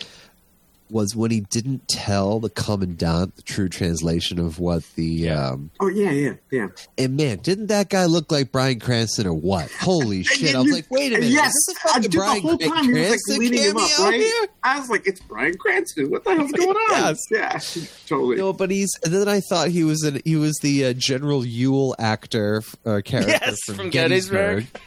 Was 0.90 1.14
when 1.14 1.30
he 1.30 1.40
didn't 1.40 1.86
tell 1.88 2.40
the 2.40 2.50
commandant 2.50 3.36
the 3.36 3.42
true 3.42 3.68
translation 3.68 4.38
of 4.38 4.58
what 4.58 4.82
the 4.94 5.30
um, 5.30 5.70
Oh 5.80 5.88
yeah, 5.88 6.10
yeah, 6.10 6.34
yeah. 6.50 6.68
and 6.96 7.16
man, 7.16 7.38
didn't 7.38 7.66
that 7.68 7.88
guy 7.90 8.06
look 8.06 8.32
like 8.32 8.52
Bryan 8.52 8.80
Cranston 8.80 9.26
or 9.26 9.34
what? 9.34 9.70
Holy 9.72 10.22
shit! 10.22 10.54
I 10.54 10.60
was 10.60 10.72
like, 10.72 10.86
wait 10.90 11.12
a 11.12 11.16
minute, 11.18 11.30
Yes, 11.30 11.48
is 11.54 11.64
this 11.68 11.76
a 11.76 11.80
I 11.80 11.92
fucking 11.92 12.02
did 12.02 12.12
the 12.12 12.16
Bryan 12.18 12.42
whole 12.42 12.58
time 12.58 12.84
he 12.84 12.92
was 12.92 12.98
like 13.00 13.08
Cranston 13.08 13.38
leading 13.38 13.62
him 13.62 13.76
up, 13.76 13.98
right? 13.98 14.14
here? 14.20 14.46
I 14.62 14.78
was 14.80 14.90
like, 14.90 15.06
it's 15.06 15.20
Bryan 15.20 15.56
Cranston. 15.58 16.10
What 16.10 16.24
the 16.24 16.34
hell's 16.34 16.52
going 16.52 16.68
on? 16.76 17.16
Yes. 17.30 17.76
Yeah, 17.76 17.86
totally. 18.06 18.36
No, 18.36 18.52
but 18.52 18.70
he's. 18.70 18.90
And 19.04 19.12
then 19.12 19.28
I 19.28 19.40
thought 19.40 19.68
he 19.68 19.84
was 19.84 20.02
an 20.02 20.20
he 20.24 20.36
was 20.36 20.54
the 20.62 20.86
uh, 20.86 20.92
General 20.94 21.44
Yule 21.44 21.94
actor 21.98 22.62
uh, 22.86 23.00
character 23.04 23.32
Yes, 23.32 23.58
from, 23.66 23.74
from 23.76 23.90
Gettysburg. 23.90 24.58
Gettysburg. 24.64 24.82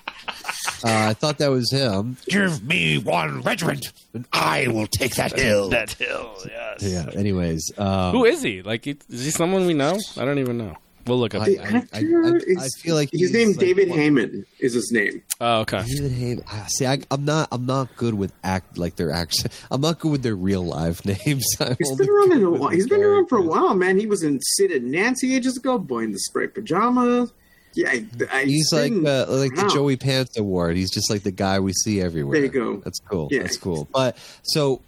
Uh, 0.83 1.09
I 1.09 1.13
thought 1.13 1.37
that 1.39 1.49
was 1.51 1.71
him. 1.71 2.17
Give 2.27 2.63
me 2.63 2.97
one 2.97 3.41
regiment, 3.41 3.91
and 4.13 4.25
I 4.33 4.67
will 4.67 4.87
take 4.87 5.15
that 5.15 5.33
hill. 5.39 5.69
That 5.69 5.91
hill, 5.91 6.35
yes. 6.45 6.83
Yeah. 6.83 7.09
Anyways, 7.19 7.71
um, 7.77 8.11
Who 8.13 8.25
is 8.25 8.41
he? 8.41 8.61
Like, 8.61 8.87
is 8.87 8.97
he 9.09 9.31
someone 9.31 9.65
we 9.65 9.73
know? 9.73 9.97
I 10.17 10.25
don't 10.25 10.39
even 10.39 10.57
know. 10.57 10.75
We'll 11.07 11.17
look 11.17 11.33
up. 11.33 11.41
I- 11.41 11.45
The 11.45 11.59
I- 11.59 11.63
actor 11.63 12.25
I- 12.25 12.29
I 12.61 12.63
is- 12.65 12.77
feel 12.79 12.93
like 12.93 13.09
his 13.11 13.21
he's 13.21 13.33
name's 13.33 13.57
like 13.57 13.65
David 13.65 13.89
one- 13.89 13.97
Hayman 13.97 14.45
is 14.59 14.73
his 14.75 14.91
name. 14.91 15.23
oh, 15.41 15.61
okay. 15.61 15.83
David 15.87 16.11
Hayman. 16.11 16.43
Ah, 16.47 16.65
See, 16.69 16.85
I, 16.85 16.99
I'm 17.09 17.25
not. 17.25 17.47
I'm 17.51 17.65
not 17.65 17.95
good 17.97 18.13
with 18.13 18.31
act 18.43 18.77
like 18.77 18.97
their 18.97 19.11
action. 19.11 19.49
I'm 19.71 19.81
not 19.81 19.97
good 19.99 20.11
with 20.11 20.21
their 20.21 20.35
real 20.35 20.63
live 20.63 21.03
names. 21.25 21.43
I'm 21.59 21.75
He's 21.79 21.89
only 21.91 22.05
been 22.05 22.13
around 22.15 22.31
in 22.33 22.43
a 22.43 22.51
while. 22.51 22.69
He's 22.69 22.87
been 22.87 23.01
around 23.01 23.29
for 23.29 23.39
a 23.39 23.41
while, 23.41 23.73
man. 23.73 23.97
He 23.99 24.05
was 24.05 24.21
in 24.21 24.39
Sid 24.41 24.69
and 24.71 24.91
Nancy 24.91 25.35
ages 25.35 25.57
ago, 25.57 25.79
Boy 25.79 26.03
in 26.03 26.11
the 26.11 26.19
Striped 26.19 26.53
Pajamas. 26.53 27.33
Yeah, 27.73 27.89
I, 27.89 28.05
I, 28.31 28.43
He's 28.43 28.69
like 28.73 28.91
uh, 28.91 29.25
like 29.29 29.55
the. 29.55 29.69
Joey 29.73 29.95
Pants 29.97 30.37
Award. 30.37 30.75
He's 30.75 30.91
just 30.91 31.09
like 31.09 31.23
the 31.23 31.31
guy 31.31 31.59
we 31.59 31.73
see 31.73 32.01
everywhere. 32.01 32.33
There 32.35 32.45
you 32.45 32.51
go. 32.51 32.77
That's 32.77 32.99
cool. 32.99 33.29
Yeah. 33.31 33.43
That's 33.43 33.57
cool. 33.57 33.87
But 33.93 34.17
so 34.43 34.81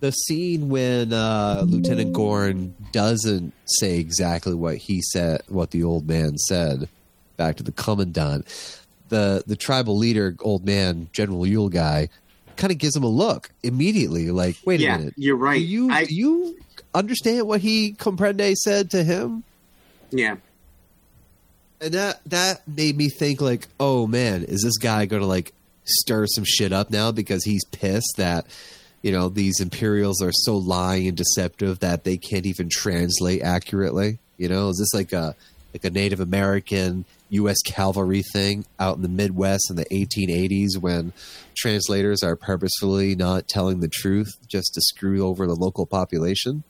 the 0.00 0.12
scene 0.12 0.68
when 0.68 1.12
uh, 1.12 1.64
Lieutenant 1.66 2.12
Gorn 2.12 2.74
doesn't 2.92 3.52
say 3.66 3.98
exactly 3.98 4.54
what 4.54 4.76
he 4.76 5.02
said, 5.02 5.42
what 5.48 5.72
the 5.72 5.82
old 5.82 6.06
man 6.08 6.36
said, 6.38 6.88
back 7.36 7.56
to 7.56 7.62
the 7.64 7.72
commandant. 7.72 8.46
The 9.08 9.42
the 9.46 9.56
tribal 9.56 9.96
leader, 9.96 10.36
old 10.40 10.64
man, 10.64 11.08
General 11.12 11.46
Yule 11.46 11.68
guy, 11.70 12.08
kind 12.56 12.70
of 12.70 12.78
gives 12.78 12.94
him 12.94 13.02
a 13.02 13.08
look 13.08 13.50
immediately. 13.62 14.30
Like, 14.30 14.56
wait 14.64 14.80
a 14.80 14.98
minute, 14.98 15.14
you're 15.16 15.34
right. 15.36 15.58
Do 15.58 15.64
you 15.64 15.90
I- 15.90 16.04
do 16.04 16.14
you 16.14 16.58
understand 16.94 17.48
what 17.48 17.60
he 17.60 17.94
comprende 17.94 18.54
said 18.54 18.90
to 18.92 19.02
him? 19.02 19.42
Yeah, 20.10 20.36
And 21.80 21.94
that 21.94 22.20
that 22.26 22.66
made 22.66 22.96
me 22.96 23.08
think 23.08 23.40
like, 23.40 23.68
oh 23.78 24.06
man, 24.06 24.44
is 24.44 24.62
this 24.62 24.78
guy 24.78 25.06
going 25.06 25.22
to 25.22 25.28
like 25.28 25.52
stir 25.84 26.26
some 26.26 26.44
shit 26.44 26.72
up 26.72 26.90
now 26.90 27.12
because 27.12 27.44
he's 27.44 27.64
pissed 27.66 28.14
that 28.16 28.46
you 29.02 29.12
know 29.12 29.28
these 29.28 29.60
Imperials 29.60 30.20
are 30.20 30.32
so 30.32 30.56
lying 30.56 31.06
and 31.06 31.16
deceptive 31.16 31.80
that 31.80 32.04
they 32.04 32.16
can't 32.16 32.46
even 32.46 32.68
translate 32.70 33.42
accurately. 33.42 34.18
You 34.36 34.48
know, 34.48 34.68
is 34.70 34.78
this 34.78 34.98
like 34.98 35.12
a 35.12 35.36
like 35.72 35.84
a 35.84 35.90
Native 35.90 36.20
American 36.20 37.04
U.S. 37.30 37.60
cavalry 37.64 38.22
thing 38.22 38.64
out 38.80 38.96
in 38.96 39.02
the 39.02 39.08
Midwest 39.08 39.70
in 39.70 39.76
the 39.76 39.84
1880s 39.86 40.78
when 40.78 41.12
translators 41.56 42.22
are 42.22 42.36
purposefully 42.36 43.14
not 43.14 43.48
telling 43.48 43.80
the 43.80 43.88
truth 43.88 44.38
just 44.48 44.72
to 44.74 44.80
screw 44.80 45.26
over 45.26 45.46
the 45.46 45.54
local 45.54 45.86
population? 45.86 46.64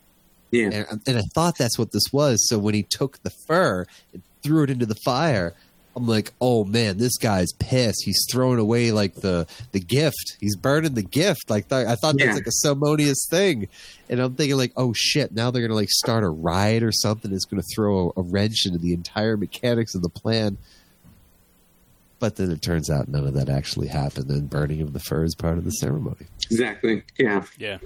yeah. 0.50 0.84
And, 0.90 1.00
and 1.06 1.18
I 1.18 1.22
thought 1.34 1.59
that's 1.59 1.78
what 1.78 1.92
this 1.92 2.12
was. 2.12 2.46
So 2.48 2.59
when 2.59 2.74
he 2.74 2.82
took 2.82 3.22
the 3.22 3.32
fur 3.46 3.86
and 4.12 4.22
threw 4.43 4.62
it 4.64 4.70
into 4.70 4.86
the 4.86 4.95
fire, 5.05 5.55
I'm 5.97 6.07
like, 6.07 6.32
oh 6.41 6.64
man, 6.64 6.99
this 6.99 7.16
guy's 7.18 7.53
pissed. 7.59 8.03
He's 8.05 8.24
throwing 8.30 8.59
away 8.61 8.93
like 8.93 9.14
the 9.16 9.47
the 9.72 9.80
gift. 9.80 10.36
He's 10.41 10.55
burning 10.55 10.95
the 10.95 11.03
gift. 11.03 11.49
Like 11.51 11.68
th- 11.68 11.86
I 11.89 11.97
thought 11.97 12.14
Yeah. 12.18 12.26
that's 12.26 12.39
like 12.39 12.47
a 12.47 12.53
ceremonious 12.53 13.26
thing, 13.28 13.66
and 14.09 14.20
I'm 14.20 14.34
thinking 14.36 14.57
like, 14.57 14.72
oh 14.76 14.93
shit, 14.95 15.32
now 15.32 15.51
they're 15.51 15.62
gonna 15.62 15.74
like 15.74 15.91
start 15.91 16.22
a 16.22 16.28
riot 16.28 16.82
or 16.84 16.93
something. 16.93 17.32
It's 17.32 17.47
gonna 17.47 17.62
throw 17.74 18.12
a, 18.16 18.20
a 18.20 18.22
wrench 18.22 18.64
into 18.66 18.78
the 18.78 18.93
entire 18.93 19.36
mechanics 19.36 19.95
of 19.97 20.03
the 20.03 20.09
plan. 20.09 20.57
But 22.20 22.34
then 22.36 22.51
it 22.51 22.62
turns 22.62 22.91
out 22.91 23.09
none 23.09 23.26
of 23.26 23.34
that 23.34 23.49
actually 23.49 23.89
happened, 23.89 24.28
and 24.30 24.51
burning 24.51 24.80
of 24.80 24.93
the 24.93 24.99
fur 25.01 25.24
is 25.24 25.34
part 25.36 25.57
of 25.59 25.64
the 25.64 25.70
ceremony. 25.70 26.26
Exactly. 26.51 27.03
Yeah. 27.16 27.45
Yeah. 27.59 27.78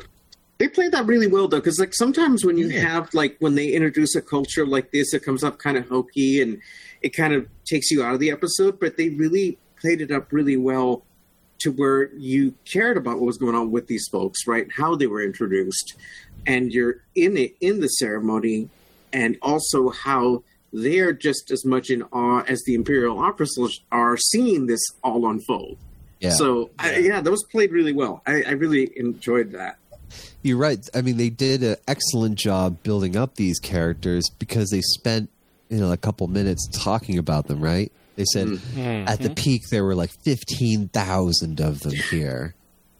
They 0.63 0.69
played 0.69 0.93
that 0.93 1.07
really 1.07 1.27
well 1.27 1.49
though, 1.49 1.59
because 1.59 1.81
like 1.81 1.93
sometimes 1.93 2.45
when 2.45 2.57
you 2.57 2.69
have 2.69 3.13
like 3.15 3.35
when 3.41 3.57
they 3.57 3.73
introduce 3.73 4.15
a 4.15 4.23
culture 4.23 4.65
like 4.65 4.93
this, 4.93 5.13
it 5.13 5.25
comes 5.25 5.43
up 5.43 5.59
kind 5.59 5.77
of 5.77 5.89
hokey 5.89 6.41
and 6.41 6.61
it 7.01 7.17
kind 7.17 7.35
of 7.35 7.49
takes 7.65 7.91
you 7.91 8.05
out 8.05 8.15
of 8.15 8.21
the 8.21 8.31
episode. 8.31 8.79
But 8.79 8.97
they 8.97 9.09
really 9.09 9.59
played 9.81 10.01
it 10.01 10.13
up 10.13 10.31
really 10.31 10.57
well 10.57 11.03
to 11.63 11.73
where 11.73 12.15
you 12.15 12.55
cared 12.65 12.97
about 12.97 13.17
what 13.17 13.27
was 13.27 13.39
going 13.39 13.57
on 13.57 13.73
with 13.73 13.89
these 13.89 14.07
folks, 14.07 14.47
right? 14.47 14.69
How 14.71 14.95
they 14.95 15.09
were 15.09 15.21
introduced, 15.21 15.97
and 16.47 16.73
you're 16.73 17.03
in 17.17 17.37
it 17.37 17.57
in 17.61 17.81
the 17.81 17.89
ceremony, 17.89 18.69
and 19.13 19.39
also 19.43 19.89
how 19.89 20.45
they're 20.73 21.13
just 21.13 21.51
as 21.51 21.65
much 21.65 21.91
in 21.91 22.05
awe 22.13 22.45
as 22.47 22.63
the 22.67 22.75
imperial 22.75 23.19
officers 23.19 23.83
are 23.91 24.17
seeing 24.17 24.67
this 24.67 24.93
all 25.03 25.29
unfold. 25.29 25.77
Yeah. 26.21 26.31
So 26.31 26.71
I, 26.79 26.99
yeah, 26.99 27.21
those 27.21 27.43
played 27.43 27.73
really 27.73 27.93
well. 27.93 28.23
I, 28.29 28.45
I 28.45 28.51
really 28.53 28.93
enjoyed 28.97 29.51
that. 29.55 29.79
You're 30.43 30.59
right. 30.59 30.79
I 30.95 31.03
mean, 31.03 31.17
they 31.17 31.31
did 31.31 31.63
an 31.63 31.77
excellent 31.87 32.37
job 32.39 32.83
building 32.83 33.17
up 33.17 33.37
these 33.37 33.59
characters 33.59 34.25
because 34.39 34.71
they 34.71 34.81
spent 34.81 35.31
you 35.69 35.79
know 35.79 35.93
a 35.93 35.97
couple 35.97 36.27
minutes 36.29 36.69
talking 36.73 37.19
about 37.19 37.47
them. 37.47 37.61
Right? 37.61 37.93
They 38.17 38.25
said 38.33 38.49
Mm-hmm. 38.49 39.09
at 39.09 39.21
the 39.21 39.31
peak 39.31 39.63
there 39.71 39.85
were 39.85 39.95
like 39.95 40.11
fifteen 40.23 40.89
thousand 40.89 41.61
of 41.61 41.81
them 41.81 41.95
here, 42.11 42.55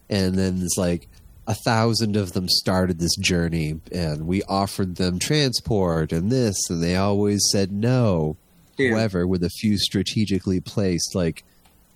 and 0.09 0.35
then 0.35 0.59
it's 0.61 0.77
like 0.77 1.07
a 1.45 1.53
thousand 1.53 2.15
of 2.15 2.31
them 2.31 2.47
started 2.47 2.99
this 2.99 3.15
journey, 3.17 3.79
and 3.91 4.25
we 4.25 4.41
offered 4.43 4.95
them 4.95 5.19
transport 5.19 6.11
and 6.13 6.31
this, 6.31 6.55
and 6.69 6.81
they 6.81 6.95
always 6.95 7.41
said 7.51 7.71
no. 7.71 8.37
Yeah. 8.77 8.91
However, 8.91 9.27
with 9.27 9.43
a 9.43 9.49
few 9.49 9.77
strategically 9.77 10.59
placed 10.61 11.13
like 11.13 11.43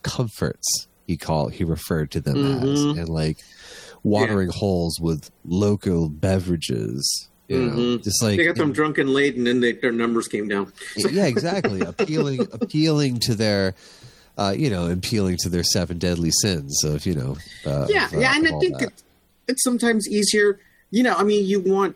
comforts, 0.03 0.87
he 1.07 1.17
called 1.17 1.53
he 1.53 1.63
referred 1.63 2.11
to 2.11 2.21
them 2.21 2.37
as, 2.37 2.79
Mhm. 2.79 2.99
and 2.99 3.09
like 3.09 3.37
watering 4.03 4.49
holes 4.49 4.99
with 4.99 5.29
local 5.45 6.09
beverages. 6.09 7.27
You 7.47 7.59
know, 7.65 7.75
Mhm. 7.75 8.03
just 8.03 8.21
like 8.21 8.37
they 8.37 8.45
got 8.45 8.55
them 8.57 8.73
drunk 8.73 8.97
and 8.97 9.09
late, 9.09 9.35
and 9.35 9.47
then 9.47 9.61
they, 9.61 9.71
their 9.71 9.91
numbers 9.93 10.27
came 10.27 10.47
down. 10.49 10.71
Yeah, 10.97 11.27
exactly. 11.27 11.79
appealing, 11.81 12.41
appealing 12.51 13.19
to 13.21 13.35
their, 13.35 13.73
uh, 14.37 14.53
you 14.57 14.69
know, 14.69 14.89
appealing 14.91 15.37
to 15.41 15.49
their 15.49 15.63
seven 15.63 15.97
deadly 15.97 16.31
sins. 16.31 16.83
Of 16.83 17.05
you 17.05 17.15
know, 17.15 17.37
uh, 17.65 17.87
yeah, 17.89 18.05
of, 18.07 18.13
uh, 18.15 18.19
yeah, 18.19 18.35
and 18.35 18.47
I 18.47 18.59
think 18.59 18.79
that. 18.79 18.87
it, 18.89 19.03
it's 19.47 19.63
sometimes 19.63 20.09
easier. 20.09 20.59
You 20.91 21.03
know, 21.03 21.13
I 21.15 21.23
mean, 21.23 21.45
you 21.45 21.59
want 21.61 21.95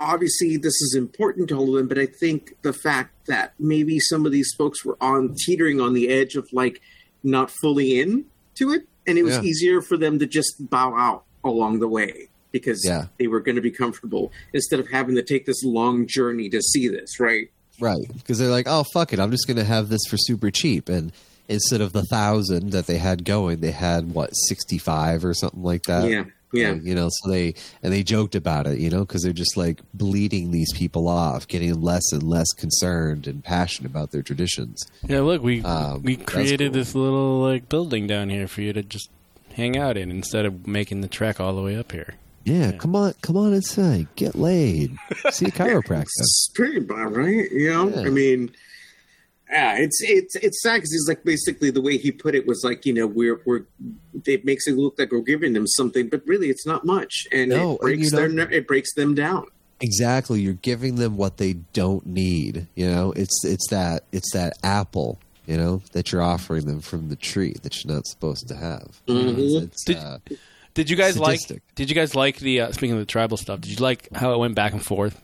obviously 0.00 0.56
this 0.58 0.74
is 0.82 0.94
important 0.94 1.48
to 1.48 1.56
all 1.56 1.68
of 1.70 1.74
them, 1.76 1.88
but 1.88 1.98
I 1.98 2.04
think 2.06 2.54
the 2.62 2.72
fact 2.74 3.26
that 3.26 3.54
maybe 3.58 3.98
some 4.00 4.26
of 4.26 4.32
these 4.32 4.52
folks 4.58 4.84
were 4.84 4.98
on 5.00 5.34
teetering 5.46 5.80
on 5.80 5.94
the 5.94 6.08
edge 6.08 6.34
of 6.34 6.46
like 6.52 6.82
not 7.22 7.50
fully 7.50 8.00
in 8.00 8.26
to 8.56 8.70
it, 8.72 8.86
and 9.06 9.18
it 9.18 9.22
was 9.22 9.34
Yeah. 9.36 9.42
easier 9.42 9.82
for 9.82 9.96
them 9.96 10.18
to 10.18 10.26
just 10.26 10.68
bow 10.70 10.94
out 10.94 11.24
along 11.44 11.78
the 11.80 11.88
way 11.88 12.28
because 12.52 12.82
Yeah. 12.84 13.06
they 13.18 13.26
were 13.26 13.40
going 13.40 13.56
to 13.56 13.62
be 13.62 13.70
comfortable 13.70 14.32
instead 14.52 14.80
of 14.80 14.88
having 14.88 15.14
to 15.16 15.22
take 15.22 15.44
this 15.46 15.62
long 15.64 16.06
journey 16.06 16.48
to 16.50 16.60
see 16.62 16.88
this, 16.88 17.18
right? 17.20 17.50
right 17.80 18.06
because 18.16 18.38
they're 18.38 18.50
like, 18.50 18.66
oh 18.68 18.84
fuck 18.94 19.12
it, 19.12 19.18
I'm 19.18 19.30
just 19.32 19.48
gonna 19.48 19.64
have 19.64 19.88
this 19.88 20.02
for 20.08 20.16
super 20.16 20.50
cheap, 20.52 20.88
and 20.88 21.10
instead 21.48 21.80
of 21.80 21.92
the 21.92 22.04
thousand 22.04 22.70
that 22.70 22.86
they 22.86 22.98
had 22.98 23.24
going, 23.24 23.58
they 23.60 23.72
had 23.72 24.12
what 24.14 24.30
sixty 24.48 24.78
five 24.78 25.24
or 25.24 25.34
something 25.34 25.62
like 25.64 25.82
that. 25.84 26.08
Yeah, 26.08 26.24
yeah. 26.54 26.72
You 26.74 26.94
know, 26.94 27.08
so 27.10 27.30
they 27.30 27.54
and 27.82 27.92
they 27.92 28.02
joked 28.02 28.34
about 28.34 28.66
it, 28.66 28.78
you 28.78 28.90
know, 28.90 29.00
because 29.00 29.22
they're 29.22 29.32
just 29.32 29.56
like 29.56 29.80
bleeding 29.92 30.50
these 30.50 30.72
people 30.72 31.08
off, 31.08 31.46
getting 31.48 31.80
less 31.80 32.12
and 32.12 32.22
less 32.22 32.50
concerned 32.56 33.26
and 33.26 33.42
passionate 33.44 33.90
about 33.90 34.10
their 34.10 34.22
traditions. 34.22 34.82
Yeah, 35.06 35.20
look, 35.20 35.42
we 35.42 35.62
Um, 35.62 36.02
we 36.02 36.16
created 36.16 36.72
cool. 36.72 36.80
this 36.80 36.94
little 36.94 37.40
like 37.40 37.68
building 37.68 38.06
down 38.06 38.28
here 38.30 38.48
for 38.48 38.62
you 38.62 38.72
to 38.72 38.82
just 38.82 39.10
hang 39.54 39.76
out 39.76 39.96
in 39.96 40.10
instead 40.10 40.46
of 40.46 40.66
making 40.66 41.00
the 41.00 41.08
trek 41.08 41.40
all 41.40 41.54
the 41.54 41.62
way 41.62 41.76
up 41.76 41.92
here. 41.92 42.14
Yeah, 42.44 42.72
come 42.72 42.94
on, 42.94 43.14
come 43.22 43.36
on 43.38 43.54
inside, 43.54 44.06
get 44.16 44.34
laid, 44.34 44.96
see 45.30 45.46
a 45.46 45.50
chiropractor. 45.50 46.02
It's 46.18 46.50
pretty 46.54 46.76
about 46.78 47.14
right. 47.16 47.50
You 47.50 47.70
know, 47.72 47.88
Yeah. 47.88 48.00
I 48.02 48.10
mean, 48.10 48.50
yeah, 49.50 49.76
it's 49.78 50.00
it's 50.02 50.34
it's 50.36 50.62
sad 50.62 50.76
because 50.76 50.92
he's 50.92 51.08
like 51.08 51.22
basically 51.24 51.70
the 51.70 51.80
way 51.82 51.96
he 51.98 52.10
put 52.10 52.34
it 52.34 52.46
was 52.46 52.64
like 52.64 52.84
you 52.86 52.92
know 52.92 53.06
we're 53.06 53.40
we're 53.44 53.62
it 54.24 54.44
makes 54.44 54.66
it 54.66 54.72
look 54.76 54.98
like 54.98 55.12
we're 55.12 55.20
giving 55.20 55.52
them 55.52 55.66
something, 55.66 56.08
but 56.08 56.22
really 56.26 56.48
it's 56.50 56.66
not 56.66 56.84
much, 56.84 57.26
and 57.32 57.50
No, 57.50 57.74
it 57.74 57.80
breaks 57.80 58.02
you 58.04 58.10
their 58.10 58.28
know- 58.28 58.48
it 58.50 58.66
breaks 58.66 58.94
them 58.94 59.14
down. 59.14 59.46
Exactly, 59.80 60.40
you're 60.40 60.54
giving 60.54 60.94
them 60.94 61.16
what 61.16 61.36
they 61.36 61.54
don't 61.72 62.06
need. 62.06 62.68
You 62.74 62.90
know, 62.90 63.12
it's 63.12 63.44
it's 63.44 63.68
that 63.70 64.04
it's 64.12 64.32
that 64.32 64.54
apple. 64.62 65.18
You 65.46 65.58
know 65.58 65.82
that 65.92 66.10
you're 66.10 66.22
offering 66.22 66.64
them 66.64 66.80
from 66.80 67.08
the 67.10 67.16
tree 67.16 67.54
that 67.62 67.84
you're 67.84 67.92
not 67.94 68.06
supposed 68.06 68.48
to 68.48 68.54
have. 68.56 69.02
Mhm. 69.06 69.36
It's, 69.36 69.64
it's, 69.64 69.84
Did- 69.84 69.96
uh, 69.98 70.18
Did 70.72 70.88
you 70.90 70.96
guys 70.96 71.14
Sadistic. 71.16 71.56
like? 71.56 71.74
Did 71.74 71.90
you 71.90 71.94
guys 71.94 72.14
like 72.14 72.38
the? 72.38 72.62
Uh, 72.62 72.72
speaking 72.72 72.92
of 72.94 72.98
the 73.00 73.04
tribal 73.04 73.36
stuff, 73.36 73.60
did 73.60 73.72
you 73.72 73.76
like 73.76 74.08
how 74.14 74.32
it 74.32 74.38
went 74.38 74.54
back 74.54 74.72
and 74.72 74.82
forth? 74.84 75.20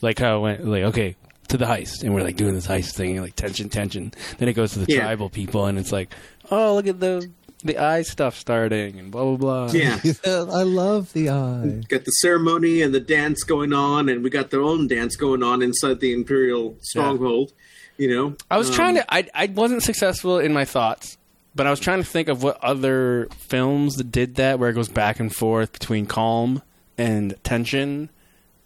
Like 0.00 0.18
how 0.18 0.38
it 0.38 0.40
went, 0.40 0.66
like 0.66 0.84
okay, 0.84 1.16
to 1.48 1.56
the 1.56 1.64
heist, 1.66 2.02
and 2.02 2.14
we're 2.14 2.22
like 2.22 2.36
doing 2.36 2.54
this 2.54 2.66
heist 2.66 2.94
thing, 2.94 3.12
and 3.16 3.20
like 3.22 3.36
tension, 3.36 3.68
tension. 3.68 4.12
Then 4.38 4.48
it 4.48 4.54
goes 4.54 4.72
to 4.72 4.80
the 4.80 4.92
Yeah. 4.92 5.00
tribal 5.02 5.28
people, 5.30 5.66
and 5.66 5.78
it's 5.78 5.92
like, 5.92 6.12
oh, 6.50 6.74
look 6.74 6.86
at 6.86 7.00
the 7.00 7.28
the 7.64 7.78
eye 7.78 8.02
stuff 8.02 8.36
starting, 8.38 8.98
and 8.98 9.10
blah 9.10 9.24
blah 9.24 9.66
blah. 9.66 9.72
Yeah. 9.72 9.98
I 10.24 10.62
love 10.62 11.12
the 11.14 11.30
eye. 11.30 11.82
Got 11.88 12.04
the 12.04 12.10
ceremony 12.12 12.82
and 12.82 12.94
the 12.94 13.00
dance 13.00 13.42
going 13.44 13.72
on, 13.72 14.08
and 14.08 14.22
we 14.22 14.30
got 14.30 14.50
their 14.50 14.60
own 14.62 14.86
dance 14.88 15.16
going 15.16 15.42
on 15.42 15.62
inside 15.62 16.00
the 16.00 16.12
imperial 16.12 16.76
stronghold. 16.82 17.52
You 17.98 18.14
know, 18.14 18.36
I 18.50 18.58
was 18.58 18.68
Um, 18.68 18.74
trying 18.74 18.94
to. 18.96 19.14
I 19.14 19.26
I 19.34 19.46
wasn't 19.46 19.82
successful 19.82 20.38
in 20.38 20.52
my 20.52 20.64
thoughts, 20.66 21.16
but 21.54 21.66
I 21.66 21.70
was 21.70 21.80
trying 21.80 21.98
to 22.02 22.04
think 22.08 22.28
of 22.28 22.42
what 22.42 22.62
other 22.62 23.28
films 23.38 23.94
that 23.96 24.12
did 24.12 24.34
that, 24.34 24.58
where 24.58 24.68
it 24.68 24.74
goes 24.74 24.88
back 24.90 25.18
and 25.18 25.34
forth 25.34 25.72
between 25.72 26.04
calm 26.06 26.62
and 26.98 27.34
tension 27.42 28.10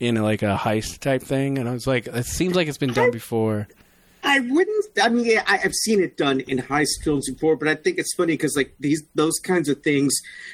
in 0.01 0.17
like 0.17 0.43
a 0.43 0.57
heist 0.57 0.99
type 0.99 1.23
thing. 1.23 1.59
And 1.59 1.69
I 1.69 1.73
was 1.73 1.87
like, 1.87 2.07
it 2.09 2.27
seems 2.27 2.57
like 2.57 2.67
it's 2.67 2.79
been 2.79 2.93
done 2.93 3.11
before. 3.11 3.69
I 4.25 4.41
wouldn't. 4.41 4.87
I 5.01 5.09
mean, 5.09 5.25
yeah, 5.27 5.45
I, 5.47 5.61
I've 5.65 5.75
seen 5.75 6.03
it 6.03 6.17
done 6.17 6.41
in 6.41 6.59
heist 6.59 7.05
films 7.05 7.31
before, 7.31 7.57
but 7.57 7.69
I 7.69 7.75
think 7.75 7.99
it's 7.99 8.15
funny 8.15 8.35
because 8.35 8.57
like 8.57 8.75
these 8.81 9.03
those 9.15 9.39
kinds 9.39 9.69
of 9.69 9.83
things, 9.83 10.13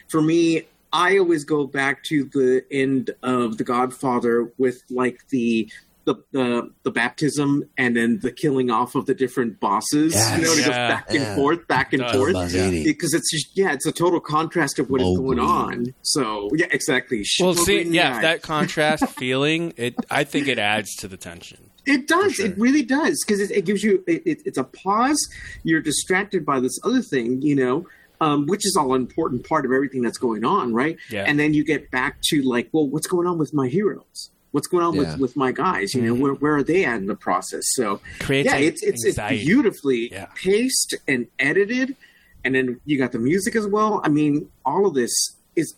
for 0.09 0.21
me, 0.21 0.63
I 0.93 1.19
always 1.19 1.45
go 1.45 1.67
back 1.67 2.05
to 2.05 2.25
the 2.25 2.65
end 2.71 3.11
of 3.23 3.57
The 3.59 3.65
Godfather 3.65 4.53
with 4.59 4.83
like 4.91 5.21
the. 5.31 5.71
The, 6.07 6.15
the 6.31 6.71
the 6.85 6.91
baptism 6.93 7.69
and 7.77 7.97
then 7.97 8.21
the 8.23 8.31
killing 8.31 8.71
off 8.71 8.95
of 8.95 9.07
the 9.07 9.15
different 9.15 9.59
bosses. 9.59 10.15
Yes. 10.15 10.39
You 10.39 10.45
know, 10.45 10.51
and 10.53 10.61
it 10.61 10.65
goes 10.65 10.69
Yeah. 10.69 10.89
back 10.89 11.07
and 11.11 11.19
Yeah. 11.19 11.35
forth, 11.35 11.67
back 11.67 11.93
and 11.93 12.01
Does. 12.03 12.17
forth. 12.17 12.35
Buzzini. 12.35 12.85
Because 12.85 13.13
it's 13.13 13.29
just 13.31 13.49
yeah, 13.59 13.73
it's 13.73 13.87
a 13.87 13.93
total 13.93 14.21
contrast 14.21 14.79
of 14.79 14.89
what 14.89 15.01
is 15.01 15.19
going 15.19 15.41
on. 15.41 15.95
So 16.03 16.49
yeah, 16.55 16.67
exactly. 16.71 17.25
Well, 17.41 17.55
Chivalry 17.55 17.85
see, 17.85 17.91
yeah, 17.91 18.19
eye. 18.19 18.23
that 18.23 18.43
contrast 18.55 19.09
feeling, 19.19 19.75
it 19.77 19.97
I 20.09 20.23
think 20.23 20.47
it 20.47 20.61
adds 20.61 20.95
to 20.97 21.09
the 21.09 21.17
tension. 21.17 21.71
It 21.87 22.07
does. 22.07 22.35
sure. 22.35 22.47
It 22.47 22.57
really 22.59 22.83
does 22.85 23.23
because 23.27 23.41
it, 23.41 23.51
it 23.51 23.65
gives 23.65 23.83
you. 23.83 24.05
It, 24.07 24.23
it, 24.25 24.43
it's 24.45 24.59
a 24.59 24.65
pause. 24.65 25.19
You're 25.65 25.81
distracted 25.83 26.47
by 26.47 26.61
this 26.61 26.79
other 26.85 27.03
thing, 27.03 27.43
you 27.43 27.57
know, 27.57 27.87
um, 28.21 28.47
which 28.47 28.65
is 28.65 28.77
all 28.79 28.95
an 28.95 29.01
important 29.03 29.45
part 29.49 29.65
of 29.67 29.73
everything 29.73 30.03
that's 30.03 30.19
going 30.19 30.45
on, 30.45 30.73
right? 30.73 30.97
Yeah. 31.11 31.25
And 31.27 31.39
then 31.41 31.53
you 31.53 31.65
get 31.65 31.91
back 31.91 32.19
to 32.29 32.43
like, 32.43 32.69
well, 32.73 32.89
what's 32.89 33.09
going 33.09 33.27
on 33.27 33.39
with 33.39 33.53
my 33.53 33.67
heroes? 33.67 34.31
What's 34.57 34.69
going 34.69 34.85
on 34.87 34.95
Yeah. 34.95 35.01
with, 35.13 35.21
with 35.21 35.37
my 35.37 35.53
guys? 35.53 35.95
You 35.95 36.01
know, 36.01 36.15
mm-hmm. 36.15 36.23
where 36.23 36.33
where 36.33 36.57
are 36.57 36.63
they 36.63 36.87
at 36.87 36.97
in 36.97 37.07
the 37.07 37.15
process? 37.15 37.63
So 37.75 38.01
Creates 38.21 38.47
yeah, 38.51 38.57
it's 38.57 38.83
it's, 38.83 39.05
it's 39.05 39.19
beautifully 39.45 40.11
Yeah. 40.11 40.29
paced 40.35 40.95
and 41.07 41.27
edited, 41.39 41.95
and 42.43 42.55
then 42.55 42.81
you 42.87 42.97
got 42.97 43.13
the 43.13 43.19
music 43.19 43.55
as 43.55 43.67
well. 43.67 44.01
I 44.03 44.09
mean, 44.09 44.49
all 44.65 44.87
of 44.87 44.95
this 44.95 45.13
is 45.57 45.75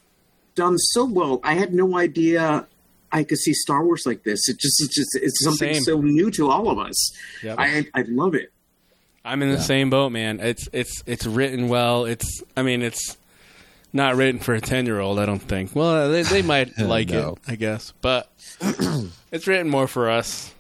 done 0.54 0.78
so 0.78 1.04
well. 1.04 1.40
I 1.42 1.54
had 1.54 1.74
no 1.74 1.98
idea 1.98 2.66
I 3.10 3.24
could 3.24 3.38
see 3.38 3.52
Star 3.52 3.84
Wars 3.84 4.04
like 4.06 4.22
this. 4.22 4.48
It 4.48 4.58
just 4.58 4.80
it's 4.84 4.94
just 4.94 5.10
it's 5.16 5.42
something 5.42 5.74
Same. 5.74 5.82
so 5.82 6.00
new 6.00 6.30
to 6.32 6.48
all 6.48 6.70
of 6.70 6.78
us. 6.78 6.96
Yep. 7.42 7.56
I 7.58 7.86
I 7.94 8.02
love 8.06 8.36
it. 8.36 8.52
I'm 9.24 9.42
in 9.42 9.48
the 9.48 9.56
Yeah. 9.56 9.62
same 9.62 9.90
boat, 9.90 10.10
man. 10.10 10.38
It's 10.38 10.68
it's 10.72 11.02
it's 11.04 11.26
written 11.26 11.68
well. 11.68 12.04
It's 12.04 12.42
I 12.56 12.62
mean 12.62 12.82
it's 12.82 13.16
not 13.92 14.16
written 14.16 14.40
for 14.40 14.54
a 14.54 14.60
ten 14.60 14.86
year 14.86 15.00
old. 15.00 15.18
I 15.18 15.26
don't 15.26 15.38
think. 15.40 15.74
Well, 15.74 16.10
they, 16.10 16.22
they 16.22 16.42
might 16.42 16.78
like 16.78 17.08
No. 17.10 17.32
it, 17.46 17.52
I 17.52 17.54
guess, 17.56 17.92
but 18.00 18.30
it's 19.32 19.46
written 19.46 19.68
more 19.70 19.88
for 19.88 20.10
us. 20.10 20.52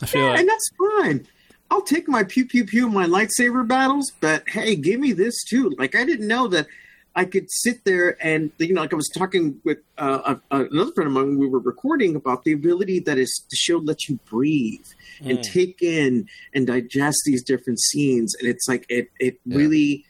I 0.00 0.06
feel 0.06 0.22
Yeah, 0.22 0.28
like 0.30 0.40
and 0.40 0.48
that's 0.48 0.70
fine. 1.00 1.26
I'll 1.70 1.82
take 1.82 2.06
my 2.08 2.24
pew 2.24 2.44
pew 2.46 2.64
pew 2.64 2.88
my 2.88 3.06
lightsaber 3.06 3.66
battles, 3.66 4.12
but 4.20 4.48
hey, 4.48 4.76
give 4.76 5.00
me 5.00 5.12
this 5.12 5.42
too. 5.44 5.72
Like 5.78 5.94
I 5.94 6.04
didn't 6.04 6.28
know 6.28 6.46
that 6.48 6.66
I 7.14 7.24
could 7.24 7.50
sit 7.50 7.84
there 7.84 8.16
and 8.24 8.50
you 8.58 8.74
know, 8.74 8.80
like 8.82 8.92
I 8.92 8.96
was 8.96 9.08
talking 9.16 9.60
with 9.64 9.78
uh, 9.98 10.36
a, 10.50 10.56
another 10.64 10.92
friend 10.92 11.08
of 11.08 11.12
mine. 11.14 11.28
when 11.28 11.38
We 11.38 11.48
were 11.48 11.60
recording 11.60 12.14
about 12.16 12.44
the 12.44 12.52
ability 12.52 13.00
that 13.00 13.16
is 13.18 13.44
the 13.50 13.56
show 13.56 13.78
lets 13.78 14.08
you 14.08 14.18
breathe 14.30 14.84
and 15.20 15.38
Mm. 15.38 15.42
take 15.52 15.82
in 15.82 16.26
and 16.54 16.66
digest 16.66 17.18
these 17.26 17.42
different 17.44 17.80
scenes, 17.80 18.34
and 18.40 18.48
it's 18.48 18.66
like 18.68 18.84
it 18.88 19.08
it 19.20 19.38
Yeah. 19.46 19.56
really 19.56 20.04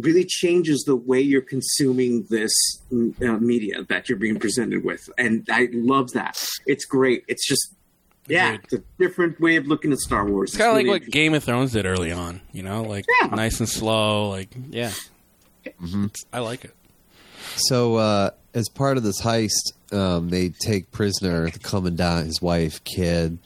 really 0.00 0.24
changes 0.24 0.82
the 0.86 0.96
way 0.96 1.20
you're 1.20 1.40
consuming 1.42 2.26
this 2.30 2.52
uh, 2.92 3.38
media 3.38 3.84
that 3.88 4.08
you're 4.08 4.18
being 4.18 4.38
presented 4.38 4.84
with, 4.84 5.08
and 5.18 5.46
I 5.50 5.68
love 5.72 6.12
that. 6.12 6.42
It's 6.66 6.84
great. 6.84 7.24
It's 7.28 7.46
just 7.46 7.74
yeah, 8.28 8.54
Agreed. 8.54 8.60
it's 8.64 8.72
a 8.74 8.82
different 8.98 9.40
way 9.40 9.56
of 9.56 9.66
looking 9.66 9.92
at 9.92 9.98
Star 9.98 10.24
Wars. 10.26 10.50
it's 10.50 10.58
kind 10.58 10.70
of 10.70 10.76
like 10.76 10.86
what 11.02 11.10
Game 11.10 11.34
of 11.34 11.42
Thrones 11.42 11.72
did 11.72 11.86
early 11.86 12.12
on. 12.12 12.40
You 12.52 12.62
know, 12.62 12.82
like 12.82 13.04
Yeah. 13.22 13.28
nice 13.28 13.58
and 13.60 13.68
slow. 13.68 14.28
Like 14.30 14.48
yeah, 14.70 14.92
Mhm. 15.82 16.14
I 16.32 16.38
like 16.40 16.64
it. 16.64 16.74
So, 17.56 17.96
uh, 17.96 18.30
as 18.54 18.68
part 18.68 18.96
of 18.96 19.02
this 19.02 19.20
heist, 19.22 19.72
um, 19.92 20.28
they 20.30 20.50
take 20.50 20.90
prisoner 20.92 21.50
the 21.50 21.58
commandant, 21.58 22.26
his 22.26 22.40
wife, 22.40 22.82
kid. 22.84 23.38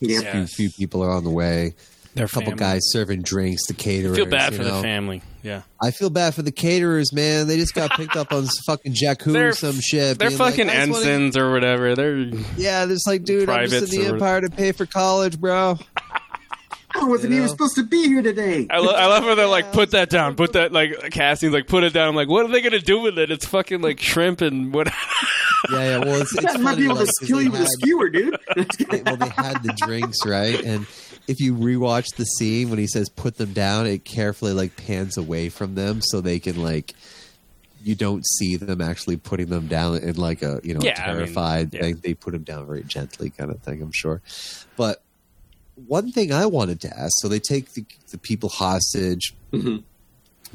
Yeah. 0.00 0.18
A 0.18 0.20
few, 0.22 0.40
Yes. 0.40 0.54
few 0.54 0.70
people 0.70 1.02
are 1.04 1.10
on 1.10 1.24
the 1.24 1.30
way. 1.30 1.74
Their 2.14 2.26
a 2.26 2.28
couple 2.28 2.50
family. 2.50 2.58
guys 2.58 2.80
serving 2.90 3.22
drinks 3.22 3.62
to 3.66 3.74
I 3.74 4.14
feel 4.14 4.26
bad 4.26 4.52
you 4.52 4.58
for 4.58 4.64
know. 4.64 4.76
the 4.76 4.82
family. 4.82 5.22
Yeah. 5.42 5.62
I 5.82 5.90
feel 5.90 6.08
bad 6.10 6.34
for 6.34 6.42
the 6.42 6.52
caterers, 6.52 7.12
man. 7.12 7.48
They 7.48 7.56
just 7.56 7.74
got 7.74 7.90
picked 7.92 8.16
up 8.16 8.32
on 8.32 8.46
fucking 8.66 8.94
Jakku 8.94 9.34
or 9.48 9.52
some 9.52 9.80
shit. 9.80 10.18
They're 10.18 10.28
being 10.30 10.38
like, 10.38 10.52
fucking 10.54 10.66
wanna-" 10.68 10.78
ensigns 10.80 11.36
or 11.36 11.50
whatever. 11.52 11.94
They're 11.96 12.16
Yeah, 12.56 12.86
they're 12.86 12.94
just 12.96 13.06
like, 13.06 13.24
dude, 13.24 13.48
I'm 13.48 13.68
just 13.68 13.92
in 13.92 14.00
the 14.00 14.10
or- 14.10 14.14
Empire 14.14 14.40
to 14.42 14.50
pay 14.50 14.72
for 14.72 14.86
college, 14.86 15.40
bro. 15.40 15.78
I 16.94 17.04
wasn't 17.04 17.32
You 17.32 17.38
even 17.38 17.48
supposed 17.48 17.76
to 17.76 17.84
be 17.84 18.06
here 18.06 18.20
today. 18.20 18.66
I, 18.70 18.78
lo- 18.78 18.92
I 18.94 19.06
love 19.06 19.24
how 19.24 19.34
they're 19.34 19.46
like, 19.46 19.72
put 19.72 19.92
that 19.92 20.10
down, 20.10 20.34
put 20.36 20.52
that 20.52 20.72
like 20.72 21.10
Cassie's 21.10 21.50
like, 21.52 21.66
put 21.66 21.84
it 21.84 21.94
down. 21.94 22.06
I'm 22.08 22.14
like, 22.14 22.28
what 22.28 22.44
are 22.44 22.48
they 22.52 22.60
gonna 22.60 22.80
do 22.80 23.00
with 23.00 23.18
it? 23.18 23.30
It's 23.30 23.46
fucking 23.46 23.80
like 23.80 23.98
shrimp 24.00 24.40
and 24.42 24.72
what? 24.74 24.92
Yeah, 25.70 25.78
yeah. 25.78 25.98
Well, 25.98 26.20
it's, 26.20 26.36
it's 26.36 26.44
I 26.56 26.58
might 26.58 26.76
be 26.76 26.86
able 26.86 26.96
like, 26.96 27.06
to 27.06 27.12
'cause 27.20 27.28
kill 27.28 27.38
they 27.38 27.44
you 27.44 27.50
with 27.52 27.60
a 27.60 27.66
skewer, 27.68 28.08
dude. 28.10 28.36
well, 29.06 29.16
they 29.16 29.28
had 29.28 29.62
the 29.62 29.72
drinks, 29.86 30.18
right? 30.26 30.60
And 30.60 30.88
if 31.28 31.40
you 31.40 31.54
rewatch 31.54 32.14
the 32.16 32.24
scene 32.24 32.70
when 32.70 32.78
he 32.78 32.86
says 32.86 33.08
"put 33.08 33.36
them 33.36 33.52
down," 33.52 33.86
it 33.86 34.04
carefully 34.04 34.52
like 34.52 34.76
pans 34.76 35.16
away 35.16 35.48
from 35.48 35.74
them 35.74 36.00
so 36.02 36.20
they 36.20 36.38
can 36.38 36.62
like 36.62 36.94
you 37.84 37.94
don't 37.96 38.24
see 38.38 38.56
them 38.56 38.80
actually 38.80 39.16
putting 39.16 39.46
them 39.46 39.66
down 39.66 39.96
in 39.98 40.16
like 40.16 40.42
a 40.42 40.60
you 40.62 40.74
know 40.74 40.80
Yeah, 40.82 41.02
I 41.02 41.08
mean, 41.08 41.16
terrified. 41.18 41.74
yeah. 41.74 41.82
they, 41.82 41.92
they 41.92 42.14
put 42.14 42.32
them 42.32 42.42
down 42.44 42.66
very 42.66 42.84
gently, 42.84 43.30
kind 43.30 43.50
of 43.50 43.60
thing. 43.62 43.82
I'm 43.82 43.90
sure, 43.92 44.20
but 44.76 45.02
one 45.86 46.12
thing 46.12 46.32
I 46.32 46.46
wanted 46.46 46.80
to 46.82 46.96
ask: 46.96 47.12
so 47.20 47.28
they 47.28 47.40
take 47.40 47.72
the, 47.72 47.84
the 48.10 48.18
people 48.18 48.48
hostage. 48.50 49.34
Mm-hmm. 49.52 49.78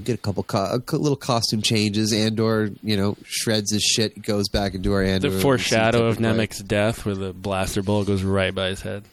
Get 0.04 0.14
a 0.14 0.18
couple 0.18 0.44
co- 0.44 0.80
a 0.88 0.96
little 0.96 1.16
costume 1.16 1.64
changes. 1.64 2.14
Andor, 2.14 2.70
you 2.84 2.96
know, 2.96 3.18
shreds 3.26 3.72
his 3.74 3.82
shit. 3.82 4.22
Goes 4.22 4.48
back 4.48 4.76
into 4.76 4.94
our 4.94 5.02
Andor. 5.02 5.32
the 5.32 5.40
foreshadow 5.40 6.06
of 6.06 6.18
Nemik's 6.20 6.60
death, 6.60 7.04
where 7.04 7.16
the 7.16 7.34
blaster 7.34 7.82
bullet 7.82 8.06
goes 8.06 8.22
right 8.22 8.54
by 8.54 8.68
his 8.68 8.82
head. 8.82 9.06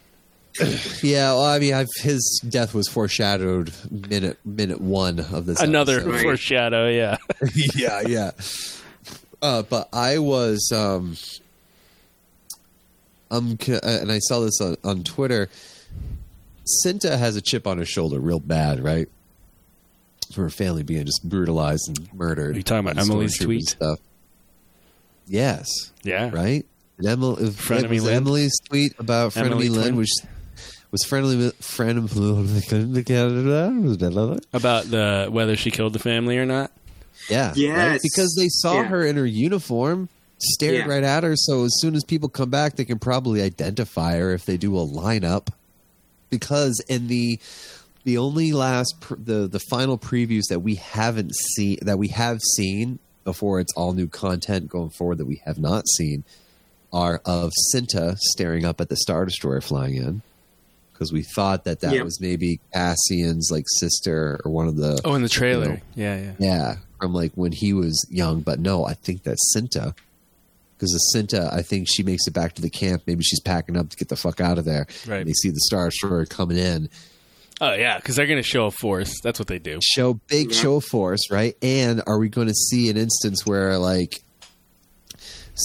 Yeah, 1.01 1.33
well, 1.33 1.43
I 1.43 1.59
mean, 1.59 1.73
I've, 1.73 1.87
his 1.97 2.41
death 2.47 2.73
was 2.73 2.87
foreshadowed 2.87 3.73
minute 3.91 4.37
minute 4.45 4.79
one 4.79 5.19
of 5.19 5.45
this. 5.45 5.59
Another 5.61 5.99
episode. 5.99 6.21
foreshadow, 6.21 6.87
yeah. 6.89 7.17
yeah, 7.75 8.01
yeah. 8.07 8.31
Uh, 9.41 9.63
but 9.63 9.89
I 9.93 10.19
was, 10.19 10.71
um, 10.73 11.17
um, 13.31 13.57
c- 13.59 13.73
uh, 13.75 13.79
and 13.83 14.11
I 14.11 14.19
saw 14.19 14.39
this 14.39 14.59
on, 14.61 14.77
on 14.83 15.03
Twitter. 15.03 15.49
Cinta 16.85 17.17
has 17.17 17.35
a 17.35 17.41
chip 17.41 17.67
on 17.67 17.77
her 17.77 17.85
shoulder, 17.85 18.19
real 18.19 18.39
bad, 18.39 18.79
right? 18.83 19.07
For 20.33 20.41
her 20.43 20.49
family 20.49 20.83
being 20.83 21.05
just 21.05 21.21
brutalized 21.27 21.87
and 21.89 22.11
murdered. 22.13 22.55
Are 22.55 22.57
you 22.57 22.63
talking 22.63 22.87
about 22.89 22.97
Emily's 22.97 23.37
tweet? 23.37 23.63
Stuff. 23.67 23.99
Yes. 25.27 25.67
Yeah. 26.03 26.31
Right. 26.33 26.65
Emily, 27.05 27.49
Frenemy 27.49 27.89
was 27.89 28.03
Lynn? 28.05 28.15
Emily's 28.15 28.57
tweet 28.69 28.93
about 28.99 29.33
Frenemy 29.33 29.45
Emily 29.47 29.69
Lynn, 29.69 29.81
Twin? 29.83 29.95
which 29.97 30.09
was 30.95 31.03
friendly 31.03 31.35
with 31.35 31.55
friend 31.57 31.97
of 31.97 32.11
About 34.53 34.85
the 34.85 35.27
whether 35.29 35.55
she 35.57 35.71
killed 35.71 35.91
the 35.93 35.99
family 35.99 36.37
or 36.37 36.45
not. 36.45 36.71
Yeah. 37.29 37.49
right? 37.49 37.99
Because 38.01 38.33
they 38.37 38.47
saw 38.47 38.75
Yeah. 38.75 38.83
her 38.85 39.05
in 39.05 39.17
her 39.17 39.25
uniform, 39.25 40.07
stared 40.39 40.85
Yeah. 40.85 40.93
right 40.93 41.03
at 41.03 41.23
her. 41.23 41.35
So 41.35 41.65
as 41.65 41.73
soon 41.79 41.95
as 41.95 42.03
people 42.05 42.29
come 42.29 42.49
back, 42.49 42.75
they 42.77 42.85
can 42.85 42.99
probably 42.99 43.41
identify 43.41 44.15
her 44.17 44.33
if 44.33 44.45
they 44.45 44.55
do 44.57 44.77
a 44.77 44.85
lineup. 44.87 45.47
Because 46.29 46.81
in 46.87 47.07
the 47.07 47.39
the 48.05 48.17
only 48.17 48.53
last 48.53 48.95
pr- 49.01 49.15
the 49.21 49.47
the 49.47 49.59
final 49.59 49.97
previews 49.97 50.43
that 50.49 50.59
we 50.61 50.75
haven't 50.75 51.33
seen 51.55 51.77
that 51.81 51.97
we 51.97 52.09
have 52.09 52.39
seen 52.55 52.99
before 53.23 53.59
it's 53.59 53.73
all 53.75 53.93
new 53.93 54.07
content 54.07 54.69
going 54.69 54.91
forward 54.91 55.17
that 55.17 55.25
we 55.25 55.41
have 55.45 55.57
not 55.57 55.83
seen 55.97 56.23
are 56.93 57.21
of 57.25 57.51
Cinta 57.73 58.17
staring 58.19 58.63
up 58.63 58.79
at 58.79 58.87
the 58.89 58.95
Star 58.95 59.25
Destroyer 59.25 59.59
flying 59.59 59.95
in. 59.95 60.21
Because 60.95 61.11
we 61.11 61.23
thought 61.23 61.65
that 61.65 61.81
that 61.81 61.93
Yeah. 61.93 62.03
was 62.03 62.21
maybe 62.21 62.61
Cassian's 62.73 63.49
like 63.51 63.65
sister 63.79 64.39
or 64.45 64.51
one 64.51 64.67
of 64.69 64.77
the 64.77 64.99
Oh, 65.03 65.13
in 65.15 65.21
the 65.23 65.29
trailer. 65.29 65.65
You 65.65 65.71
know, 65.71 65.79
yeah, 65.95 66.17
yeah. 66.21 66.31
yeah, 66.39 66.75
from 67.01 67.13
like 67.13 67.33
when 67.35 67.51
he 67.51 67.73
was 67.73 68.07
young. 68.09 68.39
But 68.41 68.59
no, 68.59 68.85
I 68.85 68.93
think 68.93 69.23
that's 69.23 69.53
Cinta. 69.55 69.93
Because 70.77 70.91
the 70.91 71.19
Cinta, 71.19 71.53
I 71.53 71.61
think 71.61 71.87
she 71.89 72.01
makes 72.03 72.27
it 72.27 72.31
back 72.33 72.53
to 72.55 72.61
the 72.61 72.69
camp. 72.69 73.03
Maybe 73.07 73.23
she's 73.23 73.39
packing 73.41 73.75
up 73.77 73.89
to 73.89 73.97
get 73.97 74.07
the 74.09 74.15
fuck 74.15 74.39
out 74.41 74.57
of 74.57 74.63
there. 74.65 74.87
Right. 75.05 75.19
And 75.19 75.27
they 75.29 75.33
see 75.33 75.49
the 75.49 75.59
Star 75.61 75.87
Destroyer 75.89 76.25
coming 76.25 76.57
in. 76.57 76.89
Oh 77.61 77.73
yeah, 77.73 77.97
because 77.97 78.15
they're 78.17 78.27
gonna 78.27 78.41
show 78.43 78.65
a 78.65 78.71
force. 78.71 79.19
That's 79.21 79.37
what 79.39 79.47
they 79.47 79.59
do. 79.59 79.79
Show 79.81 80.15
big 80.27 80.51
Yeah. 80.51 80.61
show 80.61 80.79
force, 80.81 81.29
right? 81.31 81.55
And 81.61 82.01
are 82.07 82.19
we 82.19 82.27
going 82.29 82.47
to 82.47 82.53
see 82.53 82.89
an 82.89 82.97
instance 82.97 83.45
where 83.45 83.77
like 83.77 84.21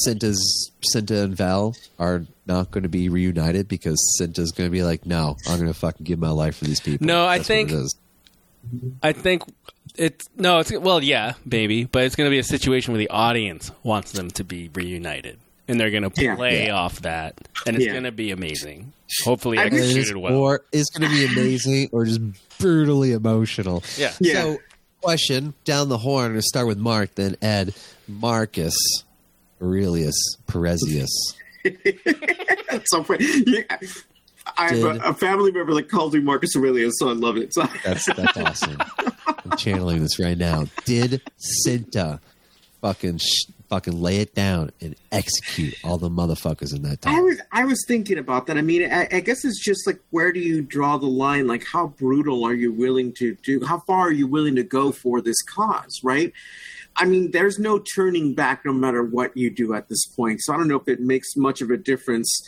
Cinta's 0.06 0.70
Cinta 0.94 1.24
and 1.24 1.36
Val 1.36 1.74
are 1.98 2.24
not 2.50 2.70
going 2.70 2.82
to 2.82 2.88
be 2.88 3.08
reunited 3.08 3.68
because 3.68 3.98
Cinta's 4.20 4.50
going 4.52 4.68
to 4.68 4.72
be 4.72 4.82
like, 4.82 5.06
no, 5.06 5.36
I'm 5.48 5.56
going 5.58 5.72
to 5.72 5.78
fucking 5.78 6.04
give 6.04 6.18
my 6.18 6.30
life 6.30 6.56
for 6.56 6.64
these 6.64 6.80
people. 6.80 7.06
No, 7.06 7.24
I 7.24 7.38
That's 7.38 7.48
what 7.48 7.54
think- 7.54 7.70
it 7.70 7.74
is. 7.76 7.94
I 9.02 9.12
think 9.12 9.42
it's 9.96 10.28
no, 10.36 10.58
it's 10.58 10.70
well, 10.70 11.02
yeah, 11.02 11.32
maybe, 11.46 11.84
but 11.84 12.02
it's 12.04 12.14
going 12.14 12.26
to 12.26 12.30
be 12.30 12.38
a 12.38 12.44
situation 12.44 12.92
where 12.92 12.98
the 12.98 13.08
audience 13.08 13.70
wants 13.82 14.12
them 14.12 14.30
to 14.32 14.44
be 14.44 14.68
reunited, 14.74 15.38
and 15.66 15.80
they're 15.80 15.90
going 15.90 16.08
to 16.08 16.22
Yeah. 16.22 16.36
play 16.36 16.66
Yeah. 16.66 16.74
off 16.74 17.00
that, 17.00 17.38
and 17.66 17.74
it's 17.76 17.86
Yeah. 17.86 17.92
going 17.92 18.04
to 18.04 18.12
be 18.12 18.30
amazing. 18.32 18.92
Hopefully, 19.24 19.58
I 19.58 19.62
think 19.70 19.74
It 19.74 19.78
is- 19.78 19.90
executed 19.96 20.18
well. 20.20 20.34
Or 20.36 20.62
it's 20.72 20.90
going 20.90 21.10
to 21.10 21.16
be 21.16 21.24
amazing 21.32 21.88
or 21.92 22.04
just 22.04 22.20
brutally 22.58 23.12
emotional. 23.12 23.82
Yeah. 23.96 24.12
Yeah. 24.20 24.34
So, 24.42 24.58
question 25.00 25.54
down 25.64 25.88
the 25.88 25.98
horn. 25.98 26.26
I'm 26.32 26.34
to 26.34 26.42
start 26.42 26.66
with 26.66 26.76
Mark, 26.78 27.14
then 27.14 27.36
Ed. 27.40 27.74
Marcus 28.06 28.74
Aurelius 29.62 30.16
Perezius. 30.46 31.08
Point, 33.04 33.20
yeah, 33.46 33.62
I 34.56 34.68
have 34.68 34.70
Did- 34.74 34.84
a, 35.02 35.08
a 35.10 35.14
family 35.14 35.52
member 35.52 35.74
that 35.74 35.88
calls 35.88 36.14
me 36.14 36.20
Marcus 36.20 36.56
Aurelius, 36.56 36.94
so 36.98 37.08
I 37.08 37.12
love 37.12 37.36
it. 37.36 37.52
So 37.54 37.62
That's 37.84 38.04
that's 38.06 38.36
awesome. 38.36 38.78
I'm 39.26 39.56
channeling 39.56 40.00
this 40.02 40.18
right 40.18 40.36
now. 40.38 40.66
Did 40.84 41.22
Cinta 41.66 42.20
fucking 42.80 43.18
sh- 43.18 43.44
fucking 43.68 44.00
lay 44.00 44.16
it 44.18 44.34
down 44.34 44.70
and 44.80 44.96
execute 45.12 45.74
all 45.84 45.96
the 45.98 46.08
motherfuckers 46.10 46.74
in 46.74 46.82
that 46.82 47.02
time? 47.02 47.14
I 47.14 47.20
was 47.20 47.40
I 47.52 47.64
was 47.64 47.84
thinking 47.86 48.18
about 48.18 48.46
that. 48.46 48.56
I 48.58 48.62
mean, 48.62 48.90
I, 48.90 49.06
I 49.12 49.20
guess 49.20 49.44
it's 49.44 49.62
just 49.62 49.86
like 49.86 50.00
where 50.10 50.32
do 50.32 50.40
you 50.40 50.62
draw 50.62 50.96
the 50.96 51.06
line? 51.06 51.46
Like, 51.46 51.64
how 51.66 51.88
brutal 51.88 52.44
are 52.44 52.54
you 52.54 52.72
willing 52.72 53.12
to 53.14 53.34
do? 53.42 53.64
How 53.64 53.78
far 53.80 54.00
are 54.08 54.12
you 54.12 54.26
willing 54.26 54.56
to 54.56 54.62
go 54.64 54.92
for 54.92 55.20
this 55.20 55.40
cause? 55.42 56.00
Right? 56.02 56.32
I 57.00 57.06
mean, 57.06 57.30
there's 57.30 57.58
no 57.58 57.78
turning 57.78 58.34
back, 58.34 58.66
no 58.66 58.74
matter 58.74 59.02
what 59.02 59.34
you 59.34 59.48
do 59.48 59.72
at 59.72 59.88
this 59.88 60.04
point. 60.04 60.42
So 60.42 60.52
I 60.52 60.58
don't 60.58 60.68
know 60.68 60.76
if 60.76 60.86
it 60.86 61.00
makes 61.00 61.34
much 61.34 61.62
of 61.62 61.70
a 61.70 61.78
difference 61.78 62.46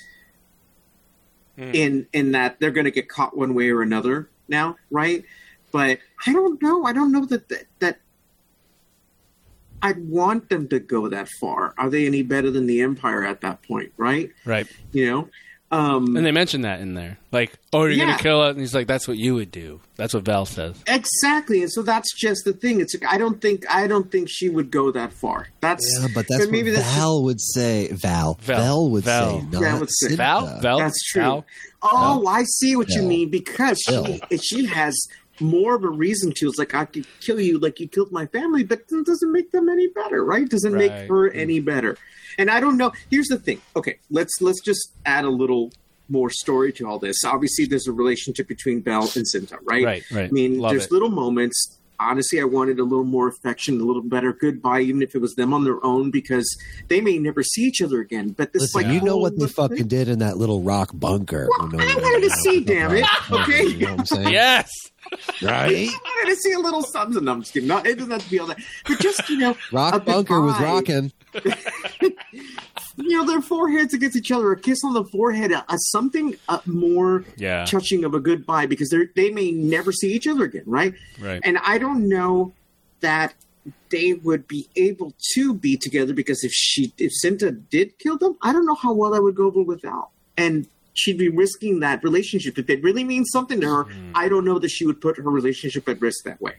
hmm. 1.57 1.71
in 1.73 2.07
in 2.13 2.33
that 2.33 2.61
they're 2.61 2.71
going 2.71 2.85
to 2.85 2.91
get 2.91 3.09
caught 3.09 3.35
one 3.37 3.55
way 3.55 3.71
or 3.71 3.81
another 3.81 4.29
now, 4.49 4.77
right? 4.91 5.25
But 5.73 6.01
I 6.27 6.35
don't 6.35 6.61
know. 6.61 6.85
I 6.85 6.93
don't 6.93 7.13
know 7.13 7.25
that 7.25 7.49
that, 7.49 7.65
that 7.79 7.99
I'd 9.81 10.07
want 10.07 10.51
them 10.51 10.69
to 10.69 10.79
go 10.79 11.09
that 11.09 11.29
far. 11.41 11.73
Are 11.79 11.89
they 11.89 12.07
any 12.07 12.23
better 12.23 12.51
than 12.51 12.67
the 12.67 12.83
Empire 12.83 13.25
at 13.25 13.41
that 13.41 13.63
point, 13.63 13.93
right? 13.97 14.31
Right. 14.45 14.67
You 14.93 15.11
know, 15.11 15.29
um, 15.73 16.17
And 16.17 16.25
they 16.27 16.31
mentioned 16.33 16.65
that 16.65 16.81
in 16.81 16.95
there, 16.95 17.19
like, 17.33 17.55
"Oh, 17.73 17.81
you're 17.83 17.93
Yeah. 17.93 18.05
going 18.05 18.17
to 18.19 18.23
kill 18.23 18.45
it," 18.47 18.51
and 18.51 18.61
he's 18.61 18.75
like, 18.75 18.87
"That's 18.87 19.09
what 19.09 19.17
you 19.17 19.35
would 19.35 19.51
do." 19.51 19.81
That's 19.97 20.15
what 20.15 20.25
Val 20.25 20.45
says. 20.47 20.77
exactly. 20.87 21.63
And 21.63 21.73
so 21.73 21.83
that's 21.83 22.15
just 22.15 22.45
the 22.45 22.53
thing. 22.53 22.81
It's 22.81 22.95
I 23.09 23.19
don't 23.19 23.41
think 23.41 23.65
I 23.69 23.87
don't 23.87 24.11
think 24.13 24.29
she 24.31 24.49
would 24.49 24.71
go 24.71 24.91
that 24.93 25.13
far. 25.13 25.49
That's 25.61 25.83
Yeah, 26.01 26.09
but 26.15 26.27
that's 26.29 26.49
maybe 26.49 26.71
what 26.71 26.77
that's 26.81 26.95
Val 26.95 27.23
would 27.25 27.41
say. 27.41 27.89
Val. 27.93 28.39
Val. 28.43 28.61
Val, 28.61 28.91
would 28.91 29.05
Val. 29.05 29.41
say. 29.41 29.47
Not 29.51 29.63
Val 29.63 29.81
would 29.81 29.91
say. 29.91 30.15
Val, 30.17 30.61
Val, 30.61 30.79
That's 30.79 31.03
true. 31.11 31.23
Val? 31.23 31.45
Oh, 31.83 32.27
I 32.29 32.45
see 32.45 32.77
what 32.77 32.91
you 32.91 33.03
mean 33.03 33.29
because 33.31 33.81
she 33.81 34.21
she 34.41 34.67
has 34.67 34.95
more 35.43 35.75
of 35.75 35.85
a 35.85 35.89
reason 35.91 36.33
to. 36.37 36.49
It's 36.49 36.59
like 36.59 36.75
I 36.75 36.85
could 36.87 37.07
kill 37.21 37.41
you 37.41 37.59
like 37.59 37.81
you 37.81 37.89
killed 37.89 38.13
my 38.13 38.27
family, 38.27 38.65
but 38.65 38.81
it 38.91 39.07
doesn't 39.07 39.33
make 39.33 39.51
them 39.51 39.69
any 39.69 39.89
better, 39.89 40.25
right? 40.25 40.49
Doesn't 40.49 40.75
make 40.75 40.91
Right. 40.91 41.09
her 41.09 41.31
any 41.31 41.61
better. 41.61 41.97
And 42.39 42.51
I 42.51 42.61
don't 42.61 42.77
know. 42.79 42.93
Here's 43.11 43.29
the 43.29 43.39
thing. 43.39 43.61
Okay, 43.77 43.99
let's 44.11 44.41
let's 44.41 44.61
just 44.61 44.93
add 45.05 45.25
a 45.25 45.31
little 45.31 45.73
more 46.09 46.31
story 46.31 46.73
to 46.75 46.87
all 46.89 46.99
this. 46.99 47.25
Obviously, 47.25 47.65
there's 47.67 47.87
a 47.87 47.93
relationship 47.93 48.49
between 48.49 48.83
Vel 48.83 49.03
and 49.17 49.25
Cinta, 49.27 49.59
right? 49.65 49.85
Right, 49.85 50.03
right. 50.11 50.29
I 50.29 50.33
mean, 50.33 50.59
Love 50.59 50.73
there's 50.73 50.87
it. 50.87 50.93
little 50.93 51.11
moments. 51.11 51.79
Honestly, 52.11 52.41
I 52.41 52.45
wanted 52.45 52.79
a 52.79 52.85
little 52.85 53.05
more 53.05 53.29
affection, 53.29 53.81
a 53.81 53.85
little 53.85 54.03
better 54.03 54.33
goodbye, 54.33 54.81
even 54.81 55.03
if 55.03 55.15
it 55.15 55.19
was 55.21 55.35
them 55.35 55.53
on 55.55 55.65
their 55.65 55.85
own, 55.85 56.11
because 56.11 56.47
they 56.89 57.01
may 57.01 57.19
never 57.19 57.43
see 57.43 57.63
each 57.63 57.81
other 57.81 58.01
again. 58.01 58.31
But 58.31 58.53
this, 58.53 58.63
Listen, 58.75 58.83
like, 58.83 58.93
you 58.93 59.01
know 59.01 59.17
what 59.17 59.37
they 59.39 59.45
whole- 59.47 59.69
fucking 59.69 59.89
did 59.89 60.09
in 60.09 60.19
that 60.21 60.37
little 60.37 60.63
rock 60.63 60.91
bunker. 60.95 61.49
Well, 61.59 61.71
You 61.71 61.77
know 61.79 61.85
I 61.85 61.95
wanted 61.97 62.29
to 62.29 62.35
see, 62.43 62.51
mean? 62.57 62.65
damn 62.65 62.93
it. 62.97 63.07
Okay. 63.31 63.65
You 63.67 63.79
know 63.87 63.91
what 63.93 64.01
I'm 64.01 64.07
saying? 64.07 64.29
Yes. 64.33 64.71
Right? 65.43 65.89
I 65.91 65.99
wanted 66.05 66.35
to 66.35 66.41
see 66.41 66.53
a 66.53 66.59
little 66.59 66.83
something. 66.83 67.25
No, 67.25 67.33
I'm 67.33 67.41
just 67.43 67.53
kidding. 67.53 67.69
No, 67.69 67.79
it 67.79 67.97
doesn't 67.97 68.11
have 68.11 68.23
to 68.25 68.31
be 68.31 68.39
all 68.39 68.47
that. 68.47 68.59
But 68.87 69.01
just, 69.01 69.29
you 69.29 69.39
know, 69.39 69.57
Rock 69.73 70.05
bunker 70.05 70.41
was 70.41 70.59
rocking. 70.61 71.13
You 72.97 73.09
know, 73.17 73.25
their 73.27 73.41
foreheads 73.41 73.95
against 73.95 74.17
each 74.17 74.31
other, 74.31 74.53
a 74.53 74.57
kiss 74.59 74.79
on 74.85 74.93
the 74.93 75.05
forehead, 75.05 75.51
a, 75.53 75.65
a 75.73 75.79
something 75.79 76.37
uh, 76.49 76.59
more 76.67 77.25
Yeah. 77.37 77.65
touching 77.65 78.05
of 78.05 78.15
a 78.15 78.21
goodbye 78.21 78.67
because 78.67 78.91
they 78.91 79.07
they 79.17 79.31
may 79.31 79.51
never 79.51 79.93
see 79.93 80.13
each 80.13 80.27
other 80.27 80.45
again, 80.45 80.65
right? 80.67 80.95
Right. 81.21 81.41
And 81.43 81.59
I 81.59 81.79
don't 81.79 82.09
know 82.09 82.53
that 83.01 83.35
they 83.91 84.15
would 84.15 84.47
be 84.49 84.69
able 84.77 85.15
to 85.35 85.55
be 85.55 85.77
together 85.77 86.13
because 86.13 86.43
if 86.45 86.53
she 86.53 86.93
if 86.99 87.13
Cinta 87.25 87.63
did 87.71 87.99
kill 87.99 88.19
them, 88.19 88.37
I 88.43 88.53
don't 88.53 88.67
know 88.67 88.75
how 88.75 88.93
well 88.93 89.13
that 89.13 89.23
would 89.23 89.37
go 89.37 89.47
over 89.47 89.63
without. 89.63 90.09
And 90.37 90.67
she'd 90.95 91.17
be 91.19 91.29
risking 91.31 91.81
that 91.81 92.03
relationship 92.05 92.59
if 92.59 92.69
it 92.69 92.83
really 92.83 93.05
means 93.05 93.31
something 93.31 93.61
to 93.63 93.67
her. 93.69 93.83
Hmm. 93.85 94.13
I 94.15 94.29
don't 94.29 94.45
know 94.45 94.59
that 94.59 94.71
she 94.71 94.85
would 94.85 95.01
put 95.01 95.17
her 95.17 95.23
relationship 95.23 95.89
at 95.89 96.01
risk 96.01 96.25
that 96.25 96.41
way. 96.43 96.57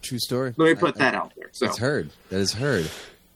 True 0.00 0.18
story. 0.18 0.54
Let 0.56 0.66
me 0.66 0.74
put 0.74 0.96
I- 0.96 0.98
that 1.00 1.14
out 1.14 1.32
there. 1.36 1.48
So 1.52 1.66
It's 1.66 1.78
heard. 1.78 2.10
That 2.30 2.38
is 2.40 2.52
heard. 2.54 2.88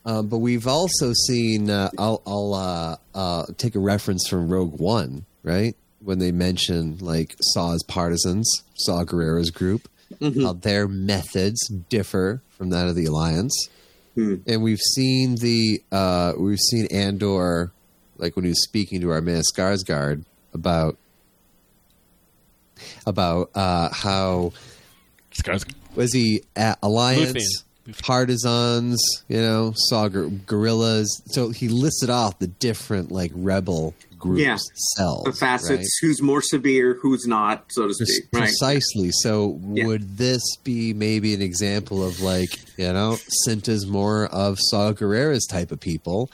Um, 0.09 0.29
but 0.29 0.39
we've 0.39 0.67
also 0.67 1.13
seen. 1.27 1.69
Uh, 1.69 1.91
I'll, 1.99 2.23
I'll 2.27 2.55
uh, 2.55 2.97
uh, 3.15 3.47
take 3.59 3.75
a 3.75 3.79
reference 3.79 4.27
from 4.27 4.49
Rogue 4.49 4.81
One, 4.81 5.27
right? 5.43 5.77
When 6.01 6.19
they 6.19 6.33
mention 6.33 6.97
like 6.99 7.37
Saw's 7.41 7.83
partisans, 7.83 8.51
Saw 8.77 9.05
Gerrera's 9.05 9.51
group, 9.51 9.89
Mm-hmm. 10.21 10.43
how 10.43 10.55
their 10.55 10.89
methods 10.89 11.61
differ 11.91 12.41
from 12.57 12.71
that 12.71 12.89
of 12.89 12.95
the 12.97 13.05
Alliance, 13.05 13.69
Hmm. 14.15 14.37
and 14.47 14.63
we've 14.63 14.81
seen 14.81 15.35
the 15.37 15.83
uh, 15.93 16.33
we've 16.39 16.59
seen 16.59 16.87
Andor, 16.91 17.71
like 18.17 18.35
when 18.35 18.47
he 18.47 18.49
was 18.49 18.65
speaking 18.65 19.03
to 19.03 19.11
our 19.11 19.21
man 19.21 19.43
Skarsgård 19.55 20.25
about 20.55 20.97
about 23.07 23.51
uh, 23.55 23.91
how 23.93 24.53
Skarsgård. 25.33 25.75
was 25.95 26.13
he 26.15 26.43
at 26.57 26.79
Alliance, 26.83 27.33
Luthen. 27.33 27.65
Partisans, 28.03 28.99
you 29.29 29.41
know, 29.41 29.73
saw 29.77 30.09
gor- 30.09 30.29
guerrillas. 30.47 31.23
So 31.27 31.51
he 31.51 31.69
listed 31.69 32.11
off 32.11 32.39
the 32.39 32.47
different 32.47 33.11
like 33.13 33.33
rebel 33.35 33.95
groups, 34.19 34.43
Yeah. 34.43 34.59
cells, 34.97 35.25
the 35.25 35.33
facets, 35.33 35.71
right? 35.71 35.87
who's 36.03 36.21
more 36.21 36.43
severe, 36.43 36.99
who's 37.01 37.25
not, 37.27 37.67
so 37.71 37.87
to 37.87 37.95
Pre- 37.97 38.07
speak. 38.07 38.25
Right. 38.33 38.41
Precisely. 38.43 39.11
So 39.13 39.61
Yeah. 39.73 39.87
would 39.87 40.19
this 40.19 40.43
be 40.65 40.93
maybe 40.93 41.35
an 41.35 41.43
example 41.43 42.05
of 42.05 42.21
like, 42.21 42.59
you 42.77 42.93
know, 42.93 43.17
Cinta's 43.47 43.87
more 43.87 44.27
of 44.27 44.59
Saw 44.61 44.93
Gerrera's 44.93 45.47
type 45.47 45.71
of 45.71 45.79
people, 45.79 46.31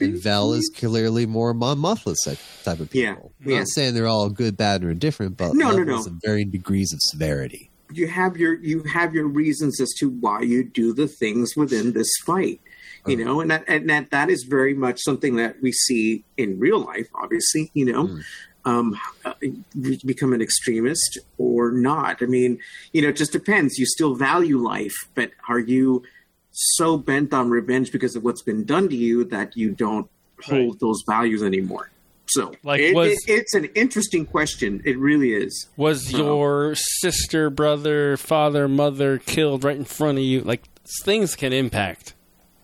and 0.00 0.18
Vel 0.20 0.54
is 0.54 0.70
mm-hmm. 0.74 0.86
clearly 0.86 1.26
more 1.26 1.52
Mon 1.52 1.78
Mothma's 1.78 2.22
type 2.64 2.80
of 2.80 2.94
Yeah, 2.94 3.14
people. 3.14 3.32
I'm 3.44 3.50
yeah. 3.50 3.58
not 3.58 3.68
saying 3.68 3.94
they're 3.94 4.06
all 4.06 4.30
good, 4.30 4.56
bad, 4.56 4.82
or 4.82 4.90
indifferent, 4.90 5.36
but 5.36 5.54
No, 5.54 5.72
no, 5.72 5.82
no. 5.84 6.06
varying 6.24 6.50
degrees 6.50 6.90
of 6.92 7.00
severity. 7.02 7.70
You 7.92 8.08
have 8.08 8.36
your 8.36 8.54
you 8.54 8.82
have 8.84 9.14
your 9.14 9.26
reasons 9.26 9.80
as 9.80 9.92
to 9.98 10.08
why 10.08 10.40
you 10.40 10.64
do 10.64 10.92
the 10.92 11.08
things 11.08 11.56
within 11.56 11.92
this 11.92 12.10
fight 12.24 12.60
you 13.06 13.16
know 13.16 13.40
and 13.40 13.50
that 13.50 13.64
and 13.68 13.88
that 13.88 14.10
that 14.10 14.28
is 14.28 14.44
very 14.44 14.74
much 14.74 15.00
something 15.00 15.36
that 15.36 15.60
we 15.62 15.72
see 15.72 16.24
in 16.36 16.58
real 16.58 16.80
life 16.80 17.08
obviously 17.14 17.70
you 17.74 17.84
know 17.84 18.18
um 18.64 18.98
uh, 19.24 19.34
you 19.40 19.98
become 20.04 20.32
an 20.32 20.42
extremist 20.42 21.18
or 21.38 21.70
not. 21.70 22.22
I 22.22 22.26
mean 22.26 22.58
you 22.92 23.02
know 23.02 23.08
it 23.08 23.16
just 23.16 23.32
depends. 23.32 23.78
You 23.78 23.86
still 23.86 24.14
value 24.14 24.58
life 24.58 24.94
but 25.14 25.30
are 25.48 25.60
you 25.60 26.02
so 26.50 26.96
bent 26.96 27.32
on 27.32 27.50
revenge 27.50 27.92
because 27.92 28.16
of 28.16 28.24
what's 28.24 28.42
been 28.42 28.64
done 28.64 28.88
to 28.88 28.96
you 28.96 29.24
that 29.24 29.56
you 29.56 29.70
don't 29.70 30.10
hold 30.42 30.80
those 30.80 31.02
values 31.06 31.42
anymore 31.42 31.90
so 32.36 32.52
Like, 32.62 32.80
it- 32.80 32.94
was- 32.94 33.12
it- 33.12 33.32
it's 33.38 33.54
an 33.54 33.64
interesting 33.74 34.24
question 34.26 34.80
it 34.84 34.98
really 34.98 35.32
is 35.32 35.66
Was 35.76 36.08
So- 36.10 36.18
your 36.18 36.74
sister, 37.00 37.50
brother, 37.50 38.16
father, 38.16 38.68
mother 38.68 39.18
killed 39.18 39.64
right 39.64 39.76
in 39.76 39.84
front 39.84 40.18
of 40.18 40.24
you? 40.24 40.40
Like 40.42 40.62
things 41.04 41.34
can 41.34 41.52
impact. 41.52 42.14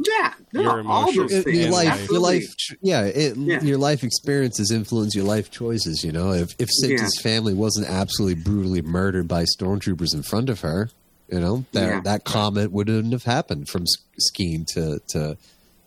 yeah 0.05 0.33
Your 0.53 0.87
all 0.89 1.13
those 1.13 1.31
things 1.45 1.57
your 1.59 1.71
life, 1.71 2.09
your 2.11 2.21
life, 2.21 2.45
yeah, 2.81 3.03
it, 3.05 3.37
Yeah. 3.37 3.63
your 3.63 3.79
life 3.79 4.03
experiences 4.03 4.71
influence 4.73 5.15
your 5.15 5.25
life 5.25 5.51
choices. 5.51 6.03
You 6.05 6.13
know, 6.13 6.33
if 6.33 6.49
if 6.59 6.69
Cinta's 6.81 7.19
family 7.23 7.55
wasn't 7.55 7.89
absolutely 7.89 8.43
brutally 8.43 8.83
murdered 8.83 9.29
by 9.29 9.45
stormtroopers 9.45 10.13
in 10.15 10.23
front 10.23 10.51
of 10.51 10.61
her, 10.61 10.91
you 11.31 11.39
know, 11.41 11.65
that 11.73 11.87
Yeah. 11.89 12.01
that 12.05 12.25
comment 12.25 12.73
wouldn't 12.73 13.13
have 13.13 13.23
happened 13.25 13.69
from 13.69 13.83
S- 13.83 13.97
Skeen 14.29 14.67
to 14.75 15.01
to 15.11 15.37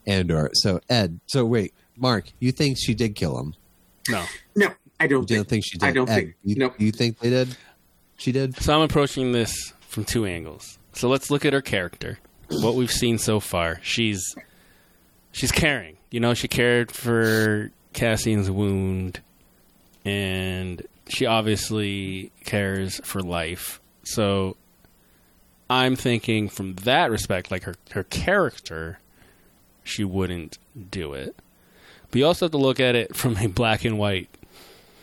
Andor. 0.07 0.49
So 0.53 0.79
Ed, 0.89 1.19
so 1.27 1.43
wait, 1.45 1.73
Mark, 1.97 2.31
you 2.39 2.51
think 2.53 2.77
she 2.79 2.93
did 2.93 3.15
kill 3.15 3.37
him? 3.39 3.53
No. 4.09 4.23
No, 4.55 4.67
I 4.99 5.07
don't 5.07 5.27
don't 5.27 5.27
think. 5.27 5.47
think 5.47 5.65
she 5.65 5.77
did? 5.77 5.87
I 5.87 5.91
don't 5.91 6.09
Ed, 6.09 6.15
think. 6.15 6.35
You, 6.43 6.55
Nope. 6.55 6.75
you 6.77 6.91
think 6.91 7.19
they 7.19 7.29
did? 7.29 7.55
She 8.17 8.31
did. 8.31 8.55
So 8.57 8.73
I'm 8.75 8.81
approaching 8.81 9.31
this 9.31 9.73
from 9.81 10.05
two 10.05 10.25
angles. 10.25 10.77
So 10.93 11.09
let's 11.09 11.29
look 11.29 11.43
at 11.45 11.53
her 11.53 11.61
character. 11.61 12.19
What 12.49 12.75
we've 12.75 12.91
seen 12.91 13.17
so 13.17 13.39
far. 13.39 13.79
She's 13.81 14.35
she's 15.31 15.51
caring. 15.51 15.97
You 16.11 16.19
know, 16.19 16.33
she 16.33 16.47
cared 16.47 16.91
for 16.91 17.71
Cassian's 17.93 18.49
wound 18.49 19.19
and 20.05 20.81
she 21.07 21.25
obviously 21.25 22.31
cares 22.45 23.01
for 23.03 23.21
life. 23.21 23.81
So 24.03 24.55
I'm 25.69 25.95
thinking 25.95 26.47
from 26.47 26.75
that 26.75 27.09
respect, 27.11 27.49
like 27.51 27.63
her 27.63 27.75
her 27.91 28.03
character, 28.03 28.99
she 29.83 30.03
wouldn't 30.03 30.57
do 30.91 31.13
it. 31.13 31.35
But 32.15 32.19
you 32.19 32.27
also 32.27 32.45
have 32.45 32.51
to 32.51 32.57
look 32.57 32.79
at 32.79 32.95
it 32.95 33.13
from 33.13 33.35
a 33.35 33.47
black 33.47 33.83
and 33.83 33.99
white 33.99 34.29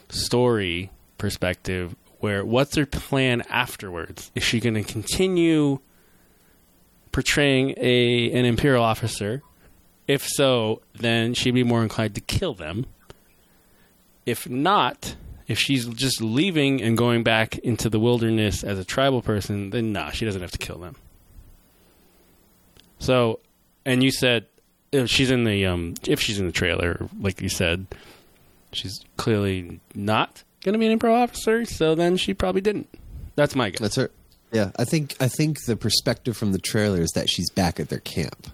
story 0.09 0.91
perspective 1.19 1.95
where 2.21 2.43
what's 2.43 2.75
her 2.77 2.87
plan 2.87 3.43
afterwards? 3.51 4.31
Is 4.35 4.43
she 4.43 4.61
going 4.61 4.77
to 4.77 4.83
continue 4.83 5.81
portraying 7.11 7.75
a 7.77 8.33
an 8.33 8.47
imperial 8.47 8.83
officer? 8.83 9.43
If 10.09 10.27
so, 10.27 10.81
then 10.95 11.35
she'd 11.35 11.51
be 11.51 11.65
more 11.65 11.83
inclined 11.83 12.15
to 12.15 12.23
kill 12.23 12.55
them. 12.55 12.87
If 14.25 14.49
not, 14.49 15.17
if 15.47 15.59
she's 15.59 15.85
just 15.89 16.23
leaving 16.23 16.81
and 16.81 16.97
going 16.97 17.23
back 17.25 17.59
into 17.59 17.91
the 17.91 18.01
wilderness 18.01 18.65
as 18.65 18.79
a 18.79 18.87
tribal 18.87 19.21
person, 19.21 19.69
then 19.69 19.93
nah, 19.93 20.13
she 20.13 20.25
doesn't 20.25 20.41
have 20.41 20.53
to 20.53 20.59
kill 20.59 20.79
them. 20.79 20.97
So, 23.01 23.41
and 23.85 24.03
you 24.03 24.11
said 24.11 24.47
if 24.93 25.09
she's 25.11 25.31
in 25.31 25.45
the 25.45 25.67
um 25.67 25.95
if 26.07 26.21
she's 26.21 26.39
in 26.39 26.47
the 26.47 26.53
trailer, 26.53 27.09
like 27.19 27.41
you 27.41 27.49
said, 27.49 27.87
she's 28.73 29.01
clearly 29.17 29.81
not 29.95 30.45
going 30.63 30.75
to 30.75 30.79
be 30.79 30.87
an 30.87 30.93
imperial 30.93 31.19
officer. 31.19 31.65
So 31.65 31.95
then 31.95 32.17
she 32.17 32.35
probably 32.35 32.61
didn't. 32.61 32.89
That's 33.35 33.57
my 33.57 33.71
guess. 33.71 33.81
That's 33.81 33.97
her. 33.97 34.11
Yeah, 34.53 34.71
I 34.79 34.85
think 34.85 35.17
I 35.19 35.29
think 35.29 35.65
the 35.65 35.77
perspective 35.77 36.37
from 36.37 36.53
the 36.53 36.59
trailer 36.59 37.01
is 37.01 37.13
that 37.13 37.31
she's 37.31 37.51
back 37.51 37.81
at 37.81 37.89
their 37.89 38.01
camp. 38.01 38.49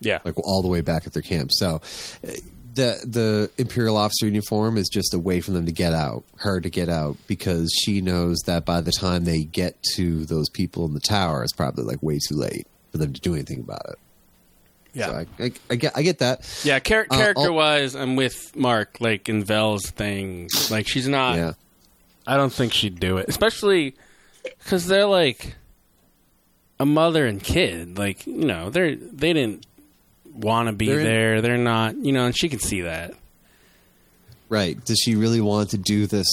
Yeah, 0.00 0.18
like 0.24 0.38
all 0.38 0.62
the 0.62 0.68
way 0.68 0.82
back 0.82 1.06
at 1.06 1.14
their 1.14 1.22
camp. 1.22 1.50
So 1.52 1.80
uh, 2.26 2.32
the 2.74 3.00
the 3.04 3.50
imperial 3.56 3.96
officer 3.96 4.26
uniform 4.26 4.76
is 4.76 4.88
just 4.88 5.14
a 5.14 5.18
way 5.18 5.40
for 5.40 5.52
them 5.52 5.66
to 5.66 5.72
get 5.72 5.94
out, 5.94 6.24
her 6.36 6.60
to 6.60 6.68
get 6.70 6.90
out, 6.90 7.16
because 7.26 7.72
she 7.82 8.00
knows 8.02 8.40
that 8.46 8.66
by 8.66 8.82
the 8.82 8.92
time 8.92 9.24
they 9.24 9.42
get 9.42 9.82
to 9.94 10.26
those 10.26 10.50
people 10.50 10.84
in 10.84 10.92
the 10.92 11.00
tower, 11.00 11.42
it's 11.42 11.52
probably 11.52 11.84
like 11.84 12.02
way 12.02 12.18
too 12.28 12.36
late 12.36 12.66
for 12.92 12.98
them 12.98 13.12
to 13.14 13.20
do 13.20 13.34
anything 13.34 13.60
about 13.60 13.86
it. 13.88 13.98
Yeah. 14.92 15.06
so 15.06 15.12
I, 15.14 15.44
I, 15.44 15.52
I 15.70 15.74
get 15.76 15.96
I 15.96 16.02
get 16.02 16.18
that. 16.18 16.60
Yeah, 16.64 16.78
char- 16.80 17.06
Uh, 17.10 17.16
character 17.16 17.52
wise, 17.52 17.94
I'm 17.94 18.16
with 18.16 18.54
Mark. 18.56 18.96
Like 19.00 19.28
in 19.28 19.44
Vel's 19.44 19.86
thing, 19.90 20.48
like 20.70 20.88
she's 20.88 21.08
not. 21.08 21.36
Yeah. 21.36 21.52
I 22.26 22.36
don't 22.36 22.52
think 22.52 22.72
she'd 22.72 23.00
do 23.00 23.16
it, 23.16 23.28
especially 23.28 23.94
because 24.58 24.86
they're 24.86 25.06
like 25.06 25.54
a 26.78 26.86
mother 26.86 27.26
and 27.26 27.42
kid. 27.42 27.98
Like 27.98 28.26
you 28.26 28.44
know, 28.46 28.70
they're 28.70 28.94
they 28.96 29.32
didn't 29.32 29.66
want 30.32 30.68
to 30.68 30.72
be 30.72 30.86
They're 30.86 31.00
in- 31.00 31.04
there. 31.06 31.40
They're 31.42 31.56
not. 31.58 31.96
You 31.96 32.12
know, 32.12 32.26
and 32.26 32.36
she 32.36 32.48
can 32.48 32.58
see 32.60 32.82
that. 32.82 33.14
Right? 34.48 34.82
Does 34.84 34.98
she 35.04 35.14
really 35.14 35.40
want 35.40 35.70
to 35.70 35.78
do 35.78 36.06
this 36.06 36.26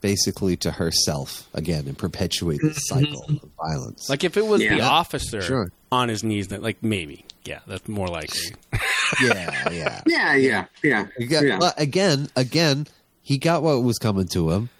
basically 0.00 0.56
to 0.58 0.70
herself 0.70 1.48
again 1.54 1.86
and 1.86 1.96
perpetuate 1.98 2.60
the 2.60 2.68
mm-hmm. 2.68 3.04
cycle 3.04 3.24
of 3.28 3.50
violence? 3.60 4.08
Like 4.08 4.24
if 4.24 4.36
it 4.36 4.46
was 4.46 4.60
the 4.60 4.76
Yeah. 4.76 4.88
officer 4.88 5.42
Sure. 5.42 5.72
on 5.90 6.08
his 6.08 6.22
knees, 6.24 6.48
then 6.48 6.62
like 6.62 6.82
maybe, 6.82 7.24
yeah, 7.44 7.60
that's 7.66 7.88
more 7.88 8.08
likely. 8.08 8.54
yeah, 9.22 9.70
yeah. 9.70 10.02
Yeah, 10.06 10.34
yeah, 10.34 10.64
yeah. 10.82 11.06
Again, 11.18 11.46
yeah. 11.46 11.58
well, 11.58 11.74
again, 11.76 12.28
again, 12.36 12.86
he 13.22 13.38
got 13.38 13.62
what 13.62 13.82
was 13.82 13.98
coming 13.98 14.28
to 14.28 14.50
him. 14.50 14.70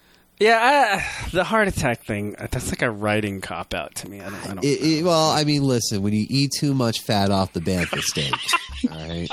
Yeah, 0.40 0.58
I, 1.02 1.30
the 1.32 1.42
heart 1.42 1.66
attack 1.66 2.04
thing—that's 2.04 2.68
like 2.68 2.82
a 2.82 2.90
writing 2.92 3.40
cop 3.40 3.74
out 3.74 3.96
to 3.96 4.08
me. 4.08 4.20
I 4.20 4.30
don't. 4.30 4.44
I 4.44 4.54
don't 4.54 4.64
It, 4.64 4.80
it, 4.80 5.04
well, 5.04 5.30
I 5.30 5.42
mean, 5.42 5.64
listen, 5.64 6.00
when 6.00 6.12
you 6.12 6.26
eat 6.30 6.52
too 6.56 6.74
much 6.74 7.00
fat 7.00 7.32
off 7.32 7.52
the 7.54 7.60
bantha 7.60 8.00
steak, 8.00 8.32
all 8.92 9.08
right. 9.08 9.28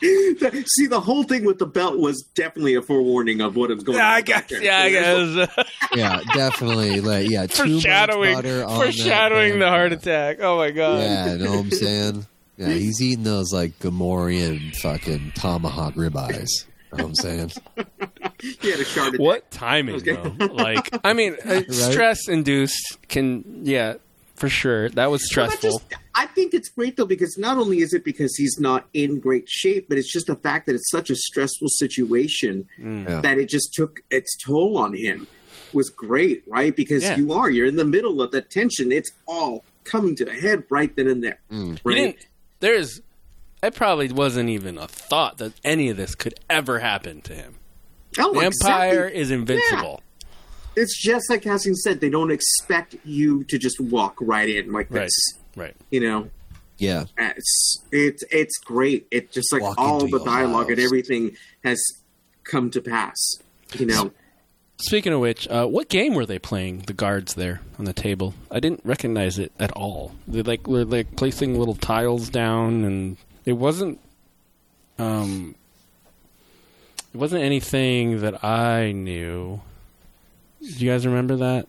See, 0.76 0.86
the 0.86 1.00
whole 1.00 1.22
thing 1.24 1.44
with 1.44 1.58
the 1.58 1.66
belt 1.66 1.98
was 1.98 2.22
definitely 2.34 2.74
a 2.74 2.82
forewarning 2.82 3.40
of 3.40 3.56
what 3.56 3.70
is 3.70 3.82
going 3.82 3.98
Yeah, 3.98 4.06
on. 4.06 4.12
I 4.12 4.20
guess. 4.20 4.50
Yeah, 4.50 4.78
I 4.78 4.90
guess. 4.90 5.66
Yeah, 5.94 6.20
definitely. 6.34 7.00
Like, 7.00 7.28
yeah, 7.30 7.46
too 7.46 7.64
much 7.64 7.72
foreshadowing, 7.82 8.36
on 8.36 8.76
foreshadowing 8.76 9.58
the 9.58 9.68
heart 9.68 9.92
attack. 9.92 10.38
Oh 10.40 10.58
my 10.58 10.70
god. 10.70 11.00
Yeah, 11.00 11.32
you 11.32 11.38
know 11.44 11.50
what 11.52 11.60
I'm 11.60 11.70
saying? 11.70 12.26
Yeah, 12.58 12.70
he's 12.70 13.00
eating 13.00 13.22
those 13.22 13.52
like 13.52 13.78
Gamorrean 13.78 14.74
fucking 14.78 15.30
tomahawk 15.36 15.94
ribeyes. 15.94 16.48
You 16.90 16.98
know 16.98 17.04
what 17.04 17.04
I'm 17.04 17.14
saying? 17.14 17.52
He 18.60 18.72
had 18.72 18.80
a 18.80 18.84
shard. 18.84 19.16
What 19.16 19.48
timing 19.52 20.00
though? 20.00 20.34
Like, 20.52 20.90
I 21.04 21.12
mean, 21.12 21.36
uh, 21.44 21.62
stress 21.68 22.26
induced 22.26 22.98
can, 23.06 23.64
yeah, 23.64 23.94
for 24.38 24.48
sure. 24.48 24.88
That 24.90 25.10
was 25.10 25.24
stressful. 25.26 25.70
just- 25.78 25.84
I 26.14 26.26
think 26.26 26.52
it's 26.54 26.68
great 26.68 26.96
though 26.96 27.06
because 27.06 27.38
not 27.38 27.58
only 27.58 27.78
is 27.78 27.92
it 27.94 28.04
because 28.04 28.34
he's 28.36 28.58
not 28.58 28.88
in 28.92 29.20
great 29.20 29.48
shape, 29.48 29.88
but 29.88 29.98
it's 29.98 30.10
just 30.12 30.26
the 30.26 30.34
fact 30.36 30.66
that 30.66 30.74
it's 30.74 30.90
such 30.90 31.10
a 31.10 31.16
stressful 31.16 31.68
situation 31.68 32.68
Mm. 32.80 33.08
Yeah. 33.08 33.20
that 33.20 33.38
it 33.38 33.48
just 33.48 33.72
took 33.74 34.00
its 34.10 34.36
toll 34.36 34.76
on 34.78 34.94
him. 34.94 35.26
Was 35.72 35.90
great, 35.90 36.42
right? 36.46 36.74
Because 36.74 37.02
Yeah. 37.04 37.16
you 37.18 37.32
are 37.34 37.50
you're 37.50 37.66
in 37.66 37.76
the 37.76 37.84
middle 37.84 38.20
of 38.22 38.30
the 38.32 38.40
tension. 38.40 38.90
It's 38.90 39.10
all 39.26 39.64
coming 39.84 40.16
to 40.16 40.28
a 40.28 40.32
head 40.32 40.64
right 40.70 40.94
then 40.96 41.06
and 41.08 41.22
there. 41.22 41.38
You 41.50 41.76
Right? 41.84 42.16
There's. 42.60 43.00
It 43.62 43.74
probably 43.74 44.08
wasn't 44.12 44.48
even 44.50 44.78
a 44.78 44.86
thought 44.88 45.38
that 45.38 45.52
any 45.64 45.88
of 45.90 45.96
this 45.96 46.14
could 46.14 46.34
ever 46.48 46.78
happen 46.78 47.20
to 47.22 47.34
him. 47.34 47.54
Oh, 48.18 48.32
the 48.34 48.46
Empire 48.46 49.06
is 49.06 49.30
invincible. 49.30 50.00
It's 50.78 50.96
just 51.02 51.28
like 51.30 51.42
Cassian 51.42 51.74
said. 51.74 52.00
They 52.00 52.10
don't 52.10 52.30
expect 52.30 52.96
you 53.04 53.44
to 53.44 53.58
just 53.58 53.80
walk 53.80 54.16
right 54.20 54.48
in 54.48 54.72
like 54.72 54.88
this. 54.88 55.12
Right. 55.56 55.74
You 55.90 56.00
know, 56.00 56.30
Yeah. 56.78 57.04
it's 57.18 57.82
it's 57.92 58.22
it's 58.30 58.58
great. 58.58 59.06
It 59.10 59.32
just 59.32 59.52
like 59.52 59.62
Walk 59.62 59.76
all 59.78 60.00
the 60.00 60.08
your 60.08 60.24
dialogue 60.24 60.70
and 60.70 60.80
everything 60.80 61.36
has 61.64 61.82
come 62.44 62.70
to 62.70 62.80
pass. 62.80 63.16
You 63.78 63.86
know, 63.86 64.12
Speaking 64.80 65.12
of 65.12 65.18
which, 65.20 65.48
uh, 65.48 65.66
what 65.66 65.88
game 65.88 66.14
were 66.14 66.24
they 66.24 66.38
playing? 66.38 66.84
The 66.86 66.92
guards 66.92 67.34
there 67.34 67.60
on 67.80 67.84
the 67.84 67.92
table. 67.92 68.34
I 68.48 68.60
didn't 68.60 68.80
recognize 68.84 69.36
it 69.38 69.50
at 69.58 69.72
all. 69.72 70.12
They 70.28 70.42
like 70.42 70.68
were 70.68 70.84
like 70.84 71.16
placing 71.16 71.58
little 71.58 71.74
tiles 71.74 72.30
down, 72.30 72.84
and 72.84 73.16
it 73.44 73.54
wasn't. 73.54 73.98
Um, 74.98 75.56
it 77.12 77.16
wasn't 77.18 77.42
anything 77.42 78.20
that 78.20 78.44
I 78.44 78.92
knew. 78.92 79.60
Do 80.60 80.66
you 80.84 80.90
guys 80.90 81.06
remember 81.06 81.36
that? 81.36 81.66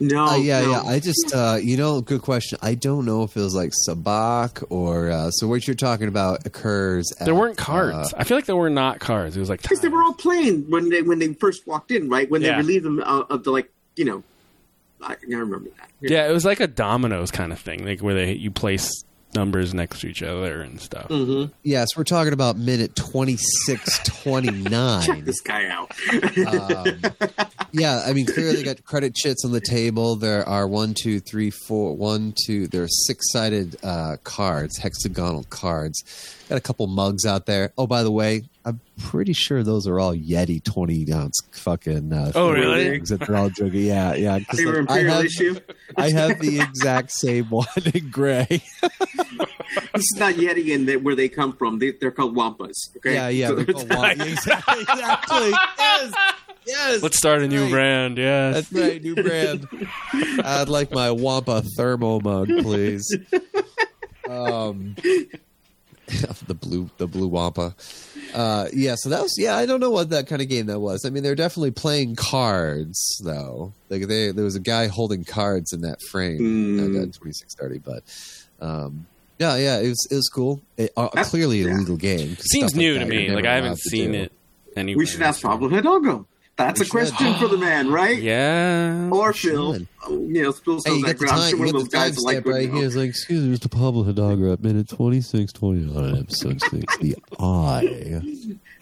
no, 0.00 0.24
Uh, 0.26 0.36
yeah, 0.36 0.60
no. 0.62 0.70
yeah. 0.70 0.82
I 0.82 0.98
just, 0.98 1.32
uh, 1.34 1.58
you 1.62 1.76
know, 1.76 2.00
good 2.00 2.22
question. 2.22 2.58
I 2.62 2.74
don't 2.74 3.04
know 3.04 3.22
if 3.22 3.36
it 3.36 3.40
was 3.40 3.54
like 3.54 3.72
sabacc 3.86 4.64
or 4.70 5.10
uh, 5.10 5.30
so. 5.30 5.46
What 5.46 5.66
you're 5.66 5.74
talking 5.76 6.08
about 6.08 6.46
occurs. 6.46 7.12
At, 7.18 7.26
There 7.26 7.34
weren't 7.34 7.56
cards. 7.56 8.12
uh, 8.12 8.16
I 8.18 8.24
feel 8.24 8.36
like 8.36 8.46
there 8.46 8.56
were 8.56 8.70
not 8.70 8.98
cards. 8.98 9.36
It 9.36 9.40
was 9.40 9.48
like 9.50 9.62
because 9.62 9.80
they 9.80 9.88
were 9.88 10.02
all 10.02 10.14
playing 10.14 10.70
when 10.70 10.88
they 10.88 11.02
when 11.02 11.18
they 11.18 11.34
first 11.34 11.66
walked 11.66 11.90
in, 11.90 12.08
right? 12.08 12.30
When 12.30 12.42
Yeah. 12.42 12.52
they 12.52 12.56
relieved 12.58 12.84
them 12.84 13.00
uh, 13.00 13.22
of 13.30 13.44
the 13.44 13.50
like, 13.50 13.70
you 13.96 14.04
know, 14.06 14.22
I, 15.02 15.12
I 15.12 15.16
remember 15.34 15.70
that. 15.78 15.90
yeah, 16.00 16.28
it 16.28 16.32
was 16.32 16.44
like 16.44 16.60
a 16.60 16.66
dominoes 16.66 17.30
kind 17.30 17.52
of 17.52 17.58
thing, 17.60 17.84
like 17.86 18.00
where 18.00 18.14
they 18.14 18.32
you 18.34 18.50
place 18.50 19.04
numbers 19.34 19.74
next 19.74 20.00
to 20.00 20.08
each 20.08 20.22
other 20.22 20.60
and 20.60 20.80
stuff. 20.80 21.08
Mm-hmm. 21.08 21.52
yes, 21.62 21.88
we're 21.96 22.04
talking 22.04 22.32
about 22.32 22.56
minute 22.56 22.96
twenty 22.96 23.36
six 23.38 23.98
twenty 24.04 24.50
nine. 24.50 25.02
Check 25.06 25.24
this 25.24 25.40
guy 25.40 25.66
out. 25.66 25.92
um, 26.12 27.00
yeah, 27.72 28.02
I 28.06 28.12
mean, 28.12 28.26
clearly 28.26 28.56
they 28.56 28.62
got 28.62 28.84
credit 28.84 29.14
chits 29.14 29.44
on 29.44 29.52
the 29.52 29.60
table. 29.60 30.16
There 30.16 30.48
are 30.48 30.66
one, 30.66 30.94
two, 30.94 31.20
three, 31.20 31.50
four, 31.50 31.96
one, 31.96 32.34
two. 32.46 32.66
There 32.66 32.82
are 32.82 32.88
six 32.88 33.30
sided 33.32 33.76
uh, 33.82 34.16
cards, 34.24 34.78
hexagonal 34.78 35.44
cards. 35.50 36.02
Got 36.50 36.56
a 36.58 36.60
couple 36.60 36.86
mugs 36.88 37.24
out 37.24 37.46
there. 37.46 37.72
Oh, 37.78 37.86
by 37.86 38.02
the 38.02 38.10
way, 38.10 38.42
I'm 38.64 38.80
pretty 38.98 39.32
sure 39.32 39.62
those 39.62 39.86
are 39.86 40.00
all 40.00 40.12
Yeti 40.14 40.62
20 40.62 41.12
ounce 41.12 41.40
fucking. 41.52 42.12
Uh, 42.12 42.32
Oh, 42.34 42.50
really? 42.52 42.90
things 42.90 43.10
That 43.10 43.20
they're 43.20 43.36
all 43.36 43.48
drinking. 43.50 43.82
Yeah, 43.86 44.14
yeah. 44.14 44.40
'cause, 44.40 44.58
They 44.58 44.66
were 44.66 44.80
like, 44.82 44.90
I 44.90 44.94
imperial 44.98 45.14
have- 45.14 45.24
issue. 45.26 45.60
I 45.96 46.10
have 46.10 46.40
the 46.40 46.60
exact 46.60 47.12
same 47.12 47.44
one 47.50 47.66
in 47.94 48.10
gray. 48.10 48.46
This 48.50 50.02
is 50.02 50.16
not 50.18 50.34
Yeti 50.34 50.74
and 50.74 50.88
they, 50.88 50.96
where 50.96 51.14
they 51.14 51.28
come 51.28 51.52
from. 51.56 51.78
They, 51.78 51.92
they're 51.92 52.10
called 52.10 52.34
Wampas. 52.34 52.74
Okay. 52.96 53.14
Yeah, 53.14 53.28
yeah. 53.28 53.46
So 53.48 53.54
they're 53.54 53.64
it's 53.70 53.72
called 53.74 53.88
not- 53.88 53.98
Wampa. 54.18 54.26
exactly. 54.32 54.80
exactly. 54.82 55.50
Yes. 55.78 56.12
Yes. 56.66 57.02
Let's 57.02 57.16
start 57.16 57.42
a 57.42 57.48
new 57.48 57.62
Right. 57.62 57.70
brand. 57.70 58.18
Yeah, 58.18 58.50
That's 58.50 58.72
right, 58.72 59.00
new 59.02 59.14
brand. 59.14 59.68
I'd 60.44 60.68
like 60.68 60.90
my 60.90 61.12
Wampa 61.12 61.62
thermo 61.76 62.18
mug, 62.20 62.48
please. 62.62 63.06
Um, 64.28 64.94
the 66.46 66.54
blue, 66.54 66.90
the 66.98 67.06
blue 67.06 67.28
Wampa. 67.28 67.74
Uh, 68.34 68.68
yeah, 68.72 68.94
so 68.96 69.08
that 69.08 69.22
was 69.22 69.34
yeah. 69.38 69.56
I 69.56 69.66
don't 69.66 69.80
know 69.80 69.90
what 69.90 70.10
that 70.10 70.26
kind 70.26 70.42
of 70.42 70.48
game 70.48 70.66
that 70.66 70.80
was. 70.80 71.04
I 71.04 71.10
mean, 71.10 71.22
they're 71.22 71.34
definitely 71.34 71.72
playing 71.72 72.16
cards 72.16 73.20
though. 73.24 73.72
Like 73.88 74.06
they, 74.06 74.30
there 74.30 74.44
was 74.44 74.56
a 74.56 74.60
guy 74.60 74.86
holding 74.86 75.24
cards 75.24 75.72
in 75.72 75.82
that 75.82 76.00
frame. 76.10 76.38
Mm. 76.40 76.76
That, 76.76 76.98
that 76.98 77.14
twenty 77.14 77.32
six 77.32 77.54
thirty, 77.54 77.78
but. 77.78 78.02
Um, 78.60 79.06
yeah, 79.38 79.56
yeah, 79.56 79.78
it 79.80 79.88
was 79.88 80.06
it 80.10 80.16
was 80.16 80.28
cool. 80.28 80.60
It, 80.76 80.92
uh, 80.98 81.08
That's- 81.14 81.30
clearly 81.30 81.62
a 81.62 81.68
yeah. 81.68 81.74
legal 81.74 81.96
game. 81.96 82.36
seems 82.36 82.48
stuff 82.50 82.62
like 82.72 82.76
new 82.76 82.98
to 82.98 83.06
me. 83.06 83.30
Like 83.30 83.46
I 83.46 83.54
haven't 83.54 83.78
seen 83.78 84.12
do. 84.12 84.18
it 84.18 84.32
anywhere. 84.76 84.98
we 84.98 85.06
should 85.06 85.22
ask 85.22 85.40
Pablo 85.40 85.70
Hidalgo. 85.70 86.26
That's 86.66 86.80
We 86.80 86.84
a 86.84 86.86
should. 86.86 86.90
question 86.92 87.34
for 87.34 87.48
the 87.48 87.56
man, 87.58 87.90
right? 87.90 88.20
Yeah. 88.22 89.08
Or 89.10 89.28
We 89.28 89.32
Phil. 89.38 89.72
should. 89.74 89.88
Oh, 90.06 90.12
You 90.28 90.42
know, 90.44 90.52
Phil 90.52 90.74
Hey, 90.76 90.80
sells 90.80 90.98
you 90.98 91.06
that 91.06 91.06
got 91.06 91.18
the 91.18 91.24
ground. 91.26 91.32
I'm 91.32 91.40
time. 91.40 91.50
sure 91.50 91.58
one 91.58 91.68
You 91.68 91.74
of 91.74 91.80
those 91.80 91.88
the 91.88 91.96
guys 91.96 92.16
time 92.16 92.24
like 92.24 92.46
right 92.46 92.68
know. 92.70 92.76
here. 92.76 92.86
It's 92.86 92.96
like, 92.96 93.08
excuse 93.10 93.42
me, 93.44 93.56
Mr. 93.56 93.70
Pablo 93.70 94.02
Hidalgo 94.04 94.52
at 94.52 94.62
minute 94.62 94.88
twenty 94.88 95.20
six 95.20 95.52
twenty 95.52 95.80
nine 95.80 96.16
episode 96.18 96.60
six. 96.62 96.96
The 96.98 97.16
eye. 97.38 98.20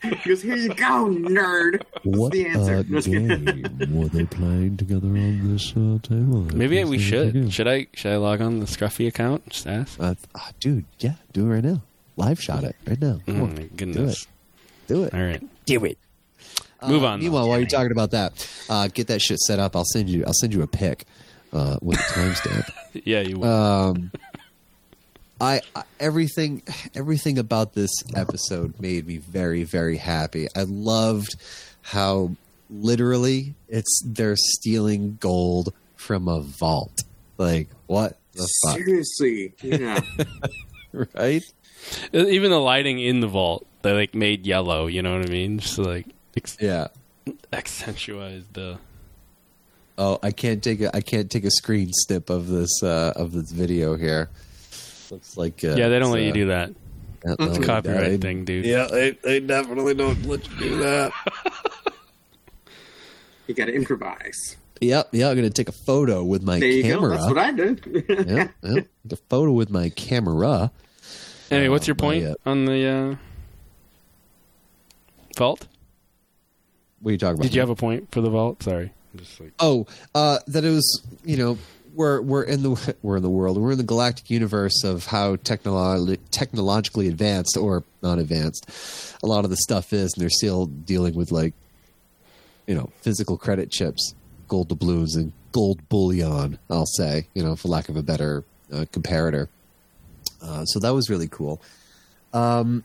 He 0.01 0.15
goes, 0.29 0.43
"Here 0.43 0.55
you 0.57 0.69
go, 0.69 1.09
nerd." 1.09 1.83
What 2.05 2.33
the 2.33 2.47
answer. 2.47 2.77
uh, 2.77 3.01
game 3.01 3.89
were 3.93 4.09
they 4.09 4.25
playing 4.27 4.77
together 4.77 5.09
on 5.09 5.53
this 5.53 5.73
uh, 5.73 5.99
table? 6.07 6.43
Maybe 6.55 6.83
we 6.85 6.99
Please 6.99 7.11
say 7.11 7.17
it 7.17 7.29
again. 7.31 7.45
should. 7.47 7.53
Should 7.55 7.69
I? 7.69 7.87
Should 7.95 8.13
I 8.13 8.17
log 8.17 8.41
on 8.41 8.61
the 8.61 8.67
Scruffy 8.67 9.09
account? 9.09 9.49
Just 9.51 9.67
ask. 9.67 9.99
Uh, 10.01 10.15
ah, 10.37 10.51
dude, 10.61 10.85
yeah, 11.01 11.15
do 11.33 11.47
it 11.51 11.55
right 11.55 11.65
now. 11.65 11.83
Live 12.17 12.41
shot 12.41 12.63
it 12.65 12.77
right 12.87 13.01
now. 13.01 13.21
Come 13.27 13.41
Oh 13.41 13.45
on, 13.45 13.55
my 13.57 13.63
goodness. 13.77 14.27
do 14.87 15.03
it. 15.05 15.15
All 15.15 15.21
right. 15.21 15.43
Do 15.67 15.85
it. 15.85 15.99
Move 16.87 17.03
Uh, 17.03 17.07
on. 17.09 17.19
though. 17.19 17.25
Meanwhile, 17.25 17.49
while 17.49 17.59
you're 17.59 17.69
talking 17.69 17.93
about 17.93 18.13
that, 18.13 18.49
uh, 18.69 18.89
get 18.89 19.09
that 19.09 19.21
shit 19.21 19.39
set 19.41 19.59
up. 19.59 19.75
I'll 19.75 19.85
send 19.85 20.09
you. 20.09 20.25
I'll 20.27 20.33
send 20.35 20.53
you 20.55 20.63
a 20.63 20.67
pic 20.67 21.07
uh, 21.53 21.79
with 21.83 21.99
a 21.99 22.03
timestamp. 22.03 22.71
yeah, 23.05 23.21
you. 23.21 23.39
will. 23.39 23.47
Um, 23.53 24.11
I, 25.41 25.61
I 25.77 25.83
everything 26.01 26.63
everything 26.95 27.39
about 27.39 27.73
this 27.75 27.91
episode 28.17 28.81
made 28.81 29.07
me 29.07 29.19
very 29.19 29.63
very 29.63 29.97
happy. 29.97 30.49
I 30.57 30.65
loved 30.67 31.37
how 31.83 32.33
literally 32.71 33.55
it's 33.69 34.03
they're 34.05 34.35
stealing 34.37 35.17
gold 35.21 35.73
from 35.97 36.27
a 36.29 36.41
vault. 36.41 37.03
Like 37.39 37.69
what 37.87 38.17
the 38.35 38.49
fuck, 38.67 38.77
Seriously, 38.79 39.53
yeah. 39.63 40.01
right? 41.15 41.43
Uh, 42.13 42.19
Even 42.27 42.51
the 42.51 42.59
lighting 42.61 42.99
in 42.99 43.21
the 43.21 43.29
vault, 43.29 43.65
they 43.83 43.93
like 43.93 44.15
made 44.15 44.45
yellow. 44.45 44.87
You 44.89 45.03
know 45.03 45.17
what 45.19 45.29
I 45.29 45.31
mean? 45.31 45.61
Just 45.61 45.79
like 45.79 46.07
ex- 46.39 46.57
Yeah. 46.61 46.89
accentuate 47.53 48.53
the. 48.55 48.79
Oh, 49.97 50.19
I 50.23 50.31
can't 50.31 50.63
take 50.63 50.81
a 50.81 50.95
I 50.97 51.01
can't 51.01 51.31
take 51.31 51.45
a 51.45 51.51
screen 51.51 51.91
snip 51.93 52.31
of 52.31 52.49
this 52.49 52.83
uh, 52.83 53.13
of 53.17 53.33
this 53.33 53.51
video 53.51 53.97
here. 53.97 54.31
Looks 55.11 55.37
like 55.37 55.65
uh, 55.65 55.75
yeah, 55.75 55.89
they 55.89 55.99
don't 55.99 56.09
it's, 56.09 56.15
let 56.15 56.23
you 56.23 56.31
uh, 56.31 56.35
do 56.35 56.47
that. 56.47 56.71
yeah, 57.27 57.35
It's 57.41 57.59
a 57.59 57.63
copyright 57.63 58.11
they- 58.11 58.17
thing, 58.19 58.45
dude. 58.45 58.65
Yeah, 58.65 58.87
they, 58.91 59.11
they 59.23 59.41
definitely 59.41 59.95
don't 59.95 60.25
let 60.27 60.49
you 60.49 60.57
do 60.59 60.77
that. 60.79 61.13
you 63.49 63.55
got 63.55 63.67
to 63.67 63.75
improvise. 63.75 64.57
Yep, 64.81 65.09
yeah, 65.11 65.29
I'm 65.31 65.35
gonna 65.37 65.51
take 65.51 65.69
a 65.69 65.73
photo 65.73 66.23
with 66.23 66.43
my 66.45 66.61
There 66.61 66.69
you 66.69 66.85
camera. 66.85 67.17
go. 67.17 67.17
That's 67.17 67.27
what 67.27 67.39
I 67.39 67.51
did. 67.51 68.05
yeah, 68.09 68.49
yeah, 68.63 68.75
take 69.09 69.13
a 69.13 69.17
photo 69.29 69.51
with 69.51 69.71
my 69.71 69.89
camera. 69.89 70.71
Anyway, 71.51 71.69
what's 71.71 71.89
your 71.89 71.97
my, 71.97 72.01
point 72.01 72.25
uh, 72.27 72.35
on 72.47 72.67
the 72.67 72.87
uh, 72.87 73.17
vault? 75.37 75.67
What 77.01 77.11
are 77.11 77.13
you 77.13 77.19
talking 77.19 77.35
about? 77.35 77.43
Did 77.45 77.55
you 77.55 77.61
have 77.61 77.71
a 77.71 77.75
point 77.77 78.11
for 78.11 78.21
the 78.21 78.31
vault? 78.31 78.63
Sorry. 78.63 78.93
Just 79.17 79.41
like 79.41 79.53
Oh, 79.61 79.87
uh, 80.15 80.39
that 80.49 80.65
it 80.65 80.71
was. 80.71 81.03
You 81.25 81.37
know, 81.37 81.59
we're 81.95 82.21
we're 82.21 82.43
in 82.43 82.63
the 82.63 82.97
we're 83.03 83.17
in 83.17 83.23
the 83.23 83.31
world. 83.31 83.57
We're 83.59 83.73
in 83.73 83.79
the 83.79 83.85
galactic 83.85 84.31
universe 84.31 84.85
of 84.85 85.07
how 85.07 85.37
technolo- 85.37 86.19
technologically 86.31 87.09
advanced 87.09 87.57
or 87.57 87.85
not 88.03 88.19
advanced 88.19 89.17
a 89.23 89.27
lot 89.27 89.45
of 89.45 89.51
the 89.51 89.57
stuff 89.57 89.93
is, 89.93 90.13
and 90.15 90.23
they're 90.23 90.31
still 90.31 90.67
dealing 90.67 91.15
with 91.15 91.33
like, 91.33 91.55
you 92.67 92.75
know, 92.75 92.91
physical 93.01 93.37
credit 93.37 93.71
chips, 93.71 94.15
gold 94.47 94.69
doubloons, 94.69 95.17
and 95.17 95.33
gold 95.53 95.89
bullion. 95.89 96.59
I'll 96.71 96.87
say, 96.87 97.27
you 97.35 97.43
know, 97.43 97.57
for 97.57 97.69
lack 97.69 97.89
of 97.89 97.97
a 97.97 98.03
better 98.03 98.45
uh, 98.73 98.85
comparator. 98.93 99.49
Uh, 100.41 100.65
so 100.67 100.79
that 100.79 100.91
was 100.91 101.11
really 101.11 101.27
cool. 101.29 101.61
Um, 102.33 102.85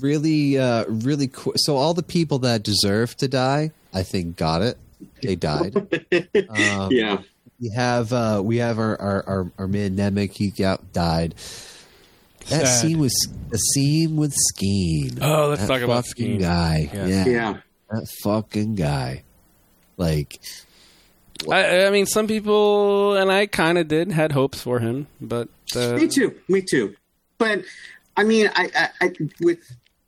really, 0.00 0.58
uh, 0.58 0.84
really 0.88 1.28
cool. 1.28 1.52
So 1.56 1.76
all 1.76 1.94
the 1.94 2.02
people 2.02 2.38
that 2.40 2.62
deserve 2.62 3.16
to 3.18 3.28
die, 3.28 3.72
I 3.92 4.02
think, 4.02 4.36
got 4.36 4.62
it. 4.62 4.78
They 5.22 5.36
died. 5.36 5.74
Um, 6.48 6.88
yeah. 6.92 7.18
we 7.60 7.70
have 7.74 8.12
uh, 8.12 8.40
we 8.44 8.58
have 8.58 8.78
our 8.78 9.00
our, 9.00 9.24
our, 9.26 9.52
our 9.58 9.68
man 9.68 9.96
Nemik. 9.96 10.32
He 10.36 10.50
got 10.50 10.92
died. 10.92 11.34
That 12.48 12.66
Sad. 12.66 12.80
scene 12.80 12.98
was 12.98 13.14
a 13.52 13.58
scene 13.58 14.16
with 14.16 14.34
Skeen. 14.52 15.18
Oh, 15.22 15.48
let's 15.48 15.62
That 15.62 15.68
talk 15.68 15.82
about 15.82 16.06
fucking 16.06 16.38
Skeen. 16.38 16.40
guy. 16.40 16.90
Yeah. 16.92 17.06
Yeah. 17.06 17.24
Yeah. 17.26 17.56
that 17.90 18.08
fucking 18.22 18.74
guy. 18.74 19.22
Like, 19.96 20.40
I, 21.50 21.86
I 21.86 21.90
mean, 21.90 22.06
some 22.06 22.26
people 22.26 23.14
and 23.16 23.30
I 23.30 23.46
kind 23.46 23.78
of 23.78 23.88
did 23.88 24.10
had 24.10 24.32
hopes 24.32 24.60
for 24.60 24.78
him, 24.80 25.06
but 25.20 25.48
uh, 25.76 25.92
Me 25.96 26.08
too. 26.08 26.34
Me 26.48 26.62
too. 26.62 26.94
But 27.38 27.64
I 28.16 28.24
mean, 28.24 28.50
I, 28.54 28.70
I, 29.00 29.06
I 29.06 29.12
with 29.40 29.58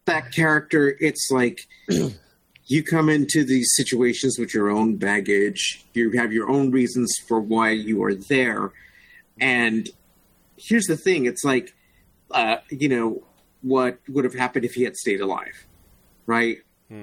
that 0.06 0.32
character, 0.32 0.96
it's 1.00 1.28
like 1.30 1.66
you 2.66 2.82
come 2.82 3.08
into 3.08 3.44
these 3.44 3.70
situations 3.74 4.38
with 4.38 4.54
your 4.54 4.70
own 4.70 4.96
baggage. 4.96 5.84
You 5.94 6.10
have 6.12 6.32
your 6.32 6.48
own 6.50 6.70
reasons 6.70 7.12
for 7.28 7.40
why 7.40 7.70
you 7.70 8.02
are 8.02 8.14
there, 8.14 8.72
and 9.40 9.88
here's 10.56 10.86
the 10.86 10.96
thing: 10.96 11.26
it's 11.26 11.44
like, 11.44 11.74
uh, 12.30 12.58
you 12.70 12.88
know, 12.88 13.22
what 13.62 13.98
would 14.08 14.24
have 14.24 14.34
happened 14.34 14.64
if 14.64 14.74
he 14.74 14.82
had 14.82 14.96
stayed 14.96 15.20
alive, 15.20 15.66
right? 16.26 16.58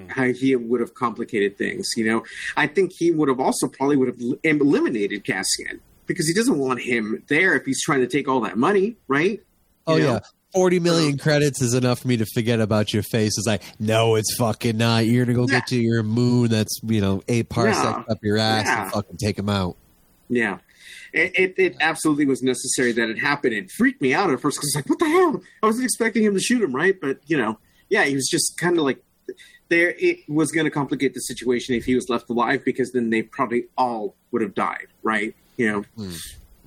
How 0.09 0.25
he 0.25 0.55
would 0.55 0.81
have 0.81 0.93
complicated 0.93 1.57
things. 1.57 1.89
You 1.97 2.05
know, 2.05 2.23
I 2.55 2.67
think 2.67 2.91
he 2.95 3.11
would 3.11 3.27
have 3.27 3.39
also 3.39 3.67
probably 3.67 3.95
would 3.95 4.09
have 4.09 4.21
eliminated 4.43 5.25
Cassian 5.25 5.81
because 6.05 6.27
he 6.27 6.33
doesn't 6.33 6.59
want 6.59 6.81
him 6.81 7.23
there 7.27 7.55
if 7.55 7.65
he's 7.65 7.81
trying 7.81 8.01
to 8.01 8.07
take 8.07 8.27
all 8.27 8.41
that 8.41 8.55
money, 8.55 8.97
right? 9.07 9.41
oh 9.87 9.95
You 9.95 10.03
know? 10.03 10.13
yeah, 10.13 10.19
40 10.53 10.79
million 10.79 11.17
credits 11.17 11.61
is 11.61 11.73
enough 11.73 11.99
for 11.99 12.07
me 12.07 12.17
to 12.17 12.25
forget 12.33 12.59
about 12.59 12.93
your 12.93 13.03
face. 13.03 13.37
It's 13.37 13.45
like, 13.47 13.61
no, 13.79 14.15
it's 14.15 14.35
fucking 14.37 14.77
not. 14.77 15.05
You're 15.05 15.25
gonna 15.25 15.35
go 15.35 15.45
get 15.45 15.67
to 15.67 15.75
your 15.79 16.01
moon 16.03 16.49
that's 16.49 16.79
you 16.83 17.01
know 17.01 17.21
eight 17.27 17.49
parsecs 17.49 17.83
Yeah. 17.83 18.03
up 18.09 18.17
your 18.23 18.37
ass 18.37 18.65
Yeah. 18.65 18.83
and 18.83 18.91
fucking 18.91 19.17
take 19.17 19.37
him 19.37 19.49
out. 19.49 19.75
Yeah. 20.29 20.59
It, 21.11 21.31
it, 21.39 21.53
it 21.57 21.75
absolutely 21.81 22.25
was 22.27 22.43
necessary 22.43 22.91
that 22.91 23.09
it 23.09 23.17
happened. 23.17 23.53
It 23.55 23.71
freaked 23.71 23.99
me 24.01 24.13
out 24.13 24.29
at 24.31 24.39
first 24.41 24.57
because, 24.59 24.73
like, 24.75 24.87
what 24.87 24.99
the 24.99 25.09
hell? 25.09 25.41
I 25.63 25.65
wasn't 25.65 25.85
expecting 25.85 26.23
him 26.23 26.35
to 26.35 26.39
shoot 26.39 26.61
him, 26.61 26.71
right? 26.75 26.95
But, 27.01 27.19
you 27.25 27.35
know, 27.35 27.57
yeah, 27.89 28.03
he 28.05 28.13
was 28.13 28.27
just 28.29 28.59
kind 28.59 28.77
of 28.77 28.83
like, 28.83 29.03
there, 29.69 29.95
it 29.97 30.19
was 30.27 30.51
going 30.51 30.65
to 30.65 30.69
complicate 30.71 31.15
the 31.15 31.19
situation 31.21 31.73
if 31.73 31.85
he 31.85 31.95
was 31.95 32.09
left 32.09 32.29
alive 32.29 32.63
because 32.63 32.91
then 32.91 33.09
they 33.09 33.23
probably 33.23 33.65
all 33.75 34.13
would 34.31 34.43
have 34.43 34.53
died, 34.53 34.85
right? 35.01 35.33
You 35.57 35.85
know? 35.97 36.09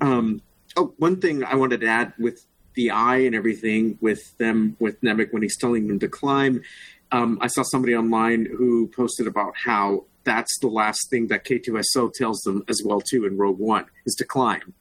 Um, 0.00 0.42
oh, 0.76 0.92
one 0.98 1.20
thing 1.20 1.44
I 1.44 1.54
wanted 1.54 1.80
to 1.82 1.86
add 1.86 2.12
with 2.18 2.44
the 2.74 2.90
eye 2.90 3.18
and 3.18 3.34
everything 3.34 3.98
with 4.00 4.36
them, 4.38 4.76
with 4.78 5.00
Nemik 5.02 5.32
when 5.32 5.42
he's 5.42 5.56
telling 5.56 5.88
them 5.88 5.98
to 6.00 6.08
climb. 6.08 6.62
Um, 7.10 7.38
I 7.40 7.46
saw 7.48 7.62
somebody 7.62 7.94
online 7.94 8.46
who 8.46 8.88
posted 8.88 9.26
about 9.26 9.54
how 9.56 10.04
that's 10.24 10.58
the 10.60 10.68
last 10.68 11.10
thing 11.10 11.28
that 11.28 11.44
K2SO 11.44 12.12
tells 12.14 12.40
them 12.40 12.64
as 12.68 12.80
well 12.84 13.00
too 13.00 13.26
in 13.26 13.36
Rogue 13.36 13.58
One 13.58 13.86
is 14.06 14.14
to 14.14 14.24
climb 14.24 14.74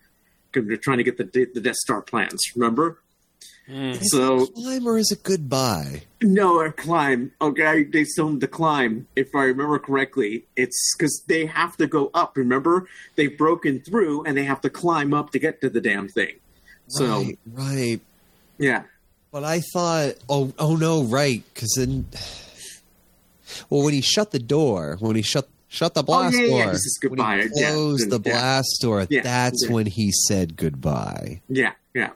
because 0.52 0.68
they're 0.68 0.78
trying 0.78 0.98
to 0.98 1.04
get 1.04 1.18
the 1.18 1.24
the 1.54 1.62
Death 1.62 1.76
Star 1.76 2.02
plans. 2.02 2.40
Remember? 2.56 3.00
So 4.02 4.48
climb 4.48 4.86
or 4.86 4.98
is 4.98 5.12
it 5.12 5.24
goodbye? 5.24 6.04
no, 6.22 6.60
a 6.60 6.72
climb. 6.72 7.32
Okay, 7.42 7.84
they 7.84 8.06
tell 8.16 8.28
them 8.28 8.40
to 8.42 8.48
climb. 8.48 9.08
If 9.16 9.34
I 9.34 9.44
remember 9.44 9.80
correctly, 9.80 10.46
it's 10.56 10.94
because 10.96 11.24
they 11.28 11.46
have 11.46 11.78
to 11.78 11.88
go 11.88 12.12
up. 12.14 12.36
Remember, 12.36 12.88
they've 13.16 13.38
broken 13.38 13.80
through 13.80 14.24
and 14.26 14.36
they 14.36 14.44
have 14.44 14.62
to 14.62 14.70
climb 14.70 15.14
up 15.14 15.32
to 15.32 15.40
get 15.40 15.62
to 15.62 15.70
the 15.70 15.80
damn 15.80 16.10
thing. 16.10 16.36
So 16.92 17.24
right, 17.24 17.38
right. 17.54 18.00
yeah, 18.58 18.84
But 19.32 19.44
I 19.44 19.62
thought, 19.74 20.14
oh, 20.30 20.54
oh 20.60 20.76
no, 20.76 21.04
right? 21.04 21.44
Because 21.54 21.74
then, 21.78 22.06
well, 23.70 23.84
when 23.84 23.94
he 23.94 24.02
shut 24.02 24.32
the 24.32 24.40
door, 24.40 24.98
when 25.00 25.16
he 25.16 25.22
shut 25.22 25.48
shut 25.68 25.94
the 25.94 26.02
oh, 26.02 26.04
blast 26.04 26.36
Oh, 26.38 26.42
yeah, 26.42 26.56
yeah, 26.58 26.64
door, 26.66 26.74
says 26.74 26.98
when 27.02 27.10
goodbye. 27.12 27.42
he 27.54 27.62
Yeah, 27.62 27.72
closed 27.72 28.10
the 28.10 28.20
yeah. 28.26 28.32
blast 28.32 28.78
door, 28.82 29.08
Yeah, 29.10 29.22
that's 29.22 29.66
yeah. 29.66 29.74
when 29.74 29.86
he 29.86 30.12
said 30.28 30.58
goodbye. 30.58 31.42
yeah, 31.48 31.74
yeah. 31.94 32.10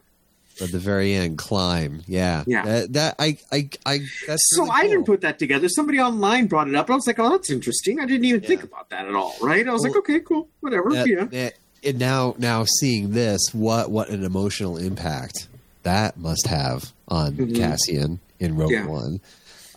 At 0.61 0.71
the 0.71 0.79
very 0.79 1.13
end, 1.13 1.37
climb. 1.37 2.01
Yeah, 2.07 2.43
Yeah. 2.47 2.63
That, 2.63 2.93
that 2.93 3.15
I, 3.19 3.37
I, 3.51 3.69
I. 3.85 3.97
That's 4.25 4.41
So 4.55 4.61
really 4.63 4.71
I 4.73 4.83
didn't 4.87 5.05
put 5.05 5.19
that 5.21 5.37
together. 5.37 5.67
Somebody 5.67 5.99
online 5.99 6.47
brought 6.47 6.69
it 6.69 6.75
up. 6.75 6.89
I 6.89 6.95
was 6.95 7.05
like, 7.07 7.19
"Oh, 7.19 7.29
that's 7.29 7.49
interesting." 7.49 7.99
I 7.99 8.05
didn't 8.05 8.23
even 8.23 8.39
think 8.39 8.63
about 8.63 8.89
that 8.89 9.05
at 9.05 9.13
all. 9.15 9.35
Right? 9.41 9.67
I 9.67 9.73
was 9.73 9.83
like, 9.83 9.97
"Okay, 9.97 10.21
cool, 10.21 10.47
whatever." 10.61 10.91
That- 10.93 11.07
yeah, 11.07 11.25
that- 11.25 11.53
and 11.85 11.99
now, 11.99 12.35
now 12.37 12.65
seeing 12.79 13.11
this, 13.11 13.39
what, 13.53 13.89
what 13.91 14.09
an 14.09 14.23
emotional 14.23 14.77
impact 14.77 15.47
that 15.83 16.17
must 16.17 16.47
have 16.47 16.91
on 17.07 17.33
Mhm. 17.33 17.55
Cassian 17.55 18.19
in 18.39 18.55
Rogue 18.55 18.71
Yeah. 18.71 18.87
One. 18.87 19.21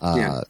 Uh, 0.00 0.14
Yeah. 0.16 0.40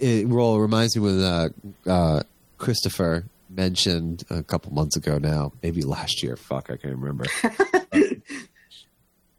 It 0.00 0.28
well 0.28 0.58
reminds 0.58 0.94
me 0.96 1.02
when 1.02 1.20
uh, 1.20 1.48
uh, 1.86 2.22
Christopher 2.58 3.24
mentioned 3.50 4.22
a 4.30 4.42
couple 4.42 4.72
months 4.72 4.96
ago 4.96 5.18
now, 5.18 5.52
maybe 5.62 5.82
last 5.82 6.22
year. 6.22 6.36
Fuck, 6.36 6.70
I 6.70 6.76
can't 6.76 6.96
remember. 6.96 7.24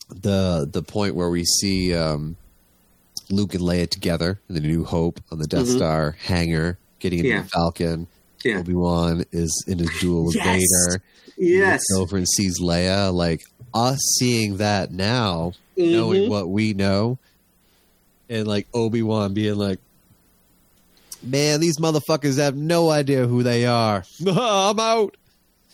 the 0.10 0.68
the 0.72 0.81
point 0.84 1.15
where 1.15 1.30
we 1.30 1.44
see 1.45 1.94
um, 1.94 2.36
Luke 3.30 3.53
and 3.53 3.64
Leia 3.64 3.90
together 3.90 4.40
in 4.49 4.56
the 4.56 4.61
New 4.61 4.84
Hope 4.84 5.19
on 5.31 5.40
the 5.40 5.48
Death 5.48 5.68
Mhm. 5.68 5.76
Star 5.77 6.15
hangar, 6.26 6.77
getting 6.99 7.19
into 7.19 7.30
Yeah. 7.31 7.41
the 7.44 7.48
Falcon. 7.49 8.07
Yeah. 8.44 8.60
Obi 8.60 8.74
Wan 8.74 9.26
is 9.32 9.64
in 9.68 9.80
his 9.80 9.90
duel 9.99 10.26
with 10.26 10.36
Yes. 10.36 10.45
Vader. 10.45 11.03
He 11.38 11.57
Yes. 11.57 11.82
looks 11.91 11.99
over 12.02 12.18
and 12.18 12.28
sees 12.28 12.60
Leia. 12.61 13.14
Like 13.14 13.41
us 13.74 13.99
seeing 14.18 14.57
that 14.57 14.91
now, 14.91 15.53
knowing 15.78 16.24
Mhm. 16.24 16.30
what 16.30 16.49
we 16.49 16.74
know, 16.74 17.18
and 18.30 18.48
like 18.48 18.68
Obi 18.74 19.02
Wan 19.02 19.34
being 19.34 19.56
like, 19.56 19.80
"Man, 21.24 21.60
these 21.60 21.78
motherfuckers 21.80 22.38
have 22.38 22.56
no 22.56 22.90
idea 22.90 23.28
who 23.28 23.44
they 23.44 23.66
are. 23.66 24.03
I'm 24.28 24.80
out." 24.80 25.16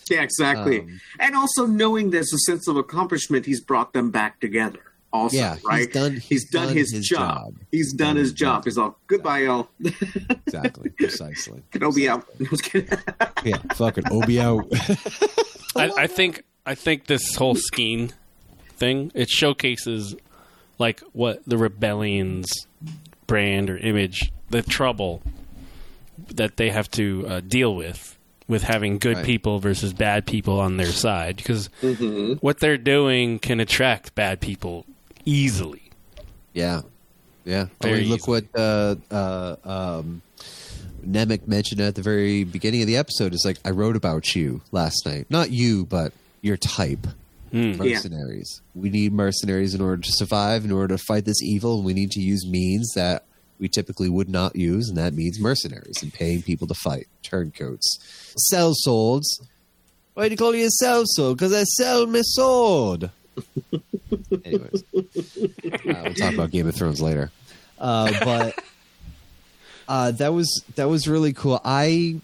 yeah, 0.09 0.21
exactly. 0.21 0.81
Um, 0.81 1.01
and 1.19 1.35
also 1.35 1.65
knowing 1.65 2.11
there's 2.11 2.31
a 2.33 2.37
sense 2.39 2.67
of 2.67 2.77
accomplishment, 2.77 3.45
he's 3.45 3.59
brought 3.61 3.93
them 3.93 4.11
back 4.11 4.39
together. 4.39 4.79
Also, 5.23 5.37
Yeah, 5.37 5.55
he's 5.55 5.63
right? 5.63 5.91
done- 5.93 6.13
He's, 6.13 6.23
he's 6.27 6.49
done, 6.49 6.67
done 6.67 6.77
his, 6.77 6.91
his 6.91 7.07
job. 7.07 7.35
job. 7.43 7.53
He's 7.71 7.93
done 7.93 8.15
his 8.15 8.33
job. 8.33 8.63
He's 8.65 8.77
all 8.77 8.97
goodbye, 9.07 9.39
y'all. 9.39 9.69
Exactly, 10.47 10.89
precisely. 10.91 11.63
Kenobi 11.71 12.07
out. 12.09 12.25
I 12.39 12.47
was. 12.49 12.61
Yeah, 13.45 13.57
fucking 13.75 14.05
Obi 14.11 14.39
out. 14.39 14.65
I, 15.75 15.91
I 15.97 16.07
think 16.07 16.43
I 16.65 16.73
think 16.75 17.05
this 17.05 17.35
whole 17.35 17.55
scheme 17.55 18.09
thing 18.77 19.11
it 19.13 19.29
showcases 19.29 20.15
like 20.79 21.01
what 21.13 21.41
the 21.45 21.57
rebellion's 21.57 22.51
brand 23.27 23.69
or 23.69 23.77
image, 23.77 24.31
the 24.49 24.61
trouble 24.61 25.21
that 26.33 26.57
they 26.57 26.69
have 26.69 26.89
to 26.91 27.25
uh, 27.27 27.39
deal 27.41 27.75
with 27.75 28.17
with 28.47 28.63
having 28.63 28.97
good 28.99 29.17
Right. 29.17 29.25
people 29.25 29.59
versus 29.59 29.93
bad 29.93 30.25
people 30.25 30.59
on 30.59 30.77
their 30.77 30.91
side 30.91 31.35
because 31.37 31.69
Mm-hmm. 31.81 32.33
what 32.35 32.59
they're 32.59 32.77
doing 32.77 33.39
can 33.39 33.59
attract 33.59 34.15
bad 34.15 34.39
people 34.39 34.85
easily. 35.25 35.91
Yeah, 36.53 36.81
yeah. 37.43 37.67
I 37.81 37.91
mean, 37.91 38.09
look 38.09 38.27
what 38.27 38.45
uh, 38.55 38.95
uh, 39.11 39.55
um, 39.63 40.21
Nemik 41.05 41.47
mentioned 41.47 41.81
at 41.81 41.95
the 41.95 42.01
very 42.01 42.43
beginning 42.43 42.81
of 42.81 42.87
the 42.87 42.97
episode. 42.97 43.33
It's 43.33 43.45
like 43.45 43.57
I 43.65 43.71
wrote 43.71 43.95
about 43.95 44.35
you 44.35 44.61
last 44.71 45.05
night, 45.05 45.27
not 45.29 45.51
you, 45.51 45.85
but 45.85 46.13
your 46.41 46.57
type. 46.57 47.07
Hmm. 47.51 47.73
Mercenaries. 47.77 48.61
We 48.73 48.89
need 48.89 49.13
mercenaries 49.13 49.75
in 49.75 49.81
order 49.81 50.01
to 50.01 50.11
survive. 50.11 50.65
In 50.65 50.71
order 50.71 50.97
to 50.97 51.03
fight 51.03 51.25
this 51.25 51.41
evil, 51.41 51.83
we 51.83 51.93
need 51.93 52.11
to 52.11 52.19
use 52.19 52.45
means 52.45 52.91
that 52.95 53.23
we 53.59 53.69
typically 53.69 54.09
would 54.09 54.27
not 54.27 54.55
use, 54.55 54.89
and 54.89 54.97
that 54.97 55.13
means 55.13 55.39
mercenaries 55.39 56.01
and 56.01 56.13
paying 56.13 56.41
people 56.41 56.67
to 56.67 56.73
fight, 56.73 57.07
turncoats, 57.23 57.97
sell 58.49 58.73
swords. 58.73 59.39
Why 60.13 60.27
do 60.27 60.31
you 60.31 60.37
call 60.37 60.55
you 60.55 60.65
a 60.65 60.69
sell 60.69 61.03
sword? 61.05 61.37
Because 61.37 61.53
I 61.53 61.63
sell 61.63 62.07
my 62.07 62.21
sword. 62.21 63.11
Anyways, 64.45 64.83
uh, 64.95 65.01
we'll 65.85 66.13
talk 66.13 66.33
about 66.33 66.51
Game 66.51 66.67
of 66.67 66.75
Thrones 66.75 67.01
later. 67.01 67.31
Uh, 67.79 68.11
but 68.23 68.63
uh, 69.87 70.11
that 70.11 70.33
was 70.33 70.63
that 70.75 70.89
was 70.89 71.07
really 71.07 71.33
cool. 71.33 71.59
I, 71.63 72.19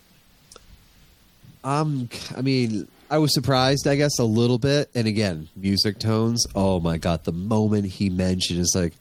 um, 1.64 2.10
I 2.36 2.42
mean, 2.42 2.88
I 3.10 3.18
was 3.18 3.34
surprised, 3.34 3.88
I 3.88 3.96
guess, 3.96 4.20
a 4.20 4.24
little 4.24 4.58
bit. 4.58 4.90
And 4.96 5.08
again, 5.08 5.50
music 5.56 6.00
tones. 6.00 6.46
Oh 6.56 6.80
my 6.80 6.98
god! 6.98 7.24
The 7.24 7.34
moment 7.34 7.86
he 7.86 8.10
mentioned, 8.10 8.60
it's 8.60 8.76
like, 8.76 8.94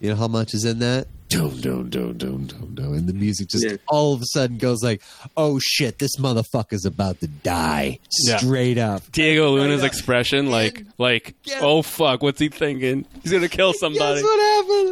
you 0.00 0.10
know 0.10 0.16
how 0.16 0.28
much 0.28 0.54
is 0.54 0.64
in 0.64 0.78
that? 0.80 1.06
Dum 1.28 1.60
dum 1.60 1.90
dum 1.90 2.16
dum 2.16 2.46
dum 2.46 2.74
dum, 2.74 2.92
and 2.94 3.08
the 3.08 3.12
music 3.12 3.48
just 3.48 3.64
Yeah. 3.64 3.76
all 3.88 4.14
of 4.14 4.22
a 4.22 4.26
sudden 4.26 4.58
goes 4.58 4.82
like, 4.82 5.02
"Oh 5.36 5.58
shit! 5.58 5.98
This 5.98 6.16
motherfucker's 6.18 6.84
about 6.84 7.18
to 7.20 7.26
die!" 7.26 7.98
Yeah. 8.24 8.36
Straight 8.36 8.78
up. 8.78 9.02
Diego 9.10 9.50
Luna's 9.50 9.80
up. 9.82 9.88
expression, 9.88 10.50
like, 10.52 10.84
like, 10.98 11.34
Get- 11.42 11.62
oh 11.62 11.82
fuck, 11.82 12.22
what's 12.22 12.38
he 12.38 12.48
thinking? 12.48 13.06
He's 13.24 13.32
gonna 13.32 13.48
kill 13.48 13.72
somebody. 13.72 14.20
Guess 14.20 14.24
what 14.24 14.40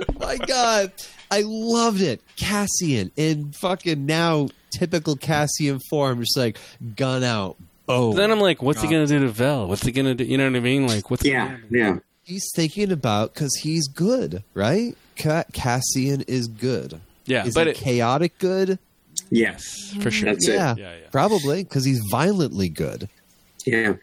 happened? 0.09 0.19
My 0.21 0.37
God, 0.45 0.93
I 1.31 1.43
loved 1.47 2.01
it. 2.01 2.21
Cassian 2.37 3.13
in 3.17 3.53
fucking 3.53 4.05
now 4.05 4.49
typical 4.73 5.15
Cassian 5.15 5.79
form, 5.89 6.19
just 6.21 6.37
like 6.37 6.59
gun 6.97 7.23
out. 7.23 7.57
Oh, 7.89 8.13
Then 8.13 8.33
I'm 8.33 8.41
like, 8.41 8.61
what's 8.61 8.81
he 8.83 8.89
gonna 8.89 9.07
do 9.07 9.21
to 9.21 9.29
Vel? 9.29 9.69
What's 9.69 9.85
he 9.85 9.93
gonna 9.93 10.15
do? 10.17 10.25
You 10.25 10.39
know 10.39 10.51
what 10.51 10.57
I 10.57 10.61
mean? 10.61 10.89
Like, 10.89 11.11
what's 11.11 11.25
Yeah, 11.25 11.47
gonna 11.49 11.61
yeah. 11.71 11.99
he's 12.25 12.51
thinking 12.57 12.91
about 12.91 13.35
because 13.35 13.55
he's 13.63 13.87
good, 13.87 14.43
right? 14.55 14.97
Ca- 15.17 15.45
Cassian 15.53 16.23
is 16.23 16.47
good. 16.49 17.01
Yeah, 17.27 17.47
is 17.47 17.55
but 17.55 17.67
he 17.67 17.71
it- 17.73 17.77
chaotic 17.77 18.39
good? 18.39 18.79
Yes, 19.31 19.95
for 20.01 20.11
sure. 20.11 20.31
That's 20.33 20.47
yeah, 20.47 20.73
it. 20.73 20.79
Yeah, 20.79 20.97
yeah. 20.97 21.07
probably 21.11 21.63
because 21.65 21.85
he's 21.85 22.01
violently 22.11 22.69
good. 22.69 23.09
Yeah. 23.65 23.95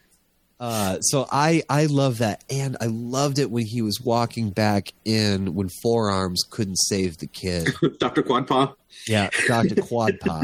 Uh, 0.60 1.00
so 1.02 1.28
I 1.32 1.64
I 1.70 1.88
love 1.88 2.20
that, 2.20 2.44
and 2.50 2.78
I 2.80 2.86
loved 2.86 3.40
it 3.40 3.50
when 3.52 3.66
he 3.66 3.82
was 3.82 4.00
walking 4.00 4.52
back 4.52 4.94
in 5.06 5.56
when 5.56 5.70
Forearms 5.82 6.44
couldn't 6.50 6.78
save 6.78 7.18
the 7.18 7.28
kid. 7.28 7.68
Dr. 8.00 8.22
Quadpaw. 8.24 8.76
Yeah, 9.08 9.30
Doctor 9.48 9.76
Quadpaw. 9.76 10.44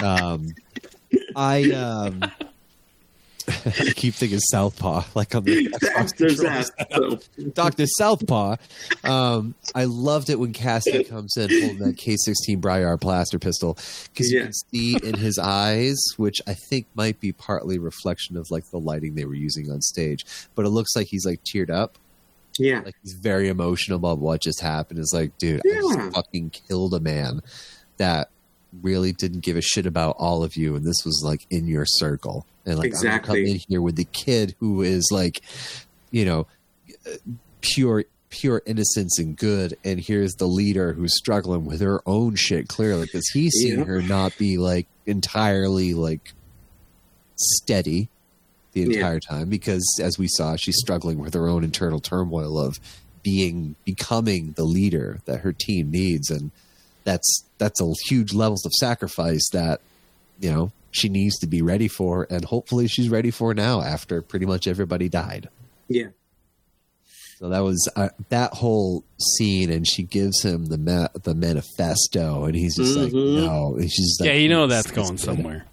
Um, 0.04 0.54
I 1.34 1.72
um, 1.72 2.22
I 3.48 3.92
keep 3.96 4.14
thinking 4.14 4.38
Southpaw, 4.38 5.04
like 5.14 5.34
on 5.34 5.44
the 5.44 5.68
Xbox 5.68 6.16
There's 6.16 6.38
that. 6.38 6.70
So, 6.92 7.18
Doctor 7.54 7.86
Southpaw. 7.86 8.56
Um, 9.04 9.54
I 9.74 9.84
loved 9.84 10.30
it 10.30 10.38
when 10.38 10.52
Cassie 10.52 11.04
comes 11.04 11.36
in 11.36 11.50
holding 11.50 11.78
that 11.78 11.96
K 11.96 12.16
sixteen 12.16 12.60
Bryar 12.60 12.98
blaster 12.98 13.38
pistol 13.38 13.78
because 14.12 14.30
you 14.30 14.42
can 14.42 14.52
see 14.52 14.96
in 15.02 15.14
his 15.14 15.38
eyes, 15.38 15.96
which 16.16 16.40
I 16.46 16.54
think 16.54 16.86
might 16.94 17.20
be 17.20 17.32
partly 17.32 17.78
reflection 17.78 18.36
of 18.36 18.46
like 18.50 18.64
the 18.70 18.78
lighting 18.78 19.14
they 19.14 19.24
were 19.24 19.34
using 19.34 19.70
on 19.70 19.80
stage, 19.80 20.24
but 20.54 20.64
it 20.66 20.70
looks 20.70 20.94
like 20.94 21.06
he's 21.08 21.26
like 21.26 21.40
teared 21.44 21.70
up. 21.70 21.98
yeah. 22.58 22.80
Like 22.84 22.94
he's 23.02 23.14
very 23.14 23.48
emotional 23.48 23.96
about 23.96 24.18
what 24.18 24.40
just 24.42 24.60
happened. 24.60 24.98
It's 24.98 25.12
like, 25.14 25.36
dude, 25.38 25.60
I 25.64 25.74
just 25.74 26.14
fucking 26.14 26.50
killed 26.50 26.94
a 26.94 27.00
man 27.00 27.40
that 27.98 28.30
really 28.82 29.12
didn't 29.12 29.40
give 29.40 29.56
a 29.56 29.62
shit 29.62 29.86
about 29.86 30.16
all 30.18 30.42
of 30.44 30.56
you, 30.56 30.76
and 30.76 30.84
this 30.84 31.04
was 31.04 31.22
like 31.24 31.46
in 31.50 31.66
your 31.66 31.84
circle. 31.86 32.46
And 32.66 32.78
like 32.78 32.92
I'm 32.96 33.02
gonna 33.02 33.20
come 33.20 33.36
in 33.36 33.60
here 33.68 33.80
with 33.80 33.96
the 33.96 34.04
kid 34.04 34.54
who 34.60 34.82
is 34.82 35.08
like, 35.10 35.40
you 36.10 36.24
know, 36.24 36.46
pure 37.60 38.04
pure 38.30 38.60
innocence 38.66 39.18
and 39.18 39.36
good, 39.38 39.74
and 39.84 39.98
here's 39.98 40.34
the 40.34 40.46
leader 40.46 40.92
who's 40.92 41.16
struggling 41.16 41.64
with 41.64 41.80
her 41.80 42.02
own 42.04 42.34
shit 42.34 42.68
clearly 42.68 43.06
because 43.06 43.26
he's 43.32 43.54
seen 43.54 43.78
Yeah. 43.78 43.84
her 43.84 44.02
not 44.02 44.36
be 44.36 44.58
like 44.58 44.86
entirely 45.06 45.94
like 45.94 46.34
steady 47.36 48.08
the 48.72 48.80
Yeah. 48.82 48.86
entire 48.96 49.20
time 49.20 49.48
because 49.48 49.82
as 50.02 50.18
we 50.18 50.28
saw 50.28 50.56
she's 50.56 50.76
struggling 50.78 51.18
with 51.18 51.32
her 51.34 51.48
own 51.48 51.64
internal 51.64 52.00
turmoil 52.00 52.58
of 52.58 52.78
being 53.22 53.76
becoming 53.84 54.52
the 54.56 54.64
leader 54.64 55.20
that 55.24 55.40
her 55.40 55.52
team 55.52 55.90
needs 55.90 56.30
and 56.30 56.50
that's 57.08 57.30
that's 57.58 57.80
a 57.80 57.90
huge 58.08 58.32
levels 58.34 58.64
of 58.66 58.72
sacrifice 58.74 59.46
that 59.52 59.80
you 60.40 60.50
know 60.52 60.70
she 60.90 61.08
needs 61.08 61.38
to 61.38 61.46
be 61.46 61.60
ready 61.62 61.88
for 61.88 62.26
and 62.30 62.44
hopefully 62.44 62.86
she's 62.86 63.08
ready 63.08 63.30
for 63.30 63.54
now 63.54 63.80
after 63.80 64.20
pretty 64.22 64.46
much 64.46 64.66
everybody 64.66 65.08
died 65.08 65.48
Yeah. 65.88 66.08
so 67.38 67.48
that 67.48 67.60
was 67.60 67.80
uh, 67.96 68.10
that 68.28 68.52
whole 68.54 69.04
scene 69.36 69.70
and 69.70 69.86
she 69.88 70.02
gives 70.02 70.42
him 70.42 70.66
the 70.66 70.78
ma- 70.78 71.08
the 71.22 71.34
manifesto 71.34 72.44
and 72.44 72.54
he's 72.54 72.76
just 72.76 72.96
like 72.96 73.12
Mhm. 73.12 73.36
no 73.46 73.76
and 73.76 73.90
she's 73.90 74.16
like, 74.20 74.28
yeah, 74.28 74.34
you 74.34 74.48
know 74.48 74.66
that's 74.66 74.90
going 74.90 75.18
somewhere. 75.18 75.64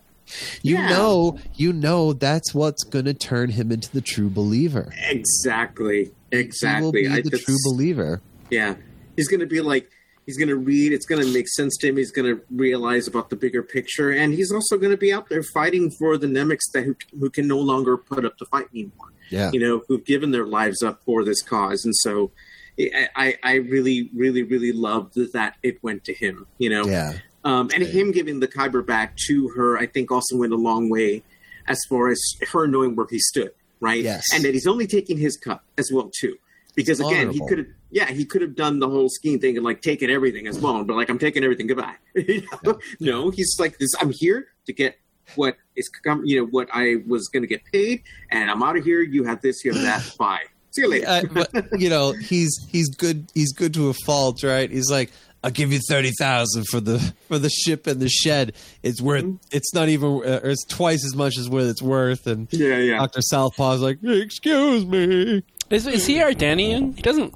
you 0.64 0.76
Yeah. 0.76 0.90
know 0.90 1.38
you 1.56 1.74
know 1.74 2.14
that's 2.14 2.54
what's 2.54 2.84
going 2.84 3.06
to 3.06 3.14
turn 3.14 3.50
him 3.52 3.72
into 3.72 3.92
the 3.92 4.02
true 4.02 4.30
believer 4.30 4.92
Exactly. 5.10 6.06
he 6.32 6.38
will 6.38 6.40
Exactly. 6.46 6.92
be 7.04 7.08
I 7.10 7.22
the 7.22 7.38
true 7.46 7.58
believer 7.66 8.22
Yeah. 8.50 8.76
He's 9.16 9.28
going 9.30 9.40
to 9.40 9.46
be 9.58 9.62
like, 9.62 9.90
he's 10.26 10.38
going 10.38 10.50
to 10.50 10.56
read. 10.56 10.92
It's 10.92 11.06
going 11.06 11.22
to 11.22 11.32
make 11.34 11.48
sense 11.48 11.78
to 11.78 11.90
him. 11.90 11.98
He's 11.98 12.12
going 12.12 12.36
to 12.36 12.42
realize 12.52 13.08
about 13.08 13.30
the 13.30 13.36
bigger 13.36 13.64
picture. 13.64 14.12
And 14.12 14.34
he's 14.34 14.52
also 14.52 14.78
going 14.78 14.92
to 14.92 14.98
be 14.98 15.14
out 15.14 15.30
there 15.30 15.44
fighting 15.44 15.92
for 15.92 16.18
the 16.18 16.28
Nemiks 16.28 16.72
that 16.74 16.84
who, 16.84 16.96
who 17.20 17.30
can 17.30 17.48
no 17.48 17.60
longer 17.60 17.98
put 17.98 18.26
up 18.26 18.38
the 18.38 18.46
fight 18.46 18.68
anymore. 18.74 19.14
yeah 19.30 19.52
You 19.54 19.60
know, 19.60 19.84
who've 19.88 20.04
given 20.04 20.32
their 20.32 20.46
lives 20.46 20.82
up 20.84 21.02
for 21.06 21.24
this 21.24 21.42
cause. 21.42 21.86
And 21.86 21.96
so 21.96 22.32
I, 22.78 23.38
I, 23.44 23.56
really, 23.56 24.10
really, 24.14 24.44
really 24.44 24.74
loved 24.74 25.14
that 25.34 25.56
it 25.64 25.82
went 25.82 26.04
to 26.06 26.14
him, 26.14 26.46
you 26.58 26.70
know? 26.70 26.86
yeah 26.86 27.14
Um, 27.46 27.70
and 27.74 27.84
him 27.84 28.12
giving 28.12 28.40
the 28.40 28.48
Kyber 28.48 28.86
back 28.86 29.16
to 29.28 29.50
her, 29.50 29.78
I 29.78 29.86
think, 29.86 30.12
also 30.12 30.36
went 30.36 30.52
a 30.52 30.58
long 30.58 30.90
way 30.90 31.24
as 31.68 31.80
far 31.88 32.10
as 32.10 32.20
her 32.52 32.68
knowing 32.68 32.96
where 32.96 33.08
he 33.10 33.20
stood, 33.20 33.52
right? 33.80 34.04
Yes. 34.04 34.26
And 34.34 34.44
that 34.44 34.54
he's 34.54 34.68
only 34.68 34.88
taking 34.88 35.18
his 35.18 35.38
cut 35.38 35.62
as 35.78 35.90
well 35.92 36.12
too, 36.20 36.38
because 36.76 37.00
again, 37.00 37.32
he 37.32 37.40
could 37.48 37.58
have, 37.60 37.68
yeah, 37.92 38.12
he 38.12 38.26
could 38.26 38.42
have 38.42 38.56
done 38.56 38.80
the 38.80 38.90
whole 38.90 39.10
scheme 39.10 39.40
thing 39.40 39.56
and 39.56 39.66
like 39.66 39.82
taken 39.82 40.10
everything 40.10 40.48
as 40.48 40.60
well, 40.60 40.84
but 40.84 40.96
like 40.96 41.10
I'm 41.10 41.20
taking 41.20 41.44
everything, 41.44 41.68
goodbye. 41.68 41.96
You 42.16 42.44
know? 42.64 42.80
No, 43.00 43.30
he's 43.30 43.56
like 43.60 43.78
this. 43.80 43.92
I'm 44.00 44.12
here 44.12 44.48
to 44.66 44.74
get 44.74 44.98
what 45.36 45.58
is, 45.76 45.90
com- 45.90 46.24
you 46.26 46.40
know, 46.42 46.46
what 46.48 46.68
I 46.74 46.98
was 47.08 47.28
going 47.30 47.44
to 47.44 47.48
get 47.48 47.64
paid, 47.72 48.04
and 48.30 48.52
I'm 48.52 48.62
out 48.62 48.78
of 48.78 48.84
here. 48.84 49.02
You 49.02 49.24
have 49.24 49.42
this, 49.42 49.64
you 49.66 49.74
have 49.74 49.82
that. 49.82 50.16
Bye. 50.20 50.44
See 50.72 50.82
you 50.82 50.90
later. 50.90 51.08
Uh, 51.08 51.24
but 51.32 51.80
you 51.80 51.90
know 51.90 52.12
he's 52.12 52.58
he's 52.70 52.90
good 52.90 53.30
he's 53.34 53.54
good 53.54 53.74
to 53.76 53.88
a 53.88 53.94
fault 54.06 54.44
right 54.44 54.70
he's 54.70 54.92
like 54.92 55.10
i'll 55.42 55.50
give 55.50 55.72
you 55.72 55.80
30000 55.90 56.66
for 56.70 56.82
the 56.82 57.00
for 57.30 57.40
the 57.40 57.48
ship 57.50 57.88
and 57.88 58.02
the 58.02 58.10
shed 58.10 58.52
it's 58.84 59.00
worth 59.02 59.24
Mm-hmm. 59.24 59.38
it's 59.56 59.74
not 59.74 59.88
even 59.88 60.22
uh, 60.26 60.42
it's 60.44 60.66
twice 60.66 61.06
as 61.06 61.16
much 61.16 61.38
as 61.38 61.48
what 61.50 61.64
it's 61.64 61.82
worth 61.82 62.28
and 62.28 62.50
yeah, 62.52 62.78
yeah. 62.78 62.98
dr 62.98 63.22
southpaw's 63.22 63.80
like 63.80 64.00
excuse 64.04 64.86
me 64.86 65.44
Is, 65.70 65.88
is 65.88 66.06
he 66.06 66.16
Ardennian? 66.20 66.96
He 66.96 67.02
doesn't 67.02 67.34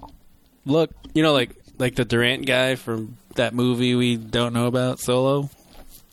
look, 0.66 0.92
you 1.14 1.24
know, 1.24 1.34
like 1.34 1.56
like 1.78 1.96
the 1.96 2.06
Durant 2.06 2.46
guy 2.46 2.76
from 2.76 3.18
that 3.36 3.54
movie 3.54 3.96
we 3.96 4.18
don't 4.18 4.54
know 4.54 4.68
about, 4.68 5.00
Solo. 5.00 5.50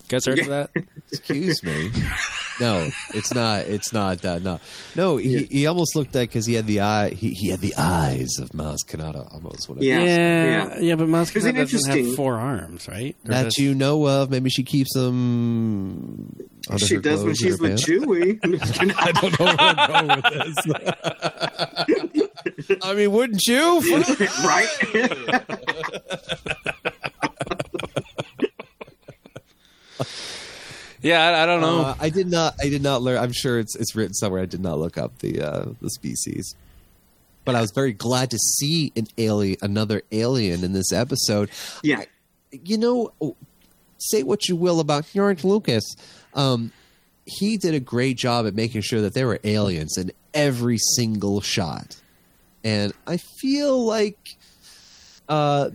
Guys 0.09 0.27
heard 0.27 0.39
of 0.39 0.47
that? 0.47 0.71
excuse 1.13 1.63
me 1.63 1.91
no 2.61 2.89
it's 3.15 3.35
not 3.35 3.61
it's 3.67 3.93
not 3.93 4.23
that 4.23 4.43
no 4.43 4.59
no 4.95 5.17
he, 5.17 5.45
he 5.45 5.67
almost 5.67 5.95
looked 5.97 6.15
like 6.15 6.29
because 6.31 6.47
he 6.47 6.55
had 6.55 6.67
the 6.67 6.81
eye 6.81 7.11
he, 7.11 7.31
he 7.31 7.49
had 7.51 7.61
the 7.61 7.75
eyes 7.77 8.39
of 8.41 8.49
Maz 8.51 8.79
Kanata 8.87 9.33
almost 9.33 9.69
whatever 9.69 9.85
Yeah. 9.85 10.03
yeah, 10.03 10.79
yeah, 10.79 10.95
but 10.95 11.09
Moscow 11.09 11.39
Isn't 11.39 11.55
doesn't 11.55 11.87
have 11.89 11.97
interesting- 11.97 12.17
four 12.17 12.35
arms, 12.37 12.89
right? 12.89 13.15
Or 13.25 13.31
that 13.31 13.43
does- 13.45 13.59
you 13.59 13.75
know 13.75 14.07
of 14.07 14.31
maybe 14.31 14.51
she 14.51 14.63
keeps 14.63 14.93
them 14.95 16.35
under 16.69 16.85
she 16.85 16.95
her 16.97 17.01
does 17.01 17.23
when 17.25 17.35
she's 17.35 17.61
with 17.61 17.71
pants. 17.71 17.85
Chewie. 17.87 18.39
I 18.99 19.13
don't 19.13 19.39
know 19.39 19.47
where 19.47 19.57
I'm 19.61 20.07
going 20.07 20.09
with 20.23 20.33
this. 22.65 22.79
I 22.83 22.95
mean, 22.95 23.13
wouldn't 23.13 23.43
you? 23.47 23.81
right? 24.45 24.69
Yeah, 31.07 31.23
I, 31.23 31.45
I 31.45 31.47
don't 31.47 31.61
know. 31.61 31.83
Uh, 31.83 31.95
I 32.01 32.11
did 32.11 32.29
not. 32.29 32.55
I 32.61 32.69
did 32.69 32.83
not 32.83 33.01
learn. 33.01 33.19
I'm 33.19 33.33
sure 33.33 33.59
it's 33.61 33.77
it's 33.77 33.95
written 33.95 34.13
somewhere. 34.15 34.43
I 34.43 34.47
did 34.47 34.61
not 34.61 34.79
look 34.79 34.99
up 34.99 35.19
the 35.21 35.41
uh, 35.41 35.67
the 35.81 35.91
species, 35.91 36.55
but 37.45 37.55
I 37.55 37.61
was 37.61 37.71
very 37.71 37.93
glad 37.93 38.31
to 38.33 38.39
see 38.39 38.93
an 38.97 39.07
alien, 39.17 39.57
another 39.63 40.03
alien 40.11 40.65
in 40.65 40.73
this 40.73 40.93
episode. 40.93 41.51
Yeah. 41.83 42.03
You 42.51 42.79
know, 42.79 43.37
say 43.99 44.25
what 44.25 44.49
you 44.49 44.57
will 44.57 44.81
about 44.81 45.07
George 45.13 45.45
Lucas, 45.45 45.85
um, 46.35 46.73
he 47.25 47.57
did 47.57 47.75
a 47.75 47.81
great 47.81 48.17
job 48.17 48.47
at 48.47 48.55
making 48.55 48.81
sure 48.81 49.01
that 49.01 49.15
there 49.15 49.27
were 49.27 49.41
aliens 49.45 49.97
in 49.97 50.11
every 50.35 50.79
single 50.97 51.41
shot, 51.41 51.97
and 52.65 52.93
I 53.07 53.19
feel 53.19 53.85
like, 53.85 54.37
uh, 55.29 55.71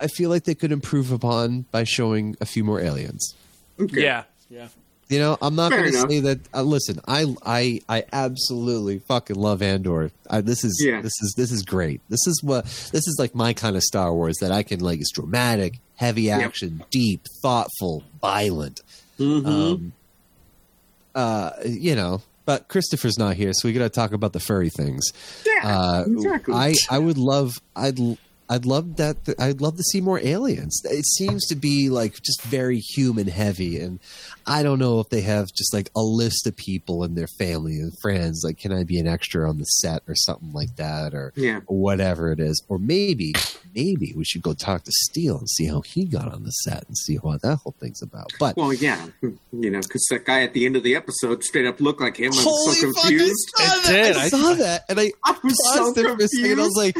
I 0.00 0.06
feel 0.06 0.30
like 0.30 0.44
they 0.44 0.54
could 0.54 0.72
improve 0.72 1.12
upon 1.12 1.66
by 1.70 1.84
showing 1.84 2.36
a 2.40 2.46
few 2.46 2.64
more 2.64 2.80
aliens. 2.80 3.34
Okay. 3.78 4.02
yeah, 4.02 4.24
yeah. 4.56 4.68
You 5.08 5.20
know, 5.20 5.38
I'm 5.40 5.54
not 5.54 5.70
going 5.70 5.84
to 5.84 5.92
say 6.08 6.18
that. 6.18 6.40
Uh, 6.52 6.62
listen, 6.62 6.98
I, 7.06 7.32
I, 7.44 7.80
I 7.88 8.04
absolutely 8.12 8.98
fucking 8.98 9.36
love 9.36 9.62
Andor. 9.62 10.10
I, 10.28 10.40
this 10.40 10.64
is, 10.64 10.82
Yeah. 10.84 11.00
this 11.00 11.12
is, 11.22 11.34
this 11.36 11.52
is 11.52 11.62
great. 11.62 12.00
This 12.08 12.26
is 12.26 12.40
what, 12.42 12.64
this 12.64 13.06
is 13.06 13.16
like 13.16 13.32
my 13.32 13.52
kind 13.52 13.76
of 13.76 13.82
Star 13.84 14.12
Wars 14.12 14.34
that 14.40 14.50
I 14.50 14.64
can 14.64 14.80
like. 14.80 14.98
It's 14.98 15.12
dramatic, 15.12 15.78
heavy 15.94 16.28
action, 16.28 16.82
deep, 16.90 17.20
thoughtful, 17.40 18.02
violent. 18.20 18.80
Mhm. 19.20 19.46
Um, 19.46 19.92
uh, 21.14 21.52
you 21.64 21.94
know, 21.94 22.22
but 22.44 22.66
Christopher's 22.68 23.16
not 23.18 23.36
here, 23.36 23.52
so 23.52 23.68
we 23.68 23.72
got 23.74 23.84
to 23.84 23.88
talk 23.88 24.12
about 24.12 24.32
the 24.32 24.40
furry 24.40 24.70
things. 24.70 25.04
Yeah, 25.46 25.68
Uh, 25.68 26.04
exactly. 26.06 26.54
I, 26.54 26.74
I 26.90 26.98
would 26.98 27.18
love, 27.18 27.52
I'd, 27.76 27.98
l- 28.00 28.18
I'd 28.48 28.64
love 28.66 28.96
that. 28.96 29.16
I'd 29.38 29.60
love 29.60 29.76
to 29.76 29.82
see 29.82 30.00
more 30.00 30.20
aliens. 30.20 30.80
It 30.84 31.04
seems 31.06 31.46
to 31.48 31.56
be 31.56 31.90
like 31.90 32.14
just 32.22 32.42
very 32.42 32.78
human 32.78 33.26
heavy, 33.28 33.80
and 33.80 33.98
I 34.46 34.62
don't 34.62 34.78
know 34.78 35.00
if 35.00 35.08
they 35.08 35.22
have 35.22 35.48
just 35.52 35.74
like 35.74 35.90
a 35.96 36.02
list 36.02 36.46
of 36.46 36.56
people 36.56 37.02
and 37.02 37.16
their 37.16 37.26
family 37.26 37.74
and 37.80 37.92
friends. 38.00 38.42
Like, 38.44 38.58
can 38.58 38.72
I 38.72 38.84
be 38.84 38.98
an 39.00 39.06
extra 39.08 39.48
on 39.48 39.58
the 39.58 39.64
set 39.64 40.02
or 40.06 40.14
something 40.14 40.52
like 40.52 40.76
that, 40.76 41.14
or 41.14 41.32
Yeah. 41.36 41.60
whatever 41.66 42.30
it 42.30 42.38
is? 42.40 42.62
Or 42.68 42.78
maybe, 42.78 43.34
maybe 43.74 44.12
we 44.16 44.24
should 44.24 44.42
go 44.42 44.54
talk 44.54 44.84
to 44.84 44.92
Steele 44.92 45.38
and 45.38 45.48
see 45.50 45.66
how 45.66 45.80
he 45.80 46.04
got 46.04 46.32
on 46.32 46.44
the 46.44 46.50
set 46.50 46.86
and 46.86 46.96
see 46.96 47.16
what 47.16 47.42
that 47.42 47.56
whole 47.56 47.74
thing's 47.80 48.02
about. 48.02 48.32
But 48.38 48.56
Well, 48.56 48.72
yeah, 48.72 49.06
you 49.22 49.70
know, 49.70 49.80
because 49.80 50.06
that 50.10 50.24
guy 50.24 50.42
at 50.42 50.52
the 50.54 50.66
end 50.66 50.76
of 50.76 50.82
the 50.84 50.94
episode 50.94 51.42
straight 51.42 51.66
up 51.66 51.80
looked 51.80 52.00
like 52.00 52.16
him. 52.18 52.26
I 52.32 52.36
was 52.36 52.44
Holy 52.44 52.74
so 52.76 52.92
fuck, 52.92 53.04
I 53.04 53.08
confused. 53.08 53.48
saw 53.56 53.64
It 53.64 53.82
that. 53.84 53.92
did. 53.92 54.16
I 54.16 54.22
I- 54.24 54.28
saw 54.28 54.54
that, 54.54 54.84
and 54.88 55.00
I, 55.00 55.12
I 55.24 55.36
was 55.42 55.74
so 55.74 55.78
paused 55.80 55.98
it 55.98 56.02
for 56.16 56.22
a 56.24 56.28
second. 56.28 56.60
I 56.60 56.62
was 56.62 56.76
like, 56.76 56.94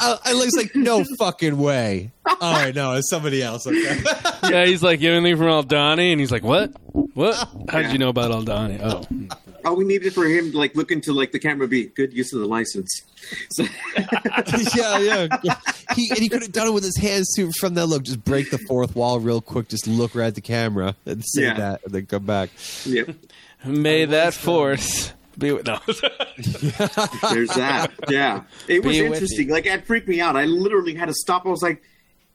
I, 0.00 0.18
I 0.26 0.34
was 0.34 0.54
like, 0.56 0.74
no 0.76 0.89
fucking 1.18 1.58
way. 1.58 2.10
All 2.26 2.52
right, 2.54 2.74
no, 2.74 2.94
it's 2.94 3.10
somebody 3.10 3.42
else. 3.42 3.66
Okay. 3.66 4.02
yeah, 4.50 4.64
he's 4.66 4.82
like, 4.82 5.00
you 5.00 5.08
have 5.10 5.18
anything 5.18 5.36
from 5.38 5.46
Aldhani? 5.48 6.12
And 6.12 6.20
he's 6.20 6.30
like, 6.32 6.42
what? 6.42 6.72
What? 7.14 7.36
How 7.68 7.82
did 7.82 7.92
you 7.92 7.98
know 7.98 8.08
about 8.08 8.30
Aldhani? 8.30 8.80
Oh. 8.82 9.36
All 9.64 9.76
we 9.76 9.84
needed 9.84 10.14
for 10.14 10.24
him, 10.24 10.52
to, 10.52 10.58
like, 10.58 10.74
look 10.74 10.90
into 10.90 11.12
like 11.12 11.32
the 11.32 11.38
camera, 11.38 11.68
be 11.68 11.86
good 11.86 12.12
use 12.14 12.32
of 12.32 12.40
the 12.40 12.46
license. 12.46 12.88
So, 13.50 13.64
yeah, 14.74 15.28
yeah. 15.42 15.58
He 15.94 16.08
and 16.10 16.18
he 16.18 16.28
could 16.30 16.40
have 16.42 16.52
done 16.52 16.68
it 16.68 16.72
with 16.72 16.82
his 16.84 16.96
hands 16.96 17.32
too. 17.36 17.50
From 17.60 17.74
that 17.74 17.86
look, 17.86 18.04
just 18.04 18.24
break 18.24 18.50
the 18.50 18.58
fourth 18.66 18.96
wall 18.96 19.20
real 19.20 19.42
quick. 19.42 19.68
Just 19.68 19.86
look 19.86 20.14
right 20.14 20.28
at 20.28 20.34
the 20.34 20.40
camera 20.40 20.96
and 21.04 21.22
say 21.24 21.42
Yeah. 21.42 21.54
that, 21.54 21.84
and 21.84 21.92
then 21.94 22.06
come 22.06 22.24
back. 22.24 22.48
yep, 22.86 23.14
May 23.64 24.06
that 24.06 24.32
force 24.32 25.12
be 25.40 25.52
with. 25.52 25.66
No. 25.66 25.78
there's 27.32 27.50
that. 27.50 27.90
Yeah, 28.08 28.42
it 28.68 28.84
was 28.84 28.96
Be 28.96 29.02
with 29.02 29.14
interesting. 29.14 29.48
you. 29.48 29.52
Like, 29.52 29.66
it 29.66 29.86
freaked 29.86 30.08
me 30.08 30.20
out. 30.20 30.36
I 30.36 30.44
literally 30.44 30.94
had 30.94 31.06
to 31.06 31.14
stop. 31.14 31.46
I 31.46 31.48
was 31.48 31.62
like, 31.62 31.82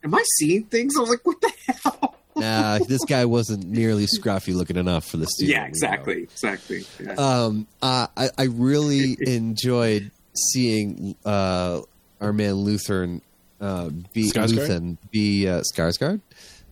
"Am 0.03 0.13
I 0.13 0.23
seeing 0.39 0.63
things?" 0.65 0.95
I 0.97 1.01
was 1.01 1.09
like, 1.09 1.25
"What 1.25 1.39
the 1.41 1.51
hell?" 1.83 2.11
Nah, 2.37 2.79
this 2.79 3.05
guy 3.05 3.23
wasn't 3.23 3.65
nearly 3.65 4.07
scruffy 4.07 4.53
looking 4.53 4.75
enough 4.75 5.05
for 5.05 5.15
the 5.15 5.25
studio. 5.25 5.55
yeah, 5.55 5.65
exactly, 5.67 6.23
exactly. 6.23 6.83
Yeah. 7.01 7.13
Um, 7.13 7.65
uh, 7.81 8.07
I 8.17 8.29
I 8.37 8.43
really 8.51 9.15
enjoyed 9.25 10.11
seeing 10.51 11.15
uh, 11.23 11.79
our 12.19 12.33
man 12.33 12.55
Lutheran 12.55 13.21
uh, 13.61 13.87
be 14.11 14.31
Skarsgård? 14.31 14.67
Luthen 14.67 14.97
be 15.11 15.47
uh, 15.47 15.61
Skarsgård, 15.73 16.19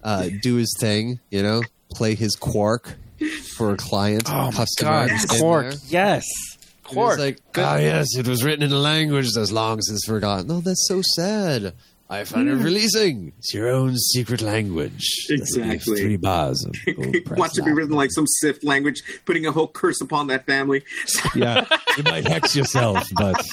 uh, 0.04 0.28
do 0.42 0.56
his 0.56 0.76
thing. 0.82 1.22
You 1.32 1.44
know, 1.44 1.62
play 1.92 2.16
his 2.16 2.36
quark 2.36 2.98
for 3.58 3.74
a 3.74 3.78
client. 3.78 4.24
Oh 4.28 4.52
my 4.52 4.66
god, 4.80 5.12
in 5.12 5.18
Quark. 5.40 5.70
there. 5.70 5.80
Yes. 5.88 6.26
And 6.26 6.86
it's 6.86 6.94
Quark. 6.94 7.20
like, 7.20 7.40
oh 7.58 7.78
yes, 7.78 8.08
it 8.18 8.28
was 8.28 8.44
written 8.44 8.64
in 8.64 8.72
a 8.72 8.80
language 8.80 9.32
that's 9.34 9.52
long 9.52 9.82
since 9.82 10.04
forgotten. 10.06 10.48
No, 10.48 10.60
that's 10.60 10.86
so 10.88 11.02
sad. 11.16 11.74
I 12.10 12.26
find 12.26 12.48
it 12.48 12.58
hmm. 12.58 12.64
releasing. 12.64 13.34
It's 13.40 13.54
your 13.54 13.70
own 13.70 13.98
secret 13.98 14.42
language. 14.42 15.10
Exactly. 15.30 15.98
Three 16.00 16.18
bars 16.18 16.64
of 16.64 16.76
gold 16.96 17.40
Watch 17.40 17.58
it 17.58 17.66
be 17.66 17.72
written 17.72 17.96
like 17.96 18.12
some 18.12 18.28
Sith 18.28 18.64
language, 18.64 19.02
putting 19.26 19.48
a 19.48 19.52
whole 19.52 19.68
curse 19.68 20.00
upon 20.00 20.28
that 20.28 20.46
family. 20.46 20.84
Yeah, 21.36 21.66
you 21.98 22.04
might 22.04 22.28
hex 22.28 22.56
yourself, 22.56 23.08
but 23.16 23.44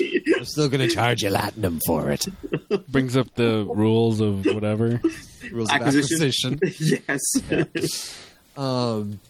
I'm 0.00 0.44
still 0.44 0.68
going 0.68 0.86
to 0.86 0.94
charge 0.94 1.22
you 1.22 1.30
latinum 1.30 1.80
for 1.84 2.10
it. 2.10 2.26
Brings 2.88 3.16
up 3.16 3.34
the 3.34 3.64
rules 3.64 4.20
of 4.20 4.46
whatever. 4.46 5.00
Rules 5.50 5.70
Acquisition. 5.70 6.54
of 6.54 6.62
acquisition. 6.62 7.02
yes. 7.08 8.29
Um, 8.60 9.20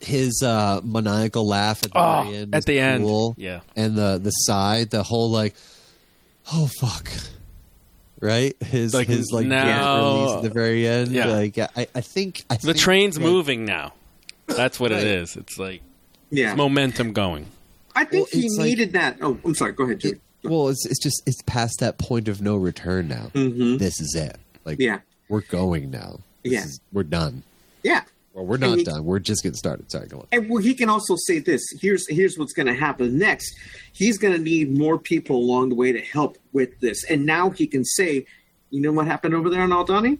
his 0.00 0.42
uh, 0.42 0.80
maniacal 0.84 1.46
laugh 1.46 1.82
at 1.84 1.92
the 1.92 1.98
Oh, 1.98 2.30
end. 2.32 2.54
at 2.54 2.58
was 2.58 2.64
the 2.66 2.78
end. 2.78 3.34
Yeah. 3.38 3.60
and 3.76 3.96
the 3.96 4.18
the 4.22 4.30
side, 4.30 4.90
the 4.90 5.02
whole 5.02 5.30
like, 5.30 5.54
oh 6.52 6.68
fuck, 6.80 7.08
right? 8.20 8.54
His 8.62 8.92
Like, 8.92 9.06
his 9.08 9.30
like 9.32 9.46
now- 9.46 10.18
release 10.20 10.36
at 10.36 10.42
the 10.42 10.50
very 10.50 10.86
end. 10.86 11.10
Yeah. 11.12 11.26
like 11.26 11.58
I, 11.58 11.86
I 11.94 12.00
think 12.00 12.44
I 12.50 12.56
The 12.56 12.60
think, 12.72 12.76
train's 12.78 13.16
like, 13.16 13.24
moving 13.24 13.64
now. 13.64 13.92
That's 14.46 14.78
what 14.78 14.90
Right. 14.90 15.00
it 15.00 15.06
is. 15.06 15.36
It's 15.36 15.58
like 15.58 15.80
Yeah. 16.30 16.50
it's 16.50 16.56
momentum 16.58 17.12
going. 17.12 17.46
I 17.96 18.04
think 18.04 18.26
Well, 18.26 18.40
he 18.40 18.46
it's 18.46 18.58
like- 18.58 18.66
needed 18.66 18.92
that. 18.94 19.18
Oh, 19.22 19.38
I'm 19.44 19.54
sorry. 19.54 19.72
Go 19.72 19.84
ahead, 19.84 20.00
Jimmy. 20.00 20.18
Well, 20.42 20.68
it's 20.68 20.84
it's 20.84 21.02
just 21.02 21.22
it's 21.24 21.40
past 21.46 21.78
that 21.80 21.96
point 21.96 22.28
of 22.28 22.42
no 22.42 22.56
return 22.56 23.08
now. 23.08 23.30
Mhm. 23.34 23.78
This 23.78 23.98
is 24.00 24.14
it. 24.14 24.36
Like 24.66 24.78
Yeah. 24.80 24.98
we're 25.30 25.40
going 25.42 25.90
now. 25.90 26.20
This 26.42 26.52
Yeah. 26.52 26.64
is- 26.64 26.80
we're 26.92 27.04
done. 27.04 27.42
Yeah. 27.82 28.02
Well, 28.34 28.44
we're 28.44 28.56
not 28.56 28.78
he- 28.78 28.84
done. 28.84 29.04
We're 29.04 29.20
just 29.20 29.44
getting 29.44 29.56
started. 29.56 29.90
Sorry, 29.92 30.08
go 30.08 30.18
on. 30.18 30.26
And 30.32 30.50
well, 30.50 30.60
he 30.60 30.74
can 30.74 30.88
also 30.90 31.14
say 31.16 31.38
this. 31.38 31.62
Here's 31.80 32.04
here's 32.08 32.36
what's 32.36 32.52
going 32.52 32.66
to 32.66 32.74
happen 32.74 33.16
next. 33.16 33.54
He's 33.92 34.18
going 34.18 34.34
to 34.36 34.42
need 34.42 34.76
more 34.76 34.98
people 34.98 35.36
along 35.36 35.68
the 35.68 35.76
way 35.76 35.92
to 35.92 36.00
help 36.00 36.36
with 36.52 36.80
this. 36.80 37.04
And 37.08 37.24
now 37.24 37.50
he 37.50 37.68
can 37.68 37.84
say, 37.84 38.26
you 38.70 38.80
know 38.80 38.90
what 38.90 39.06
happened 39.06 39.34
over 39.34 39.48
there 39.48 39.62
on 39.62 39.70
Aldhani? 39.70 40.18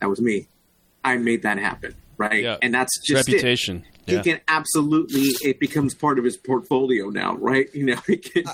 That 0.00 0.10
was 0.10 0.20
me. 0.20 0.48
I 1.04 1.16
made 1.16 1.42
that 1.42 1.58
happen, 1.58 1.94
right? 2.18 2.42
Yeah. 2.42 2.56
And 2.60 2.74
that's 2.74 2.98
just 3.06 3.28
it. 3.28 3.40
Reputation. 4.06 4.24
He 4.24 4.30
can 4.32 4.40
absolutely. 4.48 5.48
It 5.48 5.58
becomes 5.60 5.94
part 5.94 6.18
of 6.18 6.24
his 6.24 6.36
portfolio 6.36 7.08
now, 7.10 7.36
right? 7.36 7.66
You 7.74 7.86
know, 7.86 7.96
he 8.06 8.16
can, 8.18 8.44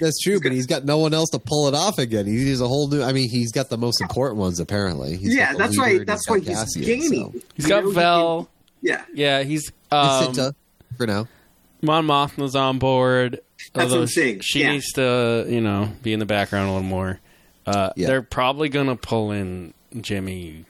That's 0.00 0.20
true, 0.22 0.40
but 0.40 0.52
he's 0.52 0.66
got 0.66 0.84
no 0.84 0.98
one 0.98 1.12
else 1.14 1.30
to 1.30 1.38
pull 1.38 1.68
it 1.68 1.74
off 1.74 1.98
again. 1.98 2.26
He's 2.26 2.60
a 2.60 2.68
whole 2.68 2.88
new. 2.88 3.02
I 3.02 3.12
mean, 3.12 3.28
he's 3.30 3.52
got 3.52 3.68
the 3.68 3.78
most 3.78 4.00
important 4.00 4.38
ones 4.38 4.60
apparently. 4.60 5.16
He's 5.16 5.34
yeah, 5.34 5.52
got 5.52 5.52
the 5.52 5.58
that's 5.64 5.78
right. 5.78 6.00
and 6.00 6.18
why 6.26 6.38
he's 6.38 6.48
Cassian, 6.48 6.82
gaining. 6.82 7.10
so. 7.10 7.30
He's 7.54 7.64
You 7.64 7.68
got 7.68 7.84
know, 7.84 7.90
he 8.80 8.88
can- 8.88 8.98
yeah, 8.98 9.04
Yeah, 9.14 9.42
he's 9.44 9.72
um, 9.90 10.32
Cinta, 10.34 10.54
for 10.96 11.06
now. 11.06 11.28
Mon 11.82 12.06
Mothma's 12.06 12.54
on 12.56 12.78
board. 12.78 13.40
That's 13.74 13.90
what 13.92 14.00
I'm 14.00 14.06
saying, 14.08 14.40
She 14.42 14.60
yeah. 14.60 14.72
needs 14.72 14.92
to, 14.94 15.46
you 15.48 15.60
know, 15.60 15.92
be 16.02 16.12
in 16.12 16.18
the 16.18 16.26
background 16.26 16.68
a 16.68 16.72
little 16.72 16.88
more. 16.88 17.20
Uh, 17.66 17.90
Yeah. 17.96 18.08
They're 18.08 18.22
probably 18.22 18.68
gonna 18.68 18.96
pull 18.96 19.30
in 19.30 19.72
Jimmy 20.00 20.64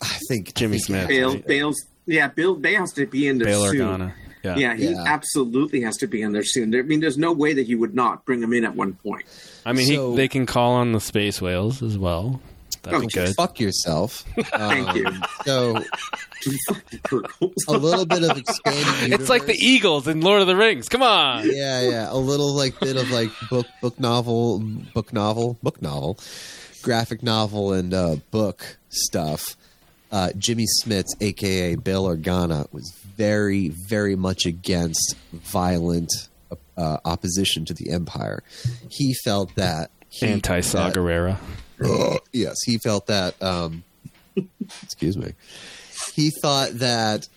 I 0.00 0.18
think 0.28 0.54
Jimmy 0.54 0.76
I 0.76 0.80
think- 0.80 0.98
Smits. 1.04 1.08
Bail. 1.08 1.36
Bail's. 1.38 1.76
Yeah, 2.08 2.28
Bill. 2.28 2.54
Bail 2.56 2.80
has 2.80 2.92
to 2.94 3.06
be 3.06 3.28
in 3.28 3.38
there 3.38 3.46
Bail 3.48 3.66
soon. 3.70 3.80
Organa. 3.80 4.12
Yeah. 4.44 4.56
Yeah, 4.56 4.74
he 4.76 4.90
Yeah. 4.90 5.04
absolutely 5.06 5.80
has 5.82 5.96
to 5.98 6.06
be 6.06 6.22
in 6.22 6.32
there 6.32 6.44
soon. 6.44 6.74
I 6.74 6.82
mean, 6.82 7.00
there's 7.00 7.18
no 7.18 7.32
way 7.32 7.52
that 7.54 7.66
he 7.66 7.74
would 7.74 7.94
not 7.94 8.24
bring 8.24 8.42
him 8.42 8.52
in 8.52 8.64
at 8.64 8.74
one 8.74 8.94
point. 8.94 9.26
I 9.66 9.72
mean, 9.72 9.86
So- 9.88 10.10
he, 10.12 10.16
they 10.16 10.28
can 10.28 10.46
call 10.46 10.72
on 10.74 10.92
the 10.92 11.00
space 11.00 11.40
whales 11.42 11.82
as 11.82 11.98
well. 11.98 12.40
That'd 12.82 12.98
Oh, 12.98 13.00
be 13.00 13.06
just 13.08 13.26
good. 13.26 13.34
Fuck 13.36 13.58
yourself. 13.60 14.24
Thank 14.40 14.88
Um, 14.88 14.96
you. 14.96 15.06
So 15.44 15.82
a 17.68 17.72
little 17.76 18.06
bit 18.06 18.22
of 18.22 18.38
expanding. 18.38 19.12
It's 19.20 19.28
like 19.28 19.46
the. 19.46 19.54
Eagles 19.58 20.06
in 20.08 20.20
Lord 20.20 20.40
of 20.40 20.46
the 20.46 20.56
Rings. 20.56 20.88
Come 20.88 21.02
on. 21.02 21.44
Yeah, 21.44 21.80
yeah, 21.82 22.12
a 22.12 22.16
little 22.16 22.54
like 22.54 22.78
bit 22.80 22.96
of 22.96 23.10
like 23.10 23.30
book, 23.50 23.66
book 23.82 23.98
novel, 23.98 24.60
book 24.94 25.12
novel, 25.12 25.58
book 25.62 25.82
novel, 25.82 26.18
graphic 26.82 27.22
novel, 27.22 27.72
and 27.72 27.92
uh, 27.92 28.16
book 28.30 28.78
stuff. 28.88 29.56
Uh, 30.10 30.30
Jimmy 30.38 30.64
Smits, 30.82 31.08
aka 31.20 31.74
Bail 31.76 32.04
Organa, 32.06 32.72
was 32.72 32.90
very, 33.16 33.68
very 33.88 34.16
much 34.16 34.46
against 34.46 35.14
violent 35.32 36.10
uh, 36.76 36.98
opposition 37.04 37.64
to 37.66 37.74
the 37.74 37.90
Empire. 37.90 38.42
He 38.88 39.14
felt 39.24 39.54
that 39.56 39.90
Anti 40.22 40.60
Saw 40.60 40.84
that- 40.86 40.94
yes, 42.32 42.56
he 42.64 42.78
felt 42.78 43.06
that. 43.08 43.40
Um, 43.42 43.84
excuse 44.82 45.16
me. 45.16 45.32
He 46.14 46.30
thought 46.42 46.70
that 46.74 47.28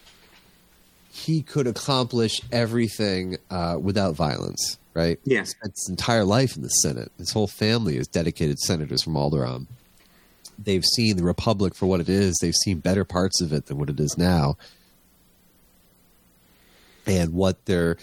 he 1.11 1.41
could 1.41 1.67
accomplish 1.67 2.39
everything 2.51 3.37
uh, 3.49 3.77
without 3.81 4.15
violence. 4.15 4.77
Right? 4.93 5.19
Yes. 5.23 5.49
He 5.49 5.51
spent 5.51 5.73
his 5.73 5.89
entire 5.89 6.25
life 6.25 6.55
in 6.57 6.63
the 6.63 6.69
Senate. 6.69 7.11
His 7.17 7.31
whole 7.31 7.47
family 7.47 7.97
is 7.97 8.07
dedicated 8.07 8.59
senators 8.59 9.01
from 9.03 9.13
Alderaan. 9.13 9.67
They've 10.63 10.85
seen 10.85 11.17
the 11.17 11.23
Republic 11.23 11.75
for 11.75 11.85
what 11.85 11.99
it 11.99 12.09
is. 12.09 12.37
They've 12.41 12.55
seen 12.55 12.79
better 12.79 13.03
parts 13.03 13.41
of 13.41 13.53
it 13.53 13.67
than 13.67 13.77
what 13.77 13.89
it 13.89 13.99
is 13.99 14.17
now, 14.17 14.57
and 17.05 17.33
what 17.33 17.63
they're. 17.65 17.97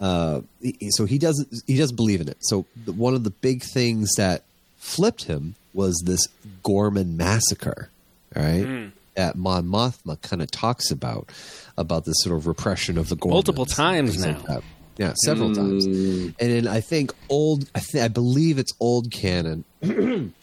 Uh, 0.00 0.42
so 0.90 1.04
he 1.04 1.18
doesn't. 1.18 1.62
He 1.66 1.76
doesn't 1.76 1.96
believe 1.96 2.20
in 2.20 2.28
it. 2.28 2.38
So 2.40 2.66
the, 2.84 2.92
one 2.92 3.14
of 3.14 3.24
the 3.24 3.30
big 3.30 3.62
things 3.62 4.10
that 4.16 4.44
flipped 4.78 5.24
him 5.24 5.54
was 5.72 6.02
this 6.04 6.26
Ghorman 6.62 7.16
massacre, 7.16 7.90
right? 8.34 8.90
That 9.14 9.36
Mon 9.36 9.66
Mothma 9.66 10.20
kind 10.22 10.42
of 10.42 10.50
talks 10.50 10.90
about 10.90 11.30
about 11.78 12.04
this 12.04 12.16
sort 12.18 12.36
of 12.36 12.46
repression 12.46 12.98
of 12.98 13.08
the 13.08 13.16
Ghormans 13.16 13.30
Multiple 13.30 13.66
times 13.66 14.22
things 14.22 14.26
like 14.26 14.48
now. 14.48 14.60
Yeah, 14.96 15.14
several 15.24 15.54
times. 15.54 15.86
And 15.86 16.34
then 16.38 16.68
I 16.68 16.80
think 16.80 17.12
old. 17.28 17.68
I, 17.74 17.80
th- 17.80 18.04
I 18.04 18.08
believe 18.08 18.58
it's 18.58 18.72
old 18.80 19.10
canon. 19.10 19.64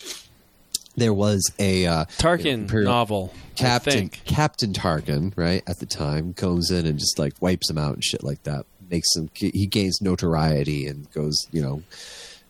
there 0.95 1.13
was 1.13 1.51
a 1.59 1.85
uh, 1.85 2.05
Tarkin 2.17 2.45
Imperial- 2.53 2.91
novel. 2.91 3.33
Captain. 3.55 4.09
Captain 4.09 4.73
Tarkin, 4.73 5.33
right 5.35 5.61
at 5.67 5.79
the 5.79 5.85
time, 5.85 6.33
comes 6.33 6.71
in 6.71 6.85
and 6.85 6.97
just 6.97 7.19
like 7.19 7.33
wipes 7.41 7.69
him 7.69 7.77
out 7.77 7.93
and 7.93 8.03
shit 8.03 8.23
like 8.23 8.43
that. 8.43 8.65
Makes 8.89 9.15
him 9.15 9.29
he 9.35 9.67
gains 9.67 10.01
notoriety 10.01 10.87
and 10.87 11.09
goes, 11.11 11.37
you 11.51 11.61
know, 11.61 11.83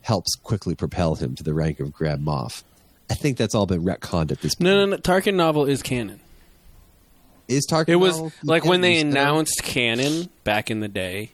helps 0.02 0.36
quickly 0.36 0.74
propel 0.74 1.16
him 1.16 1.36
to 1.36 1.44
the 1.44 1.54
rank 1.54 1.80
of 1.80 1.92
Grand 1.94 2.26
Moff. 2.26 2.64
I 3.10 3.14
think 3.14 3.38
that's 3.38 3.54
all 3.54 3.66
been 3.66 3.84
retconned 3.84 4.32
at 4.32 4.42
this 4.42 4.56
point. 4.56 4.66
No, 4.66 4.86
no, 4.86 4.92
no. 4.92 4.98
Tarkin 4.98 5.36
novel 5.36 5.66
is 5.66 5.84
canon. 5.84 6.22
Is 7.48 7.68
Tarkin? 7.70 7.90
It 7.90 7.96
was 7.98 8.20
now 8.22 8.32
like 8.44 8.64
when 8.64 8.82
they 8.82 9.00
announced 9.00 9.62
canon 9.64 10.30
back 10.44 10.72
in 10.72 10.80
the 10.80 10.88
day. 10.88 11.32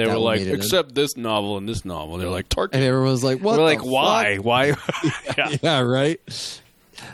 They 0.00 0.12
were 0.12 0.18
like, 0.18 0.40
it 0.40 0.48
except 0.48 0.94
this 0.94 1.16
novel 1.16 1.56
and 1.56 1.68
this 1.68 1.84
novel. 1.84 2.18
They're 2.18 2.28
like 2.28 2.48
Tarkin. 2.48 2.74
and 2.74 2.84
everyone 2.84 3.10
was 3.10 3.24
like, 3.24 3.40
"What?" 3.40 3.58
We're 3.58 3.64
like, 3.64 3.84
why? 3.84 4.36
fuck? 4.36 4.44
Why? 4.44 4.66
yeah. 5.38 5.56
yeah, 5.62 5.80
right. 5.80 6.20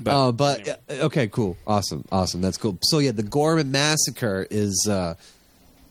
But, 0.02 0.10
uh, 0.10 0.32
but 0.32 0.68
uh, 0.68 1.04
okay, 1.04 1.28
cool, 1.28 1.56
awesome, 1.66 2.04
awesome. 2.10 2.40
That's 2.40 2.58
cool. 2.58 2.78
So 2.82 2.98
yeah, 2.98 3.12
the 3.12 3.22
Ghorman 3.22 3.70
massacre 3.70 4.46
is 4.50 4.86
uh, 4.90 5.14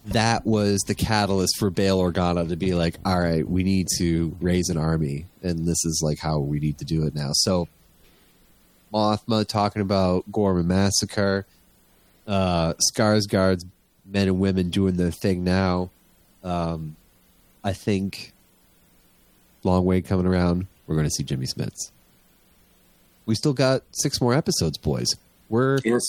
that 0.07 0.45
was 0.45 0.81
the 0.87 0.95
catalyst 0.95 1.57
for 1.57 1.69
Bail 1.69 1.99
Organa 1.99 2.47
to 2.49 2.55
be 2.55 2.73
like, 2.73 2.97
all 3.05 3.19
right, 3.19 3.47
we 3.47 3.63
need 3.63 3.87
to 3.97 4.35
raise 4.39 4.69
an 4.69 4.77
army, 4.77 5.25
and 5.41 5.67
this 5.67 5.83
is 5.85 6.01
like 6.03 6.19
how 6.19 6.39
we 6.39 6.59
need 6.59 6.77
to 6.79 6.85
do 6.85 7.05
it 7.05 7.15
now. 7.15 7.29
So 7.33 7.67
Mothma 8.93 9.47
talking 9.47 9.81
about 9.81 10.29
Ghorman 10.31 10.67
massacre, 10.67 11.45
uh, 12.27 12.73
Skarsgård's 12.91 13.65
men 14.05 14.27
and 14.27 14.39
women 14.39 14.69
doing 14.69 14.97
their 14.97 15.11
thing 15.11 15.43
now. 15.43 15.89
Um, 16.45 16.95
I 17.63 17.73
think 17.73 18.31
long 19.63 19.83
way 19.83 20.01
coming 20.01 20.25
around. 20.27 20.67
We're 20.87 20.95
going 20.95 21.07
to 21.07 21.11
see 21.11 21.23
Jimmy 21.23 21.47
Smits. 21.47 21.89
We 23.25 23.33
still 23.35 23.53
got 23.53 23.81
six 23.91 24.21
more 24.21 24.33
episodes, 24.35 24.77
boys. 24.77 25.07
We're 25.49 25.79
Yes. 25.83 26.03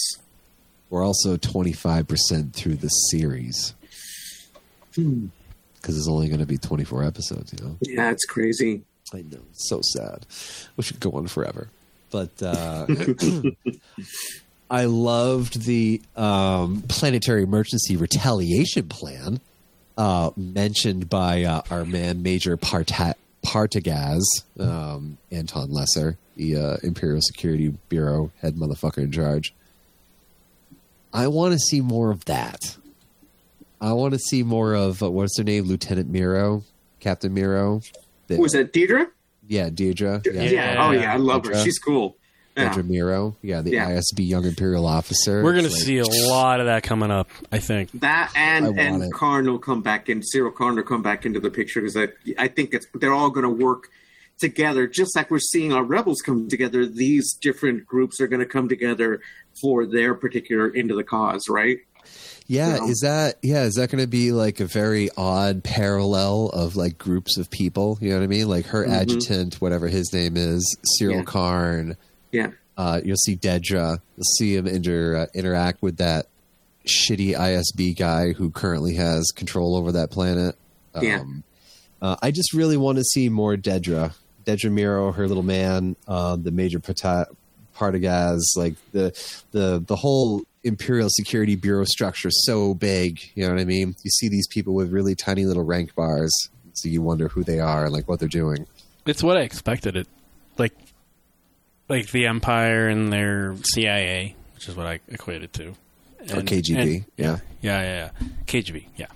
we're 0.90 1.02
also 1.04 1.36
twenty 1.38 1.72
five 1.72 2.06
percent 2.06 2.54
through 2.54 2.76
the 2.76 2.88
series 2.88 3.74
Hmm. 4.94 5.26
because 5.76 5.96
it's 5.98 6.08
only 6.08 6.28
going 6.28 6.40
to 6.40 6.46
be 6.46 6.58
twenty 6.58 6.84
four 6.84 7.02
episodes. 7.02 7.52
You 7.58 7.64
know, 7.66 7.76
Yeah, 7.80 8.10
it's 8.10 8.24
crazy. 8.26 8.82
I 9.14 9.18
know, 9.22 9.40
it's 9.50 9.68
so 9.68 9.80
sad. 9.82 10.26
We 10.76 10.82
should 10.82 11.00
go 11.00 11.12
on 11.12 11.26
forever. 11.28 11.68
But 12.10 12.42
uh, 12.42 12.86
I 14.70 14.84
loved 14.86 15.62
the 15.64 16.02
um, 16.16 16.82
planetary 16.88 17.44
emergency 17.44 17.96
retaliation 17.96 18.88
plan 18.88 19.40
uh, 19.96 20.30
mentioned 20.36 21.08
by 21.08 21.44
uh, 21.44 21.62
our 21.70 21.84
man 21.84 22.22
Major 22.22 22.56
Parta- 22.56 23.14
Partagaz, 23.44 24.22
um, 24.58 25.18
Anton 25.30 25.70
Lesser, 25.70 26.18
the 26.36 26.56
uh, 26.56 26.76
Imperial 26.82 27.20
Security 27.22 27.68
Bureau 27.88 28.30
head 28.42 28.56
motherfucker 28.56 28.98
in 28.98 29.12
charge. 29.12 29.54
I 31.12 31.28
want 31.28 31.52
to 31.54 31.58
see 31.58 31.80
more 31.80 32.10
of 32.10 32.24
that. 32.26 32.76
I 33.80 33.92
want 33.92 34.14
to 34.14 34.18
see 34.18 34.42
more 34.42 34.74
of 34.74 35.02
uh, 35.02 35.10
what's 35.10 35.38
her 35.38 35.44
name, 35.44 35.64
Lieutenant 35.64 36.12
Meero, 36.12 36.62
Captain 37.00 37.34
Meero. 37.34 37.82
The- 38.26 38.36
Was 38.38 38.54
it 38.54 38.72
Deidre? 38.72 39.06
yeah, 39.48 39.70
Deirdre. 39.70 40.22
Yeah. 40.24 40.76
Oh 40.84 40.90
yeah, 40.90 41.12
I 41.12 41.16
love 41.16 41.46
her. 41.46 41.54
She's 41.62 41.78
cool. 41.78 42.16
Yeah. 42.56 42.72
Deidre 42.72 42.88
Meero. 42.88 43.34
Yeah, 43.42 43.60
the 43.60 43.72
Yeah. 43.72 43.88
ISB 43.90 44.26
Young 44.26 44.44
Imperial 44.44 44.86
Officer. 44.86 45.42
We're 45.42 45.52
gonna 45.54 45.66
It's 45.66 45.74
like- 45.76 45.84
see 45.84 45.98
a 45.98 46.06
lot 46.28 46.60
of 46.60 46.66
that 46.66 46.82
coming 46.82 47.10
up. 47.10 47.28
I 47.52 47.58
think. 47.58 47.90
That 48.00 48.32
and 48.34 48.78
and 48.78 49.02
it. 49.02 49.12
Karn 49.12 49.46
will 49.46 49.58
come 49.58 49.82
back 49.82 50.08
in. 50.08 50.22
Syril 50.22 50.54
Karn 50.54 50.76
will 50.76 50.82
come 50.82 51.02
back 51.02 51.26
into 51.26 51.38
the 51.40 51.50
picture 51.50 51.80
because 51.82 51.96
I 51.96 52.08
I 52.38 52.48
think 52.48 52.72
it's 52.72 52.86
they're 52.94 53.12
all 53.12 53.30
going 53.30 53.44
to 53.44 53.64
work 53.64 53.88
together, 54.38 54.86
just 54.86 55.16
like 55.16 55.30
we're 55.30 55.38
seeing 55.38 55.72
our 55.72 55.82
rebels 55.84 56.20
come 56.24 56.48
together. 56.48 56.86
These 56.86 57.34
different 57.40 57.86
groups 57.86 58.20
are 58.20 58.26
going 58.26 58.40
to 58.40 58.46
come 58.46 58.68
together 58.68 59.20
for 59.62 59.86
their 59.86 60.14
particular 60.14 60.68
into 60.68 60.94
the 60.94 61.04
cause, 61.04 61.48
right? 61.48 61.78
Yeah, 62.46 62.74
You 62.74 62.80
know? 62.80 62.88
is 62.88 63.00
that 63.00 63.36
yeah, 63.42 63.64
is 63.64 63.74
that 63.74 63.90
going 63.90 64.02
to 64.02 64.06
be 64.08 64.32
like 64.32 64.60
a 64.60 64.66
very 64.66 65.08
odd 65.16 65.64
parallel 65.64 66.50
of 66.50 66.76
like 66.76 66.96
groups 66.96 67.36
of 67.38 67.50
people, 67.50 67.98
you 68.00 68.10
know 68.10 68.16
what 68.18 68.24
I 68.24 68.28
mean? 68.28 68.48
Like 68.48 68.66
her 68.66 68.86
Mhm. 68.86 68.90
adjutant, 68.92 69.54
whatever 69.56 69.88
his 69.88 70.12
name 70.12 70.36
is, 70.36 70.76
Syril 71.00 71.16
Yeah. 71.16 71.22
Karn. 71.24 71.96
Yeah. 72.32 72.50
Uh, 72.76 73.00
you'll 73.04 73.16
see 73.16 73.36
Dedra. 73.36 74.00
You'll 74.16 74.24
see 74.38 74.54
him 74.54 74.66
inter, 74.66 75.16
uh, 75.16 75.26
interact 75.34 75.82
with 75.82 75.96
that 75.98 76.26
shitty 76.86 77.34
ISB 77.36 77.96
guy 77.96 78.32
who 78.32 78.50
currently 78.50 78.94
has 78.94 79.32
control 79.34 79.76
over 79.76 79.92
that 79.92 80.10
planet. 80.10 80.56
Yeah. 81.00 81.24
uh, 82.00 82.16
I 82.22 82.30
just 82.30 82.52
really 82.54 82.76
want 82.76 82.98
to 82.98 83.04
see 83.04 83.28
more 83.28 83.56
Dedra. 83.56 84.14
Dedra 84.44 84.70
Meero, 84.70 85.14
her 85.14 85.26
little 85.26 85.42
man, 85.42 85.96
uh, 86.06 86.36
the 86.36 86.50
major 86.50 86.78
Pata- 86.78 87.28
Partagaz, 87.76 88.40
like 88.56 88.76
the 88.92 89.12
the 89.50 89.82
the 89.86 89.96
whole 89.96 90.44
Imperial 90.64 91.08
Security 91.10 91.56
Bureau 91.56 91.84
structure 91.84 92.30
so 92.30 92.72
big. 92.74 93.20
You 93.34 93.44
know 93.46 93.54
what 93.54 93.60
I 93.60 93.64
mean? 93.64 93.94
You 94.02 94.10
see 94.10 94.28
these 94.28 94.46
people 94.46 94.74
with 94.74 94.90
really 94.90 95.14
tiny 95.14 95.44
little 95.44 95.64
rank 95.64 95.94
bars, 95.94 96.32
so 96.72 96.88
you 96.88 97.02
wonder 97.02 97.28
who 97.28 97.44
they 97.44 97.58
are 97.60 97.84
and 97.84 97.92
like 97.92 98.08
what 98.08 98.20
they're 98.20 98.28
doing. 98.28 98.66
It's 99.04 99.22
what 99.22 99.36
I 99.36 99.40
expected. 99.40 99.96
It 99.96 100.08
like 100.58 100.72
like 101.88 102.10
the 102.10 102.26
Empire 102.26 102.88
and 102.88 103.12
their 103.12 103.54
CIA, 103.62 104.34
which 104.54 104.68
is 104.68 104.76
what 104.76 104.86
I 104.86 105.00
equated 105.08 105.52
to. 105.54 105.74
Or 106.22 106.42
KGB, 106.42 107.04
yeah. 107.16 107.38
yeah, 107.62 107.80
yeah, 107.82 108.10
yeah, 108.20 108.26
KGB, 108.46 108.86
yeah. 108.96 109.06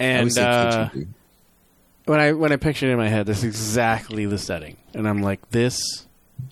And 0.00 0.24
would 0.28 0.38
uh, 0.38 0.88
KGB. 0.88 1.06
when 2.06 2.20
I 2.20 2.32
when 2.32 2.52
I 2.52 2.56
pictured 2.56 2.88
it 2.88 2.92
in 2.92 2.98
my 2.98 3.08
head, 3.08 3.26
that's 3.26 3.44
exactly 3.44 4.26
the 4.26 4.38
setting, 4.38 4.76
and 4.94 5.08
I'm 5.08 5.22
like, 5.22 5.50
this 5.50 5.80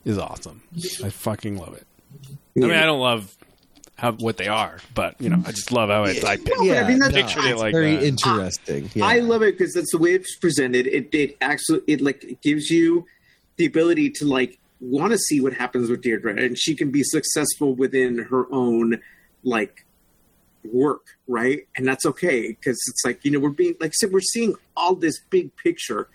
is 0.05 0.17
awesome. 0.19 0.63
I 1.03 1.11
fucking 1.11 1.57
love 1.57 1.75
it. 1.75 1.87
I 2.57 2.61
mean, 2.61 2.71
I 2.71 2.85
don't 2.85 3.01
love 3.01 3.37
how 3.97 4.13
what 4.13 4.37
they 4.37 4.47
are, 4.47 4.79
but 4.95 5.21
you 5.21 5.29
know, 5.29 5.43
I 5.45 5.51
just 5.51 5.73
love 5.73 5.89
how 5.89 6.05
it. 6.05 6.25
I 6.25 6.37
pic- 6.37 6.55
but 6.57 6.61
I 6.71 6.87
mean, 6.87 7.01
that's- 7.01 7.13
pictured 7.13 7.51
it 7.51 7.57
like 7.57 7.73
very 7.73 7.97
that. 7.97 8.05
interesting. 8.05 8.91
Yeah. 8.95 9.07
I 9.07 9.19
love 9.21 9.43
it 9.43 9.59
because 9.59 9.75
that's 9.75 9.91
the 9.91 9.99
way 9.99 10.13
it's 10.15 10.37
presented. 10.37 10.87
It 10.87 11.09
it 11.13 11.37
actually 11.41 11.81
it 11.89 12.01
like 12.01 12.23
it 12.23 12.41
gives 12.43 12.71
you 12.71 13.07
the 13.57 13.67
ability 13.67 14.11
to 14.11 14.25
like 14.25 14.59
want 14.81 15.13
to 15.13 15.19
see 15.19 15.41
what 15.41 15.55
happens 15.55 15.89
with 15.89 16.03
Deirdre, 16.03 16.37
and 16.37 16.59
she 16.59 16.75
can 16.75 16.91
be 16.91 17.03
successful 17.03 17.75
within 17.75 18.19
her 18.19 18.47
own 18.53 19.01
like 19.43 19.87
work, 20.65 21.03
right? 21.27 21.67
And 21.77 21.87
that's 21.87 22.05
okay 22.07 22.49
because 22.49 22.79
it's 22.89 23.03
like 23.05 23.25
you 23.25 23.31
know 23.31 23.39
we're 23.39 23.51
being 23.51 23.75
like 23.81 23.91
I 23.91 23.93
said 23.93 24.13
we're 24.13 24.21
seeing 24.21 24.55
all 24.77 24.95
this 24.95 25.21
big 25.31 25.55
picture 25.57 26.09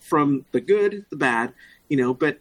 from 0.00 0.44
the 0.52 0.60
good, 0.60 1.04
the 1.10 1.16
bad, 1.16 1.52
you 1.88 1.96
know, 1.96 2.14
but 2.14 2.38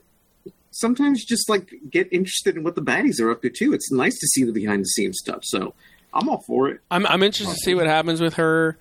sometimes 0.72 1.26
just 1.26 1.50
like 1.50 1.74
get 1.90 2.08
interested 2.12 2.56
in 2.56 2.64
what 2.64 2.76
the 2.76 2.82
baddies 2.82 3.20
are 3.20 3.32
up 3.32 3.42
to 3.42 3.50
too. 3.50 3.74
It's 3.74 3.92
nice 3.92 4.18
to 4.20 4.28
see 4.28 4.44
the 4.44 4.52
behind 4.52 4.82
the 4.82 4.88
scenes 4.88 5.20
stuff. 5.20 5.40
So 5.44 5.74
I'm 6.14 6.30
all 6.30 6.44
for 6.48 6.70
it. 6.70 6.82
I'm 6.92 7.06
I'm 7.08 7.24
interested 7.24 7.54
to 7.54 7.60
see 7.60 7.76
what 7.76 7.88
happens 7.88 8.22
with 8.22 8.36
her 8.36 8.78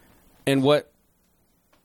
and 0.47 0.63
what 0.63 0.91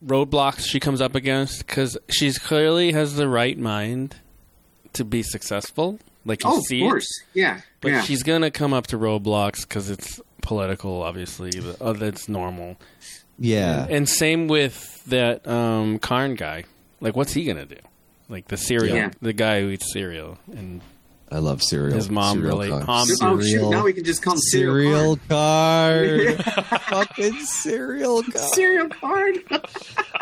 roadblocks 0.05 0.65
she 0.65 0.79
comes 0.79 1.01
up 1.01 1.15
against 1.15 1.65
because 1.65 1.97
she's 2.09 2.37
clearly 2.37 2.93
has 2.93 3.15
the 3.15 3.27
right 3.27 3.57
mind 3.57 4.15
to 4.93 5.03
be 5.05 5.23
successful. 5.23 5.99
Like 6.25 6.43
you 6.43 6.49
Oh, 6.49 6.57
of 6.57 6.63
see 6.65 6.81
course, 6.81 7.05
it, 7.33 7.39
yeah, 7.39 7.61
but 7.81 7.91
yeah. 7.91 8.01
she's 8.01 8.23
gonna 8.23 8.51
come 8.51 8.73
up 8.73 8.87
to 8.87 8.97
roadblocks 8.97 9.61
because 9.61 9.89
it's 9.89 10.19
political. 10.41 11.01
Obviously, 11.01 11.51
but, 11.59 11.77
oh, 11.81 11.93
that's 11.93 12.27
normal. 12.29 12.77
Yeah. 13.37 13.87
and 13.89 14.07
same 14.07 14.47
with 14.49 15.03
that 15.05 15.47
um, 15.47 15.97
Karn 15.99 16.35
guy. 16.35 16.65
Like, 16.99 17.15
what's 17.15 17.31
he 17.33 17.45
gonna 17.45 17.65
do? 17.65 17.77
Like 18.27 18.49
the 18.49 18.57
cereal, 18.57 18.95
Yeah. 18.95 19.11
the 19.21 19.33
guy 19.33 19.61
who 19.61 19.69
eats 19.69 19.91
cereal, 19.93 20.37
and 20.51 20.81
I 21.31 21.37
love 21.39 21.61
cereal. 21.61 21.95
His 21.95 22.09
mom 22.09 22.37
Cereal 22.37 22.57
really. 22.57 22.69
Karn. 22.69 22.85
Mom, 22.87 23.07
Oh 23.21 23.39
shoot! 23.39 23.69
Now 23.69 23.83
we 23.83 23.93
can 23.93 24.03
just 24.03 24.21
call 24.23 24.33
him 24.33 24.39
Cereal 24.39 25.15
Cereal 25.17 25.19
card. 25.29 26.43
Fucking 26.89 27.39
cereal 27.45 28.23
card. 28.23 28.37
Cereal 28.53 28.89
card. 28.89 29.37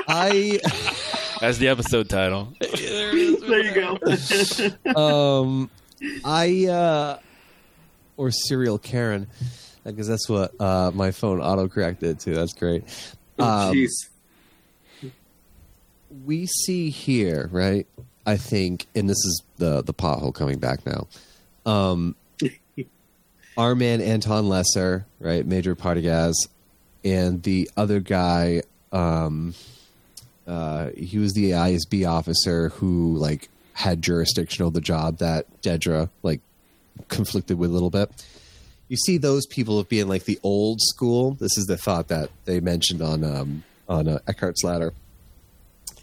I 0.09 0.59
that's 1.39 1.57
the 1.59 1.69
episode 1.69 2.09
title. 2.09 2.53
there 2.59 3.15
you 3.15 3.73
go. 3.73 4.95
um 4.99 5.69
I 6.25 6.65
uh 6.67 7.19
or 8.17 8.31
cereal 8.31 8.77
Karen 8.77 9.27
because 9.85 10.07
that's 10.07 10.27
what 10.27 10.59
uh 10.59 10.91
my 10.93 11.11
phone 11.11 11.39
autocorrect 11.39 11.99
did 11.99 12.19
too. 12.19 12.35
That's 12.35 12.53
great. 12.53 12.83
Oh, 13.39 13.45
Um, 13.69 13.73
Jeez. 13.73 13.91
we 16.25 16.47
see 16.47 16.89
here, 16.89 17.47
right? 17.51 17.87
I 18.27 18.37
think, 18.37 18.85
and 18.93 19.09
this 19.09 19.17
is 19.17 19.41
the 19.55 19.81
the 19.81 19.93
pothole 19.93 20.33
coming 20.33 20.59
back 20.59 20.85
now. 20.85 21.07
Um, 21.65 22.15
our 23.57 23.73
man 23.73 24.01
Anton 24.01 24.49
Lesser, 24.49 25.05
right, 25.19 25.45
Major 25.45 25.75
Partagaz, 25.75 26.33
and 27.05 27.41
the 27.41 27.69
other 27.77 28.01
guy, 28.01 28.63
um, 28.91 29.55
uh, 30.45 30.89
he 30.95 31.17
was 31.17 31.33
the 31.33 31.51
ISB 31.51 32.07
officer 32.07 32.69
who 32.69 33.15
like 33.15 33.49
had 33.73 34.01
jurisdiction 34.01 34.65
over 34.65 34.73
the 34.73 34.81
job 34.81 35.19
that 35.19 35.45
Dedra 35.61 36.09
like 36.21 36.41
conflicted 37.07 37.57
with 37.57 37.69
a 37.69 37.73
little 37.73 37.89
bit. 37.89 38.11
You 38.89 38.97
see 38.97 39.17
those 39.17 39.45
people 39.45 39.79
of 39.79 39.87
being 39.87 40.07
like 40.07 40.25
the 40.25 40.39
old 40.43 40.81
school. 40.81 41.31
This 41.39 41.57
is 41.57 41.65
the 41.65 41.77
thought 41.77 42.09
that 42.09 42.29
they 42.45 42.59
mentioned 42.59 43.01
on 43.01 43.23
um, 43.23 43.63
on 43.87 44.09
uh, 44.09 44.19
Eckhartt's 44.27 44.63
Ladder 44.65 44.93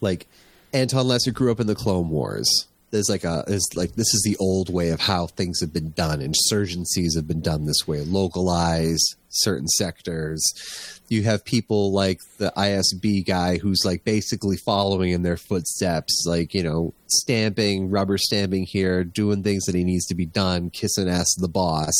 like 0.00 0.26
Anton 0.74 1.06
Lesser 1.06 1.30
grew 1.30 1.52
up 1.52 1.60
in 1.60 1.68
the 1.68 1.74
Clone 1.76 2.08
Wars. 2.10 2.66
There's 2.90 3.08
like 3.08 3.24
a 3.24 3.44
is 3.46 3.68
like 3.74 3.94
this 3.94 4.12
is 4.12 4.22
the 4.24 4.36
old 4.38 4.72
way 4.72 4.90
of 4.90 5.00
how 5.00 5.28
things 5.28 5.60
have 5.60 5.72
been 5.72 5.92
done. 5.92 6.20
Insurgencies 6.20 7.14
have 7.14 7.26
been 7.26 7.40
done 7.40 7.64
this 7.64 7.86
way. 7.86 8.00
Localize 8.00 9.02
certain 9.28 9.68
sectors. 9.68 10.42
You 11.08 11.22
have 11.22 11.44
people 11.44 11.92
like 11.92 12.20
the 12.38 12.52
ISB 12.56 13.24
guy 13.24 13.58
who's 13.58 13.84
like 13.84 14.04
basically 14.04 14.56
following 14.56 15.10
in 15.10 15.22
their 15.22 15.36
footsteps, 15.36 16.24
like, 16.26 16.54
you 16.54 16.62
know, 16.62 16.92
stamping, 17.06 17.90
rubber 17.90 18.18
stamping 18.18 18.64
here, 18.64 19.04
doing 19.04 19.42
things 19.42 19.64
that 19.64 19.74
he 19.74 19.84
needs 19.84 20.06
to 20.06 20.14
be 20.14 20.26
done, 20.26 20.70
kissing 20.70 21.08
ass 21.08 21.34
to 21.34 21.40
the 21.40 21.48
boss. 21.48 21.92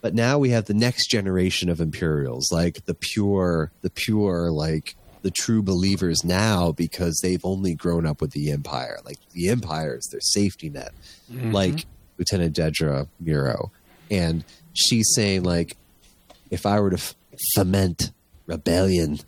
But 0.00 0.14
now 0.14 0.38
we 0.38 0.50
have 0.50 0.66
the 0.66 0.74
next 0.74 1.08
generation 1.08 1.68
of 1.68 1.80
Imperials, 1.80 2.50
like 2.52 2.84
the 2.86 2.94
pure, 2.94 3.72
the 3.82 3.90
pure, 3.90 4.50
like 4.50 4.94
the 5.22 5.30
true 5.30 5.62
believers 5.62 6.24
now 6.24 6.72
because 6.72 7.18
they've 7.22 7.44
only 7.44 7.74
grown 7.74 8.06
up 8.06 8.20
with 8.20 8.30
the 8.32 8.50
Empire. 8.50 8.98
Like 9.04 9.18
the 9.32 9.48
Empire 9.48 9.96
is 9.96 10.08
their 10.12 10.20
safety 10.20 10.68
net, 10.70 10.92
Mhm. 11.32 11.52
like 11.52 11.86
Lieutenant 12.18 12.56
Dedra 12.56 13.08
Miro. 13.20 13.70
And 14.10 14.44
she's 14.74 15.06
saying, 15.14 15.42
like, 15.42 15.76
if 16.50 16.64
I 16.66 16.80
were 16.80 16.90
to 16.90 16.96
f- 16.96 17.14
foment 17.54 18.10
rebellion, 18.46 19.18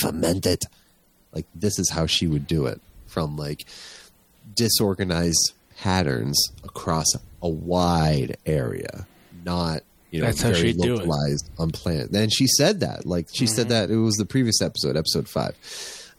foment 0.00 0.46
it, 0.46 0.64
like 1.32 1.46
this 1.54 1.78
is 1.78 1.90
how 1.90 2.06
she 2.06 2.26
would 2.26 2.46
do 2.46 2.66
it 2.66 2.80
from 3.06 3.36
like 3.36 3.64
disorganized 4.54 5.52
patterns 5.78 6.40
across 6.64 7.06
a 7.42 7.48
wide 7.48 8.36
area, 8.46 9.06
not 9.44 9.82
you 10.10 10.20
know 10.20 10.26
That's 10.26 10.42
how 10.42 10.50
very 10.50 10.72
she'd 10.72 10.78
do 10.78 10.94
it. 10.94 10.98
localized 10.98 11.50
on 11.58 11.70
planet. 11.70 12.10
And 12.12 12.32
she 12.32 12.46
said 12.46 12.80
that, 12.80 13.04
like 13.06 13.28
she 13.32 13.46
said 13.46 13.68
that 13.70 13.90
it 13.90 13.96
was 13.96 14.14
the 14.16 14.24
previous 14.26 14.60
episode, 14.62 14.96
episode 14.96 15.28
five. 15.28 15.54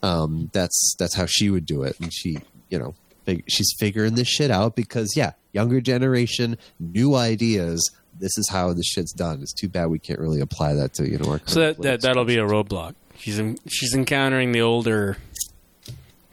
Um, 0.02 0.50
that's 0.52 0.94
that's 0.98 1.14
how 1.16 1.26
she 1.26 1.50
would 1.50 1.66
do 1.66 1.82
it, 1.82 1.98
and 2.00 2.12
she, 2.12 2.38
you 2.68 2.78
know, 2.78 2.94
fig- 3.24 3.44
she's 3.48 3.74
figuring 3.80 4.14
this 4.14 4.28
shit 4.28 4.50
out 4.50 4.76
because 4.76 5.14
yeah, 5.16 5.32
younger 5.52 5.80
generation, 5.80 6.56
new 6.78 7.14
ideas. 7.16 7.90
This 8.20 8.36
is 8.38 8.48
how 8.48 8.72
this 8.72 8.86
shit's 8.86 9.12
done. 9.12 9.42
It's 9.42 9.52
too 9.52 9.68
bad 9.68 9.86
we 9.86 9.98
can't 10.00 10.18
really 10.20 10.40
apply 10.40 10.74
that 10.74 10.92
to 10.94 11.08
you 11.08 11.18
know 11.18 11.30
our 11.32 11.40
So 11.46 11.60
that, 11.60 11.78
that 11.82 12.00
that'll 12.02 12.24
be 12.24 12.36
a 12.38 12.44
roadblock. 12.46 12.94
She's 13.16 13.38
in, 13.38 13.58
she's 13.68 13.94
encountering 13.94 14.52
the 14.52 14.60
older, 14.60 15.16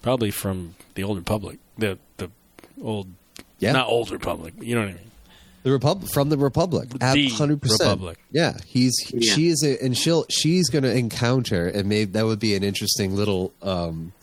probably 0.01 0.31
from 0.31 0.75
the 0.95 1.03
older 1.03 1.21
public, 1.21 1.57
the 1.77 1.97
the 2.17 2.29
old, 2.81 3.07
Yeah. 3.59 3.71
not 3.71 3.87
old 3.87 4.11
Republic. 4.11 4.53
but 4.57 4.67
You 4.67 4.75
know 4.75 4.81
what 4.81 4.89
I 4.89 4.93
mean? 4.93 5.11
The 5.65 5.71
Republic 5.71 6.11
from 6.13 6.29
the 6.29 6.37
Republic, 6.37 6.89
hundred 7.01 7.59
percent. 7.59 7.89
Republic. 7.89 8.19
Yeah, 8.31 8.55
he's 8.67 8.93
Yeah. 9.11 9.33
she 9.33 9.47
is, 9.47 9.63
a, 9.63 9.83
and 9.83 9.97
she'll 9.97 10.27
she's 10.29 10.69
going 10.69 10.83
to 10.83 10.95
encounter, 10.95 11.67
and 11.67 11.89
maybe 11.89 12.11
that 12.11 12.23
would 12.23 12.37
be 12.37 12.53
an 12.53 12.63
interesting 12.63 13.15
little 13.15 13.51
um, 13.63 14.13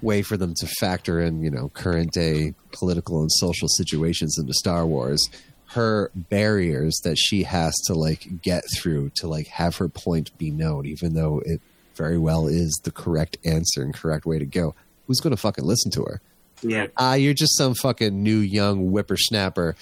way 0.00 0.22
for 0.22 0.38
them 0.38 0.54
to 0.56 0.66
factor 0.80 1.20
in, 1.20 1.42
you 1.42 1.50
know, 1.50 1.68
current 1.74 2.12
day 2.12 2.54
political 2.72 3.20
and 3.20 3.30
social 3.30 3.68
situations 3.68 4.38
into 4.38 4.54
Star 4.54 4.86
Wars. 4.86 5.22
Her 5.66 6.10
barriers 6.14 6.98
that 7.04 7.18
she 7.18 7.42
has 7.42 7.74
to 7.88 7.92
like 7.92 8.40
get 8.40 8.64
through 8.78 9.10
to 9.16 9.28
like 9.28 9.48
have 9.48 9.76
her 9.76 9.90
point 9.90 10.30
be 10.38 10.50
known, 10.50 10.86
even 10.86 11.12
though 11.12 11.42
it 11.44 11.60
very 11.94 12.16
well 12.16 12.46
is 12.46 12.80
the 12.84 12.90
correct 12.90 13.36
answer 13.44 13.82
and 13.82 13.92
correct 13.92 14.24
way 14.24 14.38
to 14.38 14.46
go. 14.46 14.74
Who's 15.06 15.20
going 15.20 15.32
to 15.32 15.36
fucking 15.36 15.66
listen 15.66 15.90
to 15.90 16.04
her? 16.04 16.22
Yeah. 16.62 16.86
Ah, 16.96 17.14
you're 17.14 17.34
just 17.34 17.56
some 17.56 17.74
fucking 17.74 18.22
new 18.22 18.38
young 18.38 18.88
whippersnapper. 18.90 19.76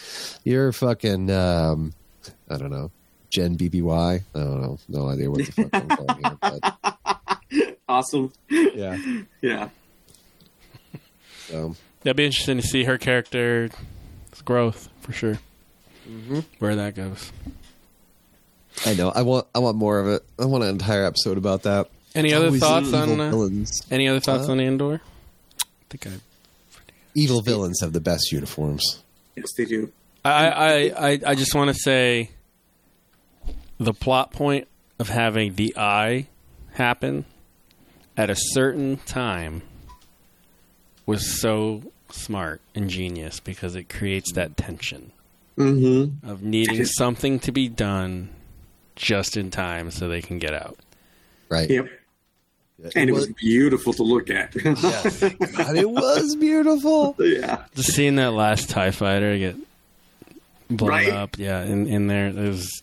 You're 0.45 0.73
fucking 0.73 1.31
um 1.31 1.93
I 2.49 2.57
don't 2.57 2.71
know. 2.71 2.91
Gen 3.31 3.57
BBY. 3.57 4.21
I 4.35 4.39
don't 4.39 4.61
know. 4.63 4.79
No 4.89 5.09
idea 5.09 5.31
what 5.31 5.45
the 5.47 5.53
fuck 5.53 5.69
I'm 5.73 5.89
calling 5.89 6.23
here, 6.25 6.39
but 6.41 7.79
Awesome. 7.89 8.33
Yeah. 8.49 8.97
Yeah. 9.41 9.69
so 11.49 11.77
That'd 12.03 12.17
be 12.17 12.27
interesting 12.27 12.57
to 12.59 12.63
see 12.67 12.85
her 12.85 12.99
character 12.99 13.71
growth 14.45 14.89
for 15.01 15.13
sure. 15.13 15.39
Mm-hmm. 16.09 16.41
Where 16.59 16.77
that 16.77 16.95
goes. 16.95 17.33
I 18.85 18.95
know. 18.95 19.11
I 19.11 19.23
want. 19.23 19.47
I 19.55 19.61
want 19.61 19.77
more 19.77 20.01
of 20.01 20.09
it. 20.09 20.23
I 20.39 20.45
want 20.47 20.65
an 20.65 20.71
entire 20.71 21.05
episode 21.05 21.39
about 21.39 21.63
that. 21.63 21.89
Any 22.15 22.31
It's 22.31 22.37
other 22.37 22.51
thoughts 22.59 22.93
on 22.93 23.21
uh, 23.21 23.65
any 23.91 24.09
other 24.09 24.21
thoughts 24.21 24.47
Huh? 24.47 24.53
on 24.53 24.61
Andor? 24.61 25.01
I 25.61 25.65
think 25.89 26.07
I 26.07 26.11
Evil 27.15 27.41
villains 27.43 27.81
have 27.81 27.93
the 27.93 28.01
best 28.01 28.33
uniforms. 28.33 29.03
Yes, 29.37 29.53
they 29.57 29.65
do. 29.65 29.93
I, 30.25 30.49
I, 30.49 31.09
I, 31.11 31.21
I 31.29 31.35
just 31.35 31.55
want 31.55 31.69
to 31.69 31.75
say 31.75 32.31
the 33.79 33.93
plot 33.95 34.33
point 34.33 34.67
of 34.99 35.09
having 35.09 35.55
the 35.55 35.75
eye 35.77 36.29
happen 36.73 37.25
at 38.17 38.31
a 38.31 38.37
certain 38.37 38.97
time 38.99 39.63
was 41.07 41.41
so 41.41 41.83
smart 42.11 42.61
and 42.75 42.89
genius 42.89 43.41
because 43.41 43.75
it 43.75 43.89
creates 43.89 44.33
that 44.33 44.57
tension 44.57 45.11
Mm-hmm. 45.57 46.29
of 46.29 46.43
needing 46.43 46.85
something 46.85 47.39
to 47.39 47.53
be 47.53 47.69
done 47.69 48.31
just 48.97 49.37
in 49.37 49.53
time 49.53 49.93
so 49.93 50.09
they 50.09 50.21
can 50.21 50.41
get 50.41 50.53
out. 50.53 50.77
Right. 51.49 51.71
Yep. 51.71 51.87
And 52.95 53.09
it 53.09 53.13
was 53.13 53.29
beautiful 53.29 53.93
to 53.95 54.03
look 54.03 54.29
at. 54.31 54.53
God, 54.63 55.77
it 55.77 55.89
was 55.89 56.37
beautiful. 56.37 57.15
Yeah. 57.19 57.65
Just 57.75 57.93
seeing 57.95 58.17
that 58.17 58.33
last 58.33 58.69
TIE 58.71 58.91
fighter 58.91 59.39
get 59.39 59.57
blown 60.69 60.91
Right? 60.91 61.09
up, 61.09 61.39
yeah, 61.39 61.63
in, 61.63 61.87
in 61.87 62.07
there, 62.09 62.27
it 62.29 62.35
was 62.35 62.83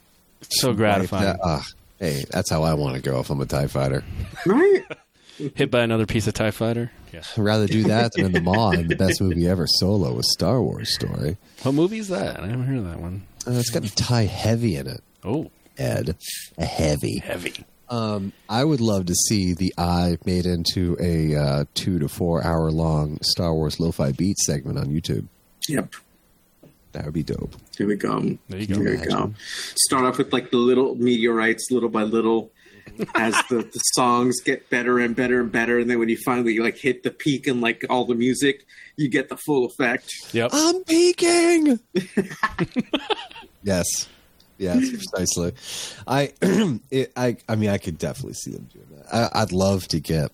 so 0.49 0.73
gratifying. 0.73 1.25
Like 1.25 1.37
that- 1.37 1.41
ah, 1.45 1.65
hey, 1.99 2.23
that's 2.29 2.49
how 2.49 2.63
I 2.63 2.73
want 2.73 2.95
to 2.95 3.01
go 3.01 3.19
if 3.19 3.29
I'm 3.29 3.41
a 3.41 3.45
Tie 3.45 3.67
Fighter. 3.67 4.03
Right. 4.45 4.83
Hit 5.55 5.69
by 5.71 5.81
another 5.81 6.05
piece 6.05 6.27
of 6.27 6.33
TIE 6.35 6.51
fighter. 6.51 6.91
Yeah. 7.11 7.23
I'd 7.35 7.41
rather 7.43 7.67
do 7.67 7.83
that 7.83 8.13
than 8.13 8.25
in 8.27 8.31
the 8.31 8.41
Maw 8.41 8.71
in 8.71 8.87
the 8.87 8.95
best 8.95 9.19
movie 9.21 9.47
ever, 9.47 9.65
Solo, 9.67 10.17
a 10.19 10.23
Star 10.23 10.61
Wars 10.61 10.93
story. 10.93 11.35
What 11.63 11.73
movie 11.73 11.97
is 11.97 12.07
that? 12.09 12.39
I 12.39 12.45
haven't 12.47 12.63
heard 12.65 12.77
of 12.77 12.85
that 12.85 12.99
one. 12.99 13.23
Uh, 13.47 13.51
it's 13.51 13.69
got 13.71 13.83
a 13.83 13.93
tie 13.95 14.25
heavy 14.25 14.75
in 14.75 14.87
it. 14.87 15.01
Oh, 15.23 15.49
Ed, 15.77 16.15
a 16.57 16.65
heavy. 16.65 17.17
heavy. 17.19 17.65
Um, 17.91 18.31
I 18.47 18.63
would 18.63 18.79
love 18.79 19.05
to 19.07 19.13
see 19.13 19.53
the 19.53 19.73
eye 19.77 20.17
made 20.25 20.45
into 20.45 20.95
a 20.99 21.35
uh, 21.35 21.65
two 21.73 21.99
to 21.99 22.07
four 22.07 22.41
hour 22.41 22.71
long 22.71 23.19
Star 23.21 23.53
Wars 23.53 23.81
lo-fi 23.81 24.13
beat 24.13 24.37
segment 24.39 24.79
on 24.79 24.87
YouTube. 24.87 25.27
Yep. 25.67 25.93
That 26.93 27.05
would 27.05 27.13
be 27.13 27.23
dope. 27.23 27.55
Here 27.77 27.87
we 27.87 27.95
go. 27.95 28.37
There 28.47 28.59
you 28.59 28.67
go. 28.67 28.75
Here 28.75 28.97
we 28.97 29.05
go. 29.05 29.33
Start 29.75 30.05
off 30.05 30.17
with 30.17 30.31
like 30.31 30.51
the 30.51 30.57
little 30.57 30.95
meteorites, 30.95 31.69
little 31.69 31.89
by 31.89 32.03
little, 32.03 32.51
as 33.15 33.33
the, 33.49 33.57
the 33.57 33.79
songs 33.93 34.39
get 34.41 34.69
better 34.69 34.99
and 34.99 35.15
better 35.15 35.41
and 35.41 35.51
better, 35.51 35.79
and 35.79 35.89
then 35.89 35.99
when 35.99 36.09
you 36.09 36.17
finally 36.17 36.59
like 36.59 36.77
hit 36.77 37.03
the 37.03 37.11
peak 37.11 37.47
and 37.47 37.61
like 37.61 37.85
all 37.89 38.05
the 38.05 38.15
music, 38.15 38.65
you 38.95 39.09
get 39.09 39.29
the 39.29 39.37
full 39.37 39.65
effect. 39.65 40.09
Yep. 40.31 40.51
I'm 40.53 40.83
peaking. 40.83 41.79
yes, 43.63 43.85
yes, 44.61 44.89
precisely. 44.89 45.53
I, 46.07 46.33
it, 46.91 47.11
I, 47.15 47.37
I 47.47 47.55
mean, 47.55 47.69
I 47.69 47.77
could 47.77 47.97
definitely 47.97 48.33
see 48.33 48.51
them 48.51 48.69
doing 48.71 48.87
that. 48.95 49.13
I, 49.13 49.41
I'd 49.41 49.51
love 49.51 49.87
to 49.89 49.99
get. 49.99 50.31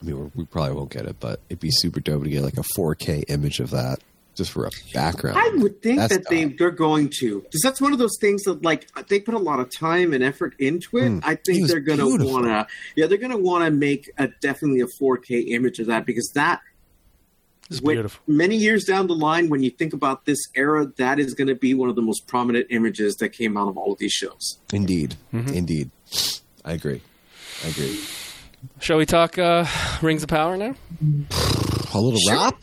I 0.00 0.04
mean, 0.04 0.18
we're, 0.18 0.30
we 0.34 0.44
probably 0.44 0.74
won't 0.74 0.90
get 0.90 1.06
it, 1.06 1.16
but 1.20 1.40
it'd 1.48 1.60
be 1.60 1.70
super 1.70 2.00
dope 2.00 2.24
to 2.24 2.30
get 2.30 2.42
like 2.42 2.58
a 2.58 2.64
4K 2.76 3.24
image 3.28 3.60
of 3.60 3.70
that 3.70 4.00
just 4.34 4.50
for 4.50 4.66
a 4.66 4.70
background. 4.94 5.38
I 5.38 5.50
would 5.56 5.82
think 5.82 5.98
That's 5.98 6.16
that 6.16 6.28
they 6.28 6.46
they're 6.46 6.70
going 6.70 7.10
to 7.20 7.40
because 7.42 7.60
that's 7.62 7.80
one 7.80 7.92
of 7.92 7.98
those 7.98 8.16
things 8.20 8.42
that 8.44 8.62
like 8.62 8.88
they 9.08 9.20
put 9.20 9.34
a 9.34 9.38
lot 9.38 9.60
of 9.60 9.70
time 9.70 10.12
and 10.12 10.24
effort 10.24 10.54
into 10.58 10.96
it. 10.98 11.08
Hmm. 11.08 11.18
I 11.22 11.34
think 11.34 11.62
was 11.62 11.70
they're 11.70 11.80
going 11.80 11.98
to 11.98 12.26
want 12.26 12.46
to 12.46 12.66
yeah 12.96 13.06
they're 13.06 13.18
going 13.18 13.32
to 13.32 13.38
want 13.38 13.64
to 13.64 13.70
make 13.70 14.10
a 14.18 14.28
definitely 14.40 14.80
a 14.80 14.86
4K 15.00 15.48
image 15.48 15.78
of 15.80 15.86
that 15.88 16.06
because 16.06 16.30
that 16.34 16.60
It's 17.78 17.80
when- 17.82 18.08
many 18.26 18.56
years 18.56 18.84
down 18.84 19.06
the 19.06 19.14
line 19.14 19.48
when 19.48 19.62
you 19.62 19.70
think 19.70 19.92
about 19.92 20.24
this 20.24 20.38
era 20.54 20.90
that 20.96 21.18
is 21.18 21.34
going 21.34 21.48
to 21.48 21.54
be 21.54 21.74
one 21.74 21.88
of 21.88 21.96
the 21.96 22.02
most 22.02 22.26
prominent 22.26 22.66
images 22.70 23.16
that 23.16 23.30
came 23.30 23.56
out 23.56 23.68
of 23.68 23.76
all 23.76 23.92
of 23.92 23.98
these 23.98 24.12
shows. 24.12 24.58
Indeed, 24.72 25.16
Mm-hmm. 25.32 25.54
indeed. 25.54 25.90
I 26.64 26.72
agree. 26.74 27.00
I 27.64 27.68
agree. 27.68 27.98
Shall 28.80 28.98
we 28.98 29.06
talk 29.06 29.38
uh, 29.38 29.66
Rings 30.02 30.22
of 30.22 30.28
Power 30.28 30.56
now? 30.56 30.74
A 31.94 32.00
little 32.00 32.20
rop. 32.28 32.56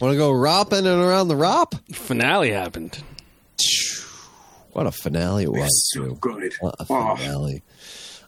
Want 0.00 0.12
to 0.12 0.16
go 0.18 0.30
ropping 0.32 0.86
and 0.86 1.00
around 1.02 1.28
the 1.28 1.36
rop? 1.36 1.74
Finale 1.92 2.50
happened. 2.52 2.98
What 4.72 4.86
a 4.86 4.92
finale 4.92 5.44
it 5.44 5.52
was! 5.52 5.90
so 5.94 6.04
too. 6.04 6.18
good. 6.20 6.52
What 6.60 6.74
a 6.80 6.86
Oh. 6.90 7.16
finale! 7.16 7.62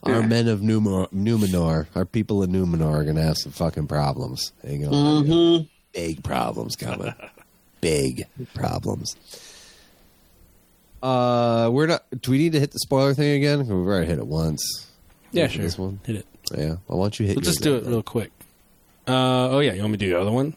Our 0.02 0.20
Yeah. 0.20 0.26
men 0.26 0.48
of 0.48 0.60
Numenor, 0.60 1.12
Numenor, 1.12 1.86
our 1.94 2.04
people 2.06 2.42
in 2.42 2.52
Numenor 2.52 2.90
are 3.00 3.04
gonna 3.04 3.22
have 3.22 3.36
some 3.36 3.52
fucking 3.52 3.86
problems. 3.86 4.52
Hang 4.64 4.86
on, 4.86 4.92
Mm-hmm. 5.26 5.64
Big 5.92 6.22
problems 6.24 6.76
coming. 6.76 7.14
big 7.80 8.26
problems. 8.54 9.16
Uh, 11.02 11.68
we're 11.72 11.86
not. 11.86 12.04
Do 12.20 12.30
we 12.32 12.38
need 12.38 12.52
to 12.52 12.60
hit 12.60 12.72
the 12.72 12.78
spoiler 12.80 13.14
thing 13.14 13.36
again? 13.36 13.60
We've 13.60 13.70
already 13.70 14.06
hit 14.06 14.18
it 14.18 14.26
once. 14.26 14.86
Yeah, 15.30 15.46
For 15.46 15.52
sure. 15.54 15.62
This 15.62 15.78
one, 15.78 16.00
Hit 16.04 16.16
it. 16.16 16.26
yeah. 16.56 16.76
Why 16.86 17.04
don't 17.04 17.20
you 17.20 17.26
hit? 17.26 17.36
We'll 17.36 17.44
just 17.44 17.62
do 17.62 17.76
it 17.76 17.84
out, 17.84 17.88
real 17.90 18.02
quick. 18.02 18.30
Uh, 19.06 19.50
oh, 19.50 19.58
yeah. 19.60 19.74
You 19.74 19.80
want 19.82 19.92
me 19.92 19.98
to 19.98 20.04
do 20.06 20.10
the 20.12 20.20
other 20.20 20.32
one? 20.32 20.54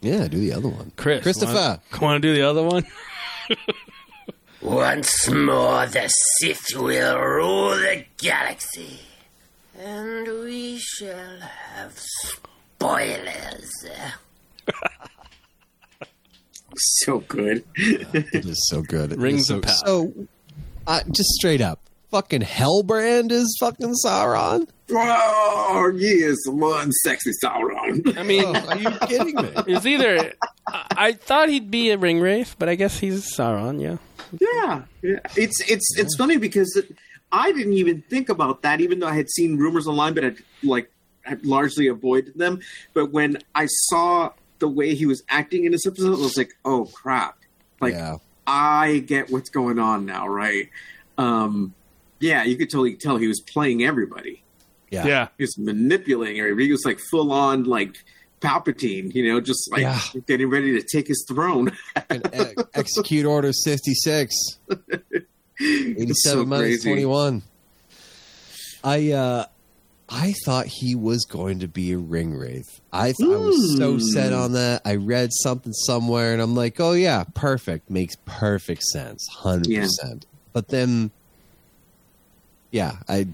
Yeah, 0.00 0.26
do 0.28 0.38
the 0.38 0.52
other 0.52 0.68
one, 0.68 0.92
Chris. 0.96 1.22
Christopher. 1.22 1.80
Want 2.00 2.20
to 2.22 2.28
do 2.28 2.34
the 2.34 2.42
other 2.42 2.62
one? 2.62 2.84
Once 4.62 5.28
more, 5.30 5.86
the 5.86 6.08
Sith 6.08 6.74
will 6.74 7.18
rule 7.18 7.70
the 7.70 8.04
galaxy, 8.18 9.00
and 9.78 10.26
we 10.44 10.78
shall 10.78 11.40
have 11.40 11.92
spoilers. 11.96 13.70
So 16.78 17.20
good. 17.20 17.64
It 17.74 18.44
is 18.44 18.66
so 18.68 18.82
good. 18.82 19.12
It 19.12 19.18
Rings 19.18 19.42
is 19.42 19.46
so, 19.48 19.56
of 19.56 19.62
power. 19.62 19.74
So, 19.74 20.12
uh, 20.86 21.00
just 21.10 21.30
straight 21.30 21.60
up, 21.62 21.80
fucking 22.10 22.42
Halbrand 22.42 23.32
is 23.32 23.56
fucking 23.58 23.94
Sauron. 24.04 24.68
Oh, 24.90 25.92
he 25.98 26.06
is 26.06 26.46
one 26.50 26.92
sexy 26.92 27.30
Sauron. 27.42 28.16
I 28.18 28.22
mean, 28.22 28.44
Oh, 28.44 28.54
are 28.68 28.76
you 28.78 28.90
kidding 29.06 29.36
me? 29.36 29.50
It's 29.68 29.86
either. 29.86 30.34
I, 30.66 30.84
I 30.96 31.12
thought 31.12 31.48
he'd 31.48 31.70
be 31.70 31.90
a 31.90 31.98
ring 31.98 32.20
wraith, 32.20 32.56
but 32.58 32.68
I 32.68 32.74
guess 32.74 32.98
he's 32.98 33.34
Sauron. 33.34 33.80
Yeah. 33.80 33.96
Yeah, 34.38 34.82
yeah. 35.02 35.20
It's 35.36 35.60
it's 35.70 35.96
it's 35.98 36.16
funny 36.16 36.36
because 36.36 36.76
it, 36.76 36.94
I 37.32 37.52
didn't 37.52 37.74
even 37.74 38.02
think 38.10 38.28
about 38.28 38.62
that, 38.62 38.80
even 38.80 38.98
though 38.98 39.08
I 39.08 39.14
had 39.14 39.30
seen 39.30 39.56
rumors 39.56 39.86
online, 39.86 40.14
but 40.14 40.24
I 40.24 40.32
like 40.62 40.90
had 41.22 41.46
largely 41.46 41.86
avoided 41.86 42.34
them. 42.36 42.60
But 42.92 43.12
when 43.12 43.38
I 43.54 43.66
saw 43.66 44.32
the 44.58 44.68
way 44.68 44.94
he 44.94 45.06
was 45.06 45.22
acting 45.28 45.64
in 45.64 45.72
this 45.72 45.86
episode, 45.86 46.14
I 46.14 46.22
was 46.22 46.36
like, 46.36 46.52
oh 46.64 46.86
crap! 46.86 47.36
Like 47.80 47.94
yeah, 47.94 48.16
I 48.46 48.98
get 49.06 49.30
what's 49.30 49.50
going 49.50 49.78
on 49.78 50.06
now, 50.06 50.26
right? 50.28 50.68
Um, 51.18 51.74
yeah, 52.20 52.44
you 52.44 52.56
could 52.56 52.70
totally 52.70 52.94
tell 52.96 53.16
he 53.16 53.26
was 53.28 53.40
playing 53.40 53.82
everybody. 53.84 54.42
yeah, 54.90 55.06
Yeah. 55.06 55.28
He 55.38 55.42
was 55.44 55.58
manipulating 55.58 56.40
everybody. 56.40 56.66
He 56.66 56.72
was 56.72 56.84
like 56.84 56.98
full 57.10 57.32
on 57.32 57.64
like 57.64 57.96
Palpatine, 58.40 59.14
you 59.14 59.28
know, 59.28 59.40
just 59.40 59.70
like 59.72 59.82
Yeah. 59.82 59.98
getting 60.26 60.48
ready 60.48 60.78
to 60.80 60.86
take 60.86 61.08
his 61.08 61.24
throne. 61.28 61.72
Fucking 61.94 62.22
e- 62.34 62.54
execute 62.74 63.26
order 63.26 63.52
66. 63.52 64.34
87 65.60 66.14
so 66.16 66.44
minus 66.44 66.82
21. 66.82 67.42
I 68.84 69.10
uh 69.12 69.44
I 70.08 70.34
thought 70.44 70.66
he 70.66 70.94
was 70.94 71.24
going 71.24 71.58
to 71.60 71.68
be 71.68 71.92
a 71.92 71.98
ring 71.98 72.32
wraith. 72.34 72.80
I 72.92 73.06
th- 73.12 73.16
I 73.28 73.36
was 73.36 73.76
so 73.76 73.94
Hmm. 73.94 73.98
set 73.98 74.32
on 74.32 74.52
that. 74.52 74.82
I 74.84 74.94
read 74.96 75.30
something 75.32 75.72
somewhere 75.72 76.32
and 76.32 76.40
I'm 76.40 76.54
like, 76.54 76.78
"Oh 76.78 76.92
yeah, 76.92 77.24
perfect. 77.34 77.90
Makes 77.90 78.14
perfect 78.24 78.82
sense. 78.84 79.26
100%." 79.42 80.24
But 80.52 80.68
then 80.68 81.10
yeah, 82.70 82.96
I 83.08 83.16
Yeah, 83.18 83.24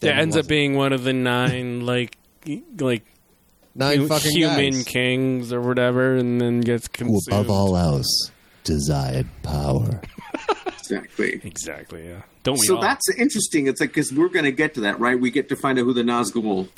then 0.00 0.18
ends 0.18 0.34
up 0.36 0.40
wasn't- 0.40 0.48
being 0.48 0.74
one 0.74 0.92
of 0.92 1.04
the 1.04 1.12
nine, 1.12 1.80
like, 1.86 2.16
like 2.78 3.04
nine 3.74 3.98
hu- 3.98 4.08
fucking 4.08 4.32
human 4.32 4.72
guys 4.72 4.84
kings 4.84 5.52
or 5.52 5.60
whatever, 5.60 6.16
and 6.16 6.40
then 6.40 6.60
gets 6.62 6.86
who 6.88 7.04
consumed. 7.04 7.28
above 7.28 7.50
all 7.50 7.76
else 7.76 8.30
desired 8.64 9.26
power. 9.42 10.00
Exactly. 10.90 11.38
Exactly. 11.44 12.08
Yeah. 12.08 12.22
Don't 12.48 12.58
we 12.60 12.66
so 12.66 12.76
all? 12.76 12.82
that's 12.82 13.08
interesting. 13.10 13.66
It's 13.66 13.80
like 13.80 13.90
because 13.90 14.12
we're 14.12 14.28
going 14.28 14.44
to 14.46 14.52
get 14.52 14.74
to 14.74 14.80
that, 14.82 14.98
right? 14.98 15.18
We 15.20 15.30
get 15.30 15.48
to 15.50 15.56
find 15.56 15.78
out 15.78 15.84
who 15.84 15.92
the 15.92 16.02
Nazgul, 16.02 16.68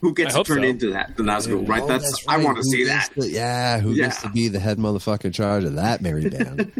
who 0.00 0.14
gets 0.14 0.34
turned 0.34 0.46
so. 0.46 0.62
into 0.62 0.90
that, 0.92 1.16
the 1.16 1.24
Nazgul, 1.24 1.68
right? 1.68 1.82
Oh, 1.82 1.88
That's, 1.88 2.24
I 2.28 2.36
right. 2.36 2.44
want 2.44 2.58
to 2.58 2.62
see 2.62 2.84
that. 2.84 3.10
to- 3.14 3.28
yeah, 3.28 3.80
who 3.80 3.94
gets 3.96 4.22
to 4.22 4.30
be 4.30 4.46
the 4.48 4.60
head 4.60 4.78
motherfucking 4.78 5.34
charge 5.34 5.64
of 5.64 5.74
that 5.74 6.00
merry 6.02 6.28
band? 6.30 6.72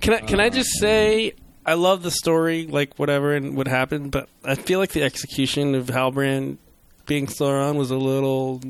Can 0.00 0.14
I 0.14 0.20
can 0.20 0.40
I 0.40 0.48
just 0.48 0.70
say 0.78 1.34
I 1.66 1.74
love 1.74 2.02
the 2.02 2.10
story, 2.10 2.66
like 2.66 2.98
whatever 2.98 3.34
and 3.34 3.56
what 3.56 3.68
happened, 3.68 4.10
but 4.10 4.28
I 4.44 4.54
feel 4.54 4.78
like 4.78 4.92
the 4.92 5.02
execution 5.02 5.74
of 5.74 5.86
Halbrand 5.86 6.56
being 7.06 7.26
Sauron 7.26 7.76
was 7.76 7.90
a 7.90 7.96
little 7.96 8.60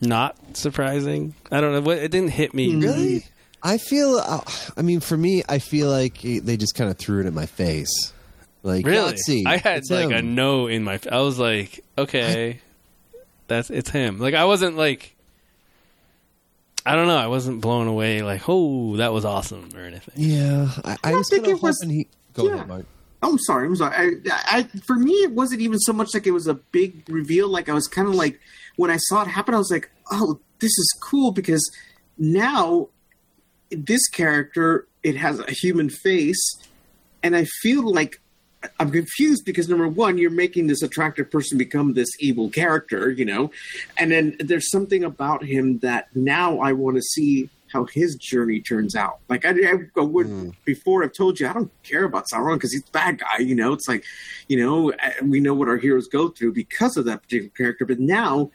not 0.00 0.36
surprising. 0.56 1.34
I 1.50 1.60
don't 1.60 1.72
know 1.84 1.90
it 1.90 2.10
didn't 2.10 2.30
hit 2.30 2.52
me. 2.54 2.76
Really? 2.76 3.24
I 3.64 3.78
feel. 3.78 4.18
Uh, 4.18 4.42
I 4.76 4.82
mean, 4.82 5.00
for 5.00 5.16
me, 5.16 5.42
I 5.48 5.58
feel 5.58 5.88
like 5.88 6.20
they 6.20 6.56
just 6.56 6.74
kind 6.74 6.90
of 6.90 6.98
threw 6.98 7.20
it 7.20 7.26
in 7.26 7.34
my 7.34 7.46
face. 7.46 8.12
Like, 8.62 8.86
Really, 8.86 9.14
Yahtzee, 9.14 9.46
I 9.46 9.56
had 9.56 9.78
it's 9.78 9.90
like 9.90 10.10
a 10.10 10.22
no 10.22 10.66
in 10.68 10.84
my. 10.84 11.00
I 11.10 11.20
was 11.20 11.38
like, 11.38 11.82
okay, 11.98 12.60
that's 13.48 13.70
it's 13.70 13.90
him. 13.90 14.18
Like 14.18 14.34
I 14.34 14.44
wasn't 14.44 14.76
like 14.76 15.14
I 16.86 16.94
don't 16.96 17.06
know. 17.08 17.16
I 17.16 17.28
wasn't 17.28 17.60
blown 17.60 17.86
away 17.86 18.22
like, 18.22 18.42
oh, 18.48 18.96
that 18.98 19.12
was 19.12 19.24
awesome 19.24 19.70
or 19.74 19.80
anything. 19.80 20.14
Yeah, 20.16 20.68
I, 20.84 20.96
I 21.02 21.08
don't 21.10 21.18
was 21.18 21.28
think 21.30 21.44
kind 21.44 21.56
it 21.56 21.62
was- 21.62 21.78
hoping 21.80 21.94
he. 21.94 22.06
Go 22.34 22.46
yeah. 22.48 22.54
ahead, 22.54 22.68
Mike. 22.68 22.84
I'm 23.22 23.38
sorry. 23.38 23.66
I'm 23.66 23.76
sorry. 23.76 24.20
I, 24.30 24.58
I, 24.58 24.62
for 24.86 24.96
me, 24.96 25.12
it 25.12 25.30
wasn't 25.30 25.62
even 25.62 25.78
so 25.78 25.94
much 25.94 26.12
like 26.12 26.26
it 26.26 26.32
was 26.32 26.46
a 26.46 26.54
big 26.54 27.04
reveal. 27.08 27.48
Like 27.48 27.70
I 27.70 27.72
was 27.72 27.86
kind 27.86 28.06
of 28.06 28.14
like 28.14 28.38
when 28.76 28.90
I 28.90 28.98
saw 28.98 29.22
it 29.22 29.28
happen, 29.28 29.54
I 29.54 29.58
was 29.58 29.70
like, 29.70 29.88
"Oh, 30.10 30.38
this 30.58 30.70
is 30.72 30.98
cool," 31.02 31.32
because 31.32 31.70
now 32.18 32.88
this 33.74 34.08
character 34.08 34.86
it 35.02 35.16
has 35.16 35.38
a 35.40 35.50
human 35.50 35.90
face, 35.90 36.56
and 37.22 37.36
I 37.36 37.44
feel 37.62 37.92
like 37.92 38.20
I'm 38.80 38.90
confused 38.90 39.44
because 39.44 39.68
number 39.68 39.88
one, 39.88 40.18
you're 40.18 40.30
making 40.30 40.66
this 40.66 40.82
attractive 40.82 41.30
person 41.30 41.58
become 41.58 41.92
this 41.92 42.08
evil 42.18 42.48
character, 42.48 43.10
you 43.10 43.24
know, 43.24 43.50
and 43.98 44.10
then 44.10 44.36
there's 44.40 44.70
something 44.70 45.04
about 45.04 45.44
him 45.44 45.78
that 45.80 46.14
now 46.16 46.60
I 46.60 46.72
want 46.72 46.96
to 46.96 47.02
see 47.02 47.50
how 47.72 47.84
his 47.84 48.14
journey 48.14 48.60
turns 48.60 48.94
out. 48.94 49.18
Like 49.28 49.44
I, 49.44 49.50
I 49.96 50.00
would 50.00 50.26
hmm. 50.26 50.50
before, 50.64 51.02
I've 51.02 51.12
told 51.12 51.40
you 51.40 51.48
I 51.48 51.52
don't 51.52 51.72
care 51.82 52.04
about 52.04 52.26
Sauron 52.32 52.54
because 52.54 52.72
he's 52.72 52.86
a 52.88 52.92
bad 52.92 53.18
guy. 53.18 53.38
You 53.38 53.56
know, 53.56 53.72
it's 53.72 53.88
like, 53.88 54.04
you 54.48 54.56
know, 54.56 54.92
we 55.22 55.40
know 55.40 55.54
what 55.54 55.68
our 55.68 55.76
heroes 55.76 56.06
go 56.06 56.28
through 56.28 56.52
because 56.52 56.96
of 56.96 57.04
that 57.06 57.22
particular 57.22 57.50
character. 57.56 57.84
But 57.84 57.98
now 57.98 58.52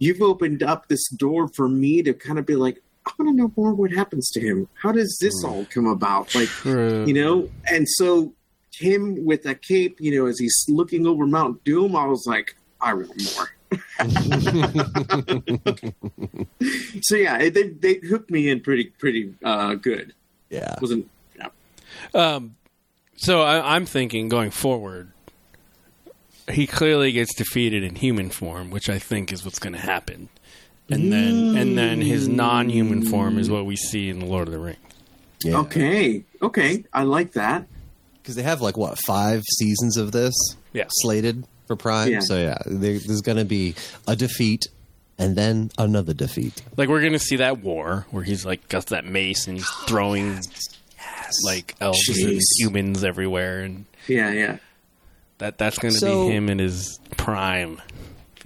you've 0.00 0.22
opened 0.22 0.64
up 0.64 0.88
this 0.88 1.08
door 1.10 1.48
for 1.54 1.68
me 1.68 2.02
to 2.02 2.12
kind 2.12 2.38
of 2.38 2.46
be 2.46 2.56
like, 2.56 2.82
I 3.08 3.12
want 3.18 3.30
to 3.30 3.36
know 3.36 3.52
more 3.56 3.74
what 3.74 3.90
happens 3.90 4.30
to 4.30 4.40
him. 4.40 4.68
How 4.74 4.92
does 4.92 5.18
this 5.20 5.42
all 5.44 5.64
come 5.66 5.86
about? 5.86 6.34
Like, 6.34 6.48
you 6.64 7.14
know, 7.14 7.50
and 7.66 7.88
so 7.88 8.32
him 8.74 9.24
with 9.24 9.46
a 9.46 9.54
cape, 9.54 10.00
you 10.00 10.16
know, 10.16 10.26
as 10.26 10.38
he's 10.38 10.64
looking 10.68 11.06
over 11.06 11.26
Mount 11.26 11.64
Doom, 11.64 11.96
I 11.96 12.04
was 12.06 12.26
like, 12.26 12.56
I 12.80 12.94
want 12.94 13.10
more. 13.34 13.50
so 17.02 17.16
yeah, 17.16 17.50
they 17.50 17.68
they 17.68 18.00
hooked 18.08 18.30
me 18.30 18.48
in 18.48 18.60
pretty 18.60 18.86
pretty 18.98 19.34
uh, 19.44 19.74
good. 19.74 20.14
Yeah, 20.48 20.76
wasn't 20.80 21.10
yeah. 21.36 21.48
Um, 22.14 22.56
so 23.16 23.42
I, 23.42 23.74
I'm 23.74 23.84
thinking 23.84 24.30
going 24.30 24.50
forward, 24.50 25.12
he 26.50 26.66
clearly 26.66 27.12
gets 27.12 27.34
defeated 27.34 27.82
in 27.82 27.96
human 27.96 28.30
form, 28.30 28.70
which 28.70 28.88
I 28.88 28.98
think 28.98 29.32
is 29.32 29.44
what's 29.44 29.58
going 29.58 29.74
to 29.74 29.80
happen, 29.80 30.28
and 30.90 31.12
then 31.12 31.56
and 31.56 31.76
then 31.76 32.00
his 32.00 32.28
mm. 32.28 32.34
non-human 32.34 33.04
form 33.06 33.38
is 33.38 33.50
what 33.50 33.66
we 33.66 33.76
see 33.76 34.08
in 34.08 34.18
the 34.20 34.26
Lord 34.26 34.48
of 34.48 34.52
the 34.52 34.58
Rings. 34.58 34.78
Yeah. 35.42 35.58
Okay, 35.58 36.24
okay, 36.42 36.84
I 36.92 37.02
like 37.04 37.32
that. 37.32 37.66
because 38.22 38.34
they 38.34 38.42
have 38.42 38.60
like 38.60 38.76
what 38.76 38.98
five 39.06 39.42
seasons 39.58 39.96
of 39.96 40.12
this 40.12 40.34
Yeah. 40.72 40.86
slated 40.88 41.46
for 41.66 41.76
Prime. 41.76 42.10
Yeah. 42.10 42.20
So 42.20 42.36
yeah, 42.36 42.58
there, 42.66 42.98
there's 42.98 43.20
going 43.20 43.38
to 43.38 43.44
be 43.44 43.74
a 44.06 44.16
defeat 44.16 44.66
and 45.18 45.36
then 45.36 45.70
another 45.78 46.12
defeat. 46.14 46.60
Like 46.76 46.88
we're 46.88 47.00
going 47.00 47.12
to 47.12 47.18
see 47.18 47.36
that 47.36 47.60
war 47.60 48.06
where 48.10 48.24
he's 48.24 48.44
like 48.44 48.68
got 48.68 48.86
that 48.86 49.04
mace 49.04 49.46
and 49.46 49.56
he's 49.58 49.68
oh, 49.68 49.84
throwing 49.86 50.40
like 51.44 51.74
elves 51.80 52.08
and 52.08 52.40
humans 52.58 53.04
everywhere, 53.04 53.60
and 53.60 53.84
Yeah, 54.06 54.32
yeah. 54.32 54.56
that 55.38 55.58
that's 55.58 55.78
going 55.78 55.92
to 55.94 56.00
So- 56.00 56.26
be 56.28 56.34
him 56.34 56.48
in 56.48 56.58
his 56.58 56.98
prime, 57.16 57.80
if 57.87 57.87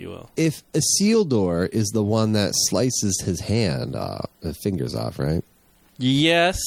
you 0.02 0.10
will. 0.10 0.30
If 0.36 0.62
Isildur 0.72 1.68
is 1.72 1.88
the 1.90 2.02
one 2.02 2.32
that 2.34 2.52
slices 2.68 3.22
his 3.24 3.40
hand, 3.40 3.96
uh, 3.96 4.18
the 4.40 4.52
fingers 4.54 4.94
off, 4.94 5.18
right? 5.18 5.42
Yes. 5.98 6.58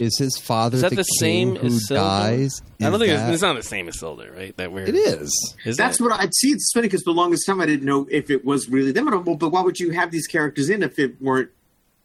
Is 0.00 0.18
his 0.18 0.36
father 0.38 0.76
Is 0.76 0.82
that 0.82 0.90
the, 0.90 0.96
the, 0.96 1.04
king 1.20 1.54
same 1.54 1.56
who 1.56 1.66
as 1.68 1.86
Isildur? 1.88 1.94
dies? 1.94 2.62
I 2.80 2.90
don't 2.90 2.98
think 2.98 3.12
that- 3.12 3.28
it's, 3.28 3.34
it's 3.34 3.42
not 3.42 3.54
the 3.56 3.62
same 3.62 3.88
as 3.88 3.96
Isildur, 3.96 4.34
right? 4.36 4.56
That 4.56 4.72
we're 4.72 4.84
It 4.84 4.94
is. 4.94 5.54
Is 5.64 5.76
That's 5.76 6.00
it? 6.00 6.02
what 6.02 6.12
I'd 6.18 6.34
see. 6.34 6.48
It's 6.48 6.70
funny 6.74 6.88
because 6.88 7.02
the 7.02 7.12
longest 7.12 7.46
time 7.46 7.60
I 7.60 7.66
didn't 7.66 7.86
know 7.86 8.06
if 8.10 8.30
it 8.30 8.44
was 8.44 8.68
really 8.68 8.92
them. 8.92 9.06
But 9.24 9.38
but 9.38 9.50
why 9.50 9.62
would 9.62 9.78
you 9.78 9.90
have 9.90 10.10
these 10.10 10.26
characters 10.26 10.68
in 10.70 10.82
if 10.82 10.98
it 10.98 11.20
weren't, 11.22 11.50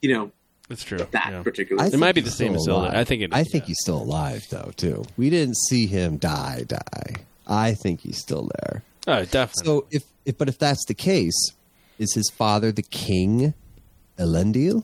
you 0.02 0.14
know, 0.14 0.32
That's 0.70 0.84
true. 0.84 0.98
that 1.00 1.12
yeah. 1.32 1.42
particular? 1.44 1.82
I 1.84 1.88
It 1.88 1.98
might 1.98 2.14
be 2.16 2.22
the 2.22 2.30
same 2.30 2.54
as 2.56 2.68
Isildur. 2.68 2.94
I 2.94 3.04
think 3.04 3.22
it 3.24 3.34
is, 3.34 3.40
I 3.40 3.44
think 3.44 3.66
he's 3.66 3.80
still 3.80 4.02
alive 4.02 4.44
though 4.52 4.72
too. 4.76 5.06
We 5.18 5.30
didn't 5.30 5.58
see 5.70 5.88
him 5.88 6.18
die. 6.18 6.66
Die. 6.68 7.14
I 7.48 7.74
think 7.74 8.02
he's 8.02 8.20
still 8.20 8.50
there. 8.60 8.84
Oh, 9.08 9.24
definitely. 9.26 9.64
So 9.66 9.86
if, 9.92 10.04
if 10.26 10.38
but 10.38 10.50
if 10.50 10.58
that's 10.60 10.86
the 10.86 10.94
case, 10.94 11.52
is 12.00 12.14
his 12.14 12.30
father 12.30 12.72
the 12.72 12.82
king, 12.82 13.54
Elendil? 14.18 14.84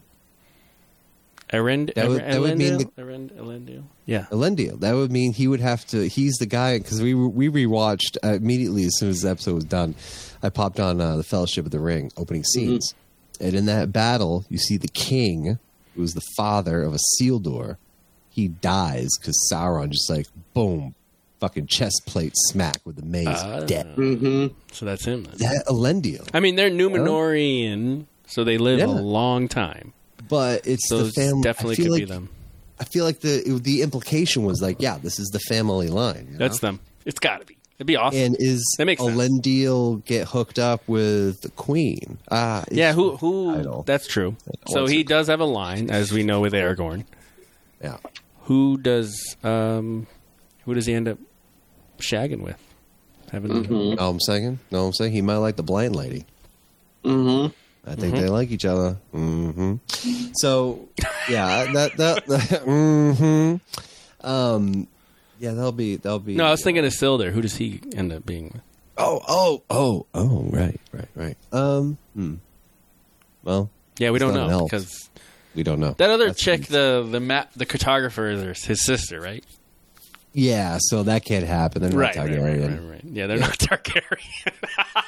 Erend, 1.51 1.93
That 1.95 2.07
would- 2.07 2.21
Eren- 2.21 2.31
that 2.31 2.41
would 2.41 2.57
mean 2.57 2.71
Elendil? 2.79 2.91
Erend- 2.97 3.31
Elendil? 3.37 3.83
Yeah. 4.05 4.25
Elendil. 4.31 4.79
That 4.79 4.93
would 4.93 5.11
mean 5.11 5.33
he 5.33 5.47
would 5.49 5.59
have 5.59 5.85
to. 5.87 6.07
He's 6.07 6.35
the 6.37 6.45
guy 6.45 6.77
because 6.77 7.01
we 7.01 7.13
we 7.13 7.49
rewatched 7.49 8.15
uh, 8.23 8.33
immediately 8.35 8.85
as 8.85 8.97
soon 8.97 9.09
as 9.09 9.21
the 9.21 9.29
episode 9.29 9.55
was 9.55 9.65
done. 9.65 9.95
I 10.41 10.49
popped 10.49 10.79
on 10.79 11.01
uh, 11.01 11.17
the 11.17 11.23
Fellowship 11.23 11.65
of 11.65 11.71
the 11.71 11.79
Ring 11.81 12.09
opening 12.15 12.43
scenes, 12.45 12.93
and 13.41 13.53
in 13.53 13.65
that 13.65 13.91
battle, 13.91 14.45
you 14.49 14.57
see 14.57 14.77
the 14.77 14.87
king, 14.87 15.59
who's 15.95 16.13
the 16.13 16.21
father 16.37 16.83
of 16.83 16.93
Isildur. 16.95 17.75
He 18.29 18.47
dies 18.47 19.09
because 19.19 19.35
Sauron 19.51 19.89
just 19.91 20.09
like 20.09 20.27
boom, 20.53 20.95
fucking 21.41 21.67
chest 21.67 22.03
plate 22.05 22.31
smack 22.35 22.77
with 22.85 22.95
the 22.95 23.05
mace, 23.05 23.27
Ah. 23.29 23.59
dead. 23.65 23.95
Mm-hmm. 23.97 24.47
So 24.71 24.85
that's 24.85 25.03
him. 25.03 25.23
Then. 25.25 25.37
That 25.39 25.65
Elendil. 25.67 26.29
I 26.33 26.39
mean, 26.39 26.55
they're 26.55 26.69
Numenorian, 26.71 28.05
so 28.27 28.43
they 28.45 28.57
live 28.57 28.79
Yeah. 28.79 28.85
a 28.85 28.95
long 29.01 29.47
time. 29.49 29.91
but 30.29 30.65
it's 30.65 30.87
So 30.87 31.03
the 31.03 31.11
family. 31.11 31.41
definitely 31.41 31.73
I 31.73 31.75
feel 31.75 31.85
could 31.85 31.91
like, 31.91 32.01
be 32.03 32.05
them. 32.05 32.29
I 32.79 32.83
feel 32.85 33.03
like 33.03 33.19
the 33.19 33.59
the 33.61 33.81
implication 33.81 34.43
was 34.45 34.61
like, 34.61 34.77
yeah, 34.79 34.97
this 34.97 35.19
is 35.19 35.27
the 35.29 35.39
family 35.49 35.89
line. 35.89 36.29
you 36.31 36.37
That's 36.37 36.61
know? 36.63 36.69
them. 36.69 36.79
It's 37.05 37.19
got 37.19 37.41
to 37.41 37.45
be. 37.45 37.57
It'd 37.77 37.87
be 37.87 37.97
awesome. 37.97 38.19
And 38.21 38.35
is 38.39 38.63
That 38.77 38.85
makes 38.85 39.01
sense. 39.03 39.13
Elendil 39.17 40.05
get 40.05 40.27
hooked 40.29 40.57
up 40.59 40.87
with 40.87 41.41
the 41.41 41.49
queen? 41.49 42.17
Ah, 42.29 42.63
yeah, 42.71 42.93
who 42.93 43.17
who? 43.17 43.55
title. 43.55 43.83
That's 43.83 44.07
true. 44.07 44.37
So 44.67 44.85
he 44.85 45.01
it 45.01 45.07
does 45.07 45.27
have 45.27 45.39
a 45.41 45.45
line, 45.45 45.89
as 45.89 46.11
we 46.13 46.23
know 46.23 46.39
with 46.39 46.53
Aragorn. 46.53 47.03
Yeah. 47.83 47.97
Who 48.43 48.77
does 48.77 49.35
um, 49.43 50.07
who 50.65 50.75
does 50.75 50.85
he 50.85 50.93
end 50.93 51.07
up 51.09 51.17
shagging 52.01 52.41
with? 52.41 52.57
Having 53.31 53.63
Know 53.69 53.89
what 53.95 53.99
I'm 54.01 54.19
saying? 54.19 54.59
Know 54.71 54.81
what 54.81 54.87
I'm 54.87 54.93
saying? 54.93 55.13
He 55.13 55.21
might 55.21 55.37
like 55.37 55.55
the 55.55 55.63
blind 55.63 55.95
lady. 55.95 56.25
Mm-hmm. 57.05 57.53
I 57.89 57.95
think 57.95 58.13
Mhm. 58.15 58.19
they 58.19 58.27
like 58.29 58.51
each 58.51 58.65
other. 58.65 58.97
hmm 59.11 59.75
So, 60.33 60.87
yeah, 61.29 61.65
that 61.73 61.97
that, 61.97 62.25
that 62.27 62.61
hmm 62.65 63.55
Um, 64.27 64.87
yeah, 65.39 65.51
that'll 65.53 65.71
be 65.71 65.95
that'll 65.95 66.19
be. 66.19 66.35
no, 66.35 66.45
I 66.45 66.51
was 66.51 66.63
thinking 66.63 66.85
of 66.85 66.91
Isildur. 66.93 67.31
Who 67.31 67.41
does 67.41 67.55
he 67.55 67.81
end 67.95 68.11
up 68.13 68.25
being 68.25 68.51
with? 68.53 68.61
Oh, 68.97 69.21
oh, 69.27 69.63
oh, 69.69 70.05
oh, 70.13 70.43
right, 70.51 70.79
right, 70.91 71.07
right. 71.15 71.37
Um, 71.51 71.97
hmm. 72.13 72.35
Well, 73.43 73.71
Yeah, 73.97 74.11
we 74.11 74.19
don't 74.19 74.33
know 74.35 74.65
because 74.65 75.09
we 75.55 75.63
don't 75.63 75.79
know 75.79 75.95
that 75.97 76.09
other 76.11 76.25
That's- 76.27 76.39
chick, 76.39 76.67
the 76.67 77.07
the 77.09 77.19
map, 77.19 77.53
the 77.55 77.65
cartographer, 77.65 78.51
is 78.51 78.63
his 78.65 78.85
sister, 78.85 79.19
right? 79.19 79.43
Yeah, 80.33 80.77
so 80.79 81.03
that 81.03 81.25
can't 81.25 81.45
happen. 81.45 81.81
They're 81.81 81.91
not 81.91 81.97
Right, 81.97 82.15
right, 82.15 82.29
right, 82.29 82.37
Targaryen. 82.39 82.69
right, 82.83 82.91
right. 82.91 83.01
Yeah, 83.03 83.27
they're 83.27 83.39
not 83.39 83.57
Targaryen. 83.57 84.53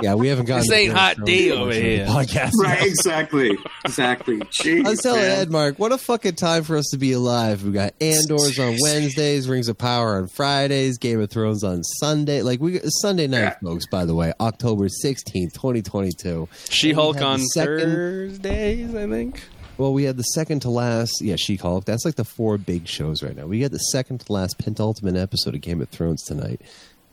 Yeah, 0.00 0.14
we 0.14 0.28
haven't 0.28 0.44
gotten. 0.44 0.62
This 0.62 0.70
ain't 0.70 0.92
hot 0.92 1.16
Thrones 1.16 1.26
D 1.28 1.48
portion 1.48 1.60
over 1.62 1.72
here. 1.72 2.06
Podcast. 2.06 2.52
Right, 2.62 2.86
exactly, 2.86 3.58
exactly. 3.84 4.38
Jeez, 4.62 4.86
I 4.86 4.90
was 4.90 5.00
telling 5.00 5.22
man. 5.22 5.40
Ed 5.40 5.50
Mark, 5.50 5.76
what 5.80 5.90
a 5.90 5.98
fucking 5.98 6.36
time 6.36 6.62
for 6.62 6.76
us 6.76 6.86
to 6.92 6.98
be 6.98 7.10
alive. 7.10 7.64
We 7.64 7.72
got 7.72 7.94
Andor's 8.00 8.60
on 8.60 8.76
Wednesdays, 8.80 9.48
Rings 9.48 9.66
of 9.68 9.76
Power 9.76 10.18
on 10.18 10.28
Fridays, 10.28 10.98
Game 10.98 11.20
of 11.20 11.30
Thrones 11.30 11.64
on 11.64 11.82
Sunday. 11.82 12.42
Like 12.42 12.60
we 12.60 12.78
Sunday 13.02 13.26
night, 13.26 13.56
folks. 13.60 13.86
By 13.88 14.04
the 14.04 14.14
way, 14.14 14.32
October 14.38 14.88
sixteenth, 14.88 15.52
twenty 15.54 15.82
twenty 15.82 16.12
two. 16.12 16.48
She 16.70 16.92
Hulk 16.92 17.20
on 17.20 17.40
second- 17.40 17.80
Thursdays, 17.80 18.94
I 18.94 19.08
think. 19.08 19.42
Well, 19.78 19.92
we 19.94 20.04
had 20.04 20.16
the 20.16 20.22
second 20.24 20.60
to 20.62 20.70
last. 20.70 21.20
Yeah, 21.22 21.36
She 21.36 21.56
Hulk. 21.56 21.84
That's 21.84 22.04
like 22.04 22.16
the 22.16 22.24
four 22.24 22.58
big 22.58 22.86
shows 22.88 23.22
right 23.22 23.34
now. 23.36 23.46
We 23.46 23.60
got 23.60 23.70
the 23.70 23.78
second 23.78 24.18
to 24.22 24.32
last 24.32 24.58
penultimate 24.58 25.16
episode 25.16 25.54
of 25.54 25.60
Game 25.60 25.80
of 25.80 25.88
Thrones 25.88 26.22
tonight. 26.24 26.60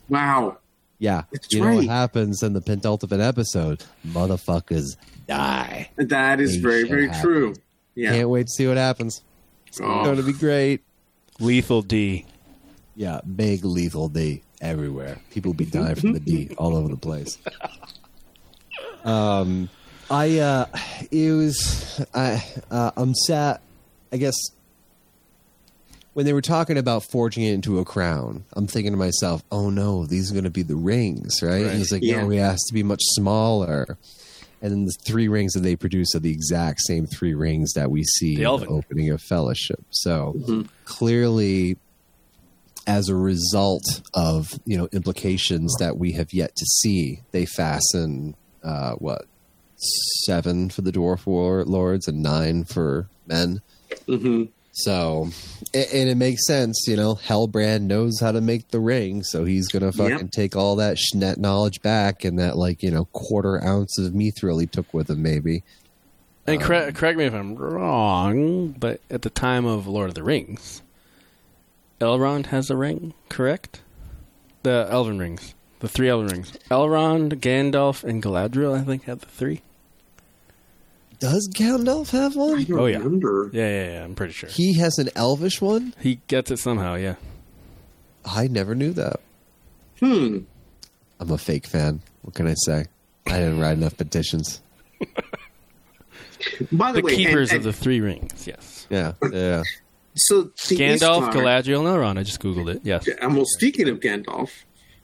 Wow. 0.09 0.57
Yeah, 0.97 1.23
That's 1.31 1.51
you 1.53 1.61
know 1.61 1.75
what 1.75 1.85
happens 1.85 2.41
in 2.41 2.53
the 2.53 2.61
penultimate 2.61 3.19
episode? 3.19 3.83
Motherfuckers 4.07 4.95
die. 5.27 5.89
That 5.97 6.39
is 6.39 6.53
Ain't 6.55 6.63
very, 6.63 6.83
very 6.87 7.07
happen. 7.09 7.21
true. 7.21 7.53
Yeah. 7.95 8.11
Can't 8.13 8.29
wait 8.29 8.47
to 8.47 8.51
see 8.51 8.67
what 8.67 8.77
happens. 8.77 9.21
It's 9.67 9.79
Oh. 9.81 10.03
going 10.05 10.15
to 10.17 10.23
be 10.23 10.31
great. 10.33 10.81
Lethal 11.39 11.81
D. 11.81 12.25
Yeah, 12.95 13.19
big 13.35 13.65
lethal 13.65 14.07
D 14.07 14.41
everywhere. 14.61 15.17
People 15.31 15.53
be 15.53 15.65
dying 15.65 15.95
from 15.95 16.13
the 16.13 16.19
D 16.21 16.49
all 16.57 16.75
over 16.77 16.87
the 16.87 16.95
place. 16.97 17.37
Um, 19.03 19.69
I 20.09 20.39
uh, 20.39 20.65
it 21.11 21.31
was 21.31 22.05
I 22.13 22.43
uh, 22.69 22.91
I'm 22.95 23.13
sad. 23.13 23.59
I 24.11 24.17
guess 24.17 24.35
when 26.13 26.25
they 26.25 26.33
were 26.33 26.41
talking 26.41 26.77
about 26.77 27.03
forging 27.11 27.43
it 27.43 27.53
into 27.53 27.79
a 27.79 27.85
crown, 27.85 28.45
I'm 28.53 28.67
thinking 28.67 28.93
to 28.93 28.97
myself, 28.97 29.43
"Oh 29.51 29.69
no, 29.69 30.05
these 30.05 30.29
are 30.31 30.33
going 30.33 30.43
to 30.45 30.49
be 30.49 30.61
the 30.63 30.75
rings, 30.75 31.41
right?" 31.41 31.51
Right. 31.51 31.65
And 31.65 31.77
he's 31.77 31.91
like, 31.91 32.03
Yeah. 32.03 32.21
"No, 32.21 32.31
it 32.31 32.37
has 32.37 32.61
to 32.67 32.73
be 32.73 32.83
much 32.83 33.01
smaller." 33.03 33.97
And 34.61 34.71
then 34.71 34.85
the 34.85 34.93
three 35.05 35.27
rings 35.27 35.53
that 35.53 35.59
they 35.61 35.75
produce 35.75 36.15
are 36.15 36.19
the 36.19 36.31
exact 36.31 36.79
same 36.87 37.05
three 37.05 37.33
rings 37.33 37.73
that 37.73 37.91
we 37.91 38.03
see 38.03 38.37
The 38.37 38.51
in 38.53 38.59
the 38.61 38.67
opening 38.67 39.09
of 39.09 39.21
Fellowship. 39.21 39.83
So 39.91 40.35
Mhm. 40.39 40.69
clearly, 40.85 41.77
as 42.87 43.09
a 43.09 43.15
result 43.15 44.01
of 44.13 44.47
you 44.65 44.77
know 44.77 44.87
implications 44.93 45.75
that 45.79 45.97
we 45.97 46.13
have 46.13 46.31
yet 46.31 46.55
to 46.55 46.65
see, 46.65 47.21
they 47.31 47.45
fasten 47.45 48.35
uh, 48.63 48.93
what 48.93 49.25
seven 50.25 50.69
for 50.69 50.81
the 50.81 50.91
dwarf 50.91 51.25
war 51.25 51.63
lords 51.65 52.07
and 52.07 52.21
nine 52.23 52.63
for 52.65 53.07
men. 53.27 53.61
Mm-hmm. 54.07 54.43
So, 54.77 55.29
and 55.73 56.09
it 56.09 56.17
makes 56.17 56.45
sense, 56.45 56.83
you 56.85 56.97
know. 56.97 57.15
Halbrand 57.15 57.83
knows 57.83 58.19
how 58.19 58.33
to 58.33 58.41
make 58.41 58.67
the 58.69 58.79
ring, 58.81 59.23
so 59.23 59.45
he's 59.45 59.69
gonna 59.69 59.93
fucking 59.93 60.17
Yep. 60.17 60.31
take 60.31 60.55
all 60.57 60.75
that 60.77 60.97
sh- 60.99 61.13
net 61.13 61.37
knowledge 61.37 61.81
back 61.81 62.25
and 62.25 62.37
that 62.39 62.57
like 62.57 62.83
you 62.83 62.91
know 62.91 63.05
quarter 63.05 63.63
ounce 63.63 63.97
of 63.97 64.11
mithril 64.11 64.59
he 64.59 64.67
took 64.67 64.93
with 64.93 65.09
him, 65.09 65.21
maybe. 65.21 65.63
And 66.45 66.61
correct, 66.61 66.97
correct 66.97 67.17
me 67.17 67.23
if 67.25 67.33
I'm 67.33 67.55
wrong, 67.55 68.71
but 68.71 68.99
at 69.09 69.21
the 69.21 69.29
time 69.29 69.65
of 69.65 69.87
Lord 69.87 70.09
of 70.09 70.15
the 70.15 70.23
Rings, 70.23 70.81
Elrond 72.01 72.47
has 72.47 72.69
a 72.69 72.75
ring, 72.75 73.13
correct? 73.29 73.81
The 74.63 74.87
Elven 74.91 75.17
rings, 75.19 75.55
the 75.79 75.87
three 75.87 76.09
Elven 76.09 76.27
rings. 76.27 76.51
Elrond, 76.69 77.35
Gandalf, 77.39 78.03
and 78.03 78.21
Galadriel, 78.21 78.77
I 78.79 78.83
think, 78.83 79.05
have 79.05 79.21
the 79.21 79.25
three. 79.27 79.61
Does 81.19 81.49
Gandalf 81.53 82.09
have 82.11 82.35
one? 82.35 82.63
don't 82.65 82.79
Oh 82.79 82.85
yeah, 82.85 82.97
remember. 82.97 83.49
yeah, 83.53 83.67
yeah, 83.69 83.91
yeah. 83.93 84.03
I'm 84.03 84.15
pretty 84.15 84.33
sure 84.33 84.49
He 84.49 84.73
has 84.79 84.97
an 84.97 85.09
elvish 85.15 85.61
one. 85.61 85.93
he 86.01 86.19
gets 86.27 86.51
it 86.51 86.57
somehow. 86.57 86.95
Yeah, 86.95 87.15
I 88.25 88.47
never 88.47 88.75
knew 88.75 88.93
that. 88.93 89.19
Hmm. 89.99 90.39
I'm 91.19 91.31
a 91.31 91.37
fake 91.37 91.65
fan. 91.67 92.01
What 92.23 92.33
can 92.35 92.47
I 92.47 92.55
say? 92.65 92.85
I 93.27 93.31
didn't 93.37 93.59
write 93.59 93.77
enough 93.77 93.95
petitions. 93.97 94.61
By 96.71 96.91
the, 96.91 96.99
the 97.01 97.05
way, 97.05 97.15
keepers 97.15 97.49
and- 97.51 97.57
of 97.59 97.63
the 97.63 97.73
three 97.73 98.01
rings. 98.01 98.45
Yes, 98.47 98.85
Yeah, 98.89 99.13
yeah. 99.31 99.63
so 100.15 100.43
the 100.43 100.75
Gandalf, 100.77 101.29
Istar- 101.29 101.33
Galadriel, 101.33 101.79
and 101.79 101.87
Elrond. 101.87 102.19
I 102.19 102.23
just 102.23 102.39
googled 102.41 102.69
it. 102.73 102.81
Yes. 102.83 103.07
Yeah, 103.07 103.25
well, 103.27 103.45
speaking 103.47 103.87
of 103.89 103.99
Gandalf, 103.99 104.49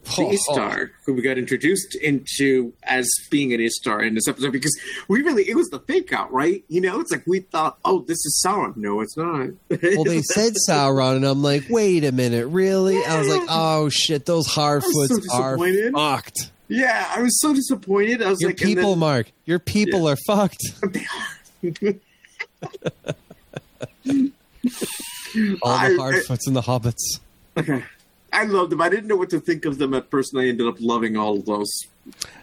the 0.04 0.12
oh, 0.18 0.28
oh, 0.28 0.32
Istar, 0.32 0.92
who 1.06 1.14
we 1.14 1.22
got 1.22 1.38
introduced 1.38 1.96
into 1.96 2.74
as 2.84 3.08
being 3.30 3.54
an 3.54 3.60
Istar 3.62 4.02
in 4.02 4.16
this 4.16 4.28
episode, 4.28 4.52
because 4.52 4.78
we 5.08 5.22
really, 5.22 5.48
it 5.50 5.56
was 5.56 5.70
the 5.70 5.80
fake 5.80 6.12
out, 6.14 6.32
right? 6.32 6.64
You 6.68 6.82
know, 6.82 7.00
it's 7.00 7.12
like 7.12 7.24
we 7.28 7.42
thought, 7.42 7.78
oh, 7.86 8.02
this 8.02 8.18
is 8.26 8.44
Sauron. 8.46 8.76
No, 8.78 9.02
it's 9.02 9.16
not. 9.16 9.50
Well, 9.70 10.04
they 10.04 10.22
said 10.22 10.54
Sauron, 10.70 11.18
and 11.18 11.26
I'm 11.26 11.42
like, 11.44 11.66
wait 11.70 12.04
a 12.04 12.12
minute, 12.12 12.48
really? 12.48 13.04
I 13.06 13.20
was 13.20 13.28
like, 13.28 13.48
oh 13.50 13.90
shit, 13.90 14.26
those 14.26 14.48
Harfoots 14.48 15.22
so 15.24 15.34
are 15.34 15.58
fucked. 15.92 16.52
yeah, 16.68 17.08
I 17.16 17.22
was 17.22 17.40
so 17.40 17.54
disappointed. 17.54 18.22
I 18.22 18.30
was 18.30 18.42
Your 18.42 18.50
like, 18.52 18.58
people, 18.58 18.92
then- 18.92 19.00
Mark, 19.00 19.32
your 19.46 19.60
people 19.60 20.08
are 20.10 20.18
fucked. 20.28 20.62
they 20.94 21.06
are. 21.06 21.94
All 25.64 25.78
the 25.80 25.96
Harfoots 25.98 26.48
and 26.48 26.56
the 26.56 26.62
Hobbits. 26.62 27.20
Okay. 27.58 27.84
I 28.34 28.46
loved 28.46 28.72
them. 28.72 28.82
I 28.82 28.90
didn't 28.90 29.08
know 29.08 29.18
what 29.18 29.30
to 29.32 29.40
think 29.40 29.66
of 29.66 29.78
them 29.78 29.94
at 29.94 30.10
first, 30.10 30.34
and 30.34 30.42
I 30.42 30.48
ended 30.48 30.68
up 30.68 30.76
loving 30.80 31.18
all 31.18 31.38
of 31.38 31.46
those. 31.46 31.70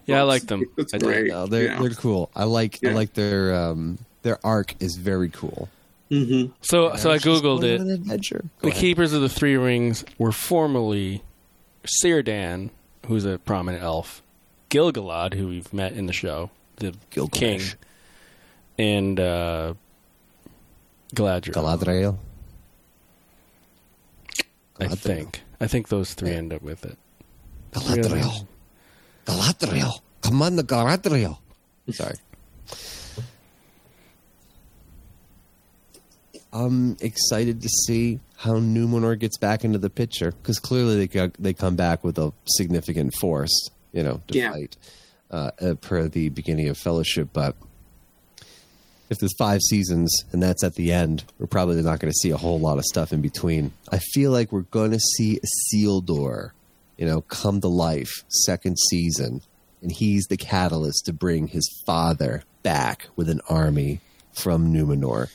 Yeah, 0.06 0.20
I 0.20 0.22
like 0.22 0.42
them. 0.46 0.64
That's 0.76 0.92
I 0.94 0.98
great. 0.98 1.28
No, 1.28 1.46
they're 1.46 1.64
yeah. 1.64 1.80
they're 1.80 1.90
cool. 1.90 2.30
I 2.36 2.44
like 2.44 2.78
I 2.84 2.90
like 2.90 3.14
their 3.14 3.54
um 3.54 3.98
their 4.22 4.38
arc 4.44 4.74
is 4.80 4.96
very 4.96 5.28
cool. 5.30 5.68
Mm-hmm. 6.10 6.52
So, 6.62 6.96
so 6.96 7.10
I 7.10 7.18
googled 7.18 7.64
it. 7.64 7.80
adventure. 7.80 8.44
Go 8.60 8.68
The 8.68 8.68
ahead. 8.68 8.80
keepers 8.80 9.12
of 9.12 9.20
the 9.20 9.28
three 9.28 9.56
rings 9.56 10.04
were 10.16 10.32
formerly 10.32 11.22
Círdan, 12.02 12.70
who's 13.06 13.26
a 13.26 13.38
prominent 13.38 13.82
elf, 13.82 14.22
Gilgalad, 14.70 15.34
who 15.34 15.48
we've 15.48 15.70
met 15.72 15.92
in 15.92 16.06
the 16.06 16.14
show, 16.14 16.50
the 16.76 16.94
Gilgamesh. 17.10 17.74
king, 17.74 17.78
and 18.78 19.20
uh, 19.20 19.74
Galadriel. 21.14 21.52
Galadriel. 21.52 22.16
I 24.80 24.84
Galadriel. 24.86 24.98
think. 24.98 25.42
I 25.60 25.66
think 25.66 25.88
those 25.88 26.14
three 26.14 26.30
end 26.30 26.52
up 26.52 26.62
with 26.62 26.84
it. 26.84 26.96
Galadriel. 27.72 28.46
Galadriel. 29.26 30.00
Come 30.22 30.42
on, 30.42 30.56
the 30.56 30.62
Galadriel. 30.64 31.38
Sorry. 31.92 32.14
I'm 36.52 36.96
excited 37.00 37.60
to 37.62 37.68
see 37.86 38.20
how 38.36 38.54
Numenor 38.54 39.18
gets 39.18 39.36
back 39.36 39.64
into 39.64 39.78
the 39.78 39.90
picture 39.90 40.32
because 40.32 40.58
clearly 40.58 40.96
they 40.96 41.06
go, 41.06 41.30
they 41.38 41.52
come 41.52 41.76
back 41.76 42.02
with 42.04 42.18
a 42.18 42.32
significant 42.46 43.14
force, 43.20 43.68
you 43.92 44.02
know, 44.02 44.22
to 44.28 44.38
Yeah. 44.38 44.52
fight 44.52 44.76
uh, 45.30 45.50
uh, 45.60 45.74
per 45.74 46.08
the 46.08 46.30
beginning 46.30 46.68
of 46.68 46.78
Fellowship. 46.78 47.28
But 47.32 47.54
if 49.10 49.18
there's 49.18 49.36
five 49.36 49.60
seasons 49.62 50.24
and 50.32 50.42
that's 50.42 50.62
at 50.62 50.74
the 50.74 50.92
end, 50.92 51.24
we're 51.38 51.46
probably 51.46 51.82
not 51.82 52.00
going 52.00 52.12
to 52.12 52.18
see 52.18 52.30
a 52.30 52.36
whole 52.36 52.60
lot 52.60 52.78
of 52.78 52.84
stuff 52.84 53.12
in 53.12 53.20
between. 53.20 53.72
I 53.90 53.98
feel 53.98 54.30
like 54.30 54.52
we're 54.52 54.62
going 54.62 54.90
to 54.90 54.98
see 54.98 55.40
Isildur, 55.72 56.50
you 56.96 57.06
know, 57.06 57.22
come 57.22 57.60
to 57.60 57.68
life 57.68 58.24
second 58.28 58.78
season, 58.90 59.42
and 59.82 59.92
he's 59.92 60.26
the 60.26 60.36
catalyst 60.36 61.06
to 61.06 61.12
bring 61.12 61.48
his 61.48 61.82
father 61.86 62.42
back 62.62 63.08
with 63.16 63.28
an 63.28 63.40
army 63.48 64.00
from 64.32 64.72
Numenor. 64.72 65.28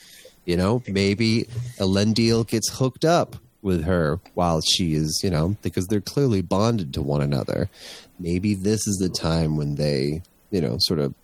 You 0.44 0.56
know, 0.56 0.82
maybe 0.86 1.48
Elendil 1.78 2.46
gets 2.46 2.68
hooked 2.78 3.04
up 3.04 3.36
with 3.62 3.84
her 3.84 4.20
while 4.34 4.60
she 4.60 4.94
is, 4.94 5.20
you 5.24 5.30
know, 5.30 5.56
because 5.62 5.86
they're 5.86 6.02
clearly 6.02 6.42
bonded 6.42 6.92
to 6.94 7.02
one 7.02 7.22
another. 7.22 7.70
Maybe 8.18 8.54
this 8.54 8.86
is 8.86 8.98
the 8.98 9.08
time 9.08 9.56
when 9.56 9.76
they, 9.76 10.22
you 10.50 10.60
know, 10.60 10.76
sort 10.80 11.00
of 11.00 11.14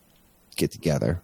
get 0.56 0.72
together. 0.72 1.20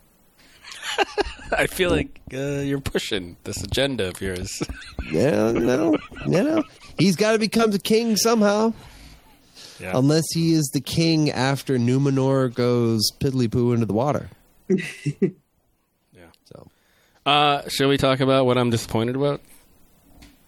I 1.52 1.66
feel 1.66 1.90
like 1.90 2.20
uh, 2.32 2.60
you're 2.60 2.80
pushing 2.80 3.36
this 3.44 3.62
agenda 3.62 4.08
of 4.08 4.20
yours. 4.20 4.62
Yeah, 5.12 5.52
you 5.52 6.42
know, 6.42 6.64
he's 6.98 7.14
got 7.14 7.30
to 7.32 7.38
become 7.38 7.70
the 7.70 7.78
king 7.78 8.16
somehow. 8.16 8.72
Yeah. 9.78 9.92
Unless 9.96 10.24
he 10.34 10.52
is 10.52 10.68
the 10.74 10.80
king 10.80 11.30
after 11.30 11.78
Numenor 11.78 12.52
goes 12.52 13.12
piddly 13.20 13.48
poo 13.48 13.72
into 13.72 13.86
the 13.86 13.92
water. 13.92 14.28
Yeah. 14.68 16.26
So, 16.46 16.66
Uh, 17.24 17.68
shall 17.68 17.88
we 17.88 17.98
talk 17.98 18.18
about 18.18 18.46
what 18.46 18.58
I'm 18.58 18.70
disappointed 18.70 19.14
about? 19.14 19.40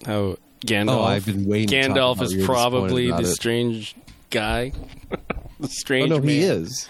How 0.05 0.39
Gandalf? 0.67 0.89
Oh, 0.91 1.05
I've 1.05 1.27
been 1.27 1.47
waiting 1.47 1.69
Gandalf 1.69 2.21
is 2.21 2.45
probably 2.45 3.13
the 3.13 3.27
strange 3.27 3.95
guy. 4.31 4.73
the 5.11 5.19
oh 5.63 5.67
strange. 5.69 6.11
no, 6.11 6.21
he 6.21 6.41
is. 6.41 6.89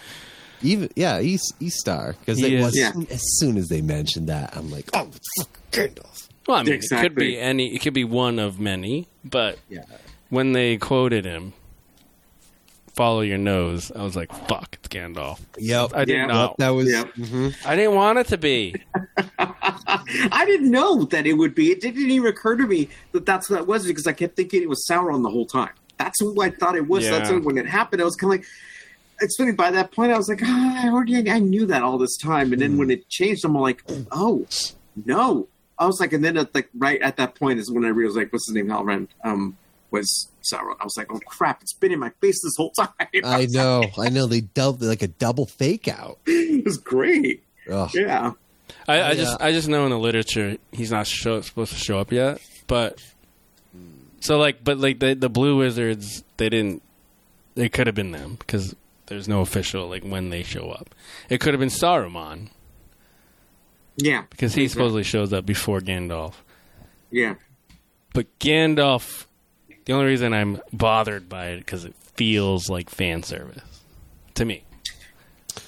Even 0.63 0.91
yeah, 0.97 1.21
he's 1.21 1.43
he's 1.61 1.79
star 1.79 2.15
because 2.21 2.39
He 2.39 2.57
as, 2.57 2.69
is. 2.75 2.79
Yeah. 2.79 2.93
soon, 2.93 3.07
as 3.11 3.23
soon 3.39 3.57
as 3.57 3.69
they 3.69 3.81
mentioned 3.81 4.29
that, 4.29 4.57
I'm 4.57 4.71
like, 4.71 4.89
oh, 4.95 5.11
fuck 5.39 5.59
Gandalf. 5.73 6.29
Well, 6.47 6.57
I 6.57 6.63
mean, 6.63 6.73
it 6.73 6.77
could 6.79 6.85
Exactly. 6.85 7.27
be 7.27 7.39
any. 7.39 7.75
It 7.75 7.81
could 7.81 7.95
be 7.95 8.05
one 8.05 8.39
of 8.39 8.59
many. 8.59 9.07
But 9.25 9.59
Yeah. 9.69 9.83
when 10.31 10.53
they 10.53 10.77
quoted 10.79 11.25
him, 11.27 11.53
"Follow 12.95 13.21
your 13.21 13.39
nose," 13.39 13.93
I 13.95 14.03
was 14.03 14.17
like, 14.17 14.33
"Fuck, 14.49 14.77
it's 14.81 14.89
Gandalf." 14.89 15.41
Yep, 15.59 15.91
I 15.95 16.05
did 16.05 16.17
Yeah. 16.17 16.27
not. 16.27 16.57
that 16.59 16.71
was. 16.71 16.89
Yep. 16.91 17.15
mhm. 17.17 17.55
I 17.67 17.77
didn't 17.77 17.95
want 17.95 18.19
it 18.19 18.29
to 18.29 18.39
be. 18.39 18.75
I 19.39 20.45
didn't 20.47 20.71
know 20.71 21.05
that 21.05 21.27
it 21.27 21.35
would 21.35 21.55
be. 21.55 21.71
It 21.71 21.81
didn't 21.81 22.11
even 22.11 22.29
occur 22.29 22.57
to 22.57 22.67
me 22.67 22.89
that 23.13 23.27
that's 23.27 23.49
what 23.51 23.61
it 23.61 23.67
was 23.67 23.87
because 23.87 24.07
I 24.07 24.13
kept 24.13 24.37
thinking 24.37 24.63
it 24.63 24.69
was 24.69 24.87
Sauron 24.91 25.23
the 25.23 25.31
whole 25.31 25.47
time. 25.47 25.71
That's 25.99 26.19
who 26.21 26.41
I 26.41 26.51
thought 26.51 26.77
it 26.77 26.89
was. 26.89 27.05
That's 27.09 27.31
Yeah. 27.31 27.39
when 27.39 27.59
it 27.59 27.67
happened. 27.67 28.01
I 28.01 28.05
was 28.05 28.17
kind 28.17 28.33
of 28.33 28.41
like, 28.41 28.47
it's 29.21 29.37
funny. 29.37 29.53
By 29.53 29.71
that 29.73 29.93
point, 29.93 30.13
I 30.13 30.17
was 30.17 30.29
like, 30.29 30.41
ah, 30.45 30.85
I 30.85 30.89
already, 30.89 31.31
I 31.31 31.39
knew 31.39 31.67
that 31.67 31.83
all 31.83 31.99
this 31.99 32.17
time. 32.17 32.53
And 32.53 32.61
then 32.63 32.77
when 32.79 32.91
it 32.91 33.09
changed, 33.09 33.45
I'm 33.45 33.55
like, 33.55 33.83
oh 34.13 34.47
no. 35.05 35.49
I 35.81 35.87
was 35.87 36.01
like, 36.01 36.13
and 36.13 36.25
then 36.25 36.37
at 36.37 36.53
like 36.55 36.69
right 36.77 37.01
at 37.03 37.17
that 37.19 37.37
point 37.37 37.61
is 37.61 37.71
when 37.71 37.85
I 37.85 37.89
realized 37.89 38.17
like, 38.17 38.33
what's 38.33 38.49
his 38.49 38.55
name? 38.57 38.67
Halbrand 38.67 39.09
um, 39.23 39.57
was 39.93 40.29
Sauron. 40.53 40.75
I 40.81 40.85
was 40.85 40.97
like, 40.97 41.07
oh 41.13 41.21
crap, 41.27 41.63
it's 41.63 41.73
been 41.73 41.93
in 41.93 42.01
my 42.01 42.11
face 42.21 42.43
this 42.43 42.55
whole 42.57 42.71
time. 42.73 42.89
I 43.25 43.47
know, 43.47 43.85
I 43.97 44.09
know. 44.09 44.27
They 44.27 44.41
double 44.41 44.89
like 44.89 45.03
a 45.03 45.07
double 45.09 45.47
fake 45.47 45.87
out. 45.87 46.19
it 46.27 46.65
was 46.65 46.79
great. 46.79 47.45
Ugh. 47.71 47.91
Yeah. 47.95 48.33
I, 48.89 48.95
I 48.95 49.09
Yeah. 49.11 49.15
just 49.15 49.41
I 49.41 49.53
just 49.53 49.69
know 49.69 49.85
in 49.85 49.91
the 49.91 49.99
literature 49.99 50.57
he's 50.73 50.91
not 50.91 51.07
show, 51.07 51.41
supposed 51.43 51.73
to 51.73 51.79
show 51.79 51.99
up 52.01 52.11
yet. 52.11 52.41
But 52.67 53.01
so 54.21 54.37
like, 54.37 54.65
but 54.65 54.79
like 54.79 54.99
the 54.99 55.15
the 55.15 55.29
Blue 55.31 55.57
Wizards, 55.59 56.25
they 56.39 56.49
didn't. 56.49 56.83
It 57.55 57.73
could 57.73 57.87
have 57.87 57.95
been 57.97 58.11
them 58.11 58.35
because 58.39 58.75
there's 59.09 59.29
no 59.29 59.41
official 59.41 59.89
like 59.89 60.05
when 60.05 60.31
they 60.31 60.43
show 60.43 60.71
up. 60.71 60.95
It 61.29 61.41
could 61.41 61.53
have 61.55 61.61
been 61.61 61.69
Saruman 61.69 62.49
Yeah. 63.97 64.25
because 64.31 64.55
he 64.55 64.69
supposedly 64.69 65.03
shows 65.03 65.33
up 65.33 65.45
before 65.47 65.81
Gandalf. 65.81 66.35
Yeah. 67.11 67.35
But 68.15 68.27
Gandalf, 68.39 69.27
the 69.85 69.93
only 69.93 70.07
reason 70.07 70.33
I'm 70.33 70.61
bothered 70.73 71.29
by 71.29 71.49
it 71.49 71.59
because 71.59 71.85
it 71.85 71.95
feels 72.15 72.69
like 72.69 72.91
fan 72.91 73.23
service 73.23 73.63
to 74.35 74.45
me. 74.45 74.65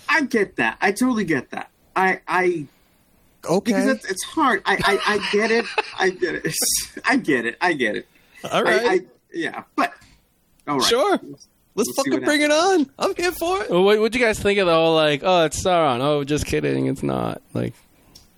I 0.08 0.22
get 0.22 0.56
that. 0.56 0.76
I 0.80 0.92
totally 0.92 1.24
get 1.24 1.50
that. 1.50 1.70
I, 1.96 2.20
I, 2.26 2.66
Okay, 3.48 3.72
because 3.72 3.86
it's, 3.86 4.10
it's 4.10 4.22
hard. 4.24 4.60
I, 4.66 4.74
I, 4.84 5.14
I 5.14 5.30
get 5.32 5.50
it. 5.50 5.64
I 5.98 6.10
get 6.10 6.34
it. 6.34 6.54
I 7.06 7.16
get 7.16 7.46
it. 7.46 7.56
I 7.60 7.72
get 7.72 7.96
it. 7.96 8.06
all 8.52 8.62
right, 8.62 8.80
I, 8.82 8.92
I, 8.92 9.00
yeah, 9.32 9.62
but 9.76 9.94
all 10.68 10.78
right. 10.78 10.86
sure. 10.86 11.18
Let's 11.74 11.88
We'll 11.88 11.94
fucking 11.97 12.12
what 12.12 12.24
bring 12.24 12.42
it 12.42 12.51
on. 12.51 12.90
I'm 12.98 13.14
here 13.14 13.32
for 13.32 13.62
it. 13.62 13.70
Well, 13.70 13.84
what 13.84 14.01
would 14.01 14.14
you 14.14 14.20
guys 14.20 14.38
think 14.40 14.59
of 14.59 14.66
the 14.66 14.74
whole 14.74 14.94
like, 14.94 15.22
oh, 15.24 15.44
it's 15.44 15.64
Sauron? 15.64 16.01
Oh, 16.01 16.24
just 16.24 16.47
kidding, 16.47 16.86
it's 16.86 17.02
not 17.02 17.40
like 17.55 17.74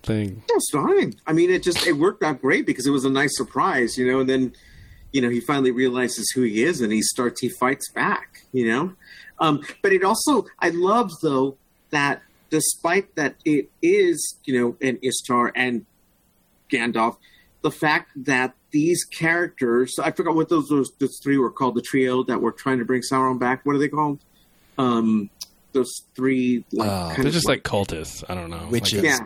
thing. 0.03 0.43
It 0.47 0.53
was 0.53 0.69
fine. 0.71 1.15
I 1.25 1.33
mean, 1.33 1.49
it 1.49 1.63
just 1.63 1.85
it 1.87 1.93
worked 1.93 2.23
out 2.23 2.41
great 2.41 2.65
because 2.65 2.85
it 2.85 2.91
was 2.91 3.05
a 3.05 3.09
nice 3.09 3.35
surprise, 3.35 3.97
you 3.97 4.09
know. 4.09 4.19
And 4.19 4.29
then, 4.29 4.53
you 5.11 5.21
know, 5.21 5.29
he 5.29 5.39
finally 5.39 5.71
realizes 5.71 6.29
who 6.35 6.43
he 6.43 6.63
is, 6.63 6.81
and 6.81 6.91
he 6.91 7.01
starts 7.01 7.41
he 7.41 7.49
fights 7.49 7.89
back, 7.91 8.43
you 8.51 8.67
know. 8.67 8.93
Um, 9.39 9.63
but 9.81 9.91
it 9.91 10.03
also 10.03 10.45
I 10.59 10.69
love 10.69 11.09
though 11.21 11.57
that 11.89 12.21
despite 12.49 13.15
that 13.15 13.35
it 13.45 13.69
is, 13.81 14.37
you 14.45 14.59
know, 14.59 14.77
an 14.87 14.99
Istar 15.01 15.51
and 15.55 15.85
Gandalf, 16.69 17.17
the 17.61 17.71
fact 17.71 18.11
that 18.15 18.53
these 18.73 19.05
characters, 19.05 19.97
I 19.97 20.11
forgot 20.11 20.35
what 20.35 20.49
those, 20.49 20.67
those, 20.67 20.91
those 20.99 21.19
three 21.23 21.37
were 21.37 21.51
called, 21.51 21.75
the 21.75 21.81
trio 21.81 22.23
that 22.23 22.41
were 22.41 22.51
trying 22.51 22.79
to 22.79 22.85
bring 22.85 23.01
Sauron 23.09 23.39
back. 23.39 23.65
What 23.65 23.75
are 23.75 23.79
they 23.79 23.87
called? 23.87 24.19
Um, 24.77 25.29
those 25.71 26.01
three, 26.15 26.65
like, 26.73 26.89
Uh, 26.89 27.07
kind 27.09 27.19
They're 27.19 27.27
of 27.27 27.33
just 27.33 27.47
like 27.47 27.63
cultists. 27.63 28.23
I 28.27 28.35
don't 28.35 28.49
know. 28.49 28.67
Witches. 28.69 29.03
Like, 29.03 29.03
yeah, 29.03 29.19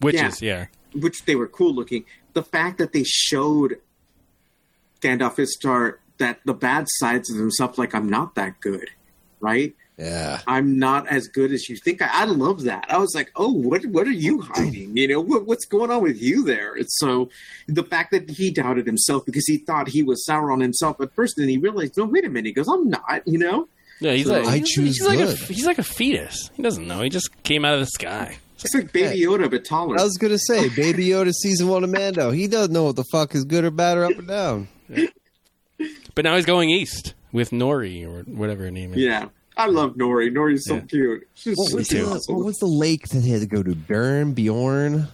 witches, 0.00 0.42
yeah. 0.42 0.66
which 0.94 1.24
they 1.26 1.36
were 1.36 1.46
cool 1.46 1.74
looking. 1.74 2.04
The 2.32 2.42
fact 2.42 2.78
that 2.78 2.92
they 2.92 3.04
showed 3.04 3.76
Gandalf 5.00 5.38
Istar 5.38 6.00
that 6.18 6.40
the 6.44 6.54
bad 6.54 6.86
sides 6.88 7.30
of 7.30 7.36
himself, 7.36 7.78
like 7.78 7.94
I'm 7.94 8.08
not 8.08 8.34
that 8.34 8.60
good, 8.60 8.88
right? 9.40 9.74
Yeah. 9.96 10.40
I'm 10.48 10.78
not 10.78 11.06
as 11.08 11.28
good 11.28 11.52
as 11.52 11.68
you 11.68 11.76
think. 11.76 12.02
I, 12.02 12.08
I 12.12 12.24
love 12.24 12.62
that. 12.64 12.86
I 12.88 12.98
was 12.98 13.14
like, 13.14 13.30
oh, 13.36 13.52
what 13.52 13.84
what 13.86 14.06
are 14.08 14.12
you 14.12 14.40
hiding? 14.40 14.96
You 14.96 15.06
know, 15.08 15.20
what, 15.20 15.46
what's 15.46 15.66
going 15.66 15.90
on 15.90 16.02
with 16.02 16.20
you 16.20 16.42
there? 16.44 16.74
And 16.74 16.86
so 16.90 17.28
the 17.68 17.84
fact 17.84 18.10
that 18.10 18.28
he 18.28 18.50
doubted 18.50 18.86
himself 18.86 19.24
because 19.24 19.46
he 19.46 19.58
thought 19.58 19.88
he 19.88 20.02
was 20.02 20.24
Sauron 20.28 20.60
himself 20.60 21.00
at 21.00 21.14
first, 21.14 21.38
and 21.38 21.48
he 21.48 21.58
realized, 21.58 21.96
no, 21.96 22.06
wait 22.06 22.24
a 22.24 22.28
minute. 22.28 22.46
He 22.46 22.52
goes, 22.52 22.68
I'm 22.68 22.90
not. 22.90 23.22
You 23.26 23.38
know, 23.38 23.68
Yeah, 24.00 24.12
he's 24.14 24.26
So 24.26 24.32
like 24.40 24.46
I 24.48 24.58
he's, 24.58 24.68
choose 24.70 24.96
he's 24.98 25.06
like 25.06 25.20
a 25.20 25.26
good. 25.26 25.38
he's 25.38 25.66
like 25.66 25.78
a 25.78 25.84
fetus. 25.84 26.50
He 26.54 26.62
doesn't 26.64 26.86
know. 26.88 27.00
He 27.02 27.08
just 27.08 27.30
came 27.44 27.64
out 27.64 27.74
of 27.74 27.80
the 27.80 27.86
sky. 27.86 28.38
it's 28.58 28.74
like 28.74 28.92
Baby 28.92 29.20
Yoda, 29.20 29.48
but 29.48 29.64
taller. 29.64 29.96
I 30.00 30.02
was 30.02 30.16
gonna 30.18 30.38
say, 30.38 30.70
Baby 30.70 31.06
Yoda 31.06 31.32
season 31.32 31.68
one 31.68 31.84
of 31.84 31.90
Mando. 31.90 32.32
He 32.32 32.48
doesn't 32.48 32.72
know 32.72 32.82
what 32.84 32.96
the 32.96 33.04
fuck 33.12 33.32
is 33.36 33.44
good 33.44 33.64
or 33.64 33.70
bad 33.70 33.96
or 33.98 34.06
up 34.06 34.18
or 34.18 34.22
down. 34.22 34.66
But 36.14 36.24
now 36.24 36.36
he's 36.36 36.46
going 36.46 36.70
east 36.70 37.14
with 37.32 37.50
Nori 37.50 38.06
or 38.06 38.22
whatever 38.22 38.64
her 38.64 38.70
name 38.70 38.92
is. 38.92 38.98
yeah, 39.00 39.26
I 39.56 39.66
love 39.66 39.94
Nori. 39.94 40.32
Nori's 40.32 40.66
so 40.66 40.74
Yeah. 40.76 40.80
cute. 40.82 41.28
She's 41.34 41.56
What 41.56 41.70
so 41.70 41.76
was, 41.78 41.88
cute. 41.88 42.04
the, 42.06 42.32
what 42.34 42.44
was 42.44 42.56
the 42.58 42.66
lake 42.66 43.08
that 43.08 43.22
he 43.22 43.30
had 43.30 43.40
to 43.40 43.46
go 43.46 43.62
to? 43.62 43.74
Bjorn, 43.74 44.32
Bjorn, 44.34 45.08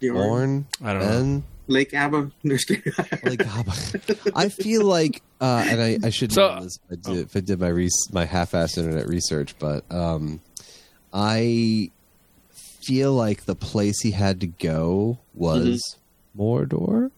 Bjorn. 0.00 0.16
Bjorn, 0.16 0.66
I 0.82 0.92
don't 0.94 1.02
know. 1.36 1.42
Lake 1.66 1.94
Abba. 1.94 2.30
Lake 2.44 2.66
Abba. 3.46 3.72
I 4.34 4.48
feel 4.50 4.84
like, 4.84 5.22
uh, 5.40 5.64
and 5.66 5.80
I, 5.80 5.98
I 6.06 6.10
should 6.10 6.32
So- 6.32 6.54
know 6.56 6.60
this 6.62 6.78
if 6.90 6.98
I 6.98 7.10
did, 7.12 7.18
if 7.26 7.36
I 7.36 7.40
did 7.40 7.60
my 7.60 7.68
res- 7.68 8.08
my 8.12 8.24
half-ass 8.26 8.76
internet 8.78 9.06
research, 9.08 9.54
but 9.58 9.84
um, 9.90 10.40
I 11.12 11.90
feel 12.82 13.14
like 13.14 13.44
the 13.46 13.54
place 13.54 14.00
he 14.02 14.10
had 14.10 14.40
to 14.40 14.46
go 14.46 15.18
was 15.34 15.96
Mordor. 16.36 17.10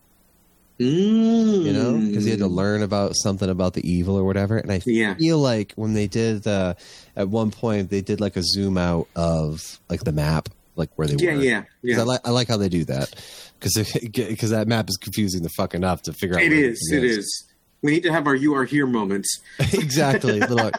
Mm. 0.78 1.64
you 1.64 1.72
know, 1.72 1.96
because 1.98 2.24
he 2.24 2.30
had 2.30 2.40
to 2.40 2.46
learn 2.48 2.82
about 2.82 3.12
something 3.16 3.48
about 3.48 3.72
the 3.74 3.88
evil 3.90 4.16
or 4.16 4.24
whatever. 4.24 4.58
And 4.58 4.70
I 4.70 4.82
Yeah. 4.84 5.14
feel 5.14 5.38
like 5.38 5.72
when 5.76 5.94
they 5.94 6.06
did, 6.06 6.46
uh, 6.46 6.74
at 7.16 7.28
one 7.28 7.50
point, 7.50 7.88
they 7.90 8.02
did 8.02 8.20
like 8.20 8.36
a 8.36 8.42
zoom 8.42 8.76
out 8.76 9.08
of 9.16 9.80
like 9.88 10.04
the 10.04 10.12
map, 10.12 10.48
like 10.74 10.90
where 10.96 11.06
they 11.08 11.16
were. 11.16 11.22
Yeah, 11.22 11.36
were. 11.36 11.42
yeah, 11.42 11.62
yeah. 11.82 12.00
I 12.00 12.02
like 12.02 12.20
I 12.26 12.30
like 12.30 12.48
how 12.48 12.58
they 12.58 12.68
do 12.68 12.84
that 12.84 13.14
because 13.58 13.90
because 14.02 14.50
that 14.50 14.68
map 14.68 14.88
is 14.90 14.96
confusing 14.98 15.42
the 15.42 15.48
fuck 15.50 15.74
enough 15.74 16.02
to 16.02 16.12
figure 16.12 16.36
out. 16.36 16.42
It 16.42 16.52
is. 16.52 16.78
It 16.92 17.04
is. 17.04 17.44
We 17.82 17.92
need 17.92 18.02
to 18.02 18.12
have 18.12 18.26
our 18.26 18.34
"You 18.34 18.54
Are 18.54 18.64
Here" 18.64 18.86
moments. 18.86 19.40
exactly. 19.72 20.40
Like, 20.40 20.74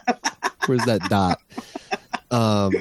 where's 0.67 0.83
that 0.85 1.01
dot? 1.09 1.39
Um, 2.29 2.73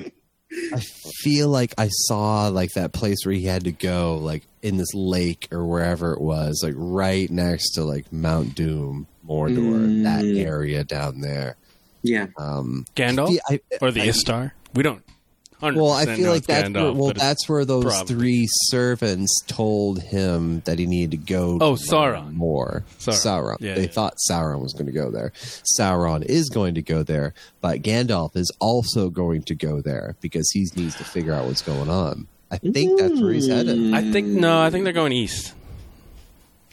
I 0.72 0.80
feel 1.22 1.48
like 1.48 1.74
I 1.78 1.88
saw 1.88 2.48
like 2.48 2.72
that 2.72 2.92
place 2.92 3.18
where 3.24 3.34
he 3.34 3.44
had 3.44 3.64
to 3.64 3.72
go, 3.72 4.16
like 4.16 4.42
in 4.62 4.76
this 4.76 4.94
lake 4.94 5.48
or 5.52 5.64
wherever 5.66 6.12
it 6.12 6.20
was, 6.20 6.60
like 6.62 6.74
right 6.76 7.30
next 7.30 7.72
to 7.72 7.84
like 7.84 8.12
Mount 8.12 8.54
Doom, 8.54 9.06
Mordor, 9.28 10.02
that 10.04 10.24
Mm. 10.24 10.44
area 10.44 10.82
down 10.84 11.20
there. 11.20 11.56
Yeah. 12.02 12.26
Um, 12.38 12.84
Gandalf 12.94 13.36
I 13.48 13.54
I- 13.54 13.78
or 13.82 13.90
the 13.90 14.02
I- 14.02 14.06
Istar? 14.06 14.54
We 14.74 14.82
don't. 14.82 15.02
100% 15.62 15.74
Well, 15.76 15.90
I 15.92 16.04
feel 16.04 16.30
like 16.32 16.44
that's 16.44 16.68
where, 16.70 16.92
well, 16.92 17.12
that's 17.14 17.48
where 17.48 17.64
those 17.64 17.84
probably- 17.84 18.14
three 18.14 18.46
servants 18.66 19.40
told 19.46 20.02
him 20.02 20.60
that 20.66 20.78
he 20.78 20.86
needed 20.86 21.12
to 21.12 21.16
go. 21.16 21.58
Oh, 21.60 21.76
to 21.76 21.82
Sauron. 21.82 22.32
more. 22.34 22.84
Sauron. 22.98 23.12
Sauron. 23.24 23.56
Yeah, 23.60 23.74
they 23.74 23.82
yeah. 23.82 23.86
thought 23.88 24.14
Sauron 24.30 24.60
was 24.60 24.74
going 24.74 24.86
to 24.86 24.92
go 24.92 25.10
there. 25.10 25.32
Sauron 25.80 26.24
is 26.24 26.50
going 26.50 26.74
to 26.74 26.82
go 26.82 27.02
there, 27.02 27.32
but 27.62 27.80
Gandalf 27.82 28.36
is 28.36 28.50
also 28.60 29.08
going 29.08 29.42
to 29.44 29.54
go 29.54 29.80
there 29.80 30.14
because 30.20 30.46
he 30.52 30.66
needs 30.76 30.94
to 30.96 31.04
figure 31.04 31.32
out 31.32 31.46
what's 31.46 31.62
going 31.62 31.88
on. 31.88 32.26
I 32.50 32.58
think 32.58 33.00
that's 33.00 33.20
where 33.20 33.32
he's 33.32 33.48
headed. 33.48 33.92
I 33.94 34.02
think 34.12 34.28
no. 34.28 34.60
I 34.60 34.70
think 34.70 34.84
they're 34.84 34.92
going 34.92 35.12
east. 35.12 35.52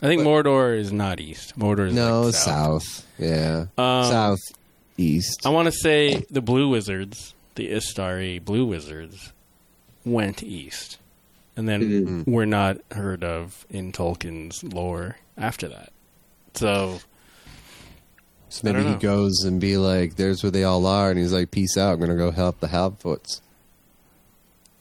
I 0.01 0.07
think 0.07 0.21
Mordor 0.21 0.77
is 0.77 0.91
not 0.91 1.21
east. 1.21 1.57
Mordor 1.57 1.87
is 1.87 1.93
No, 1.93 2.23
like 2.23 2.33
south. 2.35 3.07
Yeah, 3.17 3.67
Um, 3.77 4.03
south 4.03 4.39
east. 4.97 5.45
I 5.45 5.49
want 5.49 5.67
to 5.67 5.71
say 5.71 6.25
the 6.29 6.41
Blue 6.41 6.67
Wizards, 6.67 7.33
the 7.55 7.69
Istari 7.71 8.43
Blue 8.43 8.65
Wizards, 8.65 9.31
went 10.05 10.43
east, 10.43 10.97
and 11.55 11.67
then 11.69 11.81
Mm-hmm. 11.81 12.31
were 12.31 12.45
not 12.45 12.77
heard 12.91 13.23
of 13.23 13.65
in 13.69 13.91
Tolkien's 13.91 14.63
lore 14.63 15.17
after 15.37 15.67
that. 15.69 15.91
So 16.55 16.99
So 18.49 18.61
I 18.67 18.71
maybe 18.71 18.83
don't 18.83 18.93
he 18.93 18.99
goes 18.99 19.43
and 19.45 19.59
be 19.61 19.77
like, 19.77 20.15
"There's 20.15 20.43
where 20.43 20.51
they 20.51 20.63
all 20.63 20.85
are," 20.85 21.09
and 21.09 21.17
he's 21.19 21.33
like, 21.33 21.51
"Peace 21.51 21.77
out. 21.77 21.93
I'm 21.93 21.99
going 21.99 22.11
to 22.11 22.15
go 22.17 22.31
help 22.31 22.59
the 22.59 22.67
Harfoots." 22.67 23.41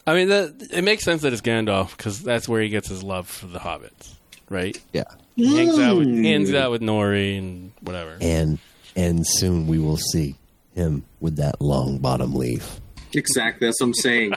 I 0.06 0.14
mean, 0.14 0.28
that, 0.30 0.68
it 0.72 0.82
makes 0.82 1.04
sense 1.04 1.22
that 1.22 1.32
it's 1.32 1.40
Gandalf 1.42 1.96
because 1.96 2.22
that's 2.22 2.48
where 2.48 2.60
he 2.60 2.68
gets 2.68 2.88
his 2.88 3.02
love 3.04 3.28
for 3.28 3.46
the 3.46 3.60
hobbits, 3.60 4.14
right? 4.50 4.76
Yeah. 4.92 5.04
He 5.36 5.56
hangs 5.56 5.78
out 5.78 5.96
with 5.96 6.08
Mm. 6.08 6.24
hangs 6.24 6.52
out 6.52 6.70
with 6.72 6.82
Nori 6.82 7.38
and 7.38 7.72
whatever. 7.80 8.18
and 8.20 8.58
and 8.96 9.24
soon 9.26 9.66
we 9.68 9.78
will 9.78 9.96
see 9.96 10.34
him 10.74 11.04
with 11.20 11.36
that 11.36 11.60
long 11.60 11.98
bottom 11.98 12.34
leaf. 12.34 12.80
Exactly. 13.12 13.66
That's 13.68 13.80
what 13.80 13.88
I'm 13.88 13.94
saying. 13.94 14.34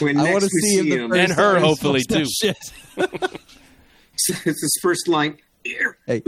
When 0.00 0.18
I 0.20 0.22
next 0.24 0.32
wanna 0.34 0.48
we 0.52 0.60
see 0.60 0.78
him 0.78 0.84
see 0.86 0.96
him, 0.96 1.12
And 1.12 1.32
her, 1.32 1.58
hopefully, 1.58 2.02
too. 2.08 2.26
shit. 2.26 2.56
it's 2.96 4.44
his 4.44 4.78
first 4.82 5.08
line. 5.08 5.38
Here. 5.62 5.98
Hey, 6.06 6.22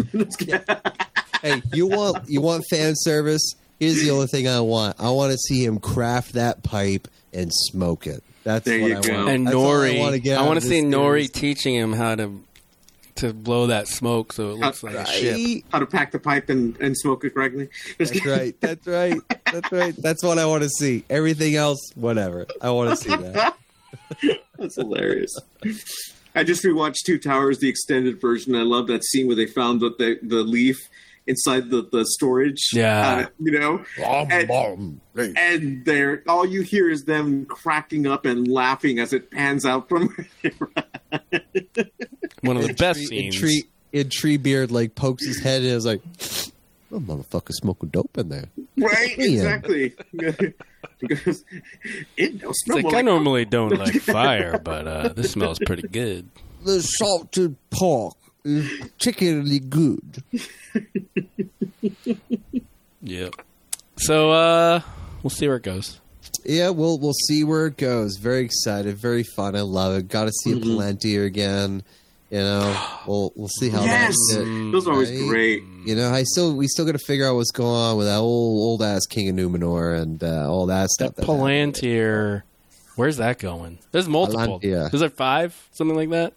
hey, 1.43 1.62
you 1.72 1.86
want 1.86 2.28
you 2.28 2.43
want 2.43 2.64
fan 2.70 2.93
service? 2.94 3.55
Here's 3.80 4.02
the 4.02 4.10
only 4.10 4.26
thing 4.26 4.47
I 4.47 4.60
want. 4.60 4.97
I 5.01 5.09
want 5.10 5.32
to 5.32 5.39
see 5.39 5.64
him 5.64 5.78
craft 5.80 6.34
that 6.34 6.62
pipe 6.62 7.09
and 7.32 7.51
smoke 7.52 8.06
it. 8.06 8.22
That's 8.44 8.66
There 8.66 8.80
what 8.82 8.90
you 8.90 8.97
I 8.98 9.01
go. 9.01 9.14
want. 9.14 9.28
And 9.30 9.47
That's 9.47 9.56
Nori, 9.56 9.97
I 9.97 10.01
want 10.01 10.12
to 10.14 10.20
get. 10.20 10.39
I 10.39 10.43
want 10.47 10.60
to 10.60 10.66
see 10.66 10.82
Nori 10.82 11.32
teaching 11.32 11.74
him 11.74 11.94
how 11.94 12.14
to 12.14 12.40
to 13.16 13.32
blow 13.32 13.66
that 13.66 13.89
smoke 13.89 14.32
so 14.32 14.51
it 14.51 14.59
looks 14.59 14.82
like 14.82 14.94
a 14.94 15.06
ship. 15.06 15.64
How 15.70 15.78
to 15.78 15.86
pack 15.86 16.12
the 16.12 16.18
pipe 16.18 16.48
and, 16.48 16.76
and 16.80 16.97
smoke 16.97 17.24
it 17.24 17.34
correctly. 17.34 17.68
That's 17.98 18.24
right. 18.24 18.55
That's 18.60 18.86
right. 18.86 19.20
That's 19.52 19.72
right. 19.72 19.94
That's 19.97 20.22
what 20.22 20.39
I 20.39 20.47
want 20.47 20.62
to 20.62 20.68
see. 20.68 21.05
Everything 21.10 21.56
else, 21.56 21.78
whatever. 21.94 22.47
I 22.60 22.70
want 22.70 22.90
to 22.90 22.97
see 22.97 23.14
that. 23.14 23.56
That's 24.59 24.76
hilarious. 24.76 25.36
I 26.34 26.44
just 26.44 26.64
rewatched 26.64 27.05
Two 27.05 27.18
Towers, 27.18 27.59
the 27.59 27.68
extended 27.68 28.20
version. 28.20 28.55
I 28.55 28.62
love 28.62 28.86
that 28.86 29.05
scene 29.05 29.26
where 29.26 29.36
they 29.36 29.47
found 29.47 29.80
the 29.80 29.90
the, 29.98 30.18
the 30.22 30.43
leaf 30.43 30.78
inside 31.27 31.70
the, 31.70 31.89
the 31.93 32.05
storage. 32.07 32.70
Yeah. 32.73 33.09
uh, 33.09 33.27
you 33.39 33.59
know, 33.59 33.85
and, 35.15 35.39
and 35.39 35.85
they're 35.85 36.23
all 36.28 36.47
you 36.47 36.62
hear 36.62 36.90
is 36.90 37.05
them 37.05 37.44
cracking 37.47 38.07
up 38.07 38.24
and 38.27 38.49
laughing 38.49 38.99
as 38.99 39.12
it 39.12 39.31
pans 39.31 39.65
out 39.65 39.89
from. 39.89 40.09
One 42.43 42.57
of 42.57 42.66
the 42.66 42.74
best 42.74 42.99
tree, 42.99 43.07
scenes. 43.07 43.35
And 43.36 43.44
tree, 43.44 43.65
and 43.93 44.11
Treebeard 44.11 44.70
like 44.70 44.94
pokes 44.94 45.24
his 45.27 45.40
head 45.40 45.62
and 45.62 45.70
is 45.70 45.86
like, 45.86 46.03
"Oh, 46.90 46.99
motherfucker, 46.99 47.53
smoking 47.53 47.90
dope 47.90 48.16
in 48.19 48.28
there." 48.28 48.47
right, 48.77 49.16
Yeah. 49.19 49.24
exactly. 49.27 49.94
because 50.99 51.44
it 52.16 52.39
don't 52.40 52.55
smell 52.57 52.77
like, 52.78 52.85
more 52.85 52.97
I 52.97 53.03
normally 53.03 53.44
don't 53.44 53.70
like 53.78 53.94
fire, 54.01 54.59
but 54.59 54.89
uh, 54.89 55.09
this 55.09 55.32
smells 55.32 55.59
pretty 55.65 55.86
good. 55.89 56.28
The 56.65 56.81
salted 56.81 57.57
pork 57.70 58.16
is 58.44 58.69
particularly 58.81 59.59
good. 59.60 60.23
Yep. 63.05 63.35
So 63.97 64.31
uh, 64.31 64.81
we'll 65.23 65.31
see 65.31 65.48
where 65.48 65.56
it 65.56 65.64
goes. 65.64 66.01
Yeah, 66.44 66.70
we'll 66.70 66.98
we'll 66.98 67.12
see 67.27 67.43
where 67.44 67.66
it 67.66 67.77
goes. 67.77 68.16
Very 68.16 68.44
excited, 68.44 68.97
very 68.97 69.24
fun. 69.24 69.56
I 69.56 69.62
love 69.62 69.97
it. 69.97 70.09
Got 70.09 70.24
to 70.27 70.32
see 70.44 70.52
Mm-hmm. 70.52 70.70
a 70.70 70.74
Palantir 70.85 71.27
again. 71.27 71.82
You 72.31 72.39
know, 72.39 72.86
we'll 73.06 73.32
we'll 73.35 73.48
see 73.48 73.69
how 73.70 73.82
Yes, 73.82 74.14
that. 74.31 74.44
shit- 74.44 74.73
those 74.73 74.86
are 74.86 74.93
always 74.93 75.10
right? 75.10 75.28
great. 75.28 75.62
You 75.85 75.97
know, 75.97 76.12
I 76.12 76.23
still 76.23 76.55
we 76.55 76.69
still 76.69 76.85
got 76.86 76.93
to 76.93 76.98
figure 77.05 77.27
out 77.27 77.35
what's 77.35 77.51
going 77.51 77.69
on 77.74 77.97
with 77.97 78.06
that 78.06 78.19
old 78.19 78.60
old 78.62 78.82
ass 78.82 79.05
King 79.06 79.28
of 79.31 79.35
Numenor 79.36 80.01
and 80.01 80.23
uh, 80.23 80.48
all 80.48 80.66
that 80.66 80.89
stuff. 80.90 81.16
That 81.16 81.27
that 81.27 81.32
happened. 81.32 81.74
Palantir, 81.74 82.43
where's 82.97 83.16
that 83.16 83.39
going? 83.40 83.78
There's 83.90 84.09
multiple. 84.09 84.60
Palantir. 84.60 84.94
Is 84.94 85.01
there 85.01 85.10
five? 85.10 85.69
Something 85.73 85.97
like 85.97 86.10
that? 86.10 86.35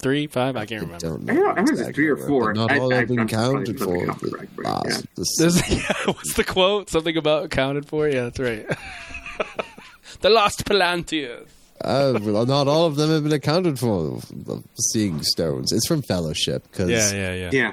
Three, 0.00 0.26
five? 0.26 0.56
I 0.56 0.64
can't 0.66 0.82
remember. 0.82 0.98
Don't 1.06 1.30
I 1.30 1.34
don't 1.34 1.44
know, 1.44 1.50
I 1.50 1.64
think 1.64 1.78
it's 1.80 1.90
three 1.96 2.08
or 2.08 2.16
four. 2.16 2.52
but 2.54 2.60
Not 2.60 2.72
I- 2.72 2.78
all 2.78 2.92
I- 2.92 2.98
have 2.98 3.08
been 3.08 3.18
I'm 3.20 3.28
counted 3.28 3.78
for. 3.78 4.10
up 4.10 4.20
the 4.20 4.28
right- 4.30 4.48
right, 4.56 4.86
Last- 4.86 5.06
yeah. 5.16 5.24
the 5.46 5.64
yeah, 6.06 6.12
what's 6.12 6.34
the 6.34 6.44
quote? 6.44 6.88
Something 6.90 7.16
about 7.16 7.44
accounted 7.46 7.86
for? 7.86 8.08
Yeah, 8.08 8.24
that's 8.24 8.38
right. 8.38 8.66
the 10.20 10.30
lost 10.30 10.64
Palantir. 10.64 11.46
Uh, 11.80 12.18
well, 12.22 12.44
not 12.46 12.66
all 12.66 12.86
of 12.86 12.96
them 12.96 13.10
have 13.10 13.22
been 13.22 13.32
accounted 13.32 13.78
for. 13.78 14.20
The 14.32 14.62
seeing 14.92 15.22
stones. 15.22 15.72
It's 15.72 15.86
from 15.86 16.02
Fellowship 16.02 16.64
because 16.70 16.90
Yeah, 16.90 17.12
yeah, 17.12 17.34
yeah. 17.34 17.50
Yeah. 17.52 17.72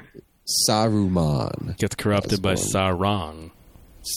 Saruman. 0.69 1.76
Gets 1.77 1.95
corrupted 1.95 2.41
by 2.41 2.53
That's 2.56 2.72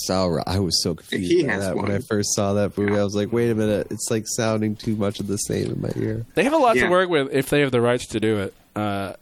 Sauron. 0.09 0.43
I 0.47 0.59
was 0.60 0.82
so 0.82 0.94
confused 0.94 1.31
He 1.32 1.44
by 1.44 1.52
has 1.52 1.65
that 1.66 1.77
when 1.77 1.90
I 1.90 1.98
first 1.98 2.35
saw 2.35 2.52
that 2.55 2.77
movie. 2.77 2.98
I 2.98 3.05
was 3.05 3.15
like, 3.15 3.32
wait 3.32 3.51
a 3.51 3.55
minute, 3.55 3.89
it's 3.90 4.09
like 4.10 4.24
sounding 4.27 4.77
too 4.77 4.97
much 4.97 5.20
of 5.20 5.27
the 5.27 5.36
same 5.36 5.70
in 5.73 5.81
my 5.81 5.90
ear. 5.97 6.27
They 6.35 6.44
have 6.44 6.52
a 6.52 6.59
lot 6.59 6.77
Yeah. 6.77 6.85
to 6.85 6.90
work 6.90 7.09
with 7.09 7.32
if 7.32 7.51
they 7.51 7.60
have 7.60 7.70
the 7.73 7.81
rights 7.81 8.06
to 8.09 8.20
do 8.20 8.39
it. 8.39 8.55
Uh, 8.77 9.15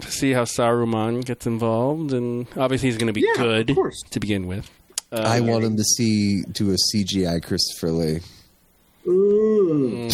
to 0.00 0.10
see 0.10 0.32
how 0.32 0.42
Saruman 0.42 1.24
gets 1.24 1.46
involved, 1.46 2.12
and 2.12 2.46
obviously 2.56 2.88
he's 2.88 2.98
going 2.98 3.06
to 3.06 3.12
be 3.12 3.20
Yeah, 3.20 3.44
of 3.44 3.66
good 3.66 3.74
course. 3.76 4.02
to 4.10 4.18
begin 4.18 4.46
with. 4.48 4.68
Uh, 5.12 5.18
I 5.24 5.38
want 5.40 5.62
him 5.62 5.76
to 5.76 5.84
see 5.84 6.42
do 6.50 6.72
a 6.72 6.76
CGI 6.92 7.40
Christopher 7.40 7.92
Lee. 7.92 8.20
Ooh. 9.06 10.08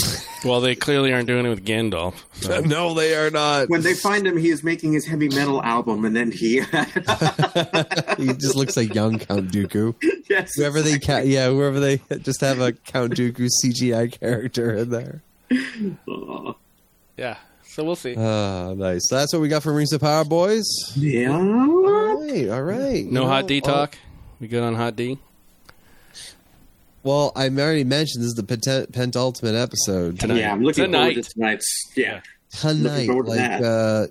Well, 0.44 0.60
they 0.60 0.74
clearly 0.74 1.12
aren't 1.12 1.26
doing 1.26 1.44
it 1.46 1.48
with 1.50 1.64
Gandalf. 1.64 2.14
so- 2.32 2.60
no, 2.64 2.94
they 2.94 3.14
are 3.14 3.30
not. 3.30 3.68
When 3.68 3.82
they 3.82 3.94
find 3.94 4.26
him, 4.26 4.36
he 4.36 4.48
is 4.48 4.64
making 4.64 4.92
his 4.94 5.06
heavy 5.06 5.28
metal 5.28 5.62
album, 5.62 6.04
and 6.04 6.16
then 6.16 6.32
he. 6.32 6.60
he 8.16 8.32
just 8.34 8.56
looks 8.56 8.76
like 8.76 8.94
young 8.94 9.18
Count 9.18 9.52
Dooku. 9.52 9.94
yes. 10.28 10.52
Whoever 10.56 10.80
they 10.82 10.98
ca- 10.98 11.18
yeah, 11.18 11.48
whoever 11.48 11.78
they 11.78 11.98
just 12.22 12.40
have 12.40 12.60
a 12.60 12.72
Count 12.72 13.14
Dooku 13.14 13.48
CGI 13.64 14.18
character 14.18 14.74
in 14.76 14.90
there. 14.90 15.22
Aw. 16.08 16.52
yeah, 17.16 17.36
so 17.64 17.84
we'll 17.84 17.96
see. 17.96 18.14
Ah, 18.16 18.72
nice. 18.74 19.08
So 19.08 19.16
that's 19.16 19.32
what 19.32 19.42
we 19.42 19.48
got 19.48 19.62
from 19.62 19.74
Rings 19.74 19.92
of 19.92 20.00
Power, 20.00 20.24
boys. 20.24 20.64
Yeah. 20.96 21.32
All 21.32 21.42
right, 21.42 22.48
all 22.48 22.62
right. 22.62 23.04
no 23.04 23.22
You 23.22 23.28
hot 23.28 23.46
D 23.46 23.58
uh, 23.60 23.66
talk. 23.66 23.98
We 24.40 24.48
good 24.48 24.62
on 24.62 24.74
hot 24.74 24.96
D? 24.96 25.18
Well, 27.02 27.32
I 27.34 27.48
already 27.48 27.84
mentioned 27.84 28.22
this 28.22 28.28
is 28.28 28.34
the 28.34 28.42
pent- 28.42 28.92
penultimate 28.92 29.54
episode 29.54 30.20
Tonight. 30.20 30.38
Yeah, 30.38 30.52
I'm 30.52 30.62
looking 30.62 30.84
Tonight. 30.84 31.14
forward 31.14 31.24
to 31.24 31.30
tonight's. 31.34 31.92
Yeah. 31.96 32.20
tonight. 32.58 33.06
to 33.06 33.12
Like, 33.22 33.62
uh, 33.62 34.06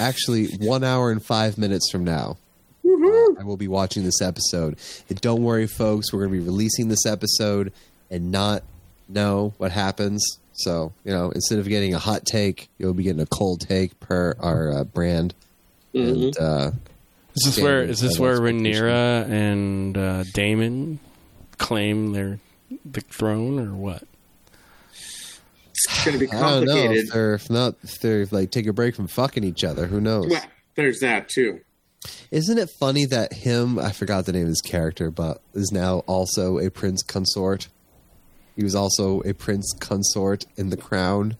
actually, 0.00 0.46
one 0.58 0.82
hour 0.82 1.10
and 1.10 1.24
five 1.24 1.56
minutes 1.56 1.90
from 1.90 2.04
now. 2.04 2.36
Woohoo. 2.84 3.40
I 3.40 3.44
will 3.44 3.56
be 3.56 3.68
watching 3.68 4.04
this 4.04 4.20
episode. 4.20 4.76
And 5.08 5.20
don't 5.20 5.42
worry, 5.42 5.66
folks, 5.66 6.12
we're 6.12 6.26
going 6.26 6.32
to 6.32 6.38
be 6.40 6.44
releasing 6.44 6.88
this 6.88 7.06
episode 7.06 7.72
and 8.10 8.30
not 8.30 8.62
know 9.08 9.54
what 9.58 9.70
happens. 9.72 10.22
So, 10.54 10.92
you 11.04 11.12
know, 11.12 11.30
instead 11.30 11.58
of 11.58 11.68
getting 11.68 11.94
a 11.94 11.98
hot 11.98 12.24
take, 12.26 12.68
you'll 12.78 12.94
be 12.94 13.04
getting 13.04 13.20
a 13.22 13.26
cold 13.26 13.60
take 13.60 13.98
per 14.00 14.34
our 14.40 14.70
uh, 14.72 14.84
brand. 14.84 15.34
And 15.94 16.36
uh, 16.38 16.72
Is 17.36 17.44
this 17.54 17.58
where 17.58 17.82
is 17.82 18.00
this 18.00 18.18
where 18.18 18.32
expectation. 18.32 18.84
Rhaenyra 18.84 19.28
and 19.30 19.98
uh, 19.98 20.24
Daemon 20.34 20.98
claim 21.58 22.12
their 22.12 22.38
the 22.84 23.00
throne 23.00 23.58
or 23.58 23.74
what? 23.74 24.04
It's 25.76 26.04
going 26.04 26.18
to 26.18 26.24
be 26.26 26.30
I 26.32 26.40
don't 26.40 26.64
know 26.66 26.72
complicated. 26.74 27.04
if 27.06 27.12
they're 27.12 27.34
if 27.34 27.50
not 27.50 27.74
if 27.82 27.98
they're 28.00 28.26
like 28.30 28.50
take 28.50 28.66
a 28.66 28.72
break 28.72 28.94
from 28.94 29.06
fucking 29.06 29.44
each 29.44 29.64
other. 29.64 29.86
Who 29.86 30.00
knows? 30.00 30.28
Well, 30.30 30.42
there's 30.76 31.00
that 31.00 31.28
too. 31.28 31.60
Isn't 32.30 32.58
it 32.58 32.68
funny 32.78 33.06
that 33.06 33.32
him? 33.32 33.78
I 33.78 33.92
forgot 33.92 34.26
the 34.26 34.32
name 34.32 34.42
of 34.42 34.48
his 34.48 34.60
character, 34.60 35.10
but 35.10 35.40
is 35.54 35.72
now 35.72 36.00
also 36.00 36.58
a 36.58 36.70
prince 36.70 37.02
consort. 37.02 37.68
He 38.56 38.62
was 38.62 38.74
also 38.74 39.20
a 39.22 39.32
prince 39.32 39.72
consort 39.80 40.44
in 40.56 40.70
The 40.70 40.76
Crown. 40.76 41.36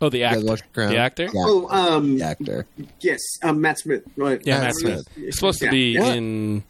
Oh, 0.00 0.08
the 0.08 0.24
actor. 0.24 0.44
watch 0.44 0.60
The 0.62 0.68
Crown? 0.72 0.90
The 0.90 0.96
actor? 0.98 1.24
Yeah, 1.24 1.30
Oh, 1.34 1.68
um, 1.68 2.18
the 2.18 2.24
actor. 2.24 2.66
yes, 3.00 3.20
um, 3.42 3.60
Matt 3.60 3.80
Smith. 3.80 4.02
Right. 4.16 4.40
Yeah, 4.44 4.58
Matt 4.58 4.62
Matt 4.66 4.74
Smith. 4.76 5.00
Smith. 5.12 5.24
He's 5.26 5.34
supposed 5.34 5.58
to 5.60 5.70
be 5.70 5.98
What? 5.98 6.16
in 6.16 6.62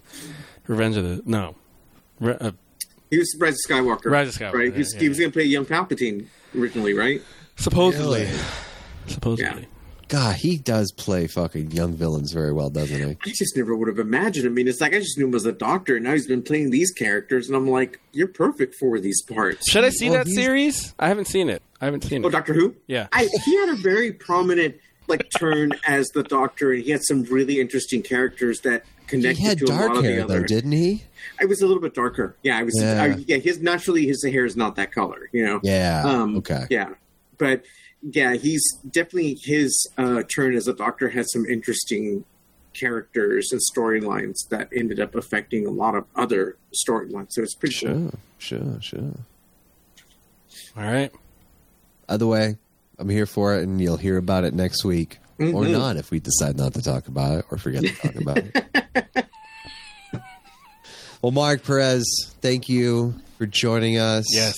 Revenge 0.66 0.96
of 0.96 1.04
the 1.04 1.22
no, 1.26 1.48
Re- 1.48 1.54
uh, 2.22 2.52
He 3.10 3.18
was 3.18 3.34
Rise 3.38 3.54
of 3.54 3.70
Skywalker. 3.70 4.10
Rise 4.10 4.28
of 4.28 4.34
Skywalker, 4.40 4.52
Right. 4.54 4.72
He 4.72 4.78
was, 4.78 4.94
yeah, 4.94 5.00
he 5.00 5.08
was 5.08 5.18
yeah. 5.18 5.22
going 5.24 5.32
to 5.32 5.36
play 5.38 5.44
young 5.44 5.64
Palpatine 5.66 6.26
originally, 6.56 6.94
right? 6.94 7.22
supposedly. 7.56 8.22
Really? 8.24 8.38
Supposedly. 9.06 9.68
God, 10.08 10.36
he 10.36 10.58
does 10.58 10.92
play 10.92 11.26
fucking 11.26 11.70
young 11.70 11.94
villains 11.94 12.32
very 12.32 12.52
well, 12.52 12.68
doesn't 12.68 12.96
he? 12.98 13.16
I 13.24 13.32
just 13.34 13.56
never 13.56 13.74
would 13.74 13.88
have 13.88 13.98
imagined. 13.98 14.46
I 14.46 14.50
mean, 14.50 14.68
it's 14.68 14.80
like 14.80 14.94
I 14.94 14.98
just 14.98 15.16
knew 15.16 15.26
him 15.26 15.34
as 15.34 15.46
a 15.46 15.52
doctor, 15.52 15.96
and 15.96 16.04
now 16.04 16.12
he's 16.12 16.26
been 16.26 16.42
playing 16.42 16.70
these 16.70 16.90
characters, 16.92 17.46
and 17.48 17.56
I'm 17.56 17.66
like, 17.66 17.98
you're 18.12 18.28
perfect 18.28 18.74
for 18.74 18.98
these 19.00 19.22
parts. 19.22 19.70
Should 19.70 19.84
I 19.84 19.88
see 19.88 20.10
Well, 20.10 20.18
that 20.18 20.26
he's- 20.26 20.36
series? 20.44 20.94
I 20.98 21.08
haven't 21.08 21.26
seen 21.28 21.48
it. 21.48 21.62
I 21.80 21.86
haven't 21.86 22.04
seen 22.04 22.24
Oh, 22.24 22.28
it. 22.28 22.32
Doctor 22.32 22.52
Who? 22.52 22.74
Yeah. 22.86 23.08
I, 23.12 23.28
he 23.44 23.56
had 23.56 23.70
a 23.70 23.76
very 23.76 24.12
prominent 24.12 24.76
like 25.08 25.26
turn 25.38 25.72
as 25.86 26.08
the 26.10 26.22
Doctor, 26.22 26.72
and 26.72 26.82
he 26.82 26.90
had 26.90 27.02
some 27.04 27.22
really 27.24 27.58
interesting 27.60 28.02
characters 28.02 28.60
that 28.60 28.84
He 29.12 29.20
connected 29.20 29.42
had 29.42 29.58
to 29.58 29.64
a 29.64 29.66
lot 29.66 29.78
dark 29.78 29.96
of 29.96 30.02
the 30.02 30.12
hair 30.12 30.24
other. 30.24 30.40
though, 30.40 30.46
didn't 30.46 30.72
he? 30.72 31.04
I 31.40 31.44
was 31.44 31.62
a 31.62 31.66
little 31.66 31.82
bit 31.82 31.94
darker. 31.94 32.36
Yeah, 32.42 32.58
I 32.58 32.62
was. 32.62 32.80
Yeah. 32.80 33.02
I, 33.02 33.06
yeah, 33.26 33.36
his 33.36 33.60
naturally 33.60 34.06
his 34.06 34.24
hair 34.24 34.44
is 34.44 34.56
not 34.56 34.76
that 34.76 34.92
color. 34.92 35.28
You 35.32 35.44
know. 35.44 35.60
Yeah. 35.62 36.02
Um, 36.04 36.36
okay. 36.38 36.66
Yeah, 36.70 36.90
but 37.38 37.64
yeah, 38.02 38.34
he's 38.34 38.62
definitely 38.90 39.34
his 39.34 39.88
uh, 39.96 40.22
turn 40.24 40.54
as 40.54 40.66
a 40.66 40.72
doctor 40.74 41.10
had 41.10 41.26
some 41.28 41.46
interesting 41.46 42.24
characters 42.74 43.52
and 43.52 43.60
storylines 43.74 44.48
that 44.48 44.68
ended 44.74 44.98
up 44.98 45.14
affecting 45.14 45.66
a 45.66 45.70
lot 45.70 45.94
of 45.94 46.04
other 46.16 46.56
storylines. 46.74 47.32
So 47.32 47.42
it's 47.42 47.54
pretty 47.54 47.86
cool. 47.86 48.10
Sure, 48.38 48.58
sure, 48.58 48.80
sure. 48.80 49.14
All 50.76 50.84
right. 50.84 51.12
Either 52.08 52.26
way, 52.26 52.56
I'm 52.98 53.08
here 53.08 53.26
for 53.26 53.56
it, 53.56 53.62
and 53.62 53.80
you'll 53.80 53.96
hear 53.96 54.16
about 54.16 54.44
it 54.44 54.54
next 54.54 54.84
week, 54.84 55.18
or 55.54 55.64
Mhm. 55.64 55.72
not 55.72 55.96
if 55.96 56.10
we 56.10 56.20
decide 56.20 56.56
not 56.56 56.74
to 56.74 56.82
talk 56.82 57.08
about 57.08 57.38
it 57.40 57.44
or 57.50 57.58
forget 57.58 57.82
to 57.84 57.94
talk 57.94 58.14
about 58.16 58.38
it. 58.38 59.26
well, 61.22 61.32
Mark 61.32 61.64
Perez, 61.64 62.04
thank 62.40 62.68
you 62.68 63.14
for 63.38 63.46
joining 63.46 63.98
us. 63.98 64.24
Yes. 64.34 64.54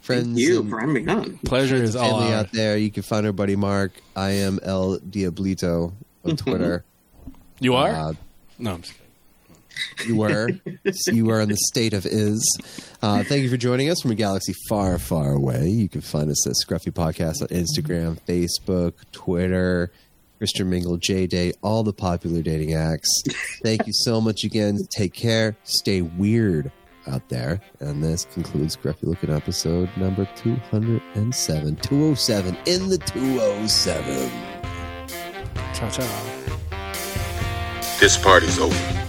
friends, 0.00 0.24
Thank 0.26 0.38
you 0.38 0.60
and 0.62 0.70
for 0.70 0.80
having 0.80 1.06
me 1.06 1.12
on. 1.12 1.38
Pleasure 1.44 1.76
is 1.76 1.94
all 1.94 2.18
family 2.20 2.34
ours. 2.34 2.46
out 2.46 2.52
there. 2.52 2.76
You 2.76 2.90
can 2.90 3.04
find 3.04 3.24
our 3.24 3.32
buddy 3.32 3.54
Mark. 3.54 3.92
I 4.16 4.30
am 4.30 4.58
El 4.64 4.98
Diablito 4.98 5.92
on 6.24 6.36
Twitter. 6.36 6.84
You 7.60 7.74
are? 7.76 7.90
Uh, 7.90 8.12
no, 8.58 8.72
I'm 8.72 8.82
just 8.82 8.94
kidding. 8.94 9.01
You 10.06 10.16
were. 10.16 10.50
you 11.06 11.24
were 11.24 11.40
in 11.40 11.48
the 11.48 11.56
state 11.56 11.92
of 11.92 12.06
is. 12.06 12.44
Uh, 13.02 13.24
thank 13.24 13.42
you 13.42 13.50
for 13.50 13.56
joining 13.56 13.90
us 13.90 14.00
from 14.00 14.10
a 14.10 14.14
galaxy 14.14 14.54
far, 14.68 14.98
far 14.98 15.32
away. 15.32 15.68
You 15.68 15.88
can 15.88 16.00
find 16.00 16.30
us 16.30 16.46
at 16.46 16.54
Scruffy 16.54 16.92
Podcast 16.92 17.42
on 17.42 17.48
Instagram, 17.48 18.18
Facebook, 18.26 18.94
Twitter, 19.12 19.90
Mr. 20.40 20.66
Mingle, 20.66 20.98
JDate, 20.98 21.54
all 21.62 21.84
the 21.84 21.92
popular 21.92 22.42
dating 22.42 22.74
acts. 22.74 23.08
Thank 23.62 23.86
you 23.86 23.92
so 23.92 24.20
much 24.20 24.42
again. 24.44 24.78
Take 24.90 25.14
care. 25.14 25.56
Stay 25.62 26.02
weird 26.02 26.72
out 27.06 27.28
there. 27.28 27.60
And 27.80 28.02
this 28.02 28.26
concludes 28.32 28.76
Scruffy 28.76 29.04
Looking 29.04 29.30
episode 29.30 29.88
number 29.96 30.28
207. 30.36 31.76
207 31.76 32.56
in 32.66 32.88
the 32.88 32.98
207. 32.98 34.30
Ciao, 35.74 35.90
ciao. 35.90 36.42
This 38.00 38.18
party's 38.18 38.58
over. 38.58 39.01